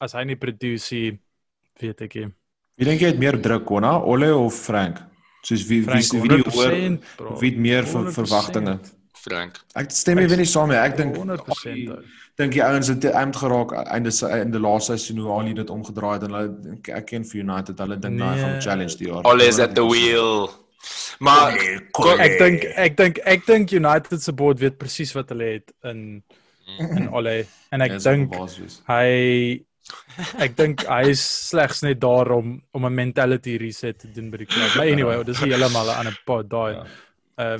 as 0.00 0.14
hy 0.16 0.24
nie 0.24 0.36
produce 0.36 0.94
nie, 0.94 1.18
weet 1.80 2.02
ek 2.06 2.14
nie. 2.14 2.30
Wie 2.80 2.86
dink 2.88 3.02
jy 3.02 3.10
het 3.10 3.18
meer 3.20 3.36
druk, 3.36 3.66
Konna, 3.68 3.98
Ole 4.00 4.30
of 4.32 4.54
Frank? 4.56 5.02
Soos 5.44 5.66
wie 5.68 5.80
wie 5.80 6.00
Frank 6.00 6.22
wie 6.22 6.30
die 6.30 6.44
hoor 6.54 6.72
100%, 6.72 7.10
bro. 7.18 7.36
wie 7.40 7.52
meer 7.56 7.84
ver, 7.88 8.08
100%. 8.08 8.94
Frank. 9.20 9.60
Ek 9.74 9.90
stem 9.90 10.16
nie 10.20 10.26
weer 10.30 10.40
nie 10.40 10.48
saam 10.48 10.68
nie. 10.72 10.76
Ek 10.80 10.96
dink 10.96 11.16
100% 11.16 11.90
ou. 11.90 11.98
dink 12.40 12.52
die 12.56 12.62
ouens 12.64 12.88
het 12.88 13.04
eind 13.04 13.36
geraak 13.36 13.72
einde 13.92 14.10
in 14.40 14.50
die 14.54 14.60
laaste 14.62 14.96
seisoen 14.96 15.18
hoe 15.20 15.30
al 15.34 15.54
dit 15.54 15.70
omgedraai 15.70 16.14
het 16.14 16.22
en 16.22 16.32
hulle 16.34 16.96
ek 16.96 17.06
ken 17.12 17.24
vir 17.24 17.42
United 17.42 17.78
hulle 17.78 17.98
dink 18.00 18.16
nou 18.16 18.30
Nee. 18.34 18.42
gaan 18.42 18.56
'n 18.56 18.60
challenge 18.60 18.96
die 18.96 19.08
jaar. 19.08 19.22
Always 19.24 19.58
at 19.58 19.74
the 19.74 19.84
wheel. 19.84 20.48
Maar 21.18 21.52
Ek 22.18 22.38
dink 22.38 22.64
ek 22.76 22.96
dink 22.96 23.18
ek 23.26 23.46
dink 23.46 23.70
United 23.72 24.22
se 24.22 24.32
board 24.32 24.58
weet 24.58 24.78
presies 24.78 25.12
wat 25.12 25.28
hulle 25.28 25.44
het 25.58 25.72
in 25.84 26.22
in 26.96 27.08
Ole 27.12 27.44
en 27.70 27.80
ek 27.82 27.98
dink 27.98 28.32
hy 28.88 29.60
ek 30.38 30.56
dink 30.56 30.84
hy 30.88 31.02
is 31.10 31.20
slegs 31.50 31.82
net 31.82 32.00
daar 32.00 32.30
om 32.32 32.62
om 32.72 32.86
'n 32.86 32.94
mentality 32.94 33.56
reset 33.58 33.98
te 33.98 34.08
doen 34.12 34.30
by 34.30 34.36
die 34.38 34.46
klub. 34.46 34.74
Maar 34.76 34.86
anyway, 34.86 35.22
dis 35.24 35.40
heeltemal 35.40 35.86
'n 35.90 35.98
ander 35.98 36.18
pod 36.24 36.48
daai. 36.50 36.72
Ja. 36.74 36.84
Ehm 37.36 37.58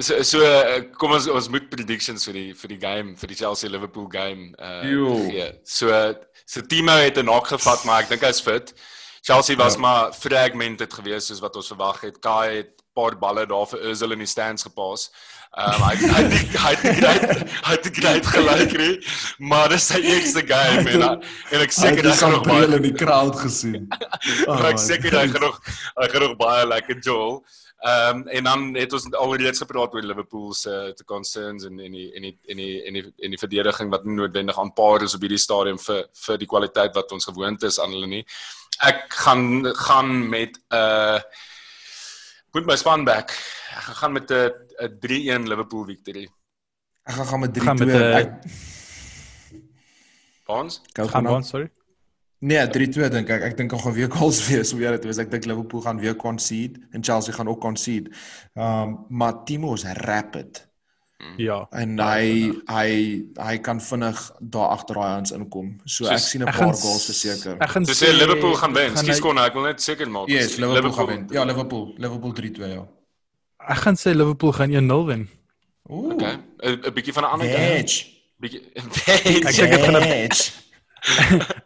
So- 0.00 0.22
So 0.22 0.40
uh, 0.42 0.80
kom 0.98 1.12
ons 1.12 1.28
ons 1.30 1.48
moet 1.48 1.68
predictions 1.70 2.24
vir 2.26 2.32
die 2.34 2.52
vir 2.54 2.68
die 2.68 2.80
game 2.82 3.14
vir 3.16 3.28
die 3.30 3.36
Chelsea 3.38 3.70
Liverpool 3.70 4.08
game 4.10 4.54
uh 4.58 4.82
gee. 5.30 5.52
So 5.64 6.14
so 6.46 6.60
Timo 6.62 6.96
het 6.98 7.16
'n 7.18 7.22
knock 7.26 7.46
gevat, 7.48 7.84
maar 7.84 8.02
ek 8.02 8.08
dink 8.08 8.22
hy's 8.22 8.40
fit. 8.40 8.74
Chelsea 9.22 9.56
was 9.56 9.74
Ja. 9.74 9.80
maar 9.80 10.12
fragmented 10.12 10.92
geweest 10.92 11.26
soos 11.28 11.40
wat 11.40 11.56
ons 11.56 11.68
verwag 11.68 12.00
het. 12.02 12.18
Kai 12.20 12.56
het 12.56 12.70
'n 12.74 12.92
paar 12.94 13.16
balle 13.18 13.46
daar 13.46 13.66
vir 13.66 13.78
Özil 13.90 14.12
in 14.12 14.18
die 14.18 14.26
stands 14.26 14.62
gepas. 14.62 15.10
Um, 15.56 15.80
hy 15.86 15.94
hy 15.94 16.22
hy 16.58 16.74
het 16.74 16.96
great 16.98 17.48
hy 17.66 17.72
het 17.78 17.86
great 17.96 18.26
gelyk 18.26 18.72
nie, 18.76 18.98
maar 19.38 19.68
dis 19.68 19.86
sy 19.86 20.00
eerste 20.02 20.42
game 20.42 20.90
en 20.90 21.02
hy- 21.02 21.20
en 21.52 21.60
ek 21.62 21.70
Seker 21.72 22.02
hy 22.10 22.16
gaan 22.16 22.32
nog 22.32 22.42
baie 22.42 22.66
in 22.76 22.82
die 22.82 22.92
crowd 22.92 23.36
gesien. 23.38 23.86
Oh, 23.88 24.54
maar 24.58 24.66
ek 24.74 24.76
man. 24.76 24.86
seker 24.86 25.12
hy 25.20 25.28
gaan 25.28 25.40
nog 25.40 25.60
hy 26.02 26.08
gaan 26.08 26.22
nog 26.22 26.36
baie 26.36 26.66
lekker 26.66 26.98
Joel. 26.98 27.44
Ehm 27.84 28.16
um, 28.16 28.28
en 28.28 28.44
dan 28.44 28.60
het 28.80 28.92
ons 28.96 29.04
alreeds 29.12 29.58
gepraat 29.60 29.94
oor 29.94 30.02
Liverpool 30.02 30.54
se 30.56 30.92
te 30.96 31.04
concerns 31.04 31.64
en 31.68 31.78
en 31.80 31.92
die 31.92 32.06
en 32.16 32.22
die 32.22 32.38
en 32.48 32.56
die 32.56 32.82
en 32.88 32.92
die 32.96 33.02
en 33.26 33.30
die 33.34 33.38
verdediging 33.42 33.90
wat 33.92 34.04
nie 34.08 34.14
noodwendig 34.16 34.58
aanpaar 34.58 35.02
is 35.04 35.14
op 35.14 35.20
hierdie 35.20 35.38
stadium 35.42 35.78
vir 35.78 36.06
vir 36.26 36.38
die 36.40 36.46
kwaliteit 36.48 36.94
wat 36.96 37.12
ons 37.12 37.24
gewoond 37.28 37.62
is 37.68 37.78
aan 37.80 37.92
hulle 37.92 38.06
nie. 38.06 38.22
Ek 38.80 39.04
gaan 39.12 39.66
gaan 39.84 40.28
met 40.30 40.56
'n 40.56 40.74
uh, 40.74 41.20
moet 42.54 42.66
my 42.66 42.76
span 42.76 43.04
back. 43.04 43.30
Ek 43.76 43.96
gaan 44.00 44.12
met 44.12 44.30
'n 44.30 44.50
'n 44.80 44.98
3-1 45.00 45.48
Liverpool 45.48 45.84
victory. 45.84 46.24
Ek 47.04 47.14
gaan 47.14 47.26
gaan 47.26 47.40
met 47.40 47.58
Gaan 47.58 47.78
met 47.78 47.88
3-2. 47.88 47.98
die- 48.00 48.14
Ek 48.16 48.30
Ons 50.46 50.80
gou 50.92 51.08
gaan 51.08 51.24
gaan. 51.26 51.34
ons 51.34 51.48
sorry. 51.48 51.68
Nee, 52.44 52.60
3-2 52.68 53.08
dink 53.14 53.30
ek. 53.32 53.42
Ek 53.48 53.56
dink 53.56 53.70
daar 53.72 53.80
gaan 53.80 53.94
weer 53.96 54.10
goals 54.12 54.42
wees 54.48 54.72
om 54.74 54.78
weer 54.82 54.98
te 55.00 55.08
wees. 55.08 55.18
Ek 55.22 55.30
dink 55.32 55.46
Liverpool 55.48 55.80
gaan 55.80 56.00
weer 56.02 56.16
concede 56.20 56.80
en 56.92 57.00
Chelsea 57.04 57.32
gaan 57.32 57.48
ook 57.48 57.60
concede. 57.60 58.10
Um 58.54 59.06
maar 59.08 59.44
Timo 59.48 59.74
is 59.74 59.84
rapid 60.04 60.66
Ja. 61.40 61.62
en 61.72 61.94
hy 61.98 62.52
hy 62.68 62.88
hy 63.40 63.54
kan 63.64 63.78
vinnig 63.80 64.18
daar 64.40 64.74
agter 64.76 64.94
daai 64.98 65.18
ons 65.22 65.30
inkom. 65.32 65.70
So 65.88 66.04
ek 66.04 66.18
Soos- 66.18 66.30
sien 66.30 66.42
'n 66.42 66.48
Ek 66.48 66.58
paar 66.58 66.74
goals 66.74 67.04
verseker. 67.08 67.56
Ek 67.64 67.70
gaan 67.70 67.84
sê 67.86 68.12
Liverpool 68.12 68.54
gaan 68.60 68.74
wen. 68.74 68.90
ek 68.92 68.98
Skus 68.98 69.20
kon 69.20 69.38
ek 69.38 69.54
wil 69.54 69.62
net 69.62 69.80
seker 69.80 70.10
maak. 70.10 70.28
Yes, 70.28 70.58
Liverpool 70.58 70.92
gaan 70.92 71.06
wen. 71.06 71.26
Ja, 71.30 71.44
Liverpool, 71.44 71.94
Liverpool 71.96 72.32
3-2 72.34 72.68
ja. 72.74 72.84
Ek 73.68 73.78
gaan 73.86 73.96
sê 73.96 74.12
Liverpool 74.12 74.52
gaan 74.52 74.70
1-0 74.70 75.06
wen. 75.06 75.28
Ooh. 75.88 76.12
Okay. 76.12 76.36
'n 76.60 76.92
bietjie 76.92 77.12
van 77.12 77.24
'n 77.24 77.30
ander 77.30 77.46
kant. 77.48 77.58
Edge. 77.78 78.04
Bietjie. 78.40 78.60
Ek 79.48 79.54
dink 79.56 79.70
dit 79.70 79.80
gaan 79.80 79.96
'n 79.96 80.02
Edge. 80.02 80.50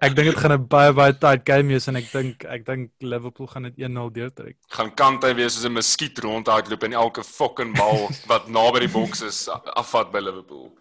Ek 0.03 0.15
dink 0.17 0.31
dit 0.33 0.39
gaan 0.41 0.53
'n 0.57 0.67
baie 0.67 0.93
baie 0.93 1.13
tight 1.19 1.43
game 1.47 1.69
wees 1.73 1.87
en 1.89 1.97
ek 1.97 2.09
dink 2.13 2.45
ek 2.45 2.65
dink 2.67 2.91
Liverpool 3.01 3.47
gaan 3.47 3.63
dit 3.69 3.77
1-0 3.87 4.11
deurtrek. 4.13 4.57
gaan 4.75 4.91
kant 4.95 5.23
hy 5.25 5.33
wees 5.35 5.55
soos 5.55 5.65
'n 5.69 5.73
muskiet 5.77 6.19
rondhardloop 6.25 6.83
en 6.85 6.93
elke 6.93 7.23
fucking 7.25 7.77
bal 7.77 8.09
wat 8.27 8.49
naby 8.49 8.81
die 8.87 8.89
boks 8.93 9.23
is 9.23 9.49
afvat 9.77 10.11
by 10.13 10.19
Liverpool. 10.19 10.73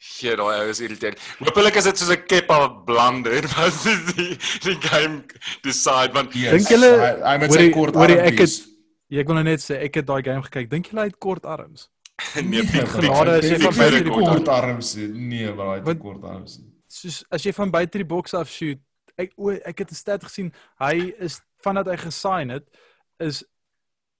Gee 0.00 0.32
daai 0.34 0.60
ou 0.64 0.68
is 0.72 0.80
irriterend. 0.80 1.18
Hoopelik 1.44 1.76
is 1.76 1.84
dit 1.84 1.98
soos 1.98 2.10
'n 2.16 2.24
Kepa 2.26 2.68
blunder 2.86 3.42
wat 3.56 3.84
die 4.16 4.38
die 4.64 4.78
game 4.88 5.24
decide 5.62 6.12
want 6.14 6.32
Yes. 6.34 6.52
Dink 6.56 6.68
julle- 6.80 7.20
hy, 7.22 7.36
met 7.38 7.52
sy 7.52 7.70
kort 7.70 7.94
hoorie, 7.94 8.16
ek 8.18 8.32
armpies. 8.32 8.58
het- 8.60 8.68
Ja, 9.10 9.20
ek 9.20 9.26
wil 9.26 9.34
nou 9.34 9.44
net 9.44 9.58
sê 9.60 9.74
ek 9.82 9.94
het 9.96 10.06
daai 10.06 10.22
game 10.22 10.40
gekyk. 10.42 10.70
Dink 10.70 10.86
julle 10.86 11.00
hy 11.02 11.06
het 11.10 11.18
kort 11.18 11.44
arms? 11.44 11.88
nee 12.44 12.62
piek 12.62 12.70
piek 12.72 12.88
genade 12.88 13.38
as 13.38 13.44
jy 13.44 13.56
piek 13.56 13.62
van 13.62 13.72
vir 13.72 13.90
buite 13.90 13.96
die 13.96 14.04
die 14.04 14.12
kort. 14.12 14.26
kort 14.36 14.48
arms. 14.48 14.94
Nee, 14.96 15.52
maar 15.52 15.66
hy 15.66 15.74
het 15.76 15.84
Want- 15.84 16.00
kort 16.00 16.24
arms. 16.24 16.60
Soos 16.90 17.20
as 17.30 17.44
jy 17.46 17.52
van 17.54 17.70
buite 17.70 18.00
die 18.00 18.06
boks 18.08 18.34
af 18.34 18.50
shoot. 18.50 18.80
Ek 19.20 19.32
o, 19.38 19.50
ek 19.50 19.78
het 19.84 19.90
'n 19.90 19.94
stat 19.94 20.24
gesien. 20.24 20.52
Hy 20.80 21.12
is 21.20 21.40
vandat 21.62 21.86
hy 21.86 21.96
gesign 21.96 22.50
het 22.50 22.66
is 23.20 23.44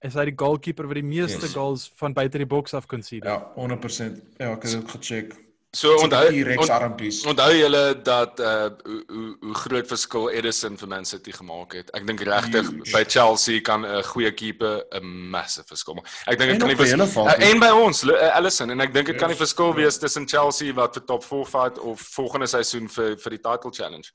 is 0.01 0.13
hy 0.15 0.25
die 0.25 0.35
goalkeeper 0.37 0.87
wat 0.87 0.95
die 0.97 1.03
meeste 1.05 1.45
Yes. 1.45 1.53
goals 1.53 1.91
van 1.95 2.13
buite 2.13 2.37
die 2.37 2.45
boks 2.47 2.73
af 2.73 2.87
kon 2.87 3.03
sien. 3.03 3.21
Ja, 3.23 3.51
100%. 3.55 4.21
Ja, 4.39 4.53
ek 4.53 4.63
het 4.63 4.71
dit 4.71 4.89
gecheck. 4.91 5.35
So 5.73 5.93
onthou 6.03 6.27
on- 6.27 7.29
onthou 7.31 7.53
julle 7.55 8.01
dat 8.03 8.39
uh 8.39 8.67
hoe 8.83 9.03
hoe, 9.07 9.53
groot 9.55 9.87
verskil 9.87 10.29
Edison 10.29 10.75
vir 10.77 10.87
Man 10.87 11.05
City 11.05 11.31
gemaak 11.31 11.73
het. 11.73 11.89
Ek 11.95 12.03
dink 12.07 12.19
regtig 12.27 12.67
by 12.91 13.03
Chelsea 13.07 13.61
kan 13.61 13.85
'n 13.85 14.03
goeie 14.03 14.31
keeper 14.33 14.83
'n 14.91 15.05
massive 15.31 15.67
verskil 15.67 15.93
maak. 15.95 16.07
Ek 16.27 16.37
dink 16.37 16.51
dit 16.51 16.59
kan 16.59 16.67
nie 16.67 16.75
die 16.75 16.85
hele 16.85 16.97
vers- 17.07 17.13
veld 17.13 17.27
uh, 17.27 17.37
nie. 17.37 17.51
en 17.51 17.59
by 17.59 17.69
ons 17.71 18.03
uh, 18.03 18.35
Alisson 18.35 18.69
en 18.69 18.81
ek 18.81 18.93
dink 18.93 19.05
dit 19.07 19.15
kan 19.17 19.29
nie 19.29 19.37
Yes, 19.37 19.47
verskil 19.47 19.67
ja. 19.69 19.75
wees 19.75 19.97
tussen 19.97 20.27
Chelsea 20.27 20.73
wat 20.73 20.93
vir 20.93 21.05
top 21.05 21.23
4 21.23 21.45
fight 21.45 21.79
of 21.79 22.01
volgende 22.01 22.47
seisoen 22.47 22.89
vir 22.89 23.15
vir 23.17 23.29
die 23.29 23.39
title 23.39 23.71
challenge. 23.71 24.11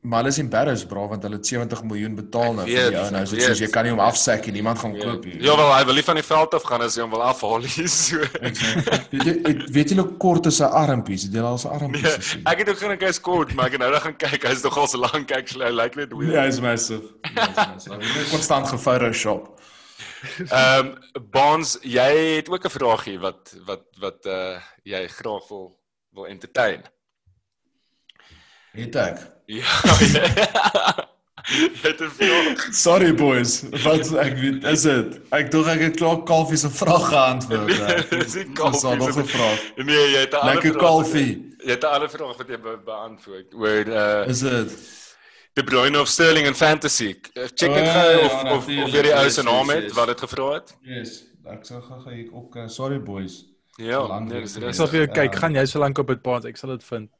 Maar 0.00 0.22
hulle 0.22 0.30
is 0.32 0.38
embarrassed 0.40 0.88
bro 0.88 1.08
want 1.08 1.22
hulle 1.22 1.36
het 1.36 1.46
70 1.46 1.82
miljoen 1.84 2.14
betaal 2.16 2.54
nou 2.56 2.64
vir 2.64 2.86
die 2.94 3.00
ou 3.00 3.10
nou 3.12 3.20
so 3.28 3.36
soos 3.36 3.58
jy 3.60 3.66
kan 3.68 3.84
nie 3.84 3.90
hom 3.92 4.00
afsak 4.00 4.46
en 4.48 4.54
niemand 4.56 4.78
gaan 4.80 4.94
koop 4.96 5.24
nie. 5.28 5.34
Ja 5.44 5.56
wel, 5.60 5.72
hy 5.76 5.82
wil 5.84 5.98
nie 5.98 6.04
van 6.06 6.16
die 6.16 6.24
veld 6.24 6.54
af 6.56 6.62
gaan 6.64 6.84
as 6.86 6.94
hy 6.96 7.02
hom 7.04 7.10
wil 7.12 7.24
afhaal 7.26 7.66
nie. 7.66 7.88
So. 7.92 8.16
Weet 8.40 9.26
jy 9.28 9.34
weet 9.76 9.90
jy 9.92 9.98
hoe 10.00 10.06
kort 10.22 10.46
is 10.48 10.56
sy 10.62 10.64
armpies? 10.64 11.26
Jy 11.28 11.42
al 11.44 11.60
sy 11.60 11.68
armpies 11.68 12.06
Nee, 12.06 12.42
ek 12.48 12.62
het 12.62 12.70
ook 12.72 12.80
geen 12.80 12.96
hy's 13.04 13.20
kort, 13.20 13.52
maar 13.54 13.68
ek 13.68 13.76
het 13.76 13.82
nou 13.84 13.90
net 13.92 14.04
gaan 14.06 14.16
kyk. 14.24 14.46
Hy's 14.48 14.64
nogal 14.64 14.88
so 14.88 15.00
lank 15.02 15.34
actually. 15.36 15.66
Hy 15.68 15.74
lyk 15.76 15.98
net 16.00 16.14
weird. 16.16 16.32
Ja, 16.32 16.46
hy's 16.48 16.60
massive. 16.64 17.12
Hy's 17.36 18.30
konstant 18.32 18.70
gefotoshop. 18.72 19.50
Ehm 20.48 20.94
Bonds, 21.32 21.76
jy 21.84 22.08
het 22.38 22.48
ook 22.48 22.64
'n 22.64 22.72
vraagie 22.72 23.18
wat 23.20 23.52
wat 23.68 23.84
wat 24.00 24.24
uh 24.26 24.56
jy 24.82 25.04
graag 25.08 25.44
wil 25.48 25.76
wil 26.16 26.26
entertain. 26.26 26.82
Ek. 28.74 29.18
Ja. 29.46 29.66
Jy 31.50 31.68
het 31.82 32.02
vraag. 32.14 32.60
Sorry 32.76 33.14
boys, 33.14 33.62
wat 33.82 34.10
ek 34.22 34.36
weet 34.38 34.64
is 34.70 34.84
dit. 34.86 35.16
Ek 35.34 35.48
dink 35.50 35.66
ek 35.72 35.80
het 35.82 35.96
klaar 35.98 36.20
Kalfie 36.28 36.58
se 36.60 36.70
vraag 36.70 37.08
geantwoord. 37.10 37.72
hè. 37.80 37.96
Dis 38.20 38.36
nie 38.38 38.52
Kalfie 38.54 38.88
al 38.92 38.96
nog 39.00 39.12
se- 39.12 39.24
'n 39.24 39.26
vraag. 39.26 39.64
Nee, 39.76 40.04
jy 40.12 40.20
het 40.20 40.32
'n 40.32 40.36
ander 40.36 40.54
Lekker. 40.62 40.76
Kalfie. 40.78 41.32
Jy 41.64 41.70
het 41.74 41.82
'n 41.82 41.86
ander 41.96 42.10
vraag 42.10 42.36
wat 42.36 42.48
jy 42.48 42.58
be 42.60 42.78
beantwoord 42.84 43.54
oor 43.54 43.86
uh 43.88 44.28
Is 44.28 44.38
dit? 44.46 44.70
De 45.52 45.64
Bruyne 45.64 46.00
of 46.00 46.08
Sterling 46.08 46.46
in 46.46 46.54
fantasy. 46.54 47.16
Uh, 47.34 47.42
Check 47.54 47.74
dit 47.74 47.86
ja, 47.86 47.92
gou 48.00 48.10
ja, 48.10 48.24
of 48.26 48.32
of 48.32 48.42
of 48.42 48.66
natuurlijk. 48.66 48.94
jy 48.94 49.02
die 49.02 49.14
ou 49.14 49.30
se 49.30 49.42
naam 49.42 49.68
het 49.68 49.82
yes. 49.82 49.92
wat 49.92 50.06
dit 50.06 50.20
gevra 50.20 50.52
het. 50.52 50.76
Yes, 50.82 51.24
ek 51.44 51.64
sal 51.66 51.80
gou 51.82 52.12
hier 52.14 52.28
ook 52.32 52.56
uh, 52.56 52.68
sorry 52.68 53.00
boys. 53.02 53.44
Ja, 53.76 54.18
nee, 54.20 54.40
dis 54.40 54.54
weer. 54.54 54.68
Ek 54.68 54.74
sal 54.74 54.86
vir 54.86 54.98
jou 55.04 55.08
kyk, 55.10 55.34
gaan 55.34 55.54
jy 55.54 55.64
so 55.66 55.78
lank 55.78 55.98
op 55.98 56.06
dit 56.06 56.22
paas, 56.22 56.44
ek 56.44 56.56
sal 56.56 56.70
dit 56.70 56.84
vind. 56.84 57.10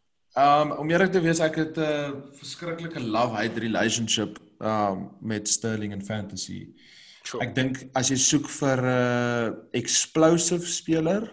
Um 0.40 0.70
om 0.72 0.90
eerlik 0.90 1.10
te 1.12 1.20
wees, 1.20 1.40
ek 1.44 1.56
het 1.60 1.76
'n 1.76 1.84
uh, 1.84 2.12
verskriklike 2.38 3.00
love-hate 3.00 3.60
relationship 3.60 4.38
um 4.58 5.10
met 5.20 5.48
Sterling 5.48 5.92
in 5.92 6.04
fantasy. 6.04 6.68
Sure. 7.22 7.44
Ek 7.44 7.54
dink 7.54 7.82
as 7.94 8.08
jy 8.08 8.16
soek 8.16 8.48
vir 8.48 8.78
'n 8.80 8.88
uh, 8.88 9.52
explosive 9.72 10.66
speler 10.66 11.28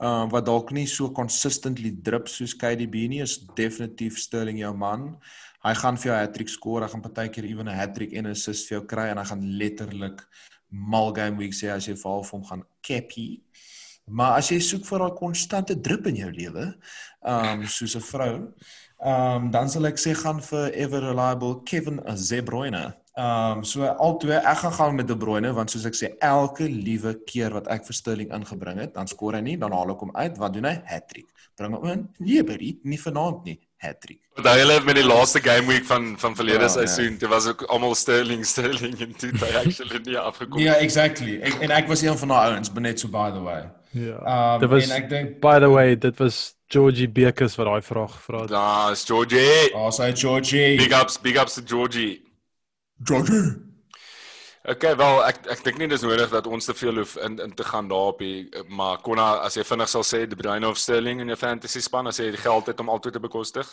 um 0.00 0.30
wat 0.30 0.46
dalk 0.46 0.72
nie 0.72 0.86
so 0.86 1.10
consistently 1.10 1.90
drip 1.90 2.28
soos 2.28 2.54
KDB 2.54 3.08
nie, 3.08 3.20
is 3.20 3.38
definitief 3.56 4.18
Sterling 4.18 4.58
jou 4.58 4.74
man. 4.76 5.18
Hy 5.64 5.74
gaan 5.74 5.96
vir 5.96 6.12
jou 6.12 6.16
hattrick 6.16 6.48
skoor, 6.48 6.82
hy 6.82 6.88
gaan 6.88 7.04
partykeer 7.04 7.44
ewen 7.44 7.68
'n 7.68 7.76
hattrick 7.76 8.12
en 8.12 8.26
'n 8.26 8.30
assist 8.30 8.68
vir 8.68 8.78
jou 8.78 8.86
kry 8.86 9.10
en 9.10 9.18
hy 9.18 9.24
gaan 9.24 9.44
letterlik 9.58 10.24
mal 10.70 11.12
game 11.12 11.36
week 11.36 11.52
sê 11.52 11.68
as 11.68 11.88
jy 11.88 11.94
vir 11.94 12.24
hom 12.32 12.44
gaan 12.44 12.64
cappy. 12.80 13.42
Maar 14.04 14.36
as 14.36 14.50
jy 14.52 14.58
soek 14.60 14.84
vir 14.84 15.00
daai 15.00 15.16
konstante 15.16 15.74
drip 15.80 16.06
in 16.10 16.18
jou 16.20 16.30
lewe, 16.30 16.64
um 17.24 17.64
soos 17.66 17.96
'n 17.96 18.00
vrou, 18.00 18.34
um 19.04 19.50
dan 19.50 19.68
sal 19.68 19.86
ek 19.86 19.98
sê 19.98 20.14
gaan 20.14 20.40
vir 20.40 20.70
ever 20.74 21.00
reliable 21.00 21.62
Kevin 21.64 22.00
De 22.04 22.42
Bruyne. 22.42 22.94
Um 23.16 23.62
so 23.64 23.82
albei 23.82 24.40
ek 24.42 24.58
gaan 24.58 24.72
gaan 24.72 24.96
met 24.96 25.08
De 25.08 25.16
Bruyne 25.16 25.52
want 25.52 25.70
soos 25.70 25.84
ek 25.86 25.94
sê 25.94 26.16
elke 26.20 26.64
liewe 26.68 27.14
keer 27.26 27.50
wat 27.50 27.68
ek 27.68 27.86
vir 27.86 27.94
Sterling 27.94 28.32
ingebring 28.32 28.80
het, 28.80 28.94
dan 28.94 29.06
skoor 29.06 29.34
hy 29.34 29.40
nie, 29.40 29.56
dan 29.56 29.72
haal 29.72 29.90
ek 29.90 30.00
hom 30.00 30.10
uit, 30.14 30.38
wat 30.38 30.52
doen 30.52 30.64
hy? 30.64 30.82
Hattrick. 30.84 31.28
Bring 31.56 31.74
hom 31.74 31.86
in. 31.86 32.08
Nee, 32.18 32.42
buddy, 32.42 32.78
nie 32.82 32.98
vanaand 32.98 33.44
nie. 33.44 33.60
Hattrick. 33.84 34.20
Onthou 34.38 34.56
julle 34.58 34.80
met 34.84 34.96
die 34.98 35.04
laaste 35.04 35.40
game 35.40 35.66
week 35.66 35.84
van 35.84 36.18
van 36.18 36.34
verlede 36.34 36.66
Ja, 36.66 36.68
seisoen, 36.68 37.18
dit 37.18 37.28
was 37.28 37.46
ook 37.46 37.62
almal 37.62 37.94
Sterling, 37.94 38.46
Sterling 38.46 38.98
en 39.00 39.14
toe 39.16 39.30
het 39.30 39.40
hy 39.40 39.52
actually 39.60 40.00
nie 40.04 40.18
afgekom. 40.18 40.58
Ja, 40.58 40.74
exactly. 40.74 41.38
Ek, 41.42 41.60
en 41.60 41.70
ek 41.70 41.88
was 41.88 42.02
een 42.02 42.18
van 42.18 42.28
daai 42.34 42.54
ouens, 42.54 42.72
but 42.72 42.82
net 42.82 43.00
so 43.00 43.08
by 43.08 43.30
the 43.30 43.42
way. 43.44 43.62
Ja. 43.94 44.18
Um 44.54 44.60
Dit 44.60 44.70
was 44.70 44.88
en 44.88 44.96
ek 44.96 45.08
dink 45.10 45.40
by 45.40 45.58
the 45.62 45.70
way, 45.70 45.94
dit 45.96 46.18
was 46.18 46.53
Georgie 46.72 47.08
Bekes 47.08 47.56
wat 47.56 47.66
daai 47.66 47.82
vraag 47.82 48.14
gevra 48.16 48.40
het. 48.40 48.50
Daar's 48.50 49.04
Georgie. 49.04 49.74
Oh, 49.74 49.90
sy 49.92 50.12
Georgie. 50.16 50.76
Big 50.80 50.94
ups, 51.00 51.20
big 51.20 51.36
ups 51.40 51.54
to 51.54 51.62
Georgie. 51.66 52.22
Georgie. 53.04 53.64
Okay, 54.64 54.94
wel 54.96 55.18
ek 55.26 55.42
ek 55.52 55.60
dink 55.66 55.76
nie 55.82 55.90
dis 55.92 56.02
nodig 56.06 56.30
dat 56.32 56.46
ons 56.48 56.64
te 56.64 56.72
veel 56.72 57.02
hoef 57.02 57.18
in 57.20 57.36
in 57.44 57.50
te 57.52 57.66
gaan 57.68 57.88
daarop 57.90 58.22
hier, 58.24 58.46
maar 58.72 59.02
Konna 59.04 59.42
as 59.44 59.58
jy 59.58 59.64
vinnig 59.68 59.90
sal 59.92 60.06
sê 60.08 60.22
De 60.24 60.38
Bruyne 60.40 60.64
of 60.64 60.80
Sterling 60.80 61.20
in 61.20 61.28
jou 61.28 61.36
fantasy 61.36 61.82
span 61.84 62.08
as 62.08 62.20
jy 62.22 62.30
die 62.32 62.40
geld 62.40 62.70
het 62.72 62.80
om 62.80 62.88
altyd 62.88 63.18
te 63.18 63.20
bekostig. 63.20 63.68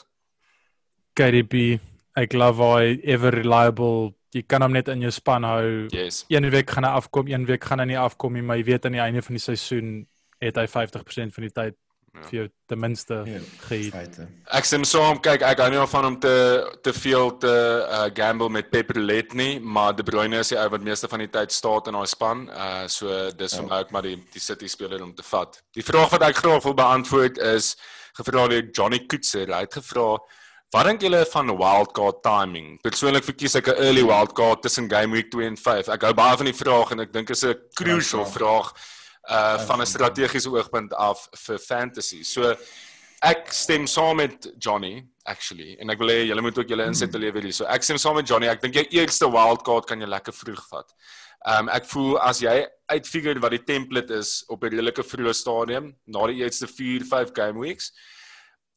KDB, 1.15 1.79
ek 2.19 2.35
love 2.35 2.67
hy 2.73 2.97
ever 3.07 3.31
reliable. 3.39 4.11
Jy 4.35 4.43
kan 4.47 4.63
hom 4.63 4.75
net 4.75 4.91
in 4.91 5.05
jou 5.07 5.11
span 5.15 5.47
hou. 5.47 5.87
Yes. 5.95 6.25
Een 6.31 6.49
week 6.51 6.69
gaan 6.75 6.87
hy 6.87 6.91
afkom, 6.99 7.31
een 7.31 7.47
week 7.47 7.63
gaan 7.67 7.79
hy 7.83 7.87
nie 7.93 7.99
afkom 7.99 8.35
nie, 8.35 8.43
maar 8.43 8.59
jy 8.59 8.67
weet 8.73 8.85
aan 8.87 8.99
die 8.99 9.03
einde 9.03 9.23
van 9.23 9.39
die 9.39 9.43
seisoen 9.43 9.95
het 10.43 10.59
hy 10.59 10.67
50% 10.67 11.35
van 11.35 11.47
die 11.47 11.55
tyd 11.55 11.79
Ja. 12.11 12.21
vir 12.27 12.35
jou 12.35 12.47
ten 12.67 12.79
minste 12.79 13.21
Ja, 13.25 13.39
geëet. 13.69 13.91
feite. 13.93 14.27
Ek 14.51 14.65
stem 14.67 14.83
saam, 14.83 15.21
kyk 15.23 15.41
ek 15.47 15.59
hou 15.63 15.69
nie 15.71 15.87
van 15.87 16.05
om 16.05 16.17
te 16.19 16.33
te 16.83 16.91
veel 16.93 17.37
te 17.39 17.47
uh, 17.87 18.09
gamble 18.13 18.49
met 18.49 18.69
Pep 18.69 18.91
Roulette 18.91 19.35
nie, 19.35 19.59
maar 19.59 19.95
De 19.95 20.03
Bruyne 20.03 20.39
is 20.39 20.49
die 20.51 20.57
ou 20.59 20.67
wat 20.69 20.83
meeste 20.83 21.07
van 21.07 21.19
die 21.23 21.29
tyd 21.31 21.51
staat 21.55 21.87
in 21.87 21.93
daai 21.93 22.07
span. 22.07 22.49
Uh 22.49 22.83
so 22.87 23.31
dis 23.31 23.55
vir 23.55 23.63
my 23.63 23.79
ook 23.79 23.91
maar 23.91 24.01
die 24.01 24.17
die 24.33 24.43
City 24.43 24.67
speler 24.67 25.01
om 25.03 25.13
te 25.15 25.23
vat. 25.23 25.61
Die 25.73 25.83
vraag 25.83 26.11
wat 26.11 26.21
ek 26.27 26.35
graag 26.43 26.63
wil 26.63 26.73
beantwoord 26.73 27.37
is 27.55 27.77
gevra 28.13 28.47
deur 28.47 28.67
Johnny 28.71 29.05
Koetser. 29.07 29.47
Hy 29.47 29.61
het 29.61 29.73
gevra 29.79 30.17
Wat 30.71 30.85
dink 30.87 31.01
julle 31.03 31.25
van 31.27 31.49
wildcard 31.57 32.21
timing? 32.23 32.77
Persoonlik 32.81 33.23
verkies 33.27 33.55
ek 33.55 33.67
'n 33.67 33.83
early 33.83 34.05
wildcard 34.07 34.61
tussen 34.61 34.87
game 34.89 35.11
week 35.11 35.29
2 35.31 35.45
en 35.47 35.57
5. 35.57 35.89
Ek 35.89 36.01
hou 36.01 36.13
baie 36.13 36.37
van 36.37 36.45
die 36.45 36.53
vraag 36.55 36.91
en 36.91 36.99
ek 37.01 37.11
dink 37.11 37.29
is 37.29 37.43
'n 37.43 37.55
crucial 37.75 38.25
vraag 38.25 38.71
uh 39.29 39.59
van 39.67 39.81
'n 39.81 39.85
strategiese 39.85 40.49
oogpunt 40.49 40.93
af 40.93 41.27
vir 41.45 41.59
fantasy. 41.59 42.23
So 42.23 42.55
ek 43.21 43.51
stem 43.53 43.87
saam 43.87 44.15
met 44.17 44.53
Johnny 44.57 45.05
actually 45.23 45.77
en 45.79 45.89
ek 45.89 45.99
wil 45.99 46.09
hê 46.09 46.21
julle 46.25 46.41
moet 46.41 46.57
ook 46.57 46.69
julle 46.69 46.85
insette 46.85 47.17
lewer 47.17 47.41
hier. 47.41 47.53
So 47.53 47.65
ek 47.65 47.83
stem 47.83 47.97
saam 47.97 48.15
met 48.15 48.27
Johnny. 48.27 48.47
Ek 48.47 48.61
dink 48.61 48.73
jou 48.73 48.85
eerste 48.89 49.29
wildcard 49.29 49.85
kan 49.85 50.01
jy 50.01 50.07
lekker 50.07 50.33
vroeg 50.33 50.63
vat. 50.69 50.89
Um 51.45 51.69
ek 51.69 51.85
voel 51.85 52.17
as 52.19 52.41
jy 52.41 52.65
uitfigure 52.91 53.39
wat 53.39 53.51
die 53.51 53.63
template 53.63 54.13
is 54.13 54.43
op 54.49 54.63
'n 54.63 54.73
redelike 54.73 55.03
vroeë 55.03 55.33
stadium 55.33 55.93
na 56.07 56.27
die 56.27 56.41
eerste 56.41 56.67
4, 56.67 57.05
5 57.05 57.31
game 57.33 57.59
weeks, 57.59 57.91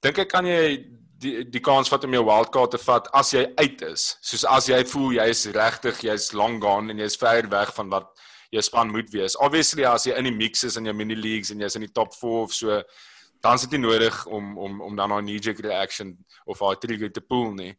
dink 0.03 0.19
ek 0.19 0.29
kan 0.29 0.47
jy 0.47 0.85
die 1.19 1.45
die 1.45 1.61
kans 1.61 1.89
vat 1.89 2.05
om 2.05 2.13
jou 2.13 2.25
wildcard 2.25 2.71
te 2.71 2.79
vat 2.79 3.09
as 3.15 3.33
jy 3.33 3.47
uit 3.57 3.83
is. 3.83 4.17
Soos 4.21 4.45
as 4.45 4.69
jy 4.69 4.85
voel 4.85 5.17
jy's 5.19 5.47
regtig, 5.47 6.03
jy's 6.05 6.33
long 6.33 6.61
gone 6.61 6.91
en 6.91 6.99
jy's 6.99 7.17
ver 7.17 7.49
weg 7.49 7.75
van 7.75 7.89
wat 7.89 8.11
jou 8.55 8.63
span 8.63 8.91
moet 8.91 9.11
wees. 9.11 9.37
Obviously 9.37 9.87
as 9.89 10.07
jy 10.07 10.15
in 10.19 10.29
die 10.29 10.37
mix 10.37 10.65
is 10.65 10.79
in 10.79 10.87
jou 10.89 10.95
mini 10.97 11.17
leagues 11.19 11.51
en 11.51 11.63
jy's 11.65 11.77
in 11.79 11.87
die 11.87 11.93
top 11.93 12.15
4 12.15 12.45
of 12.45 12.55
so, 12.55 12.79
dan 13.45 13.59
is 13.59 13.67
dit 13.67 13.77
nie 13.77 13.85
nodig 13.85 14.23
om 14.27 14.57
om 14.59 14.81
om 14.89 14.97
dan 14.97 15.13
'n 15.13 15.27
knee 15.27 15.43
jerk 15.43 15.61
reaction 15.61 16.17
of 16.47 16.63
'n 16.63 16.81
trigger 16.81 17.13
te 17.13 17.21
pull 17.21 17.53
nie. 17.55 17.75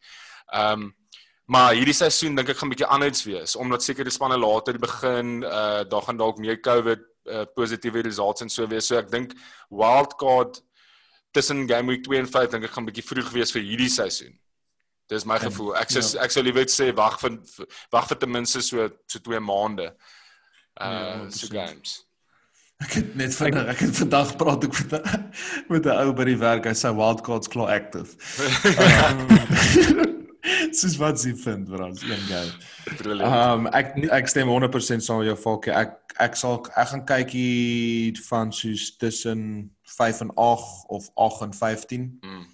Ehm 0.54 0.82
um, 0.82 0.94
maar 1.48 1.76
hierdie 1.78 1.94
seisoen 1.94 2.36
dink 2.36 2.50
ek 2.50 2.58
gaan 2.58 2.70
'n 2.70 2.74
bietjie 2.74 2.94
anders 2.98 3.24
wees 3.24 3.56
omdat 3.56 3.84
sekere 3.84 4.10
spanne 4.10 4.38
later 4.38 4.80
begin, 4.80 5.44
uh 5.44 5.84
daar 5.84 6.02
gaan 6.02 6.18
dalk 6.18 6.38
meer 6.38 6.60
COVID 6.60 7.02
uh, 7.26 7.46
positiewe 7.56 8.02
results 8.02 8.42
en 8.42 8.50
so 8.50 8.68
wees. 8.68 8.88
So 8.88 8.98
ek 8.98 9.12
dink 9.12 9.34
wildcard 9.70 10.62
tussen 11.32 11.68
game 11.68 11.88
week 11.88 12.04
2 12.04 12.18
en 12.18 12.28
5 12.28 12.50
dink 12.50 12.64
ek 12.64 12.72
gaan 12.72 12.84
'n 12.84 12.92
bietjie 12.92 13.10
vroeg 13.10 13.32
wees 13.32 13.52
vir 13.52 13.62
hierdie 13.62 13.90
seisoen. 13.90 14.40
Dis 15.08 15.26
my 15.26 15.38
gevoel. 15.38 15.76
Ek 15.78 15.90
sê 15.90 16.02
ek 16.18 16.32
sou 16.34 16.42
liewer 16.44 16.66
sê 16.66 16.90
wag 16.96 17.20
vir 17.22 17.38
wag 17.94 18.08
vir 18.10 18.18
ten 18.18 18.32
minste 18.32 18.62
so 18.62 18.90
so 19.08 19.20
2 19.20 19.40
maande. 19.40 19.94
Uh 20.82 20.86
Ja, 20.86 21.30
so 21.30 21.48
100%. 21.48 21.52
games. 21.54 22.06
Ek 22.84 22.92
het 22.92 23.16
net 23.16 23.36
vandag 23.36 23.70
ek 23.72 23.80
het 23.80 23.96
vandag 23.98 24.36
praat 24.36 24.64
ek 24.68 24.74
met 24.80 24.92
'n 24.94 25.32
met 25.70 25.86
'n 25.86 25.98
ou 26.04 26.14
by 26.14 26.26
die 26.28 26.38
werk. 26.38 26.66
Hy 26.66 26.74
sê 26.76 26.92
wildcards 26.96 27.48
klaar 27.48 27.72
active. 27.72 28.16
Um, 28.84 30.14
Soos 30.76 30.98
wat 30.98 31.20
sy 31.20 31.34
vind, 31.34 31.70
is 31.70 32.02
een 32.04 32.26
guy. 32.30 32.46
Brilliant. 32.98 33.34
Um 33.34 33.68
ek 33.74 33.96
ek 34.14 34.28
stem 34.28 34.48
100% 34.52 35.02
saam 35.02 35.22
met 35.22 35.30
jou 35.32 35.38
Falkie. 35.38 35.74
Ek 35.74 35.96
ek 36.22 36.36
sal 36.36 36.60
ek 36.76 36.88
gaan 36.92 37.06
kyk 37.06 37.32
hier 37.36 38.20
van 38.28 38.52
soos 38.54 38.98
tussen 38.98 39.72
5 39.98 40.22
en 40.22 40.34
8 40.36 40.86
of 40.88 41.10
8 41.16 41.42
en 41.48 41.54
15. 41.54 42.20
Mm. 42.22 42.46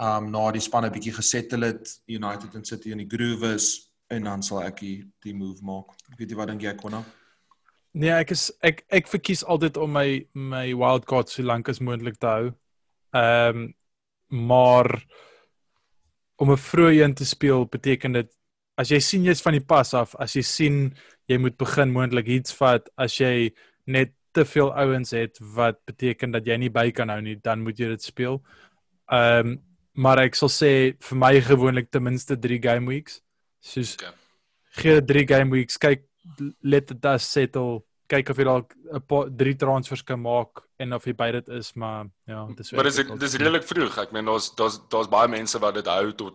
Um 0.00 0.30
na 0.30 0.50
die 0.50 0.60
spanne 0.60 0.90
bietjie 0.90 1.14
gesettle 1.14 1.66
het, 1.72 2.00
United 2.08 2.54
en 2.54 2.64
City 2.64 2.90
in 2.90 2.98
die 2.98 3.08
groove 3.08 3.54
is 3.54 3.90
en 4.10 4.24
dan 4.24 4.42
sal 4.42 4.62
ek 4.66 4.80
die, 4.80 4.98
die 5.22 5.34
move 5.34 5.62
maak. 5.62 5.94
Ek 6.12 6.18
weet 6.18 6.28
nie 6.28 6.36
wat 6.36 6.48
dink 6.48 6.62
jy 6.62 6.74
Konna? 6.74 7.04
Nee, 7.92 8.12
ek 8.14 8.30
is 8.36 8.50
ek 8.62 8.84
ek 8.88 9.08
verkies 9.10 9.42
altyd 9.42 9.78
om 9.82 9.90
my 9.98 10.22
my 10.34 10.66
wildcard 10.78 11.30
so 11.30 11.42
lank 11.42 11.68
as 11.68 11.80
moontlik 11.82 12.20
te 12.22 12.26
hou. 12.26 12.50
Ehm 13.14 13.56
um, 13.56 13.68
maar 14.30 14.86
om 16.38 16.52
'n 16.52 16.56
vroeë 16.56 17.02
een 17.02 17.14
te 17.14 17.24
speel 17.26 17.66
beteken 17.66 18.12
dit 18.12 18.30
as 18.78 18.90
jy 18.90 19.00
sien 19.00 19.24
jy's 19.24 19.42
van 19.42 19.52
die 19.52 19.66
pas 19.66 19.94
af, 19.94 20.14
as 20.14 20.36
jy 20.36 20.42
sien 20.42 20.76
jy 21.28 21.38
moet 21.38 21.56
begin 21.58 21.90
moontlik 21.90 22.26
iets 22.26 22.54
vat 22.54 22.88
as 22.96 23.18
jy 23.20 23.50
net 23.86 24.14
te 24.32 24.44
veel 24.44 24.70
ouens 24.72 25.10
het 25.10 25.38
wat 25.56 25.80
beteken 25.84 26.30
dat 26.30 26.46
jy 26.46 26.56
nie 26.56 26.70
by 26.70 26.90
kan 26.90 27.08
hou 27.08 27.20
nie, 27.20 27.36
dan 27.42 27.62
moet 27.62 27.78
jy 27.78 27.88
dit 27.88 28.02
speel. 28.02 28.40
Ehm 29.10 29.46
um, 29.56 29.58
maar 30.00 30.20
ek 30.22 30.36
sal 30.38 30.48
sê 30.48 30.94
vir 31.02 31.16
my 31.18 31.40
gewoonlik 31.42 31.90
ten 31.90 32.02
minste 32.02 32.36
3 32.38 32.60
game 32.62 32.86
weeks. 32.86 33.20
Soos 33.60 33.96
Okay. 33.98 34.12
gee 34.78 35.00
3 35.02 35.26
game 35.26 35.50
weeks, 35.50 35.76
kyk 35.76 36.06
let 36.62 36.86
the 36.86 36.94
dust 36.94 37.30
settle, 37.30 37.84
kyk 38.08 38.30
of 38.30 38.36
jy 38.36 38.44
dalk 38.44 38.74
'n 38.92 39.00
paar 39.06 39.28
drie 39.36 39.54
transfers 39.56 40.02
kan 40.02 40.20
maak 40.20 40.62
en 40.78 40.92
of 40.92 41.04
jy 41.04 41.12
by 41.14 41.30
dit 41.32 41.48
is, 41.48 41.72
maar 41.74 42.06
ja, 42.26 42.46
dis 42.56 42.72
Maar 42.72 42.84
dis 42.84 42.96
dis 43.18 43.34
redelik 43.36 43.62
vroeg. 43.64 43.98
Ek 43.98 44.12
meen 44.12 44.24
daar's 44.24 44.50
daar's 44.54 44.80
daar's 44.88 45.08
baie 45.08 45.28
mense 45.28 45.58
wat 45.58 45.74
dit 45.74 45.86
hou 45.86 46.12
tot 46.12 46.34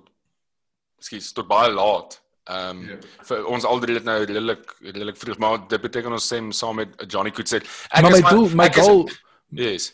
skielik 0.99 1.33
tot 1.35 1.47
baie 1.47 1.71
laat. 1.73 2.21
Ehm 2.47 2.77
um, 2.77 2.87
Ja. 2.89 2.95
vir 3.25 3.45
ons 3.45 3.65
al 3.65 3.79
drie 3.79 3.95
dit 3.95 4.03
nou 4.05 4.19
redelik 4.23 4.75
redelik 4.81 5.17
vroeg, 5.17 5.37
maar 5.37 5.67
dit 5.67 5.81
beteken 5.81 6.11
ons 6.11 6.25
stem 6.25 6.51
saam 6.51 6.75
met 6.75 7.11
Johnny 7.11 7.31
Coetzee. 7.31 7.59
Ek 7.91 8.01
Maar 8.01 8.11
is 8.11 8.21
my 8.21 8.29
doel, 8.29 8.49
my 8.55 8.65
ek 8.65 8.75
is- 8.77 8.85
goal, 8.85 9.09
Yes. 9.51 9.93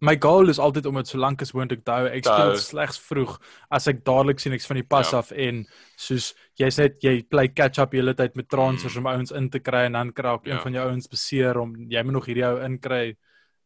My 0.00 0.16
goal 0.16 0.48
is 0.48 0.58
altyd 0.58 0.86
om 0.86 0.94
dit 0.94 1.06
so 1.06 1.18
lank 1.18 1.42
as 1.42 1.52
moontlik 1.52 1.84
te 1.84 1.92
hou. 1.92 2.06
Ek 2.08 2.24
speel 2.24 2.56
slegs 2.56 2.98
vroeg 2.98 3.38
as 3.70 3.86
ek 3.88 4.04
dadelik 4.04 4.40
sien 4.40 4.52
ek's 4.56 4.66
van 4.66 4.76
die 4.80 4.86
pas 4.88 5.10
Ja. 5.12 5.18
af 5.18 5.32
en 5.32 5.66
soos 5.96 6.34
jy's 6.58 6.78
net 6.78 7.00
jy 7.02 7.22
play 7.28 7.48
catch 7.48 7.78
up 7.78 7.90
die 7.90 7.98
hele 8.00 8.14
tyd 8.14 8.34
met 8.36 8.48
transfers 8.48 8.96
om 8.96 9.06
ouens 9.06 9.30
in 9.32 9.50
te 9.50 9.58
kry 9.60 9.84
en 9.86 9.92
dan 9.92 10.12
kry 10.12 10.30
een 10.32 10.40
Mm. 10.44 10.56
Ja. 10.56 10.60
van 10.62 10.72
jou 10.72 10.88
ouens 10.90 11.06
beseer 11.08 11.58
om 11.60 11.74
jy 11.90 12.02
moet 12.02 12.12
nog 12.12 12.26
hierdie 12.26 12.44
ou 12.46 12.60
inkry. 12.64 13.16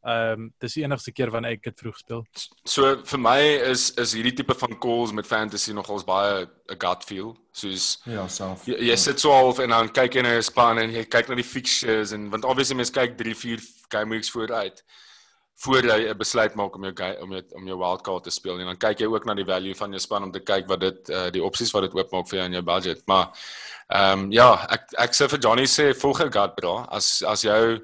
Ehm 0.06 0.32
um, 0.32 0.52
dis 0.60 0.74
die 0.74 0.82
enigste 0.84 1.12
keer 1.12 1.30
wanneer 1.30 1.52
ek 1.52 1.62
dit 1.62 1.78
vroeg 1.80 1.96
speel. 1.96 2.26
So 2.66 2.96
vir 3.04 3.18
my 3.18 3.38
is 3.70 3.90
is 3.96 4.12
hierdie 4.14 4.34
tipe 4.36 4.54
van 4.54 4.78
calls 4.78 5.12
met 5.12 5.26
fantasy 5.26 5.72
nogals 5.72 6.04
baie 6.04 6.46
'n 6.68 6.76
gut 6.78 7.04
feel. 7.04 7.36
Soos 7.52 8.02
Ja, 8.06 8.26
self. 8.28 8.66
jy, 8.66 8.74
jy 8.90 8.96
sit 8.96 9.18
so 9.20 9.30
half 9.30 9.60
en 9.60 9.70
dan 9.70 9.88
kyk 9.88 10.14
jy 10.16 10.22
na 10.22 10.32
jou 10.32 10.42
span 10.42 10.78
en 10.78 10.90
jy 10.90 11.04
kyk 11.08 11.28
na 11.28 11.34
die 11.36 11.42
fixtures 11.44 12.12
en 12.12 12.28
want 12.28 12.44
obviously 12.44 12.74
mense 12.76 12.92
kyk 12.92 13.16
3, 13.16 13.34
4 13.34 13.60
game 13.88 14.10
weeks 14.10 14.30
vooruit 14.30 14.82
voor 15.56 15.84
jy 15.86 16.08
'n 16.10 16.18
besluit 16.18 16.54
maak 16.54 16.74
om 16.76 16.84
jou 16.84 16.94
om 17.22 17.32
jou 17.32 17.42
om 17.52 17.66
jou 17.66 17.78
wildcard 17.78 18.24
te 18.24 18.30
speel 18.30 18.58
en 18.58 18.66
dan 18.66 18.76
kyk 18.76 19.00
jy 19.00 19.06
ook 19.06 19.24
na 19.24 19.34
die 19.34 19.44
value 19.44 19.74
van 19.74 19.90
jou 19.90 20.00
span 20.00 20.22
om 20.22 20.32
te 20.32 20.40
kyk 20.40 20.68
wat 20.68 20.80
dit 20.80 21.10
uh, 21.10 21.30
die 21.30 21.42
opsies 21.42 21.70
wat 21.70 21.82
dit 21.82 21.94
oopmaak 21.94 22.28
vir 22.28 22.38
jou 22.38 22.46
in 22.46 22.52
jou 22.52 22.62
budget. 22.62 23.06
Maar 23.06 23.28
ehm 23.88 24.20
um, 24.20 24.32
ja, 24.32 24.66
ek 24.70 24.92
ek 24.98 25.14
sê 25.14 25.28
vir 25.28 25.38
Johnny 25.38 25.66
sê 25.66 25.94
volg 25.94 26.18
jou 26.18 26.30
gut 26.30 26.54
bra. 26.56 26.86
As 26.90 27.22
as 27.22 27.42
jou 27.42 27.80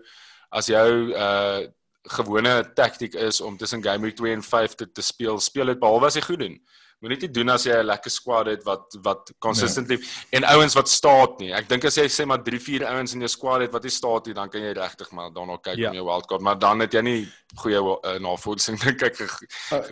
as 0.51 0.67
jou 0.67 1.13
uh 1.15 1.69
gewone 2.11 2.73
taktik 2.75 3.15
is 3.15 3.41
om 3.41 3.57
tussen 3.57 3.83
game 3.83 4.03
week 4.03 4.17
2 4.17 4.33
en 4.33 4.43
5 4.43 4.75
te, 4.75 4.93
te 4.93 5.03
speel, 5.03 5.39
speel 5.39 5.67
dit 5.67 5.79
behalwe 5.79 6.07
as 6.07 6.15
jy 6.17 6.23
goed 6.23 6.39
doen. 6.39 6.57
Moenie 7.01 7.17
dit 7.17 7.33
doen 7.35 7.49
as 7.49 7.65
jy 7.65 7.73
'n 7.81 7.87
lekker 7.87 8.11
squad 8.13 8.47
het 8.47 8.65
wat 8.65 8.97
wat 9.03 9.31
consistently 9.39 9.97
en 10.37 10.45
ouens 10.45 10.75
wat 10.75 10.89
staat 10.89 11.39
nie. 11.41 11.53
Ek 11.53 11.69
dink 11.69 11.85
as 11.85 11.97
jy 11.97 12.05
sê 12.09 12.27
maar 12.27 12.43
3, 12.45 12.59
4 12.61 12.85
ouens 12.87 13.15
in 13.15 13.21
jou 13.21 13.29
squad 13.29 13.61
het 13.63 13.73
wat 13.73 13.83
nie 13.83 13.91
staat 13.91 14.27
nie, 14.27 14.35
dan 14.35 14.49
kan 14.51 14.61
jy 14.61 14.73
regtig 14.73 15.11
maar 15.13 15.31
daarna 15.33 15.57
kyk 15.57 15.77
Ja. 15.79 15.89
om 15.89 15.95
jou 15.95 16.05
wildcard, 16.05 16.41
maar 16.43 16.59
dan 16.59 16.81
het 16.81 16.93
jy 16.93 17.01
nie 17.03 17.29
goeie 17.57 17.81
uh, 17.81 18.19
navorsing 18.21 18.79
dink 18.85 19.03
ek. 19.03 19.17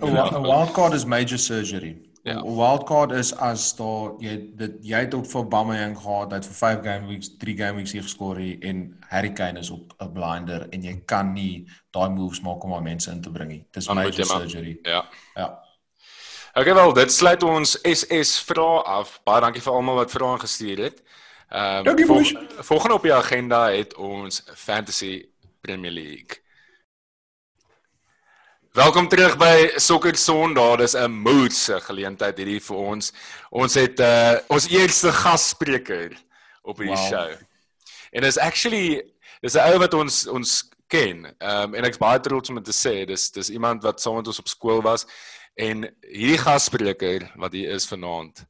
'n 0.03 0.05
'n 0.05 0.43
wildcard 0.43 0.93
is 0.95 1.05
major 1.07 1.39
surgery. 1.39 1.97
Ja. 2.25 2.43
'n 2.43 2.57
Wildcard 2.57 3.13
is 3.13 3.33
as 3.33 3.73
daar 3.77 4.13
jy 4.21 4.51
dit 4.57 4.73
jy 4.83 4.99
het 5.01 5.15
op 5.15 5.25
vir 5.27 5.41
Aubameyang 5.43 5.97
gehad, 5.97 6.31
hy 6.31 6.37
het 6.37 6.45
vir 6.47 6.55
5 6.55 6.83
game 6.83 7.07
weeks, 7.09 7.29
3 7.39 7.57
game 7.57 7.77
weeks 7.77 7.93
hier 7.93 8.03
geskor 8.03 8.37
hier 8.37 8.59
en 8.61 8.99
Harry 9.09 9.33
Kane 9.33 9.59
is 9.61 9.71
op 9.71 9.95
'n 9.99 10.13
blinder 10.13 10.69
en 10.73 10.83
jy 10.83 11.01
kan 11.07 11.33
nie 11.33 11.67
daai 11.91 12.11
moves 12.11 12.41
maak 12.43 12.63
om 12.65 12.71
daai 12.71 12.83
mense 12.83 13.11
in 13.11 13.23
te 13.23 13.31
bring 13.31 13.49
nie. 13.49 13.65
Dis 13.73 13.87
moet 13.89 13.95
major 13.97 14.25
surgery. 14.27 14.79
Ja. 14.83 15.09
Ja. 15.37 15.59
Okay 16.59 16.75
wel, 16.75 16.93
dit 16.93 17.13
sluit 17.13 17.43
ons 17.47 17.77
SS 17.87 18.41
vrae 18.43 18.81
af. 18.91 19.13
Baie 19.23 19.39
dankie 19.45 19.61
vir 19.63 19.77
almal 19.79 20.01
wat 20.01 20.11
vrae 20.11 20.41
gestuur 20.43 20.81
het. 20.89 20.97
Ehm 21.55 21.85
Dankie, 21.87 22.07
boys. 22.07 22.33
volgende 22.67 22.95
op 22.95 23.03
die 23.07 23.15
agenda 23.15 23.61
het 23.71 23.95
ons 23.95 24.43
Fantasy 24.55 25.29
Premier 25.61 25.91
League. 25.95 26.41
Welkom 28.73 29.07
terug 29.09 29.37
by 29.39 29.71
Sokker 29.77 30.17
Sondag. 30.17 30.77
Dis 30.83 30.97
'n 30.99 31.11
moedse 31.11 31.79
geleentheid 31.81 32.37
hierdie 32.37 32.61
vir 32.61 32.77
ons. 32.77 33.13
Ons 33.51 33.75
het 33.75 34.01
uh 34.01 34.35
ons 34.49 34.69
eerste 34.69 35.13
gasspreker 35.13 36.19
op 36.63 36.79
hierdie 36.79 36.97
Wow. 36.97 37.09
show. 37.09 37.31
En 38.11 38.23
dis 38.23 38.39
actually 38.39 39.05
dis 39.41 39.55
'n 39.55 39.59
ou 39.73 39.79
wat 39.79 39.95
ons 39.95 40.27
ons 40.27 40.69
ken. 40.89 41.35
Ehm 41.39 41.63
um, 41.63 41.75
en 41.75 41.85
ek's 41.85 41.99
baie 41.99 42.21
trots 42.21 42.49
om 42.49 42.55
dit 42.55 42.65
te 42.65 42.89
sê. 42.89 43.07
Dis 43.07 43.31
dis 43.31 43.51
iemand 43.51 43.83
wat 43.83 44.01
saam 44.01 44.17
met 44.17 44.27
ons 44.27 44.39
op 44.39 44.49
skool 44.49 44.83
was 44.83 45.07
en 45.59 45.89
hierdie 46.07 46.39
gasspreker 46.39 47.27
wat 47.37 47.53
hier 47.57 47.75
is 47.75 47.87
vanaand 47.91 48.45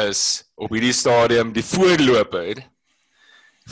is 0.00 0.20
op 0.54 0.72
hierdie 0.72 0.94
stadium 0.96 1.52
die 1.52 1.64
voorloper 1.66 2.62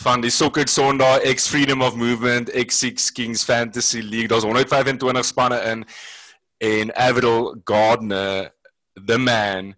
van 0.03 0.21
die 0.23 0.31
Sokker 0.31 0.69
Sondag 0.69 1.25
X 1.33 1.49
Freedom 1.49 1.83
of 1.83 1.97
Movement 1.97 2.51
X6 2.53 3.09
Kings 3.15 3.43
Fantasy 3.45 4.03
League. 4.05 4.29
Daar's 4.29 4.45
125 4.45 5.25
spanne 5.25 5.59
in 5.71 5.87
en 6.59 6.93
Avril 6.95 7.57
Gardner 7.65 8.53
the 9.07 9.19
man 9.19 9.75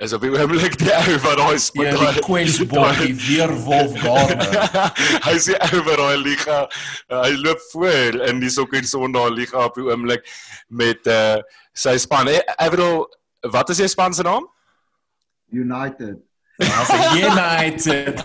is 0.00 0.14
op 0.16 0.22
die 0.24 0.30
oomblik 0.32 0.78
die 0.80 0.92
ou 0.96 1.16
wat 1.26 1.38
daai 1.42 1.58
span 1.60 1.90
Ja, 1.90 2.12
die 2.14 2.22
kwesbord, 2.24 3.00
die 3.02 3.16
weerwolf 3.20 3.98
Gardner. 4.00 4.92
hy 5.28 5.34
sê 5.42 5.58
oor 5.76 5.90
daai 6.00 6.22
liga. 6.22 6.62
Uh, 7.10 7.20
hy 7.26 7.34
loop 7.42 7.60
voor 7.74 8.22
in 8.30 8.40
die 8.40 8.52
Sokker 8.52 8.86
Sondag 8.88 9.34
liga 9.36 9.66
op 9.68 9.76
die 9.76 9.90
oomblik 9.90 10.24
met 10.68 11.10
uh 11.10 11.42
sy 11.80 11.96
span. 12.00 12.28
Hey, 12.28 12.42
Avril, 12.56 13.06
wat 13.52 13.70
is 13.72 13.80
jou 13.80 13.88
span 13.88 14.14
se 14.14 14.22
naam? 14.26 14.48
United. 15.52 16.20
United. 16.60 18.22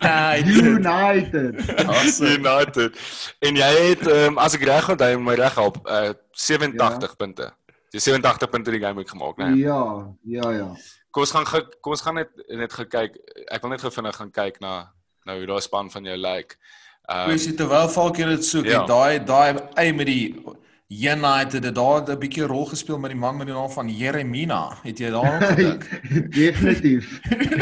United. 0.00 0.46
United. 0.48 1.86
Awesome. 1.86 2.30
United. 2.38 2.96
En 3.44 3.58
jy 3.60 3.72
het 3.90 4.06
um, 4.08 4.38
as 4.40 4.56
ek 4.56 4.64
reg 4.70 4.88
onthou, 4.94 5.18
my 5.20 5.36
reg 5.36 5.58
op 5.60 5.80
uh 5.84 6.14
87 6.36 6.76
ja. 7.10 7.16
punte. 7.20 7.50
Jy 7.92 8.00
87 8.08 8.50
punte 8.52 8.72
die 8.72 8.80
game 8.80 8.96
week 9.00 9.12
gemaak, 9.12 9.36
né? 9.40 9.50
Nee. 9.52 9.66
Ja, 9.68 9.82
ja, 10.24 10.50
ja. 10.56 10.70
Kom 11.12 11.24
ons 11.24 11.32
gaan 11.32 11.46
ge, 11.48 11.62
kom 11.80 11.94
ons 11.96 12.04
gaan 12.04 12.18
net 12.20 12.32
net 12.48 12.72
gekyk. 12.72 13.20
Ek 13.52 13.62
wil 13.64 13.72
net 13.72 13.84
gou 13.84 13.92
vinnig 13.92 14.16
gaan 14.20 14.32
kyk 14.32 14.60
na 14.64 14.74
nou 15.28 15.38
hoe 15.40 15.48
daai 15.52 15.64
span 15.64 15.92
van 15.92 16.08
jou 16.08 16.16
lyk. 16.16 16.56
Um, 17.06 17.28
Kwessie 17.28 17.54
terwyl 17.58 17.88
Falkie 17.92 18.26
dit 18.32 18.44
soek, 18.44 18.66
Ja. 18.66 18.84
daai 18.88 19.20
daai 19.24 19.60
ei 19.76 19.92
met 19.92 20.08
die 20.08 20.32
United 20.88 21.64
het 21.64 21.74
daar 21.74 22.02
'n 22.10 22.18
bietjie 22.18 22.46
rol 22.46 22.66
gespeel 22.66 22.98
met 22.98 23.10
die 23.10 23.18
man 23.18 23.36
met 23.36 23.46
die 23.46 23.54
naam 23.54 23.70
van 23.70 23.88
Jeremina. 23.88 24.76
Het 24.82 24.98
jy 24.98 25.10
daaraan 25.10 25.42
gedink? 25.42 25.82
Definitief. 26.38 27.20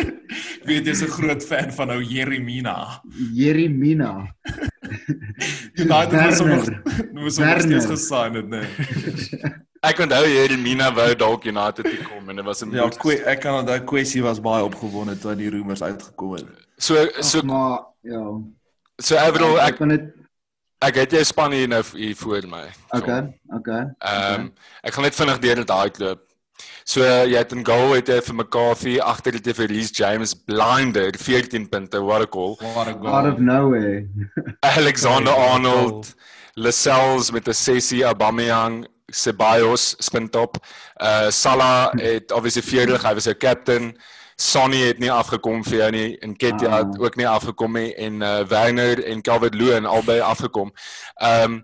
Ek 0.60 0.64
weet 0.64 0.86
jy's 0.86 1.02
'n 1.02 1.08
groot 1.08 1.44
fan 1.44 1.72
van 1.72 1.90
ou 1.90 2.02
Jeremina. 2.02 3.00
Jeremina. 3.32 4.34
United 5.74 6.12
was 6.12 6.40
nog 6.40 6.68
was 7.12 7.38
nog 7.38 7.60
steeds 7.60 7.86
gesign 7.86 8.34
het, 8.34 8.48
nee. 8.48 8.68
ek 9.90 9.98
onthou 9.98 10.24
Jeremina 10.28 10.92
wou 10.92 11.14
dalk 11.16 11.44
United 11.44 11.84
toe 11.84 12.04
kom 12.08 12.28
en 12.28 12.36
dit 12.36 12.44
was 12.44 12.64
'n 12.64 12.72
Ja, 12.72 12.88
kwe, 12.88 13.24
ek 13.24 13.40
kan 13.40 13.58
onthou 13.60 13.80
kwessie 13.84 14.22
was 14.22 14.40
baie 14.40 14.64
opgewonde 14.64 15.18
toe 15.18 15.34
die 15.36 15.50
rumors 15.50 15.82
uitgekom 15.82 16.32
het. 16.32 16.46
So 16.76 17.08
so 17.20 17.38
Ag, 17.38 17.44
maar 17.44 17.84
ja. 18.00 18.40
so 18.96 19.16
Avril, 19.16 19.60
ek 19.60 19.76
kan 19.76 19.88
dit 19.88 20.23
ek 20.86 20.94
het 20.94 21.10
jou 21.16 21.24
span 21.24 21.52
hier 21.52 21.68
nou 21.68 21.82
hier 21.94 22.16
voor 22.16 22.46
my. 22.48 22.64
Okay, 22.90 23.22
okay. 23.56 23.82
Ehm 23.98 24.40
um, 24.40 24.52
ek 24.82 24.94
gaan 24.94 25.04
net 25.04 25.14
vinnig 25.18 25.38
deur 25.42 25.60
dit 25.62 25.70
uitloop. 25.70 26.22
So 26.84 27.00
jy 27.00 27.36
het 27.38 27.52
'n 27.54 27.64
goal 27.64 27.94
het 27.94 28.08
jy 28.08 28.20
vir 28.20 28.34
McCarthy 28.34 28.98
agter 29.00 29.32
dit 29.32 29.56
vir 29.56 29.68
Reece 29.68 29.92
James 29.94 30.34
blinder 30.34 31.12
14 31.18 31.68
punte 31.68 32.00
what 32.00 32.22
a 32.22 32.26
goal. 32.30 32.56
What 32.60 32.88
a 32.88 32.90
Out 32.90 33.00
goal. 33.00 33.32
of 33.32 33.38
nowhere. 33.38 34.06
Alexander 34.78 35.32
Arnold, 35.32 36.14
Lascelles 36.56 37.30
met 37.32 37.48
'n 37.48 37.52
sessie 37.54 38.04
Aubameyang, 38.04 38.86
Ceballos 39.10 39.94
spintop. 39.98 40.56
Uh 41.00 41.30
Salah 41.30 41.92
het 41.96 42.32
obviously 42.32 42.62
vierdig, 42.62 43.02
hy 43.02 43.14
was 43.14 43.26
'n 43.26 43.36
captain. 43.38 43.96
Sonny 44.36 44.80
het 44.88 44.98
nie 44.98 45.10
afgekom 45.12 45.62
vir 45.64 45.78
jou 45.78 45.90
nie 45.94 46.18
en 46.22 46.34
Ketia 46.36 46.68
Ah. 46.68 46.78
het 46.82 46.98
ook 46.98 47.16
nie 47.16 47.28
afgekom 47.28 47.72
nie 47.72 47.94
en 47.94 48.22
uh 48.22 48.42
Werner 48.48 49.04
en 49.04 49.22
Calvert-Lewin 49.22 49.86
albei 49.86 50.20
afgekom. 50.20 50.72
Ehm 51.20 51.52
um, 51.52 51.62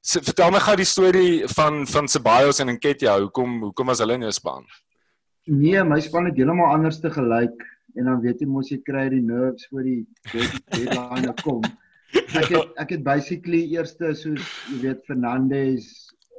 so, 0.00 0.20
vertel 0.20 0.50
my 0.50 0.58
gou 0.60 0.76
die 0.76 0.84
storie 0.86 1.42
van 1.48 1.86
van 1.86 2.08
Ceballos 2.08 2.58
en 2.60 2.78
Ketia. 2.78 3.18
Hoekom 3.20 3.60
hoekom 3.62 3.86
was 3.86 3.98
hulle 3.98 4.14
in 4.14 4.20
jou 4.28 4.32
span? 4.32 4.64
Nee, 5.44 5.82
my 5.84 6.00
span 6.00 6.24
het 6.30 6.36
heeltemal 6.36 6.72
anders 6.74 7.00
te 7.00 7.10
gelyk 7.10 7.62
en 7.96 8.04
dan 8.04 8.20
weet 8.22 8.40
jy 8.40 8.46
mos 8.46 8.68
jy 8.70 8.78
kry 8.86 9.08
die 9.10 9.20
nerves 9.22 9.66
voor 9.70 9.82
die 9.82 10.06
dead- 10.32 10.60
deadline 10.70 11.34
kom. 11.42 11.62
Ek 12.38 12.48
het 12.52 12.72
ek 12.76 12.90
het 12.90 13.02
basically 13.02 13.64
eerste 13.72 14.14
soos 14.14 14.44
jy 14.70 14.78
weet 14.82 15.04
Fernandes 15.06 15.86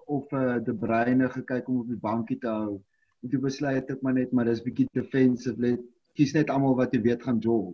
of 0.08 0.26
uh, 0.32 0.60
De 0.66 0.74
Bruyne 0.74 1.30
gekyk 1.30 1.68
om 1.70 1.80
op 1.82 1.88
die 1.88 1.98
bankie 2.00 2.38
te 2.40 2.48
hou. 2.48 2.80
En 3.24 3.32
toe 3.32 3.39
besluit 3.39 3.89
ek 3.89 4.01
maar 4.03 4.17
net 4.17 4.34
maar 4.36 4.49
dis 4.49 4.63
bietjie 4.63 4.88
defensive. 4.97 5.59
Let 5.61 5.84
kies 6.17 6.34
net 6.36 6.51
almal 6.53 6.76
wat 6.78 6.93
jy 6.93 7.01
weet 7.05 7.24
gaan 7.26 7.39
jol. 7.43 7.71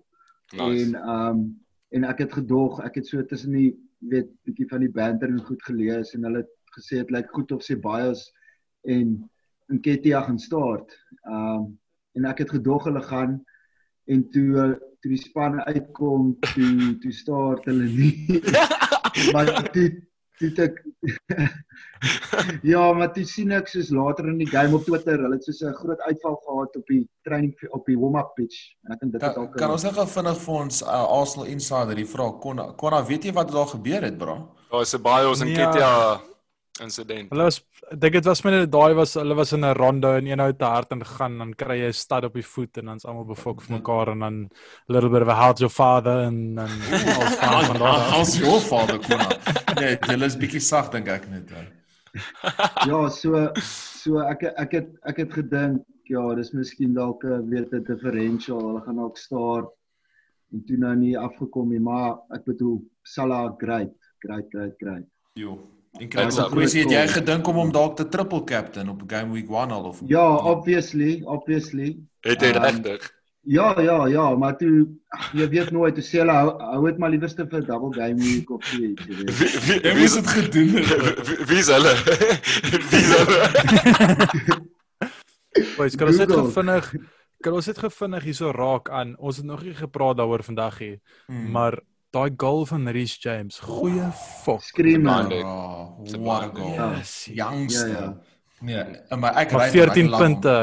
Nice. 0.54 0.86
En 0.86 0.96
ehm 1.02 1.42
um, 1.42 1.50
en 1.90 2.04
ek 2.06 2.20
het 2.22 2.34
gedog, 2.38 2.76
ek 2.86 3.00
het 3.00 3.08
so 3.10 3.24
tussen 3.26 3.56
die 3.58 3.72
weet 4.12 4.28
bietjie 4.46 4.68
van 4.70 4.84
die 4.86 4.92
banter 4.94 5.32
en 5.32 5.40
goed 5.42 5.64
gelees 5.66 6.12
en 6.14 6.28
hulle 6.28 6.44
het 6.44 6.52
gesê 6.76 7.00
dit 7.02 7.14
lyk 7.16 7.32
goed 7.34 7.50
of 7.56 7.64
Ceballos 7.66 8.28
en 8.86 9.16
Nketiah 9.74 10.28
gaan 10.28 10.38
start. 10.40 10.94
Ehm 11.26 11.64
um, 11.64 11.72
en 12.18 12.26
ek 12.26 12.44
het 12.44 12.54
gedog 12.58 12.86
hulle 12.90 13.02
gaan 13.06 13.40
en 14.10 14.22
toe 14.34 14.78
toe 15.00 15.12
die 15.14 15.22
span 15.22 15.60
uitkom, 15.62 16.34
toe 16.54 16.98
toe 17.02 17.12
start 17.16 17.66
hulle 17.70 17.88
nie. 17.90 18.42
maar 19.34 19.70
toe 19.74 19.88
toe 20.40 20.52
ek 20.66 20.80
Ja, 22.72 22.94
maar 22.96 23.12
toe 23.14 23.26
sien 23.28 23.52
ek 23.52 23.68
soos 23.68 23.90
later 23.92 24.30
in 24.32 24.38
die 24.40 24.48
game 24.50 24.76
op 24.78 24.86
Twitter, 24.88 25.20
hulle 25.20 25.36
het 25.36 25.44
soos 25.44 25.62
'n 25.68 25.76
groot 25.82 26.00
uitval 26.08 26.38
gehad 26.46 26.78
op 26.80 26.86
die 26.88 27.04
training 27.28 27.54
op 27.76 27.86
die 27.86 27.98
warm-up 28.00 28.32
pitch 28.36 28.60
en 28.86 28.96
ek 28.96 29.00
dink 29.04 29.12
dit 29.14 29.22
het 29.22 29.34
Kan, 29.34 29.44
dalk 29.44 29.58
kan 29.58 29.76
ons 29.76 29.84
net 29.84 29.98
gou 30.00 30.08
vinnig 30.08 30.42
vir 30.46 30.56
ons 30.64 30.82
uh, 30.82 31.04
Arsenal 31.20 31.52
insider 31.52 31.96
hier 31.96 32.12
vra 32.16 32.32
kon 32.32 32.64
kon 32.78 32.98
weet 33.12 33.24
jy 33.26 33.34
wat 33.34 33.52
daar 33.52 33.68
gebeur 33.76 34.02
het 34.08 34.18
bro? 34.18 34.56
Daar 34.72 34.82
is 34.82 34.96
'n 34.96 35.02
baie 35.02 35.28
ons 35.28 35.42
in 35.42 35.48
Ja. 35.48 35.72
Ketia 35.72 36.22
insident. 36.82 37.30
Hulle 37.32 37.44
was 37.50 37.60
ek 37.90 38.00
dink 38.00 38.14
dit 38.14 38.26
was 38.26 38.44
met 38.46 38.72
daai 38.72 38.94
was 38.94 39.16
hulle 39.18 39.36
was 39.36 39.54
in 39.54 39.66
'n 39.66 39.76
ronde 39.76 40.08
en 40.18 40.28
een 40.28 40.40
ou 40.40 40.54
te 40.54 40.66
hard 40.66 40.92
en 40.92 41.06
gegaan 41.06 41.38
dan 41.38 41.54
kry 41.54 41.78
jy 41.80 41.90
'n 41.90 41.94
stad 41.94 42.24
op 42.24 42.34
die 42.34 42.46
voet 42.46 42.78
en 42.78 42.86
dan's 42.86 43.06
almal 43.06 43.26
befok 43.26 43.62
vir 43.62 43.78
mekaar 43.78 44.12
en 44.12 44.20
dan 44.20 44.50
little 44.88 45.10
bit 45.10 45.22
of 45.22 45.28
a 45.28 45.36
how's 45.36 45.60
your 45.60 45.72
father 45.72 46.24
en 46.28 46.56
dan. 46.56 46.70
How's 48.12 48.38
your 48.38 48.60
father 48.60 49.00
kon? 49.00 49.68
Nee, 49.80 49.98
jy 50.08 50.26
is 50.26 50.38
bietjie 50.38 50.62
sag 50.62 50.90
dink 50.92 51.08
ek 51.08 51.30
net. 51.30 51.52
Ja, 52.90 53.10
so 53.10 53.52
so 53.60 54.20
ek 54.26 54.44
ek 54.58 54.72
het 54.72 54.88
ek 55.06 55.18
het 55.18 55.34
gedink 55.34 55.84
ja, 56.10 56.24
dis 56.36 56.52
miskien 56.58 56.94
dalk 56.96 57.24
'n 57.24 57.50
weet 57.50 57.74
'n 57.74 57.84
differential. 57.84 58.60
Hulle 58.60 58.82
gaan 58.82 58.96
dalk 58.98 59.18
staar 59.18 59.68
en 60.54 60.64
toe 60.66 60.78
nou 60.78 60.96
nie 60.96 61.18
afgekom 61.18 61.70
nie, 61.70 61.80
maar 61.80 62.18
ek 62.34 62.46
bedoel 62.46 62.82
Salah 63.04 63.54
great, 63.58 63.94
great, 64.26 64.48
great, 64.50 64.74
great. 64.80 65.06
Jo. 65.34 65.60
En 66.00 66.10
kry 66.10 66.24
'n 66.26 66.50
kwessie 66.52 66.82
het 66.84 66.92
jy 66.92 67.08
gedink 67.08 67.48
om 67.48 67.56
hom 67.56 67.72
dalk 67.72 67.96
te 67.98 68.06
triple 68.10 68.44
captain 68.44 68.90
op 68.90 69.04
game 69.08 69.32
week 69.34 69.50
1 69.50 69.72
al 69.72 69.86
of 69.86 70.02
Ja, 70.06 70.36
obviously, 70.38 71.22
obviously. 71.26 71.98
Het 72.22 72.42
hy 72.42 72.48
Ehm, 72.54 72.64
regtig? 72.64 73.19
Ja, 73.42 73.80
ja, 73.82 74.06
ja, 74.08 74.36
maar 74.36 74.58
toe 74.58 74.88
jy 75.34 75.48
weet 75.50 75.72
nooit, 75.72 75.96
toe 75.96 76.04
sê 76.04 76.20
hulle 76.22 76.32
hou, 76.36 76.52
hou 76.62 76.82
dit 76.86 76.98
maar 77.00 77.10
liewerste 77.10 77.46
vir 77.50 77.64
double 77.66 77.94
game 77.96 78.20
week 78.22 78.50
of 78.52 78.66
so 78.68 78.78
iets, 78.78 79.06
jy 79.08 79.16
weet. 79.16 79.32
Wie 79.40 79.80
wie 79.82 79.94
wie 79.96 80.10
dit 80.16 80.28
gedoen 80.28 80.68
het. 80.76 81.28
wie- 81.28 81.46
wie 81.46 81.58
is 81.64 81.68
hulle? 81.72 81.94
Wie 82.90 83.00
is 83.00 83.10
hulle? 83.16 83.38
Boys, 85.78 85.96
kan 85.98 86.08
ons 86.12 86.20
net 86.22 86.32
gevinnig 86.36 86.92
kan 87.42 87.54
ons 87.56 87.68
net 87.72 87.78
gevinnig 87.80 88.24
hierso 88.28 88.52
raak 88.52 88.90
aan. 88.92 89.16
Ons 89.18 89.38
het 89.40 89.46
nog 89.48 89.64
nie 89.64 89.74
gepraat 89.74 90.18
daaroor 90.20 90.44
vandag 90.44 90.80
nie, 90.84 91.00
Hmm. 91.28 91.52
maar 91.56 91.80
daai 92.12 92.32
goal 92.38 92.66
van 92.66 92.88
Reece 92.90 93.18
James, 93.24 93.60
goeie 93.60 94.12
fok. 94.44 94.62
Screamer. 94.62 95.26
Blinded. 95.28 95.46
Oh. 95.46 96.76
Ja. 96.76 96.92
Yes. 96.98 97.30
Youngster. 97.34 97.90
Ja, 97.90 98.00
ja. 98.00 98.18
Nee, 98.62 99.18
maar 99.20 99.36
ek 99.40 99.52
ry 99.56 99.70
14 99.72 100.10
punte. 100.12 100.56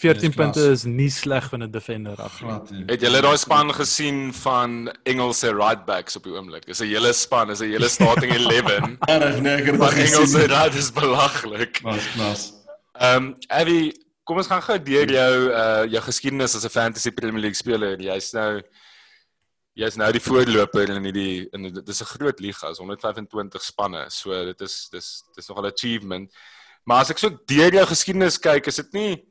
14 0.00 0.20
Dis 0.20 0.34
klas. 0.34 0.36
punte 0.36 0.70
is 0.72 0.84
nie 0.84 1.10
sleg 1.10 1.48
van 1.52 1.62
'n 1.62 1.70
defender 1.70 2.16
af 2.22 2.40
nie. 2.70 2.84
Het 2.86 3.00
julle 3.00 3.20
daai 3.20 3.36
span 3.36 3.72
gesien 3.74 4.32
van 4.32 4.90
Engelse 5.04 5.52
right 5.52 5.84
backs 5.84 6.16
op 6.16 6.24
die 6.24 6.32
oomblik? 6.32 6.66
Dis 6.66 6.80
'n 6.80 6.86
hele 6.86 7.12
span, 7.12 7.50
is 7.50 7.60
'n 7.60 7.70
hele 7.70 7.88
starting 7.88 8.32
11 8.32 8.96
Reg 9.24 9.40
nee, 9.40 9.56
ek 9.56 9.66
het 9.66 9.80
dit 9.80 9.92
Engelse 9.92 10.38
gesien. 10.38 10.48
right 10.48 10.74
is 10.74 10.90
belaglik. 10.92 11.72
Klas, 11.72 12.12
klas. 12.14 12.52
Ehm 12.98 13.16
um, 13.16 13.34
Abby, 13.48 13.92
kom 14.24 14.36
ons 14.36 14.46
gaan 14.46 14.62
gou 14.62 14.78
deur 14.82 15.10
jou 15.10 15.34
uh 15.50 15.84
jou 15.90 16.02
geskiedenis 16.02 16.54
as 16.54 16.64
'n 16.64 16.68
fantasy 16.70 17.10
Premier 17.10 17.40
League 17.40 17.56
speler. 17.56 18.00
Jy's 18.00 18.32
nou 18.32 18.62
jy's 19.74 19.96
nou 19.96 20.12
die 20.12 20.20
voorloper 20.20 20.90
in 20.90 21.04
hierdie 21.04 21.48
in 21.52 21.72
dit 21.72 21.88
is 21.88 22.00
'n 22.02 22.12
groot 22.16 22.40
liga, 22.40 22.70
is 22.70 22.78
125 22.78 23.62
spanne. 23.62 24.04
So 24.08 24.44
dit 24.44 24.60
is 24.60 24.88
dis 24.90 25.22
dis 25.34 25.48
nogal 25.48 25.64
'n 25.64 25.72
achievement. 25.72 26.32
Maar 26.84 27.00
as 27.00 27.10
ek 27.10 27.18
so 27.18 27.30
deur 27.46 27.72
jou 27.72 27.86
geskiedenis 27.86 28.38
kyk, 28.38 28.66
is 28.66 28.76
dit 28.76 28.92
nie 28.92 29.29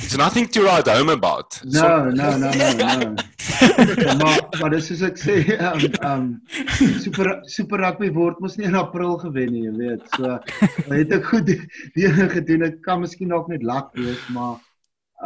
It's 0.00 0.16
nothing 0.16 0.46
to 0.54 0.62
write 0.62 0.86
home 0.86 1.08
about. 1.08 1.60
No, 1.64 2.08
no, 2.10 2.36
no, 2.38 2.50
no, 2.50 2.68
no. 2.98 3.14
maar 4.22 4.38
maar 4.60 4.70
dis 4.74 4.86
soos 4.90 5.02
ek 5.08 5.18
sê, 5.18 5.34
um 5.68 5.82
um 6.10 6.26
super 7.02 7.30
super 7.50 7.80
rugby 7.82 8.10
word 8.14 8.38
mos 8.44 8.54
nie 8.60 8.68
in 8.68 8.76
April 8.78 9.16
gewen 9.22 9.50
nie, 9.54 9.64
jy 9.66 9.74
weet. 9.80 10.06
So 10.14 10.36
het 10.92 11.12
ek 11.18 11.26
goed 11.32 11.50
dinge 11.96 12.28
gedoen. 12.36 12.66
Ek 12.68 12.78
kan 12.86 13.02
miskien 13.02 13.34
dalk 13.34 13.50
net 13.50 13.66
lak 13.66 13.90
wees, 13.98 14.22
maar 14.36 14.56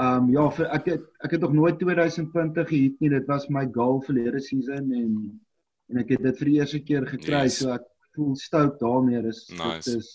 um 0.00 0.30
ja, 0.32 0.48
vir, 0.56 0.70
ek 0.78 0.88
het 0.94 1.04
ek 1.28 1.36
het 1.36 1.44
nog 1.44 1.52
nooit 1.58 1.78
2000 1.82 2.32
punte 2.32 2.64
gehit 2.72 2.96
nie. 3.04 3.12
Dit 3.12 3.28
was 3.28 3.48
my 3.52 3.66
goal 3.76 4.00
verlede 4.08 4.40
season 4.40 4.88
en 4.96 5.14
en 5.92 6.00
ek 6.00 6.14
het 6.16 6.22
dit 6.24 6.38
vir 6.40 6.48
die 6.48 6.58
eerste 6.62 6.80
keer 6.80 7.04
gekry, 7.10 7.44
Yes. 7.44 7.58
so 7.60 7.74
ek 7.76 7.84
voel 8.16 8.36
stout 8.40 8.78
daarmee. 8.80 9.20
Dis 9.28 9.44
Nice. 9.52 9.84
dit 9.90 10.00
is 10.00 10.12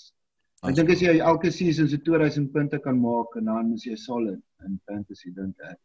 Ek 0.66 0.74
dink 0.74 0.90
as 0.90 1.02
jy 1.06 1.20
elke 1.22 1.52
season 1.54 1.86
so 1.88 2.00
2000 2.02 2.48
punte 2.52 2.80
kan 2.82 2.98
maak 2.98 3.36
en 3.38 3.46
dan 3.46 3.68
is 3.76 3.84
jy 3.86 3.94
solid 3.96 4.42
in 4.66 4.80
fantasy 4.88 5.32
dink 5.36 5.56
ek. 5.70 5.78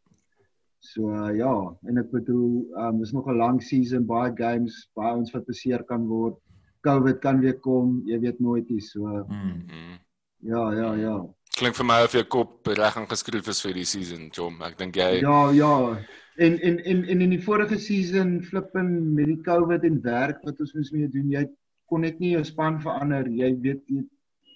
So 0.82 1.10
uh, 1.14 1.30
ja, 1.36 1.52
en 1.86 2.00
ek 2.02 2.10
bedoel, 2.10 2.64
um 2.86 2.98
dis 2.98 3.12
nog 3.14 3.28
'n 3.28 3.38
lang 3.38 3.60
season, 3.62 4.06
baie 4.06 4.32
games, 4.36 4.88
baie 4.96 5.14
ons 5.14 5.30
wat 5.34 5.46
beseer 5.46 5.84
kan 5.84 6.06
word. 6.08 6.38
COVID 6.82 7.20
kan 7.20 7.38
weer 7.40 7.58
kom, 7.62 8.00
jy 8.06 8.18
weet 8.18 8.40
nooit 8.40 8.68
nie. 8.70 8.80
So 8.80 9.06
Mm. 9.28 9.62
Mm. 9.70 9.98
ja, 10.42 10.72
ja, 10.74 10.94
ja. 10.94 11.16
Klink 11.56 11.76
vir 11.76 11.86
my 11.86 12.02
of 12.02 12.12
jou 12.12 12.24
kop 12.24 12.66
reg 12.66 12.96
aangeskryf 12.96 13.48
is 13.48 13.60
vir 13.62 13.74
die 13.74 13.84
season, 13.84 14.30
Jom. 14.34 14.60
Ek 14.62 14.78
dink 14.78 14.96
jy 14.96 15.20
Ja, 15.20 15.50
ja. 15.50 15.98
En 16.36 16.58
en 16.58 16.78
en 16.78 17.04
en 17.04 17.20
in 17.20 17.30
die 17.30 17.42
vorige 17.42 17.78
season 17.78 18.42
flipping 18.42 19.14
met 19.14 19.26
die 19.26 19.42
COVID 19.44 19.84
en 19.84 20.00
werk 20.02 20.40
wat 20.42 20.60
ons 20.60 20.74
moes 20.74 20.90
mee 20.90 21.08
doen, 21.08 21.28
jy 21.30 21.46
kon 21.86 22.00
net 22.00 22.18
nie 22.20 22.32
jou 22.32 22.44
span 22.44 22.80
verander. 22.80 23.28
Jy 23.28 23.52
weet 23.60 23.82
jy 23.86 24.02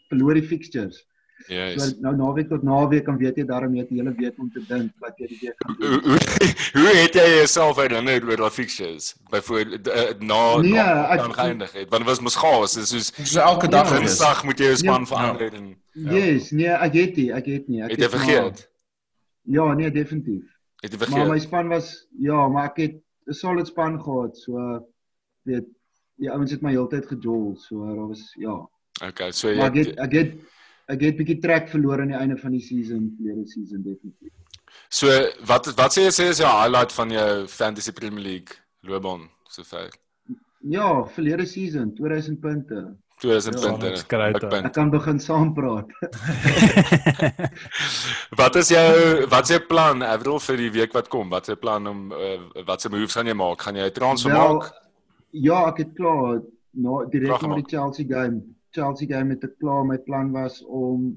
verloor 0.09 0.35
die 0.35 0.49
fixtures. 0.49 1.05
Yes. 1.49 1.77
So 1.91 2.01
nou 2.01 2.17
naweek 2.17 2.49
tot 2.49 2.63
naweek 2.67 3.05
kan 3.05 3.19
weet 3.21 3.37
jy 3.37 3.45
daarom 3.47 3.75
jy 3.77 3.81
het 3.85 3.89
die 3.93 3.99
hele 4.01 4.13
week 4.19 4.39
om 4.39 4.49
te 4.51 4.63
dink 4.67 4.93
wat 4.99 5.15
jy 5.21 5.27
die 5.31 5.39
week 5.43 5.55
gaan 5.63 5.77
doen. 5.79 6.01
Hoe 6.01 6.19
hoe- 6.83 6.97
het 7.03 7.15
jy 7.15 7.27
jouself 7.37 7.77
herinner 7.77 8.25
oor 8.29 8.37
daai 8.37 8.51
fixtures? 8.51 9.15
Byvoorbeeld 9.31 9.89
uh, 9.89 10.11
na 10.21 10.41
Nee, 10.61 10.73
na 10.73 11.17
dan 11.17 11.35
geëindig 11.35 11.73
het. 11.73 11.89
Want 11.91 12.03
dit 12.03 12.11
was 12.11 12.21
mos 12.21 12.35
chaos. 12.37 12.75
Dit 12.75 12.83
is 12.83 12.91
soos 13.13 13.31
So 13.33 13.41
elke 13.41 13.69
dag 13.69 13.89
Ja. 13.89 13.95
gewees. 13.95 14.17
Dinsdag 14.17 14.45
moet 14.45 14.59
jy 14.59 14.65
jou 14.73 14.77
span 14.77 15.01
Ja. 15.01 15.07
verander 15.07 15.53
en 15.55 15.77
Yes, 15.93 16.51
nee, 16.51 16.69
ek 16.69 16.93
het 16.95 17.17
nie, 17.17 17.31
ek 17.33 17.47
het 17.47 17.69
nie. 17.69 17.83
Ek 17.83 17.91
het 17.91 18.01
jy 18.01 18.09
maar- 18.09 18.19
vergeet? 18.19 18.69
Ja, 19.43 19.73
nee, 19.75 19.91
definitief. 19.91 20.45
Het 20.83 20.93
jy 20.93 20.99
Maar 20.99 21.09
my 21.09 21.25
vergeet? 21.25 21.43
span 21.43 21.69
was 21.69 22.07
ja, 22.19 22.49
maar 22.49 22.65
ek 22.65 22.77
het 22.77 22.95
'n 23.29 23.33
solid 23.33 23.67
span 23.67 24.01
gehad, 24.03 24.37
so 24.37 24.83
weet 25.45 25.65
die 26.17 26.31
ouens 26.31 26.51
het 26.51 26.61
my 26.63 26.71
heeltyd 26.73 27.07
gejol, 27.07 27.57
so 27.57 27.87
daar 27.87 28.09
was 28.09 28.35
ja. 28.39 28.69
Okay, 29.07 29.31
so 29.33 29.55
Maar 29.55 29.67
ek 29.67 29.75
jy 29.75 29.85
het 29.85 29.99
ek 29.99 30.13
het 30.13 30.33
ek 30.89 31.01
het 31.03 31.17
bietjie 31.19 31.39
trek 31.43 31.69
verloor 31.69 32.01
aan 32.01 32.09
die 32.15 32.19
einde 32.19 32.37
van 32.37 32.53
die 32.53 32.61
season, 32.61 33.11
verlede 33.17 33.47
season 33.51 33.83
definitief. 33.83 34.33
so 34.89 35.07
wat 35.47 35.67
wat 35.77 35.93
sê 35.97 36.03
jy 36.07 36.11
sê 36.15 36.29
is 36.31 36.39
jou 36.39 36.49
highlight 36.51 36.93
van 36.93 37.11
jou 37.11 37.47
Fantasy 37.49 37.93
Premier 37.93 38.23
League 38.25 38.55
loopbaan 38.83 39.29
sover? 39.49 39.91
Ja, 40.61 41.05
verlede 41.15 41.47
season 41.47 41.95
2000 41.95 42.41
punte. 42.41 42.97
2000 43.21 43.55
Ja, 43.55 43.61
punte. 43.71 43.87
hè. 43.87 44.49
punt. 44.49 44.65
Ek 44.67 44.73
kan 44.73 44.91
begin 44.91 45.19
saampraat. 45.21 45.87
Wat 48.41 48.57
is 48.57 48.69
jou 48.69 49.27
wat 49.31 49.43
is 49.49 49.55
jou 49.57 49.61
plan 49.69 50.03
Avril 50.03 50.39
vir 50.49 50.57
die 50.57 50.71
week 50.75 50.93
wat 50.97 51.09
kom? 51.09 51.29
Wat 51.33 51.43
is 51.47 51.55
jou 51.55 51.59
plan 51.61 51.87
om 51.87 52.11
uh, 52.13 52.41
wat 52.67 52.81
se 52.85 52.89
moves 52.93 53.15
gaan 53.17 53.27
jy 53.31 53.35
maak? 53.39 53.63
Gaan 53.63 53.77
jy 53.77 53.87
'n 53.89 53.93
transfer 53.97 54.33
maak? 54.33 54.73
Ja, 55.31 55.67
ek 55.69 55.79
het 55.79 55.93
klaar 55.97 56.41
na 56.75 57.05
direk 57.11 57.43
na 57.43 57.55
die. 57.57 57.65
Chelsea 57.69 58.07
game. 58.09 58.43
Chelsea 58.77 59.09
game 59.09 59.35
het 59.35 59.45
ek 59.49 59.57
klaar. 59.63 59.85
My 59.89 59.99
plan 59.99 60.33
was 60.37 60.61
om 60.67 61.15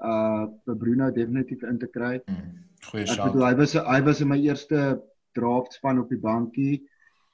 uh 0.00 0.46
vir 0.64 0.76
Bruno 0.80 1.10
definitief 1.12 1.62
in 1.68 1.78
te 1.82 1.86
kry. 1.92 2.20
Mm. 2.26 2.54
Goeie 2.90 3.04
Ek 3.04 3.18
bedoel 3.26 3.46
hy 3.50 3.54
was 3.58 3.74
hy 3.76 4.00
was 4.06 4.20
in 4.24 4.28
my 4.30 4.38
eerste 4.40 5.00
draft 5.36 5.74
span 5.76 5.98
op 6.00 6.08
die 6.10 6.18
bankie 6.22 6.80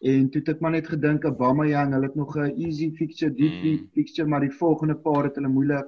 en 0.03 0.27
toe 0.31 0.40
het 0.43 0.48
ek 0.57 0.61
maar 0.61 0.74
net 0.74 0.89
gedink 0.90 1.24
Aubameyang, 1.24 1.93
hulle 1.94 2.09
het 2.11 2.16
nog 2.19 2.35
'n 2.36 2.53
easy 2.61 2.90
fixture, 2.98 3.31
deep 3.32 3.62
Mm. 3.65 3.86
fixture, 3.94 4.27
maar 4.28 4.40
die 4.40 4.51
volgende 4.59 4.94
paar 4.94 5.24
het 5.24 5.36
hulle 5.36 5.48
moeilik. 5.48 5.86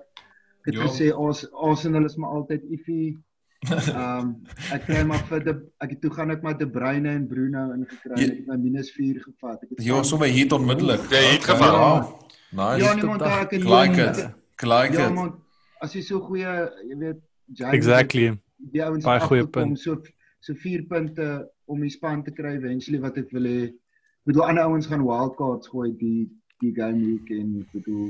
Ek 0.65 0.73
het 0.73 0.75
Ja. 0.75 0.87
gesê 0.87 1.11
Ars- 1.13 1.49
Arsenal 1.53 2.05
is 2.05 2.17
maar 2.17 2.31
altyd 2.31 2.63
iffy. 2.71 3.17
Ehm 3.69 4.21
um, 4.21 4.37
ek 4.73 4.85
kry 4.87 5.03
maar 5.05 5.19
vir 5.29 5.41
de 5.45 5.53
ek 5.83 5.91
het 5.91 6.01
toe 6.01 6.11
gaan 6.11 6.31
ek 6.31 6.43
maar 6.43 6.57
De 6.59 6.67
Bruyne 6.71 7.09
en 7.11 7.27
Bruno 7.27 7.73
ingekry 7.75 8.15
Ja. 8.17 8.23
en 8.25 8.31
ek 8.31 8.37
het 8.39 8.47
my 8.47 8.57
minus 8.57 8.91
4 8.93 9.19
gevat. 9.21 9.63
Ek 9.65 9.69
het 9.71 9.85
Ja, 9.85 10.03
sommer 10.03 10.29
hier 10.29 10.55
onmiddellik. 10.55 11.01
Jy 11.11 11.25
het 11.35 11.43
Okay, 11.43 11.57
gevat. 11.57 11.75
wow. 11.75 12.21
Nice. 12.51 12.85
Ja, 12.85 12.95
niemand 12.95 13.21
daar 13.21 13.41
ek 13.45 13.51
het 13.51 13.65
Like 13.65 14.01
it. 14.11 14.17
Like 14.63 14.93
Ja, 14.97 15.07
it. 15.09 15.15
maar 15.15 15.33
as 15.81 15.93
jy 15.95 16.01
so 16.03 16.21
goeie, 16.21 16.71
jy 16.89 16.97
weet, 16.99 17.19
James 17.55 17.75
Exactly. 17.75 18.39
die 18.73 18.83
ouens 18.85 19.05
Baie 19.05 19.19
het 19.21 19.29
goeie 19.29 19.47
punt. 19.47 19.79
so 19.79 20.01
so 20.41 20.55
4 20.55 20.83
punte 20.89 21.49
om 21.67 21.81
die 21.81 21.91
span 21.91 22.23
te 22.25 22.31
kry 22.31 22.55
eventually 22.57 23.01
wat 23.01 23.17
ek 23.19 23.31
wil 23.33 23.43
hê. 23.43 23.65
Ek 23.69 24.25
bedoel 24.25 24.45
ander 24.49 24.65
ouens 24.65 24.87
gaan 24.87 25.05
wildcards 25.05 25.69
gooi 25.69 25.93
die 25.99 26.29
die 26.61 26.73
game 26.75 27.05
week 27.05 27.31
en 27.31 27.61
ek 27.61 27.73
bedoel 27.73 28.09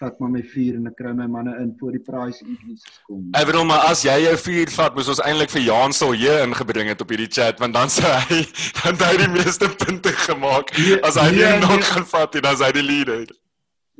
vat 0.00 0.20
maar 0.20 0.30
my 0.30 0.42
4 0.42 0.76
en 0.78 0.86
ek 0.86 0.94
kry 0.96 1.10
my 1.12 1.26
manne 1.26 1.52
in 1.60 1.74
voor 1.80 1.92
die 1.92 2.00
price 2.00 2.40
increases 2.46 3.00
kom. 3.06 3.26
Avril, 3.36 3.64
maar 3.68 3.84
as 3.90 4.02
jy 4.02 4.14
jou 4.22 4.36
4 4.36 4.70
vat, 4.70 4.94
moes 4.94 5.08
ons 5.08 5.20
eintlik 5.20 5.50
vir 5.50 5.62
Jan 5.66 5.92
hier 6.14 6.42
ingebring 6.46 6.88
het 6.88 7.00
op 7.00 7.10
hierdie 7.10 7.28
chat 7.28 7.58
want 7.60 7.74
dan 7.74 7.88
sou 7.90 8.06
hy 8.08 8.40
dan 8.82 8.94
het 8.96 9.02
hy 9.08 9.16
die 9.24 9.28
meeste 9.34 9.68
punte 9.76 10.12
gemaak. 10.12 10.72
Nee, 10.78 11.00
As 11.02 11.16
hy 11.20 11.30
nee, 11.30 11.44
nie 11.44 11.60
nog 11.60 11.74
nee. 11.76 11.82
gaan 11.92 12.06
vat 12.06 12.32
dan 12.40 12.52
is 12.54 12.60
hy 12.64 12.72
die 12.72 12.82
leader. 12.86 13.26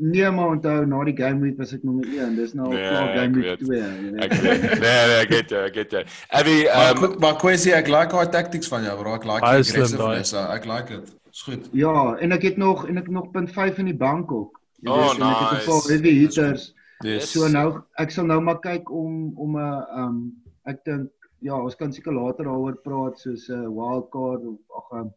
Nee, 0.02 0.30
maar 0.30 0.48
onthou 0.54 0.86
na 0.86 1.04
die 1.04 1.16
game 1.16 1.40
week 1.44 1.58
was 1.58 1.72
ek 1.76 1.82
nommer 1.84 2.06
1. 2.08 2.34
Dis 2.36 2.52
nou 2.56 2.68
Nee, 2.72 2.88
klaar 2.88 3.10
game 3.18 3.34
week 3.36 3.44
weet. 3.44 3.58
2. 3.58 3.78
jy 3.80 4.10
weet. 4.10 4.24
Ek 4.24 4.32
weet. 4.32 4.62
Nee, 4.62 5.06
nee, 5.10 5.18
ek 5.24 5.28
weet 5.34 5.52
ek 5.52 5.74
weet. 5.74 5.94
Abby, 6.28 6.54
Maar 6.64 6.90
ehm 6.94 7.04
um, 7.04 7.18
maar 7.20 7.36
Kwesi, 7.36 7.72
ek 7.76 7.88
like 7.92 8.14
daai 8.14 8.28
tactics 8.32 8.68
van 8.72 8.82
jou, 8.86 8.96
bro. 9.02 9.14
Ek 9.18 9.24
like 9.28 9.40
die 9.44 9.60
aggressiveness. 9.60 10.32
Ek 10.32 10.64
like 10.64 10.88
dit. 10.94 11.12
Is 11.30 11.42
goed. 11.46 11.68
Ja, 11.72 12.16
en 12.18 12.32
ek 12.32 12.42
het 12.48 12.56
nog 12.56 12.86
en 12.88 12.96
ek 12.98 13.08
nog 13.12 13.30
punt 13.30 13.52
5 13.52 13.78
in 13.78 13.84
die 13.92 13.96
bank 13.96 14.32
ook. 14.32 14.56
Jy 14.80 14.90
Oh, 14.90 14.96
weet, 15.10 15.20
en 15.20 15.26
ek 15.28 15.36
het 15.36 15.50
'n 15.50 15.54
nice. 15.54 15.66
paar 15.70 15.90
heavy 15.92 16.14
hitters. 16.18 16.74
Dis 17.04 17.30
So 17.32 17.48
nou 17.48 17.80
ek 17.98 18.10
sal 18.10 18.24
nou 18.26 18.40
maar 18.40 18.58
kyk 18.60 18.90
om 18.90 19.32
om 19.36 19.56
'n 19.56 19.84
um 19.96 20.32
ek 20.66 20.84
dink 20.84 21.08
ja, 21.42 21.54
ons 21.56 21.74
kan 21.76 21.92
seker 21.92 22.12
later 22.12 22.44
daaroor 22.44 22.76
praat 22.84 23.18
soos 23.18 23.48
'n 23.48 23.68
wild 23.74 24.10
card 24.10 24.42
of 24.44 24.58
ag 24.76 24.98
um, 25.00 25.12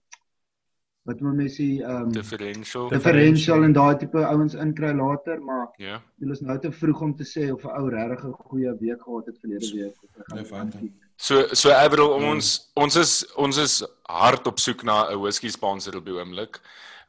wat 1.05 1.19
moet 1.19 1.35
mens 1.35 1.55
sê 1.59 1.81
um 1.83 2.11
differential. 2.11 2.89
differential 2.89 3.63
en 3.63 3.73
daai 3.73 3.95
tipe 3.97 4.17
ouens 4.25 4.53
inkry 4.53 4.93
later, 4.95 5.41
maar 5.41 5.67
Ja. 5.77 6.01
dit 6.19 6.29
is 6.31 6.39
nou 6.41 6.59
te 6.59 6.71
vroeg 6.71 7.01
om 7.01 7.15
te 7.15 7.23
sê 7.23 7.51
of 7.53 7.63
'n 7.63 7.67
ou 7.79 7.89
regtig 7.89 8.23
'n 8.25 8.31
goeie 8.49 8.71
week 8.79 9.01
gehad 9.03 9.25
het 9.25 9.37
verlede 9.41 9.71
week 9.75 9.95
of 10.03 10.49
hy 10.51 10.63
Nee. 10.81 10.91
So 11.17 11.47
so 11.53 11.69
Avril 11.71 12.09
ons 12.09 12.71
ons 12.75 12.95
is 12.95 13.25
ons 13.35 13.57
is 13.57 13.83
hard 14.07 14.47
op 14.47 14.59
soek 14.59 14.83
na 14.83 15.09
'n 15.11 15.19
whisky 15.21 15.49
sponsor 15.49 15.95
op 15.97 16.05
die 16.05 16.13
oomblik. 16.13 16.59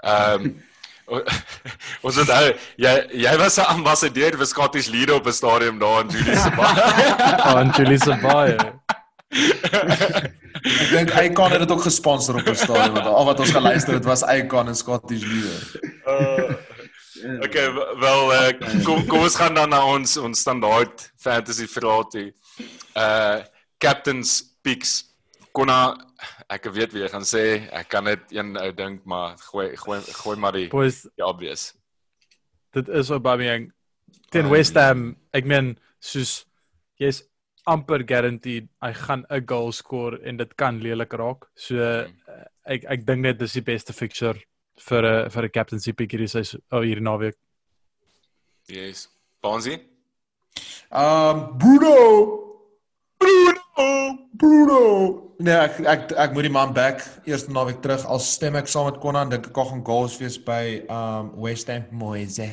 Ehm 0.02 0.50
o- 1.12 1.24
ons 2.06 2.16
het 2.16 2.26
nou 2.28 2.52
jy 2.76 3.06
jy 3.12 3.36
was 3.38 3.58
'n 3.58 3.64
ambassadeur 3.76 4.36
vir 4.36 4.46
Scottish 4.46 4.88
Leader 4.88 5.14
op 5.14 5.26
'n 5.26 5.32
stadium 5.32 5.78
daar 5.78 6.00
in 6.00 6.08
Julie 6.10 6.36
se 6.36 6.50
bar. 6.56 6.76
Oh, 7.46 7.60
en 7.60 7.70
Julie 7.70 7.98
se 7.98 8.18
baie. 8.22 8.56
Ek 10.62 10.90
dink 10.92 11.10
Icon 11.18 11.50
het 11.50 11.64
dit 11.64 11.70
ook 11.70 11.82
gesponsor 11.82 12.38
op 12.38 12.48
'n 12.48 12.54
stadium 12.54 12.94
want 12.94 13.06
al 13.06 13.24
wat 13.24 13.40
ons 13.40 13.50
geluister 13.50 13.94
het 13.94 14.04
was 14.04 14.22
Icon 14.22 14.68
en 14.68 14.76
Scottish 14.76 15.24
Leader. 15.26 15.60
Uh, 16.06 17.42
okay, 17.42 17.72
wel 17.98 18.32
uh, 18.32 18.84
kom 18.84 19.06
kom 19.06 19.26
ons 19.26 19.34
gaan 19.34 19.54
dan 19.54 19.68
na 19.68 19.82
ons 19.86 20.16
ons 20.16 20.40
standaard 20.40 21.10
fantasy 21.16 21.66
vrae 21.66 22.04
toe. 22.10 22.28
Uh 22.94 23.42
captains 23.78 24.42
picks 24.62 25.04
konna 25.52 25.96
ek 26.48 26.70
weet 26.72 26.92
wie 26.94 27.02
jy 27.02 27.10
gaan 27.12 27.26
sê, 27.26 27.44
ek 27.72 27.88
kan 27.88 28.04
net 28.04 28.30
een 28.32 28.56
ou 28.56 28.70
dink 28.72 29.04
maar 29.04 29.36
gooi 29.50 29.76
gooi 29.76 30.00
gooi 30.00 30.36
maar 30.36 30.52
die 30.52 30.68
Boys, 30.68 31.02
die 31.16 31.26
obvious. 31.26 31.72
dit 32.72 32.88
is 32.88 33.10
Aubameyang 33.10 33.72
teen. 34.30 34.48
West 34.50 34.74
Ham. 34.74 35.16
Ek 35.30 35.46
meen 35.46 35.74
soos 36.02 36.44
jy's 37.00 37.22
amper 37.66 38.04
guaranteed 38.06 38.68
hy 38.82 38.92
gaan 38.92 39.24
'n 39.30 39.46
goal 39.46 39.72
score 39.72 40.18
en 40.22 40.36
dit 40.36 40.56
kan 40.56 40.80
lelik 40.80 41.12
raak. 41.12 41.46
So 41.54 41.76
uh, 41.76 42.08
ek 42.66 42.84
ek 42.84 43.06
dink 43.06 43.20
net 43.20 43.38
dis 43.38 43.52
die 43.52 43.64
beste 43.64 43.92
fixture 43.92 44.38
vir 44.88 45.02
'n 45.02 45.30
vir 45.30 45.44
'n 45.44 45.54
captaincy 45.54 45.92
pick 45.92 46.12
hierdie 46.12 46.28
seisoen 46.28 46.62
oh, 46.72 46.82
hierdie 46.82 47.04
naweek. 47.04 47.36
Yes. 48.68 49.08
Bonzi? 49.42 49.80
Um 50.90 51.58
Bruno 51.58 51.94
Bruno 53.18 54.28
Bruno 54.32 54.80
Nee, 55.38 55.52
ek 55.52 55.80
ek 55.80 56.12
ek 56.14 56.34
moet 56.34 56.46
die 56.46 56.52
man 56.52 56.72
back 56.72 57.02
eerste 57.26 57.50
naweek 57.52 57.80
terug 57.82 58.04
al 58.06 58.20
stem 58.22 58.54
ek 58.56 58.68
saam 58.70 58.86
met 58.86 59.00
Konan 59.02 59.32
dink 59.32 59.48
ek 59.50 59.56
gaan 59.58 59.82
goals 59.84 60.14
wees 60.20 60.38
by 60.38 60.86
um 60.88 61.32
West 61.42 61.68
Ham 61.68 61.88
Moise. 61.90 62.46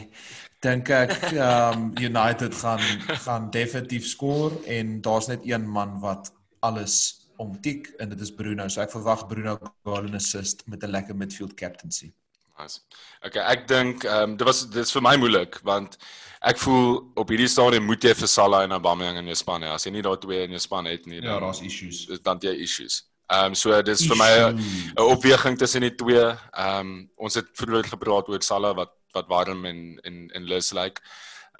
Dink 0.61 0.89
ek 0.93 1.15
um 1.41 1.87
United 1.97 2.53
gaan 2.53 2.81
gaan 3.25 3.49
definitief 3.53 4.05
skoor 4.05 4.53
en 4.69 4.99
daar's 5.01 5.27
net 5.27 5.41
een 5.47 5.65
man 5.65 5.95
wat 6.03 6.29
alles 6.61 6.97
omtik 7.41 7.87
en 7.99 8.09
dit 8.13 8.21
is 8.21 8.29
Bruno. 8.31 8.67
So 8.69 8.81
ek 8.83 8.91
verwag 8.93 9.25
Bruno 9.27 9.55
goal 9.83 10.05
en 10.05 10.15
assist 10.19 10.61
met 10.69 10.83
'n 10.83 10.91
lekker 10.93 11.15
midfield 11.17 11.53
captaincy. 11.57 12.11
Nice. 12.59 12.79
Okay, 13.25 13.41
ek 13.41 13.67
dink 13.67 14.03
ehm 14.05 14.23
um, 14.23 14.37
dit 14.37 14.45
was 14.45 14.61
dit 14.69 14.83
is 14.85 14.91
vir 14.93 15.01
my 15.01 15.15
moeilik 15.17 15.57
want 15.63 15.97
ek 16.41 16.57
voel 16.61 17.09
op 17.15 17.29
hierdie 17.29 17.47
stadium 17.49 17.85
moet 17.89 18.03
jy 18.03 18.13
vir 18.13 18.27
Salah 18.27 18.61
en 18.63 18.71
Aubameyang 18.77 19.17
in 19.17 19.25
jou 19.25 19.35
span 19.35 19.61
hê. 19.63 19.73
As 19.73 19.85
jy 19.85 19.91
nie 19.91 20.01
daai 20.05 20.17
twee 20.21 20.43
in 20.43 20.51
jou 20.51 20.59
span 20.59 20.85
het 20.85 21.05
nie, 21.07 21.21
Ja, 21.21 21.39
dan 21.39 21.41
daar's 21.41 21.61
issues. 21.61 22.05
is 22.09 22.19
dan 22.21 22.37
jy 22.41 22.53
issues. 22.61 23.03
Ehm 23.33 23.45
um, 23.45 23.55
so 23.55 23.81
dis 23.81 24.05
vir 24.05 24.17
my 24.17 24.31
'n 24.51 24.59
'n 24.97 25.01
opweging 25.09 25.57
tussen 25.57 25.81
die 25.81 25.95
twee. 25.95 26.21
Ehm 26.53 26.79
um, 26.79 27.09
ons 27.17 27.33
het 27.33 27.47
vroeër 27.53 27.87
gepraat 27.89 28.29
oor 28.29 28.41
Salah 28.43 28.75
wat 28.75 28.91
wat 29.13 29.29
warm 29.29 29.65
en 29.65 29.99
en 30.03 30.29
en 30.33 30.43
lus 30.49 30.71
lyk. 30.71 30.83
Like. 30.83 31.01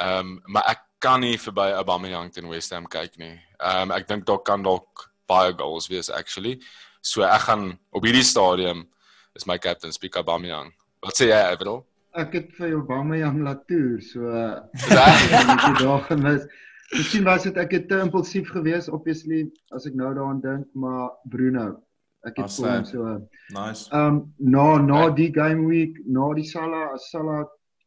Ehm 0.02 0.20
um, 0.20 0.40
maar 0.46 0.70
ek 0.72 0.86
kan 1.02 1.20
nie 1.22 1.38
verby 1.38 1.72
Aubameyang 1.76 2.32
teen 2.34 2.50
West 2.50 2.74
Ham 2.74 2.88
kyk 2.88 3.18
nie. 3.18 3.36
Ehm 3.60 3.90
um, 3.90 3.96
ek 3.98 4.08
dink 4.08 4.26
daar 4.26 4.42
kan 4.46 4.64
dalk 4.64 5.10
baie 5.30 5.54
goals 5.58 5.90
wees 5.90 6.10
actually. 6.10 6.60
So 7.02 7.26
ek 7.26 7.48
gaan 7.48 7.78
op 7.92 8.06
hierdie 8.06 8.26
stadium 8.26 8.88
is 9.36 9.48
my 9.48 9.58
captain 9.58 9.92
speak 9.92 10.16
Aubameyang. 10.16 10.72
Wat 11.02 11.18
sê 11.18 11.30
jy, 11.32 11.40
Avril? 11.54 11.82
Ek 12.18 12.34
het 12.36 12.50
vir 12.58 12.76
Aubameyang 12.80 13.40
laat 13.46 13.64
toer, 13.70 14.02
so 14.04 14.28
ek 14.32 15.64
het 15.68 15.80
daar 15.80 16.04
gemis. 16.10 16.50
Miskien 16.92 17.24
was 17.24 17.46
dit 17.48 17.58
ek 17.58 17.72
het 17.78 17.88
te 17.88 18.02
impulsief 18.04 18.50
geweest 18.52 18.92
obviously 18.92 19.46
as 19.72 19.86
ek 19.88 19.96
nou 19.96 20.10
daaraan 20.12 20.42
dink, 20.44 20.68
maar 20.76 21.14
Bruno, 21.32 21.78
ek 22.28 22.38
het 22.38 22.52
vir 22.52 22.72
hom 22.72 22.86
so 22.86 23.28
Nice. 23.54 23.90
um 23.94 24.34
na 24.40 24.78
na 24.82 25.10
die 25.10 25.32
game 25.34 25.68
week, 25.68 25.98
na 26.06 26.34
die 26.34 26.44
Salah, 26.46 26.94
as 26.94 27.10
Salah 27.12 27.46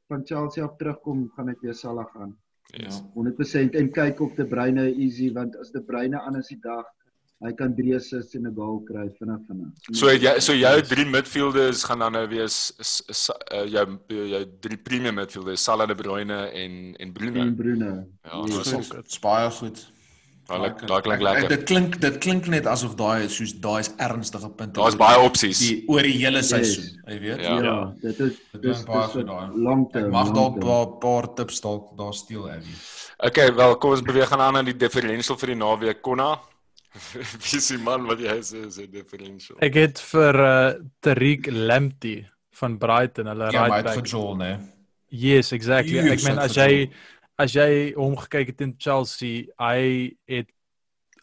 van 0.09 0.25
Chelsea 0.27 0.65
af 0.65 0.77
terugkom, 0.79 1.31
gaan 1.37 1.49
ek 1.49 1.61
weer 1.63 1.75
Salah 1.75 2.07
gaan. 2.15 2.35
Yes. 2.77 3.03
100% 3.15 3.75
en 3.79 3.89
kyk 3.93 4.21
of 4.21 4.35
De 4.37 4.45
Bruyne 4.45 4.89
easy 4.99 5.31
want 5.33 5.55
as 5.61 5.71
De 5.71 5.81
Bruyne 5.81 6.19
anders 6.21 6.49
die 6.49 6.59
dag, 6.63 6.85
hy 7.45 7.53
kan 7.53 7.75
3 7.77 7.95
assists 7.97 8.35
en 8.35 8.47
'n 8.47 8.55
goal 8.55 8.81
kry 8.89 9.09
vinnig 9.19 9.41
vinnig. 9.47 9.69
So 9.93 10.07
het 10.09 10.21
jy 10.23 10.41
so 10.41 10.53
jou 10.53 10.81
drie 10.83 11.05
midfielders 11.05 11.85
gaan 11.85 11.99
dan 12.01 12.13
nou 12.13 12.27
wees 12.29 12.73
is, 12.81 13.03
is, 13.09 13.31
uh, 13.53 13.65
jou 13.67 13.99
jou 14.09 14.45
drie 14.61 14.77
premium 14.79 15.15
midfielders 15.15 15.63
Salah 15.63 15.87
de 15.87 15.95
Bruyne 15.95 16.51
en 16.53 16.95
en 16.99 17.13
Bruno. 17.13 17.41
en 17.41 17.55
Bruno. 17.57 18.05
Ja, 18.25 18.43
Yes. 18.47 18.63
dis 18.63 18.73
Goed, 18.73 18.97
Dit's 18.97 19.19
baie 19.21 19.51
goed. 19.51 19.93
Daai 20.47 20.59
daai 20.87 21.01
klink 21.03 21.07
Ek- 21.07 21.13
ek- 21.15 21.23
lekker. 21.23 21.49
Dit 21.49 21.65
klink 21.67 22.01
dit 22.01 22.19
klink 22.21 22.47
net 22.53 22.67
asof 22.67 22.95
daai 22.97 23.25
is 23.25 23.37
soos 23.37 23.53
daai 23.61 23.81
is 23.81 23.89
ernstige 23.99 24.51
punte. 24.57 24.81
Daar's 24.81 24.97
baie 24.97 25.19
opsies. 25.19 25.59
die 25.59 25.85
oor 25.89 26.03
die 26.03 26.19
hele 26.21 26.43
seisoen, 26.43 27.01
jy 27.09 27.19
weet. 27.21 27.41
Ja. 27.41 27.55
Ja, 27.63 27.95
dit 28.03 28.21
is 28.21 28.33
Dit 28.53 28.63
dis 28.63 28.77
klink 28.83 28.87
baie 28.87 29.07
dis 29.07 29.13
goed 29.13 29.27
daai. 29.27 29.45
Ek 29.45 30.11
mag 30.11 30.33
term. 30.33 30.43
'n 30.61 31.01
paar 31.01 31.35
tips 31.35 31.61
dalk 31.61 31.97
daar 31.97 32.13
steel 32.15 32.51
Abby. 32.51 32.75
Okay, 33.25 33.55
wel 33.55 33.77
kom 33.77 33.91
ons 33.93 34.03
beweeg 34.03 34.33
aan 34.33 34.57
aan 34.57 34.65
die 34.65 34.77
differential 34.77 35.37
vir 35.37 35.47
die 35.47 35.57
naweek 35.57 36.03
Konna. 36.03 36.39
Wie 37.43 37.57
is 37.59 37.69
die 37.69 37.79
man 37.79 38.05
wat 38.07 38.19
jy 38.21 38.37
sê 38.43 38.67
is 38.67 38.79
'n 38.79 38.91
differential? 38.91 39.57
Ek 39.61 39.75
het 39.75 39.99
vir 40.13 40.35
uh, 40.35 40.73
Tariq 41.01 41.49
Lamptey 41.51 42.27
van 42.53 42.79
Brighton, 42.79 43.27
hulle 43.27 43.51
Ja, 43.51 43.61
maar 43.67 43.71
right 43.71 43.73
hy 43.73 43.77
het 43.77 43.85
back. 43.85 43.95
vir 43.95 44.05
Joel, 44.13 44.37
né? 44.37 44.61
Yes, 45.11 45.53
exactly. 45.53 45.95
Yes, 45.95 46.23
Ek 46.25 46.29
meen 46.29 46.39
as 46.39 46.53
vir 46.55 46.69
jy 46.69 46.75
Joel. 46.77 46.91
As 47.39 47.53
jy 47.53 47.93
hom 47.97 48.17
gekyk 48.17 48.47
het 48.53 48.61
in 48.61 48.75
Chelsea, 48.79 49.47
hy 49.59 50.15
het 50.29 50.49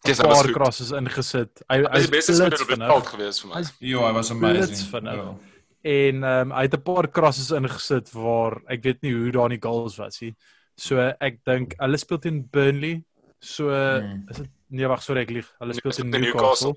'n 0.08 0.16
paar 0.18 0.44
crosses 0.52 0.92
ingesit. 0.92 1.62
Hy 1.70 1.78
Hy 1.84 1.98
is 2.00 2.06
die 2.10 2.12
beste 2.12 2.34
speler 2.34 2.62
op 2.62 2.68
die 2.68 2.76
veld 2.76 3.06
gewees 3.08 3.40
vir 3.42 3.50
my. 3.50 3.56
Hy's 3.56 3.72
Ja, 3.80 4.08
hy 4.08 4.14
was 4.14 4.32
amazing. 4.32 5.06
Ja. 5.06 5.36
en 5.84 6.24
um, 6.24 6.52
hy 6.52 6.62
het 6.62 6.74
'n 6.74 6.82
paar 6.82 7.08
crosses 7.12 7.52
ingesit 7.52 8.12
waar 8.14 8.62
ek 8.68 8.84
weet 8.84 9.02
nie 9.02 9.14
hoe 9.14 9.32
daar 9.32 9.50
nie 9.50 9.60
goals 9.62 9.98
was 9.98 10.22
nie. 10.22 10.36
So 10.78 10.98
ek 11.20 11.44
dink 11.46 11.74
hulle 11.80 11.98
speel 11.98 12.20
teen 12.20 12.48
Burnley. 12.52 13.04
So 13.40 13.70
Hmm. 13.70 14.26
is 14.30 14.38
dit 14.38 14.50
nee 14.70 14.88
wag 14.88 15.02
sorry 15.04 15.22
ek 15.22 15.30
lieg. 15.30 15.48
Hulle 15.60 15.74
speel 15.74 15.92
teen 15.92 16.12
teen 16.12 16.22
Newcastle. 16.22 16.76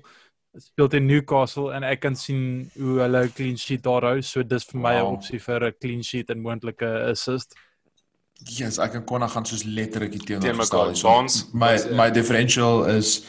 Speel 0.57 0.87
teen 0.87 1.05
Newcastle 1.07 1.73
en 1.73 1.83
ek 1.83 1.99
kan 2.01 2.15
sien 2.15 2.69
hoe 2.77 2.99
hulle 2.99 3.23
'n 3.25 3.31
clean 3.33 3.57
sheet 3.57 3.81
daar 3.83 4.01
hou. 4.01 4.21
So 4.21 4.43
dis 4.43 4.63
vir 4.65 4.79
my 4.81 4.95
'n 4.95 5.03
Wow. 5.03 5.13
opsie 5.17 5.39
vir 5.39 5.63
'n 5.65 5.73
clean 5.81 6.03
sheet 6.03 6.29
en 6.29 6.41
moontlike 6.41 6.85
assist. 7.11 7.55
Yes, 8.43 8.77
ek 8.77 8.93
en 8.99 9.03
Konna 9.07 9.27
gaan 9.27 9.45
soos 9.45 9.63
letterlik 9.63 10.19
teenoor 10.27 10.63
staan. 10.65 10.93
Bonds. 11.01 11.45
My 11.53 11.71
Wat 11.71 11.81
sê- 11.85 11.95
my 11.95 12.09
differential 12.11 12.83
is 12.85 13.23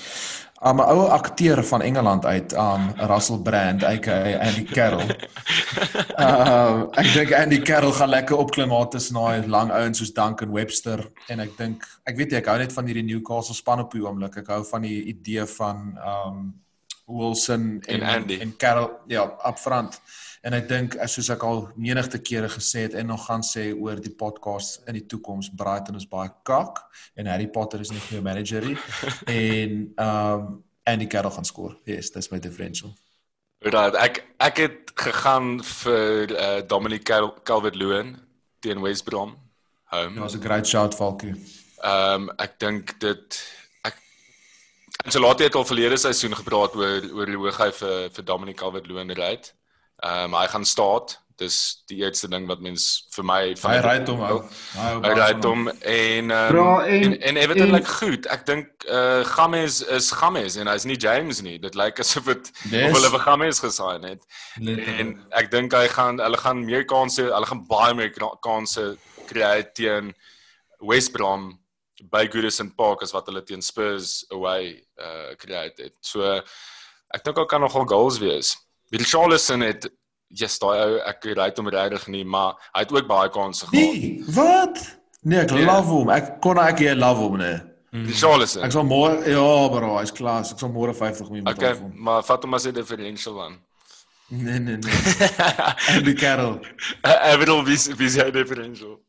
um, 0.63 0.77
'n 0.77 0.81
ou 0.91 1.07
akteur 1.09 1.63
van 1.65 1.81
Engeland 1.83 2.25
uit, 2.25 2.53
um 2.53 2.93
Russell 2.97 3.39
Brand, 3.39 3.85
aka 3.85 4.39
Andy 4.41 4.65
Carroll. 4.65 5.07
Uh 6.19 6.87
ek 7.01 7.13
dink 7.15 7.33
Andy 7.33 7.59
Carroll 7.63 7.93
gaan 7.93 8.09
lekker 8.09 8.37
opklim 8.37 8.69
maar 8.69 8.89
tussen 8.89 9.15
daai 9.15 9.47
lang 9.47 9.71
ouens 9.71 9.99
soos 9.99 10.13
Duncan 10.13 10.53
Webster 10.53 11.07
en 11.29 11.41
ek 11.41 11.57
dink 11.57 11.85
ek 12.05 12.17
weet 12.17 12.31
nie 12.31 12.39
ek 12.39 12.47
hou 12.47 12.59
net 12.59 12.73
van 12.73 12.87
hierdie 12.87 13.05
Newcastle 13.07 13.55
span 13.55 13.81
op 13.81 13.93
die 13.93 14.03
oomblik. 14.05 14.37
Ek 14.37 14.47
hou 14.53 14.63
van 14.65 14.83
die 14.83 15.03
idee 15.15 15.47
van 15.47 15.97
um 16.05 16.55
Wilson 17.07 17.81
en 17.87 18.03
En 18.03 18.09
Andy. 18.17 18.41
en 18.41 18.57
Carroll 18.59 18.91
ja 19.09 19.23
up 19.47 19.59
front. 19.59 20.01
En 20.43 20.53
ek 20.53 20.69
dink 20.69 20.97
soos 21.07 21.31
ek 21.31 21.43
al 21.43 21.69
menigte 21.77 22.19
kere 22.19 22.49
gesê 22.49 22.87
het 22.87 22.95
en 22.95 23.07
nog 23.07 23.27
gaan 23.27 23.43
sê 23.47 23.71
oor 23.73 24.01
die 24.01 24.15
podcast 24.15 24.83
in 24.89 24.95
die 24.99 25.07
toekoms 25.07 25.51
Brighton 25.57 25.97
is 25.97 26.09
baie 26.09 26.31
kak 26.45 26.83
en 27.17 27.27
Harry 27.27 27.49
Potter 27.49 27.81
is 27.81 27.91
nie 27.91 28.03
goeie 28.09 28.23
manager 28.23 28.65
nie 28.65 28.77
en 29.41 29.83
um 29.97 30.63
Andy 30.87 31.07
Carroll 31.07 31.35
gaan 31.35 31.45
skoor. 31.45 31.75
Yes, 31.85 32.13
dis 32.15 32.31
my 32.31 32.39
differential. 32.39 32.93
Right, 33.65 33.97
ek 33.99 34.21
ek 34.39 34.61
het 34.63 34.93
gegaan 34.95 35.57
vir 35.65 36.31
uh, 36.31 36.61
Dominic 36.69 37.07
Cal 37.09 37.33
Calvert-Lewin 37.43 38.15
teen 38.63 38.83
West 38.85 39.05
Brom 39.09 39.35
home. 39.91 40.13
Dit 40.15 40.23
was 40.23 40.37
'n 40.37 40.43
great 40.43 40.67
shout 40.67 40.95
Falkie. 40.95 41.35
Ehm 41.83 42.29
um, 42.29 42.31
ek 42.39 42.59
dink 42.59 43.01
dit 43.01 43.39
ek 43.83 43.97
Ancelotti 45.05 45.45
het 45.45 45.55
al 45.55 45.65
verlede 45.65 45.97
seisoen 45.97 46.37
gepraat 46.37 46.75
oor 46.77 47.03
oor 47.13 47.35
hoe 47.35 47.53
hy 47.53 47.71
vir 47.81 48.11
vir 48.11 48.25
Dominic 48.25 48.57
Calvert-Lewin 48.57 49.11
ry. 49.11 49.35
Ehm 50.05 50.25
um, 50.35 50.35
hy 50.41 50.47
gaan 50.53 50.65
staat 50.65 51.21
dis 51.37 51.83
die 51.91 51.99
eerste 52.01 52.29
ding 52.33 52.47
wat 52.49 52.61
mens 52.65 53.07
vir 53.13 53.25
my 53.29 53.41
van 53.61 53.73
Hy 53.75 53.81
ry 53.85 53.97
hom 54.09 54.21
ou. 54.25 54.39
Hy 55.05 55.11
ry 55.19 55.27
hom 55.45 55.67
en 55.69 56.31
um, 56.33 56.49
Bra, 56.55 56.87
en- 56.87 57.03
en 57.13 57.17
en 57.29 57.37
Everton 57.37 57.71
lyk 57.75 57.87
goed. 57.99 58.27
Ek 58.33 58.47
dink 58.49 58.87
uh 58.89 59.21
James 59.37 59.83
is 59.83 60.09
James 60.21 60.57
en 60.57 60.67
hy's 60.73 60.87
nie 60.89 60.97
James 60.97 61.43
nie. 61.45 61.59
Dit 61.61 61.75
lyk 61.77 62.01
asof 62.01 62.25
dit 62.33 62.49
Yes. 62.71 62.89
of 62.89 62.97
hulle 62.97 63.11
vir 63.19 63.25
James 63.27 63.61
gesign 63.61 64.05
het. 64.09 64.25
En 64.65 65.13
ek 65.33 65.51
dink 65.53 65.73
hy 65.77 65.85
gaan 65.93 66.19
hulle 66.25 66.41
gaan 66.41 66.65
meer 66.65 66.85
kansse, 66.89 67.29
hulle 67.29 67.47
gaan 67.53 67.67
baie 67.69 67.95
meer 67.95 68.13
kansse 68.41 68.97
kry 69.29 69.63
teen 69.75 70.15
West 70.81 71.13
Brom 71.13 71.59
by 72.13 72.27
Goodison 72.33 72.71
Park 72.77 73.03
as 73.03 73.13
wat 73.13 73.27
hulle 73.29 73.43
teen 73.45 73.61
Spurs 73.63 74.25
away 74.33 74.81
uh 75.01 75.35
kry 75.37 75.69
het. 75.77 75.93
So 76.01 76.25
ek 77.13 77.25
dink 77.25 77.37
daar 77.37 77.47
kan 77.47 77.61
nogal 77.61 77.85
goals 77.85 78.19
wees. 78.25 78.57
Richarlison 78.93 79.61
het 79.61 79.89
yes, 80.29 80.59
daai 80.59 80.79
ou 80.85 80.99
ek 81.07 81.25
ry 81.37 81.51
hom 81.57 81.69
regtig 81.69 82.09
nie, 82.09 82.25
maar 82.25 82.55
hy 82.75 82.81
het 82.85 82.93
ook 82.93 83.07
baie 83.09 83.29
kansse 83.31 83.67
gehad. 83.67 83.95
Nee, 83.95 84.25
wat? 84.35 84.99
Nee, 85.23 85.39
ek 85.41 85.51
Nee. 85.51 85.65
love 85.67 85.89
hom. 85.91 86.11
Ek 86.11 86.41
kon 86.41 86.59
ek 86.59 86.79
jy 86.79 86.95
love 86.95 87.21
hom 87.21 87.37
nee. 87.39 87.61
Richarlison. 87.93 88.63
Ek 88.65 88.73
sal 88.73 88.85
môre 88.85 89.23
ja, 89.27 89.69
bro, 89.73 89.97
hy's 89.99 90.13
klas. 90.13 90.53
Ek 90.53 90.59
sal 90.59 90.69
môre 90.71 90.93
50 90.95 91.31
miljoen 91.31 91.45
betaal 91.45 91.57
Okay, 91.57 91.73
vir 91.75 91.83
hom. 91.83 91.93
maar 92.05 92.23
vat 92.23 92.43
hom 92.45 92.55
as 92.55 92.67
'n 92.67 92.75
differential 92.75 93.35
dan. 93.35 93.59
Nee, 94.29 94.59
nee, 94.59 94.77
nee. 94.77 94.93
Andy 95.97 96.15
Carroll. 96.15 96.61
Everton 97.05 97.65
wie 97.65 97.79
wie 97.97 98.09
sy 98.11 98.31
differential. 98.31 99.01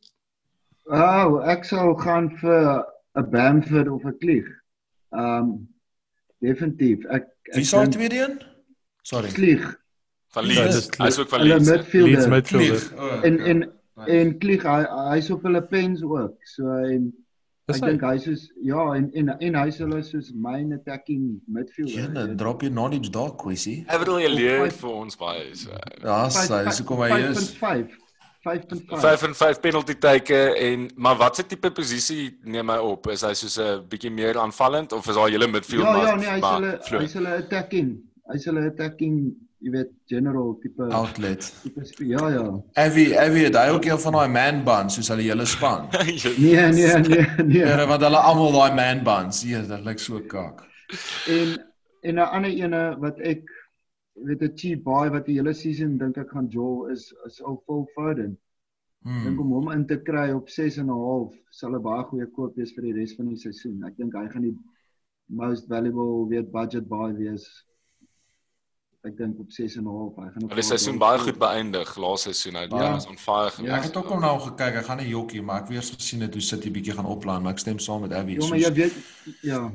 Oh, 0.90 1.40
ek 1.44 1.64
sal 1.64 1.94
gaan 2.00 2.30
vir 2.40 2.84
'n 3.16 3.30
Bamford 3.30 3.88
of 3.88 4.04
'n 4.04 4.16
Klieg. 4.20 4.46
Um 5.12 5.68
definitief. 6.40 7.04
Ek 7.10 7.24
ek 7.50 7.54
Wie 7.56 7.64
sou 7.64 7.82
dink 7.82 7.94
tweede 7.94 8.16
een? 8.24 8.38
Sorry. 9.08 9.30
Klieg. 9.32 9.62
Van 10.36 10.44
Ja, 10.46 10.62
Leeds. 10.64 10.88
Hy's 10.98 11.18
ook 11.18 11.28
van 11.32 11.40
Leeds. 11.42 11.68
Leeds 11.68 11.76
midfielder. 11.76 12.28
midfielder. 12.28 12.78
Vlieg. 12.78 12.92
Oh, 12.98 13.24
En 13.24 13.34
okay. 13.40 13.50
en 13.50 13.72
en 14.06 14.34
Klieg 14.38 14.62
hy 14.62 14.82
hy's 15.14 15.30
op 15.34 15.42
hulle 15.48 15.62
pens 15.66 16.02
ook. 16.06 16.36
So 16.54 16.68
en 16.84 17.08
Dis 17.68 17.76
ek 17.82 17.84
dink 17.90 18.00
hy's 18.06 18.22
soos 18.24 18.42
ja 18.64 18.84
en 18.96 19.10
en 19.20 19.28
en 19.44 19.56
hy's 19.62 19.78
hulle 19.82 19.98
soos 20.06 20.28
main 20.32 20.72
attacking 20.72 21.24
midfielder. 21.52 21.94
Jene, 21.98 22.34
drop 22.40 22.62
jy 22.64 22.70
knowledge 22.72 23.10
daar 23.12 23.34
kwessie. 23.36 23.82
Everton 23.88 24.20
jy 24.22 24.28
leer 24.32 24.66
Of 24.66 24.78
vir 24.80 24.90
ons 25.02 25.16
baie 25.20 25.48
so. 25.54 25.76
Ja, 26.04 26.28
sy, 26.32 26.62
dis 26.68 26.78
hoekom 26.80 27.02
hy 27.04 27.18
is. 27.30 27.50
5.5. 27.58 27.96
5.5. 28.46 29.00
5 29.02 29.22
en 29.26 29.34
5 29.34 29.60
penalty 29.60 29.94
teke 30.00 30.38
en 30.56 30.88
maar 30.96 31.16
watse 31.20 31.44
tipe 31.46 31.70
posisie 31.74 32.38
neem 32.44 32.70
hy 32.72 32.78
op? 32.78 33.08
Is 33.12 33.24
hy 33.26 33.34
soos 33.36 33.58
'n 33.58 33.82
bietjie 33.88 34.10
meer 34.14 34.38
aanvallend 34.38 34.92
of 34.92 35.08
is 35.08 35.16
hy 35.16 35.30
hele 35.30 35.48
midfield 35.48 35.84
Ja 35.84 35.92
maar 35.92 36.06
ja, 36.06 36.14
nee, 36.16 36.28
hy's 36.28 36.50
hulle 36.54 37.00
hy's 37.02 37.12
hulle 37.18 37.34
attacking. 37.42 37.90
Hy's 38.28 38.44
hulle 38.44 38.66
attacking, 38.68 39.14
jy 39.64 39.70
weet, 39.72 39.90
general 40.06 40.54
tipe 40.62 40.82
Outlet. 40.92 41.46
tipe 41.62 42.04
ja 42.06 42.28
ja. 42.30 42.42
Evie, 42.84 43.14
Evie, 43.18 43.44
het 43.48 43.56
hy 43.56 43.68
ook 43.72 43.84
een 43.88 43.98
van 43.98 44.12
daai 44.12 44.28
man 44.28 44.64
buns 44.64 44.94
soos 44.98 45.08
hulle 45.08 45.22
hele 45.22 45.46
span. 45.46 45.88
Nee 46.38 46.68
nee 46.72 46.98
nee 47.08 47.24
nee. 47.46 47.62
Ja, 47.64 47.86
want 47.86 48.02
hulle 48.02 48.20
almal 48.20 48.52
daai 48.52 48.74
man 48.76 49.04
buns. 49.04 49.42
Ja, 49.48 49.62
dit 49.62 49.84
lyk 49.84 49.98
so 49.98 50.20
kak. 50.20 50.64
En 51.28 51.56
en 52.02 52.14
'n 52.14 52.18
ander 52.36 52.50
ene 52.50 52.96
wat 53.00 53.18
ek 53.20 53.48
weet 54.14 54.42
'n 54.42 54.52
cheap 54.56 54.82
boy 54.84 55.08
wat 55.10 55.26
die 55.26 55.34
hele 55.38 55.54
season 55.54 55.96
dink 55.98 56.16
ek 56.18 56.30
gaan 56.30 56.48
jol 56.50 56.86
is 56.92 57.12
is 57.26 57.40
ou 57.42 57.56
Phil 57.66 57.88
Foden. 57.94 58.36
Ek 59.06 59.24
dink 59.24 59.38
Hmm. 59.38 59.40
om 59.40 59.52
hom 59.52 59.68
in 59.72 59.86
te 59.86 59.96
kry 59.96 60.30
op 60.34 60.48
6 60.50 60.76
en 60.78 60.86
'n 60.86 60.88
half 61.06 61.32
sal 61.50 61.74
'n 61.74 61.82
baie 61.82 62.04
goeie 62.04 62.26
koop 62.26 62.56
wees 62.56 62.72
vir 62.74 62.82
die 62.82 62.92
res 62.92 63.14
van 63.16 63.28
die 63.28 63.36
seisoen. 63.36 63.84
Ek 63.86 63.96
dink 63.96 64.12
hy 64.14 64.28
gaan 64.28 64.42
die 64.42 64.56
most 65.28 65.66
valuable 65.68 66.26
weet 66.28 66.50
budget 66.52 66.88
buy 66.88 67.12
wees. 67.16 67.64
Ek 69.08 69.16
dink 69.16 69.38
op 69.40 69.50
6 69.54 69.76
en 69.78 69.84
'n 69.84 69.86
half. 69.88 70.16
Hy 70.16 70.28
gaan 70.32 70.42
op 70.44 70.50
Hulle 70.52 70.62
seisoen 70.62 70.98
baie 70.98 71.18
goed 71.18 71.38
beëindig 71.38 71.96
laas 71.96 72.22
seisoen. 72.22 72.54
Hy 72.56 72.66
Ja. 72.68 72.92
was 72.92 73.06
on 73.06 73.18
fire 73.18 73.50
gewees. 73.50 73.72
Ek 73.72 73.82
het 73.82 73.96
ook 73.96 74.08
hom 74.08 74.20
nou 74.20 74.38
gekyk. 74.40 74.74
Ek 74.74 74.84
gaan 74.84 74.96
nie 74.96 75.08
jokkie, 75.08 75.42
maar 75.42 75.62
ek 75.62 75.68
weer 75.68 75.82
gesien 75.82 76.20
het 76.20 76.32
hoe 76.34 76.42
City 76.42 76.70
bietjie 76.70 76.92
gaan 76.94 77.06
oplaan, 77.06 77.42
maar 77.42 77.52
ek 77.52 77.58
stem 77.58 77.78
saam 77.78 78.00
met 78.00 78.12
Evie. 78.12 78.40
Ja, 78.40 78.48
maar 78.48 78.58
jy 78.58 78.72
weet 78.72 78.94
ja. 79.42 79.70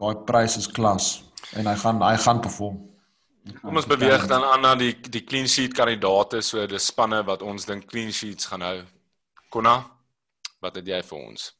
daai 0.00 0.14
prys 0.24 0.56
is 0.56 0.66
klas 0.66 1.24
en 1.52 1.66
hy 1.66 1.74
gaan 1.74 2.00
hy 2.02 2.16
gaan 2.16 2.40
perform. 2.40 2.88
Kom 3.62 3.76
ons 3.76 3.86
beweeg 3.86 4.26
dan 4.26 4.42
aan 4.42 4.60
na 4.60 4.74
die 4.74 4.94
die 5.00 5.24
clean 5.24 5.48
sheet 5.48 5.74
kandidaate, 5.74 6.40
so 6.42 6.66
dis 6.66 6.86
spanne 6.86 7.24
wat 7.24 7.42
ons 7.42 7.64
dink 7.64 7.86
clean 7.86 8.12
sheets 8.12 8.46
gaan 8.46 8.60
hou. 8.60 8.82
Konna, 9.50 9.84
wat 10.60 10.74
het 10.76 10.86
jy 10.86 11.02
vir 11.02 11.18
ons? 11.18 11.52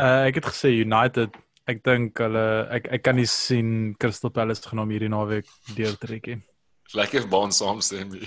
Uh, 0.00 0.26
ek 0.26 0.34
het 0.34 0.44
gesê 0.44 0.68
United. 0.68 1.30
Ek 1.66 1.84
dink 1.84 2.18
hulle 2.20 2.46
ek 2.76 2.90
ek 2.98 3.04
kan 3.06 3.16
nie 3.16 3.28
sien 3.30 3.94
Crystal 4.00 4.30
Palace 4.30 4.66
gaan 4.68 4.82
hom 4.82 4.90
hierdie 4.92 5.12
naweek 5.12 5.48
deurtrek 5.76 6.26
nie. 6.32 6.42
Lekker 6.92 7.24
of 7.24 7.28
baan 7.28 7.52
saamstem. 7.52 8.12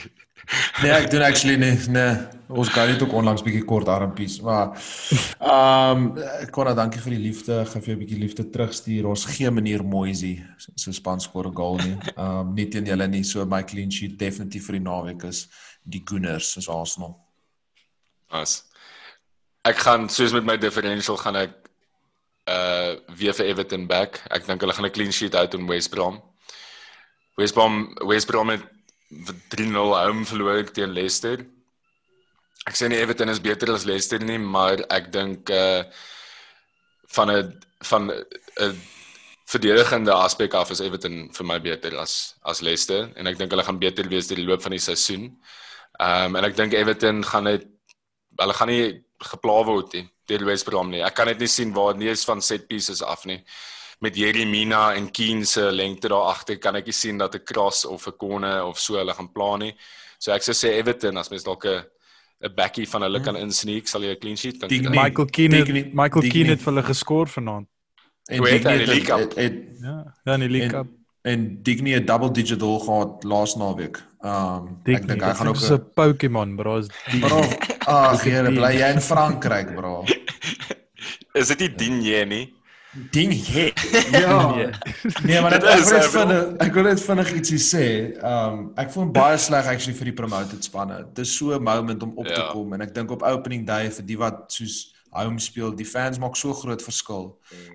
Nee, 0.82 0.92
ek 0.94 1.08
doen 1.10 1.24
actually 1.26 1.58
nie. 1.58 1.74
Nee, 1.90 2.12
ons 2.54 2.70
gaan 2.70 2.92
net 2.92 3.02
ook 3.02 3.16
onlangs 3.18 3.42
bietjie 3.44 3.64
kort 3.68 3.90
armpies, 3.90 4.38
maar 4.46 4.76
ehm 5.42 6.04
um, 6.06 6.52
Konna, 6.54 6.76
dankie 6.78 7.02
vir 7.02 7.16
die 7.16 7.24
liefde. 7.24 7.58
Gaan 7.66 7.82
vir 7.82 7.92
jou 7.92 7.96
'n 7.98 8.04
bietjie 8.04 8.20
liefde 8.22 8.46
terugstuur. 8.54 9.10
Ons 9.10 9.26
gee 9.26 9.50
meneer 9.52 9.84
Moisey 9.84 10.46
se 10.58 10.94
span 10.94 11.20
skoor 11.20 11.50
'n 11.50 11.58
goal 11.58 11.82
nie. 11.82 11.98
Ehm 12.16 12.46
um, 12.46 12.54
nie 12.54 12.68
teen 12.70 12.86
julle 12.86 13.08
nie. 13.08 13.24
So 13.24 13.46
my 13.46 13.64
clean 13.64 13.92
sheet 13.92 14.18
definitief 14.20 14.70
vir 14.70 14.78
die 14.78 14.86
naweek 14.86 15.24
is 15.24 15.48
die 15.84 16.04
Gunners 16.06 16.56
is 16.58 16.70
Arsenal. 16.70 17.18
As 18.30 18.64
ek 19.66 19.78
gaan 19.84 20.10
soos 20.10 20.34
met 20.34 20.46
my 20.46 20.58
differential 20.58 21.18
gaan 21.18 21.36
ek 21.36 21.67
uh 22.48 22.96
weer 23.20 23.34
vir 23.34 23.46
Everton 23.52 23.88
back. 23.88 24.22
Ek 24.32 24.48
dink 24.48 24.62
hulle 24.62 24.74
gaan 24.74 24.86
'n 24.86 24.96
clean 24.96 25.12
sheet 25.12 25.36
hou 25.36 25.48
teen 25.48 25.68
West 25.68 25.92
Brom. 25.92 26.22
West 27.38 27.54
Brom 27.54 27.94
West 28.08 28.28
Brom 28.28 28.50
het 28.50 28.64
3-0 29.54 29.94
home 29.96 30.26
verloor 30.26 30.64
teen 30.72 30.94
Leicester. 30.94 31.46
Ek 32.68 32.76
sê 32.76 32.90
nie 32.90 33.00
Everton 33.00 33.30
is 33.30 33.40
beter 33.40 33.72
as 33.74 33.86
Leicester 33.86 34.20
nie, 34.20 34.38
maar 34.38 34.84
ek 34.90 35.12
dink 35.12 35.50
uh 35.50 35.84
van 37.16 37.32
'n 37.32 37.60
van 37.84 38.12
'n 38.12 38.76
verdedigende 39.48 40.12
aspek 40.12 40.54
af 40.54 40.72
is 40.72 40.82
Everton 40.84 41.30
vir 41.32 41.46
my 41.46 41.60
beter 41.60 41.98
as 41.98 42.36
as 42.44 42.62
Leicester 42.62 43.12
en 43.16 43.28
ek 43.28 43.38
dink 43.38 43.52
hulle 43.52 43.64
gaan 43.64 43.80
beter 43.80 44.10
wees 44.10 44.28
deur 44.28 44.42
die 44.42 44.48
loop 44.48 44.62
van 44.62 44.76
die 44.76 44.84
seisoen. 44.84 45.32
Ehm 46.00 46.26
um, 46.26 46.36
en 46.36 46.44
ek 46.46 46.56
dink 46.56 46.74
Everton 46.74 47.24
gaan 47.24 47.44
net 47.44 47.68
hulle 48.38 48.54
gaan 48.54 48.68
nie 48.68 49.04
gepla 49.20 49.64
word 49.66 49.94
nie 49.94 50.10
deur 50.28 50.46
West 50.46 50.66
Brom 50.66 50.90
nie. 50.92 51.02
Ek 51.02 51.16
kan 51.16 51.28
dit 51.28 51.40
nie 51.40 51.48
sien 51.48 51.74
waar 51.74 51.96
nie 51.96 52.10
eens 52.10 52.26
van 52.26 52.42
set 52.42 52.68
pieces 52.68 53.02
af 53.02 53.26
nie. 53.26 53.44
Met 54.02 54.16
Jeremina 54.16 54.94
en 54.96 55.10
Keen 55.12 55.46
se 55.46 55.72
lengte 55.72 56.08
daar 56.10 56.28
agter 56.34 56.58
kan 56.60 56.76
ek 56.76 56.86
nie 56.86 56.94
sien 56.94 57.18
dat 57.18 57.34
'n 57.36 57.44
cross 57.46 57.86
of 57.86 58.08
'n 58.08 58.12
corner 58.18 58.64
of 58.66 58.78
so 58.80 58.94
hulle 58.98 59.14
gaan 59.14 59.32
pla 59.32 59.58
nie. 59.58 59.74
So 60.20 60.32
ek 60.34 60.42
sou 60.44 60.54
sê 60.54 60.74
Everton 60.78 61.18
as 61.18 61.30
mens 61.30 61.44
dalk 61.44 61.66
'n 61.66 61.84
'n 62.44 62.54
backie 62.56 62.86
van 62.88 63.02
hulle 63.02 63.20
kan 63.22 63.36
insneak, 63.36 63.88
sal 63.88 64.02
jy 64.02 64.12
'n 64.12 64.20
clean 64.20 64.38
sheet 64.38 64.60
kan 64.60 64.70
kry. 64.70 64.90
Michael 64.90 65.26
Keane 65.32 65.56
het, 65.56 65.94
Michael 65.94 66.30
Keane 66.30 66.50
het 66.50 66.60
vir 66.62 66.74
hulle 66.74 66.84
geskoor 66.84 67.28
vanaand. 67.28 67.68
En 68.30 68.44
het 68.44 68.52
hy 68.52 68.58
Digny 68.60 68.78
die 68.78 68.86
League 68.86 69.18
het, 69.18 69.28
Cup? 69.30 69.38
het, 69.38 69.54
het 69.54 69.80
Ja, 69.82 70.14
ja 70.26 70.34
in 70.34 70.40
die 70.40 70.50
League 70.50 70.68
En- 70.78 70.84
Cup. 70.86 70.88
en 71.24 71.64
Digny 71.64 71.92
het 71.94 72.08
double 72.08 72.32
digit 72.32 72.60
goal 72.62 72.80
gehad 72.80 73.24
laas 73.24 73.56
naweek. 73.56 74.04
Ehm 74.28 74.68
um, 74.68 74.70
ek 74.96 75.08
dink 75.08 75.24
hy 75.24 75.34
gaan 75.40 75.48
ook 75.54 75.62
'n 75.64 75.84
Pokémon, 75.96 76.56
bro. 76.60 76.78
Is 76.84 76.88
die 77.12 77.20
Bro, 77.24 77.42
ag, 77.88 78.24
jare 78.28 78.52
bly 78.52 78.74
jy 78.82 78.90
in 78.98 79.02
Frankryk, 79.02 79.72
bro. 79.76 80.04
Is 81.40 81.48
dit 81.54 81.60
nie 81.60 81.70
Digne 81.80 82.26
nie? 82.26 82.46
Ding 83.14 83.32
he. 83.32 83.72
Ja. 84.24 84.56
Nee. 85.24 85.42
Maar 85.42 85.52
Dit 85.56 85.62
dit 85.62 85.70
ek 85.70 85.80
is, 85.80 85.90
wil 85.92 86.00
wil- 86.00 86.10
vinnig 86.16 86.62
ek 86.66 86.74
wil 86.74 86.84
net 86.88 87.02
vinnig 87.04 87.32
ietsie 87.38 87.60
sê. 87.62 87.86
Um 88.26 88.72
ek 88.76 88.90
voel 88.92 89.12
baie 89.14 89.38
sleg 89.38 89.66
actually 89.70 89.94
vir 90.00 90.10
die 90.12 90.16
promoted 90.18 90.64
spanne. 90.66 91.04
Dis 91.14 91.36
so 91.38 91.54
'n 91.56 91.64
moment 91.64 92.04
om 92.04 92.12
op 92.18 92.26
te 92.26 92.34
Ja. 92.42 92.50
kom 92.52 92.74
en 92.74 92.82
ek 92.82 92.94
dink 92.96 93.12
op 93.12 93.22
opening 93.24 93.68
day 93.68 93.90
vir 93.92 94.06
die 94.06 94.18
wat 94.18 94.52
soos 94.52 94.94
home 95.12 95.40
speel, 95.40 95.72
die 95.76 95.86
fans 95.88 96.20
maak 96.20 96.36
so 96.36 96.54
groot 96.54 96.82
verskil. 96.84 97.32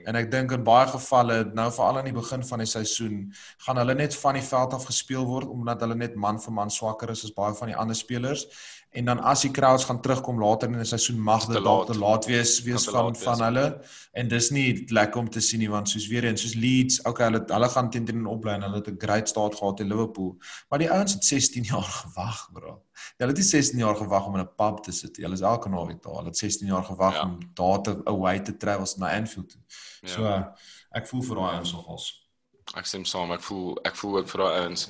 En 0.06 0.18
ek 0.18 0.30
dink 0.32 0.52
in 0.52 0.64
baie 0.66 0.86
gevalle, 0.90 1.38
nou 1.56 1.68
veral 1.72 2.00
aan 2.00 2.10
die 2.10 2.16
begin 2.16 2.44
van 2.46 2.62
die 2.62 2.68
seisoen, 2.70 3.24
gaan 3.66 3.80
hulle 3.80 3.96
net 3.98 4.16
van 4.20 4.38
die 4.38 4.44
veld 4.46 4.76
af 4.76 4.86
gespeel 4.90 5.26
word 5.28 5.50
omdat 5.50 5.82
hulle 5.84 5.98
net 5.98 6.16
man 6.16 6.40
vir 6.42 6.54
man 6.54 6.70
swakker 6.70 7.10
is 7.14 7.24
as 7.24 7.34
baie 7.36 7.56
van 7.58 7.72
die 7.72 7.78
ander 7.78 7.98
spelers. 7.98 8.46
En 8.92 9.04
dan 9.08 9.20
as 9.24 9.40
die 9.40 9.50
crowds 9.50 9.84
gaan 9.88 10.00
terugkom 10.04 10.36
later 10.40 10.68
in 10.68 10.74
die 10.76 10.84
seisoen 10.84 11.18
mag 11.20 11.46
dit 11.48 11.62
dalk 11.64 11.86
te 11.88 11.94
laat 11.98 12.26
wees 12.28 12.58
wees 12.62 12.84
van 12.92 13.12
wees. 13.12 13.22
van 13.24 13.40
hulle 13.40 13.80
en 14.12 14.28
dis 14.28 14.50
nie 14.50 14.84
lekker 14.92 15.20
om 15.20 15.30
te 15.30 15.40
sien 15.40 15.58
nie 15.62 15.70
want 15.72 15.88
soos 15.88 16.06
weer 16.12 16.24
eens 16.28 16.42
soos 16.44 16.54
Leeds, 16.54 16.98
okay, 17.08 17.30
hulle 17.30 17.40
hulle 17.48 17.68
gaan 17.72 17.88
teen 17.90 18.04
teen 18.04 18.26
oplei 18.26 18.54
en 18.58 18.62
hulle 18.66 18.76
het 18.82 18.88
'n 18.92 18.98
great 19.00 19.28
start 19.28 19.54
gehad 19.56 19.76
teen 19.76 19.88
Liverpool. 19.88 20.36
Maar 20.68 20.78
die 20.78 20.90
ouens 20.90 21.12
het 21.14 21.24
16 21.24 21.62
jaar 21.72 21.82
gewag, 21.82 22.48
bro. 22.52 22.82
Hulle 23.16 23.30
het 23.32 23.36
nie 23.40 23.46
16 23.46 23.78
jaar 23.78 23.96
gewag 23.96 24.26
om 24.26 24.36
in 24.36 24.40
'n 24.44 24.54
pub 24.56 24.82
te 24.84 24.92
sit. 24.92 25.16
Hulle 25.16 25.32
is 25.34 25.40
elke 25.40 25.68
naweek 25.68 26.02
daar. 26.02 26.14
Hulle 26.14 26.28
het 26.28 26.36
16 26.36 26.66
jaar 26.66 26.84
gewag 26.84 27.14
Ja. 27.14 27.22
om 27.22 27.38
daar 27.54 27.80
te 27.82 28.00
away 28.04 28.40
te 28.40 28.56
travel 28.56 28.86
na 28.98 29.16
Anfield 29.16 29.48
toe. 29.50 29.60
Ja. 30.00 30.08
So 30.08 30.22
uh, 30.22 30.42
ek 30.90 31.06
voel 31.08 31.22
vir 31.22 31.36
daai 31.36 31.54
ouens 31.54 31.72
nogals. 31.72 32.28
Ek 32.76 32.86
stem 32.86 33.04
saam. 33.04 33.32
Ek 33.32 33.40
voel 33.42 33.78
ek 33.84 33.96
voel 33.96 34.18
ook 34.18 34.28
vir 34.28 34.40
daai 34.40 34.60
ouens. 34.60 34.88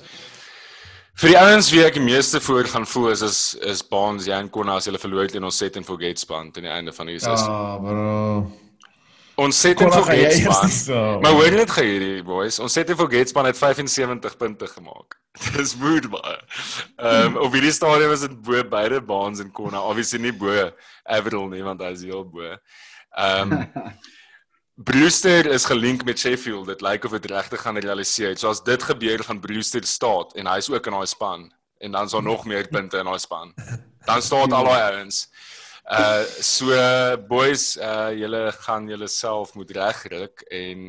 Vir 1.20 1.34
die 1.34 1.38
ouens 1.38 1.68
wie 1.72 1.82
ek 1.84 1.98
die 1.98 2.04
meeste 2.04 2.40
voor 2.40 2.64
gaan 2.72 2.86
voel 2.88 3.10
is 3.12 3.22
is, 3.26 3.40
is 3.68 3.82
Baans, 3.84 4.24
Jan 4.26 4.48
Konna 4.50 4.78
as 4.80 4.88
hulle 4.88 5.00
verloor 5.00 5.28
teen 5.28 5.44
ons 5.44 5.58
set 5.60 5.76
en 5.76 5.84
forget 5.84 6.18
span 6.22 6.50
teen 6.52 6.64
die 6.64 6.72
einde 6.72 6.94
van 6.96 7.10
die 7.10 7.18
seisoen. 7.20 7.50
Ja, 7.52 7.74
bro. 7.82 8.62
Ons 9.42 9.60
set 9.60 9.80
en 9.80 9.90
jy 9.90 9.98
forget 9.98 10.38
span. 10.38 10.72
so. 10.72 11.02
Maar 11.24 11.36
hoor 11.36 11.56
net 11.56 11.72
gou 11.72 11.84
hierdie 11.84 12.24
boys, 12.24 12.58
ons 12.64 12.72
set 12.72 12.90
en 12.92 12.98
forget 13.00 13.32
span 13.32 13.48
het 13.48 13.60
75 13.60 14.38
punte 14.40 14.70
gemaak. 14.72 15.18
Dis 15.56 15.76
moed 15.80 16.08
baie. 16.12 16.38
Ehm 16.96 17.36
um, 17.36 17.38
op 17.44 17.52
hierdie 17.56 17.74
stadium 17.76 18.16
is 18.16 18.24
dit 18.24 18.40
bo 18.48 18.64
beide 18.72 19.02
Baans 19.04 19.44
en 19.44 19.52
Konna, 19.52 19.84
obviously 19.84 20.20
nie 20.24 20.32
bo 20.32 20.70
Avril 21.04 21.48
nie 21.52 21.62
want 21.64 21.84
hy 21.84 21.92
is 21.92 22.08
heel 22.08 22.24
bo. 22.24 22.56
Ehm 23.20 23.52
um, 23.52 23.68
Brewster 24.84 25.46
is 25.46 25.64
gelink 25.64 26.04
met 26.04 26.18
Sheffield. 26.18 26.66
Dit 26.66 26.80
lyk 26.80 27.04
of 27.04 27.14
dit 27.16 27.30
regtig 27.30 27.60
gaan 27.60 27.78
realiseer. 27.78 28.36
So 28.38 28.50
as 28.50 28.62
dit 28.64 28.82
gebeur 28.82 29.22
gaan 29.24 29.40
Brewster 29.40 29.84
staat 29.84 30.34
en 30.34 30.48
hy's 30.50 30.70
ook 30.72 30.86
in 30.86 30.96
daai 30.96 31.06
span 31.10 31.50
en 31.82 31.92
dan 31.92 32.06
is 32.06 32.14
daar 32.14 32.22
nog 32.22 32.44
meer 32.46 32.68
punte 32.68 32.98
in 32.98 33.10
daai 33.10 33.18
span. 33.18 33.54
Dan 34.06 34.22
staan 34.22 34.52
al 34.52 34.64
daai 34.64 34.82
ouens. 34.92 35.26
Uh 35.86 36.22
so 36.40 36.70
boys, 37.28 37.76
uh 37.76 38.10
julle 38.16 38.52
gaan 38.64 38.88
julle 38.88 39.08
self 39.08 39.54
moet 39.54 39.70
regryk 39.76 40.46
en 40.50 40.88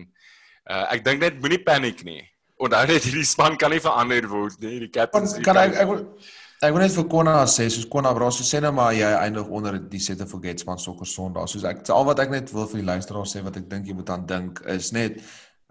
uh 0.70 0.86
ek 0.94 1.04
dink 1.06 1.22
net 1.22 1.42
moenie 1.42 1.62
paniek 1.64 2.04
nie. 2.08 2.22
Onthou 2.62 2.86
net 2.88 3.04
hierdie 3.04 3.28
span 3.28 3.58
kan 3.58 3.74
nie 3.74 3.84
verander 3.84 4.30
word 4.30 4.60
nie. 4.62 4.80
Die 4.86 4.90
kan, 4.90 5.10
captains 5.10 5.38
kan 5.44 5.60
ek 5.66 5.78
ek 5.84 5.92
wil 5.92 6.06
ek 6.64 6.74
wil 6.74 6.84
net 6.84 6.96
vir 6.96 7.08
Konna 7.12 7.36
sê 7.50 7.68
soos 7.72 7.86
Konna 7.92 8.14
bra 8.16 8.30
so 8.32 8.46
sê 8.48 8.62
nou 8.64 8.72
maar 8.76 8.94
jy 8.96 9.08
eindig 9.20 9.48
onder 9.52 9.78
die 9.80 10.00
Set 10.00 10.22
and 10.24 10.32
Forget 10.32 10.60
span 10.64 10.80
sokker 10.80 11.08
Sondag. 11.10 11.50
Soos 11.52 11.66
ek 11.68 11.84
al 11.94 12.06
wat 12.08 12.20
ek 12.24 12.32
net 12.34 12.52
wil 12.56 12.68
vir 12.72 12.82
die 12.82 12.88
luisteraars 12.88 13.36
sê 13.36 13.44
wat 13.46 13.58
ek 13.60 13.70
dink 13.72 13.88
jy 13.90 13.96
moet 13.98 14.10
aan 14.14 14.26
dink 14.30 14.62
is 14.72 14.92
net 14.96 15.20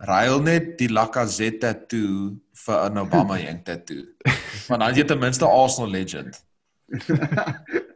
ruil 0.09 0.41
net 0.43 0.73
die 0.81 0.89
Lacazette 0.91 1.61
tattoo 1.63 2.33
vir 2.65 2.91
'n 2.91 2.99
Obama 3.05 3.39
Young 3.45 3.63
tattoo. 3.65 4.03
Want 4.69 4.81
dan 4.81 4.91
is 4.91 4.99
jy 4.99 5.05
ten 5.05 5.21
minste 5.21 5.47
Arsenal 5.47 5.91
legend. 5.91 6.41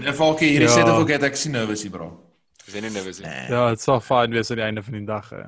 Nee, 0.00 0.12
Falkie, 0.14 0.48
hierdie 0.52 0.68
Ja. 0.68 0.74
Set 0.74 0.86
and 0.86 0.94
Forget 0.94 1.24
ek 1.26 1.36
sien 1.36 1.52
nervous 1.52 1.82
hier 1.82 1.90
bro. 1.90 2.29
Is 2.70 2.82
nie 2.84 2.90
nervous 2.94 3.18
nie. 3.20 3.30
Ja, 3.50 3.62
dit 3.74 3.80
sal 3.82 4.00
fyn 4.04 4.32
wees 4.36 4.50
aan 4.50 4.60
die 4.60 4.64
einde 4.66 4.82
van 4.86 4.96
die 4.98 5.04
dag. 5.08 5.30
hè. 5.30 5.42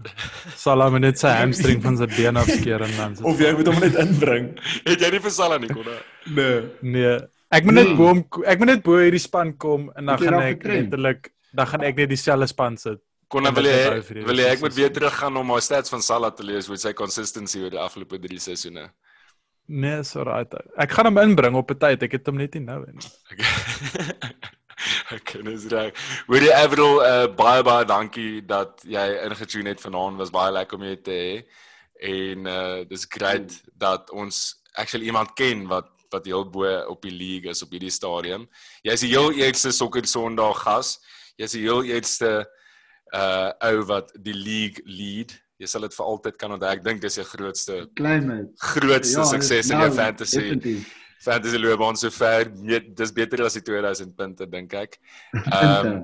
Sal 0.57 0.82
hom 0.82 0.99
net 1.01 1.19
sy 1.23 1.28
hamstring 1.39 1.82
van 1.85 1.97
sy 2.01 2.07
been 2.16 2.36
afskeer 2.40 2.82
en 2.86 2.97
dan. 2.97 3.12
is 3.19 3.20
Of 3.32 3.39
jy 3.40 3.53
moet 3.59 3.70
hom 3.73 3.78
net 3.81 3.94
inbring. 4.03 4.51
Het 4.89 5.01
jy 5.07 5.11
nie 5.15 5.20
vir 5.28 5.31
Salah 5.31 5.61
nie 5.62 5.69
kon? 5.73 5.86
Nee. 6.27 6.59
Nee. 6.82 7.19
Ek 7.53 7.65
moet 7.69 7.74
net 7.74 7.86
Nee. 7.89 7.97
bo 7.97 8.07
hom 8.09 8.24
ek 8.47 8.59
moet 8.59 8.66
net 8.73 8.82
bo 8.82 8.97
hierdie 8.99 9.20
span 9.20 9.57
kom 9.57 9.90
en 9.97 10.07
dan 10.07 10.19
gaan 10.19 10.40
ek 10.40 10.62
letterlik 10.65 11.32
dan 11.55 11.66
gaan 11.66 11.82
ek 11.85 11.97
net 11.97 12.09
dieselfde 12.09 12.47
span 12.49 12.77
sit. 12.77 12.99
Kon 13.28 13.47
En 13.47 13.55
wil 13.55 13.65
jy 13.65 13.77
is 13.77 14.09
nou 14.11 14.24
wil 14.27 14.36
jy 14.40 14.49
ek 14.53 14.61
moet 14.61 14.74
weer 14.74 14.90
terug 14.93 15.15
gaan 15.15 15.36
om 15.36 15.47
my 15.47 15.61
stats 15.61 15.90
van 15.90 16.03
Salah 16.03 16.31
te 16.32 16.43
lees 16.44 16.69
met 16.69 16.81
sy 16.81 16.93
consistency 16.93 17.61
oor 17.62 17.70
die 17.70 17.78
afgelope 17.81 18.19
3 18.19 18.39
seisoene. 18.39 18.90
Nee, 19.69 20.03
so 20.05 20.23
right. 20.24 20.53
Ek 20.77 20.90
gaan 20.90 21.07
hom 21.07 21.19
inbring 21.19 21.55
op 21.57 21.70
'n 21.70 21.78
tyd. 21.78 22.03
Ek 22.03 22.12
het 22.12 22.27
hom 22.27 22.36
net 22.36 22.55
nie 22.55 22.65
nou 22.65 22.85
in. 22.89 22.99
Ek 25.17 25.35
is 25.53 25.67
reg. 25.73 25.99
Hoor 26.27 26.45
jy 26.47 26.53
Avril 26.57 27.01
uh, 27.03 27.27
baie 27.37 27.63
baie 27.67 27.87
dankie 27.89 28.43
dat 28.47 28.83
jy 28.89 29.05
ingetune 29.27 29.75
het 29.75 29.83
vanaand. 29.83 30.19
Was 30.21 30.35
baie 30.35 30.53
lekker 30.55 30.79
om 30.79 30.87
jou 30.89 30.97
te 31.09 31.19
hê. 31.19 31.35
En 32.03 32.49
uh 32.51 32.83
dis 32.89 33.07
great 33.09 33.55
dat 33.79 34.11
ons 34.11 34.43
actually 34.75 35.07
iemand 35.07 35.35
ken 35.39 35.67
wat 35.71 35.91
wat 36.13 36.27
heel 36.29 36.45
bo 36.45 36.69
op 36.93 37.03
die 37.07 37.15
league 37.15 37.51
is 37.51 37.63
op 37.65 37.71
hierdie 37.73 37.93
stadium. 37.93 38.49
Jy's 38.85 39.05
die 39.05 39.13
heel 39.15 39.33
eerste 39.33 39.73
sokker 39.73 40.07
Sondag 40.09 40.65
gas. 40.67 40.99
Jy's 41.41 41.55
die 41.57 41.65
heel 41.65 41.87
eerste 41.89 42.43
uh 43.15 43.53
ou 43.69 43.87
wat 43.89 44.13
die 44.19 44.37
league 44.37 44.83
lead. 44.85 45.33
Jy 45.63 45.71
sal 45.71 45.87
dit 45.87 45.95
vir 45.95 46.09
altyd 46.09 46.41
kan 46.41 46.57
onthou. 46.57 46.73
Ek 46.75 46.83
dink 46.85 47.05
dis 47.05 47.21
jou 47.21 47.25
grootste 47.29 47.85
Klein 47.99 48.27
mate. 48.27 48.51
grootste 48.75 49.21
Ja, 49.21 49.29
sukses 49.31 49.71
in 49.71 49.79
nou, 49.79 49.87
jou 49.87 49.97
fantasy 50.01 50.41
definitief. 50.41 50.91
Fantasy 51.23 51.61
loopbaan 51.61 51.99
sover. 51.99 52.51
Nee, 52.59 52.82
dis 52.94 53.15
beter 53.15 53.44
as 53.47 53.59
die 53.59 53.65
2000 53.66 54.16
punte 54.16 54.49
dink 54.51 54.74
ek. 54.74 54.99
Ehm 55.43 55.86
um, 55.86 56.03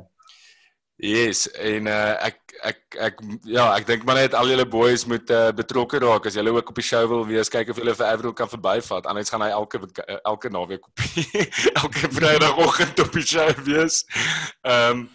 yes, 0.99 1.47
en 1.55 1.86
uh, 1.86 2.15
ek 2.27 2.40
ek 2.66 2.97
ek 3.07 3.20
ja, 3.47 3.69
ek 3.77 3.86
dink 3.86 4.07
maar 4.07 4.19
net 4.19 4.35
al 4.35 4.49
julle 4.51 4.65
boys 4.66 5.05
moet 5.07 5.31
uh, 5.31 5.51
betrokke 5.55 6.01
raak 6.03 6.27
as 6.27 6.35
julle 6.39 6.51
ook 6.57 6.73
op 6.73 6.81
die 6.81 6.86
show 6.86 7.05
wil 7.11 7.23
wees, 7.28 7.51
kyk 7.53 7.70
of 7.70 7.78
julle 7.78 7.95
vir 7.95 8.09
Avril 8.09 8.35
kan 8.35 8.51
verbyvat. 8.51 9.07
Anders 9.07 9.31
gaan 9.31 9.45
hy 9.47 9.53
elke 9.55 9.78
eh, 9.85 10.19
elke 10.27 10.51
naweek 10.51 10.89
op 10.90 11.05
elke 11.85 12.11
Vrydagoggend 12.19 13.05
op 13.05 13.15
die 13.15 13.27
show 13.27 13.49
wees. 13.69 14.03
Ehm 14.62 15.05
um, 15.05 15.07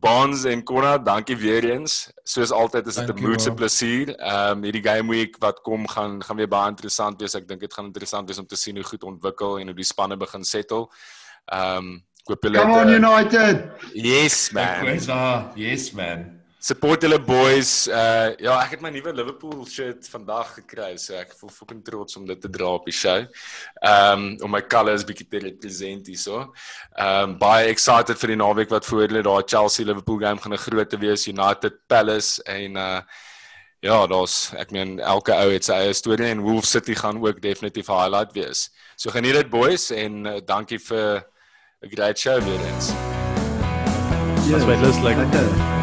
Bonds 0.00 0.44
en 0.44 0.62
Konna, 0.62 0.98
dankie 0.98 1.36
weer 1.36 1.64
eens. 1.64 2.10
Soos 2.22 2.50
altyd 2.50 2.86
is 2.86 2.94
dit 2.94 3.08
'n 3.08 3.22
moedse 3.22 3.50
bro. 3.50 3.54
plesier. 3.54 4.14
Ehm 4.16 4.56
um, 4.56 4.62
hierdie 4.62 4.82
game 4.82 5.10
week 5.10 5.36
wat 5.38 5.60
kom 5.60 5.88
gaan 5.88 6.22
gaan 6.22 6.36
weer 6.36 6.48
baie 6.48 6.68
interessant 6.68 7.20
wees. 7.20 7.34
Ek 7.34 7.48
dink 7.48 7.60
dit 7.60 7.74
gaan 7.74 7.84
interessant 7.84 8.28
wees 8.28 8.38
om 8.38 8.46
te 8.46 8.56
sien 8.56 8.76
hoe 8.76 8.84
goed 8.84 9.02
ontwikkel 9.02 9.58
en 9.58 9.66
hoe 9.66 9.74
die 9.74 9.84
spanne 9.84 10.16
begin 10.16 10.44
settle. 10.44 10.86
Ehm 11.44 11.76
um, 11.76 12.04
hoop 12.24 12.42
julle 12.42 12.58
Come 12.58 12.80
on 12.80 12.88
uh, 12.88 12.94
United. 12.94 13.70
Yes 13.92 14.50
man. 14.52 14.84
Yes 15.54 15.92
man. 15.92 16.37
Support 16.58 17.04
julle 17.06 17.20
boys. 17.22 17.86
Uh 17.86 18.34
ja, 18.42 18.56
ek 18.58 18.72
het 18.74 18.80
my 18.82 18.90
nuwe 18.90 19.12
Liverpool 19.14 19.60
shirt 19.70 20.08
vandag 20.10 20.56
gekry, 20.56 20.96
so 20.98 21.14
ek 21.14 21.30
voel 21.38 21.52
fucking 21.54 21.84
trots 21.86 22.18
om 22.18 22.24
dit 22.26 22.40
te 22.42 22.50
dra 22.50 22.72
op 22.74 22.88
die 22.88 22.94
show. 22.94 23.22
Um 23.86 24.32
om 24.42 24.50
my 24.50 24.64
colours 24.66 25.06
bietjie 25.06 25.28
te 25.30 25.38
represent 25.44 26.10
hierso. 26.10 26.48
Um 26.98 27.36
baie 27.38 27.70
excited 27.70 28.18
vir 28.18 28.34
die 28.34 28.40
naweek 28.42 28.74
wat 28.74 28.90
voor 28.90 29.06
lê. 29.06 29.22
Daai 29.22 29.46
Chelsea 29.46 29.86
Liverpool 29.86 30.18
game 30.18 30.42
gaan 30.42 30.52
'n 30.52 30.64
groot 30.66 30.98
wees, 30.98 31.28
United 31.30 31.78
Palace 31.86 32.42
en 32.42 32.76
uh 32.76 33.00
ja, 33.80 34.06
daar's 34.10 34.50
ek 34.58 34.74
meen 34.74 34.98
elke 34.98 35.32
ou 35.38 35.52
het 35.52 35.64
sy 35.64 35.78
eie 35.78 35.94
storie 35.94 36.26
en 36.26 36.42
Wolves 36.42 36.70
City 36.74 36.94
gaan 36.98 37.22
ook 37.22 37.40
definitief 37.40 37.88
'n 37.88 38.02
highlight 38.02 38.34
wees. 38.34 38.70
So 38.96 39.10
geniet 39.10 39.34
dit 39.34 39.50
boys 39.50 39.90
en 39.90 40.26
uh, 40.26 40.40
dankie 40.44 40.78
vir 40.78 41.22
'n 41.86 41.90
great 41.94 42.18
show 42.18 42.42
weer 42.42 42.60
eens. 42.66 42.90
Dis 44.50 44.64
my 44.66 44.74
lus 44.74 44.98
like 45.06 45.18
Lekker. 45.20 45.77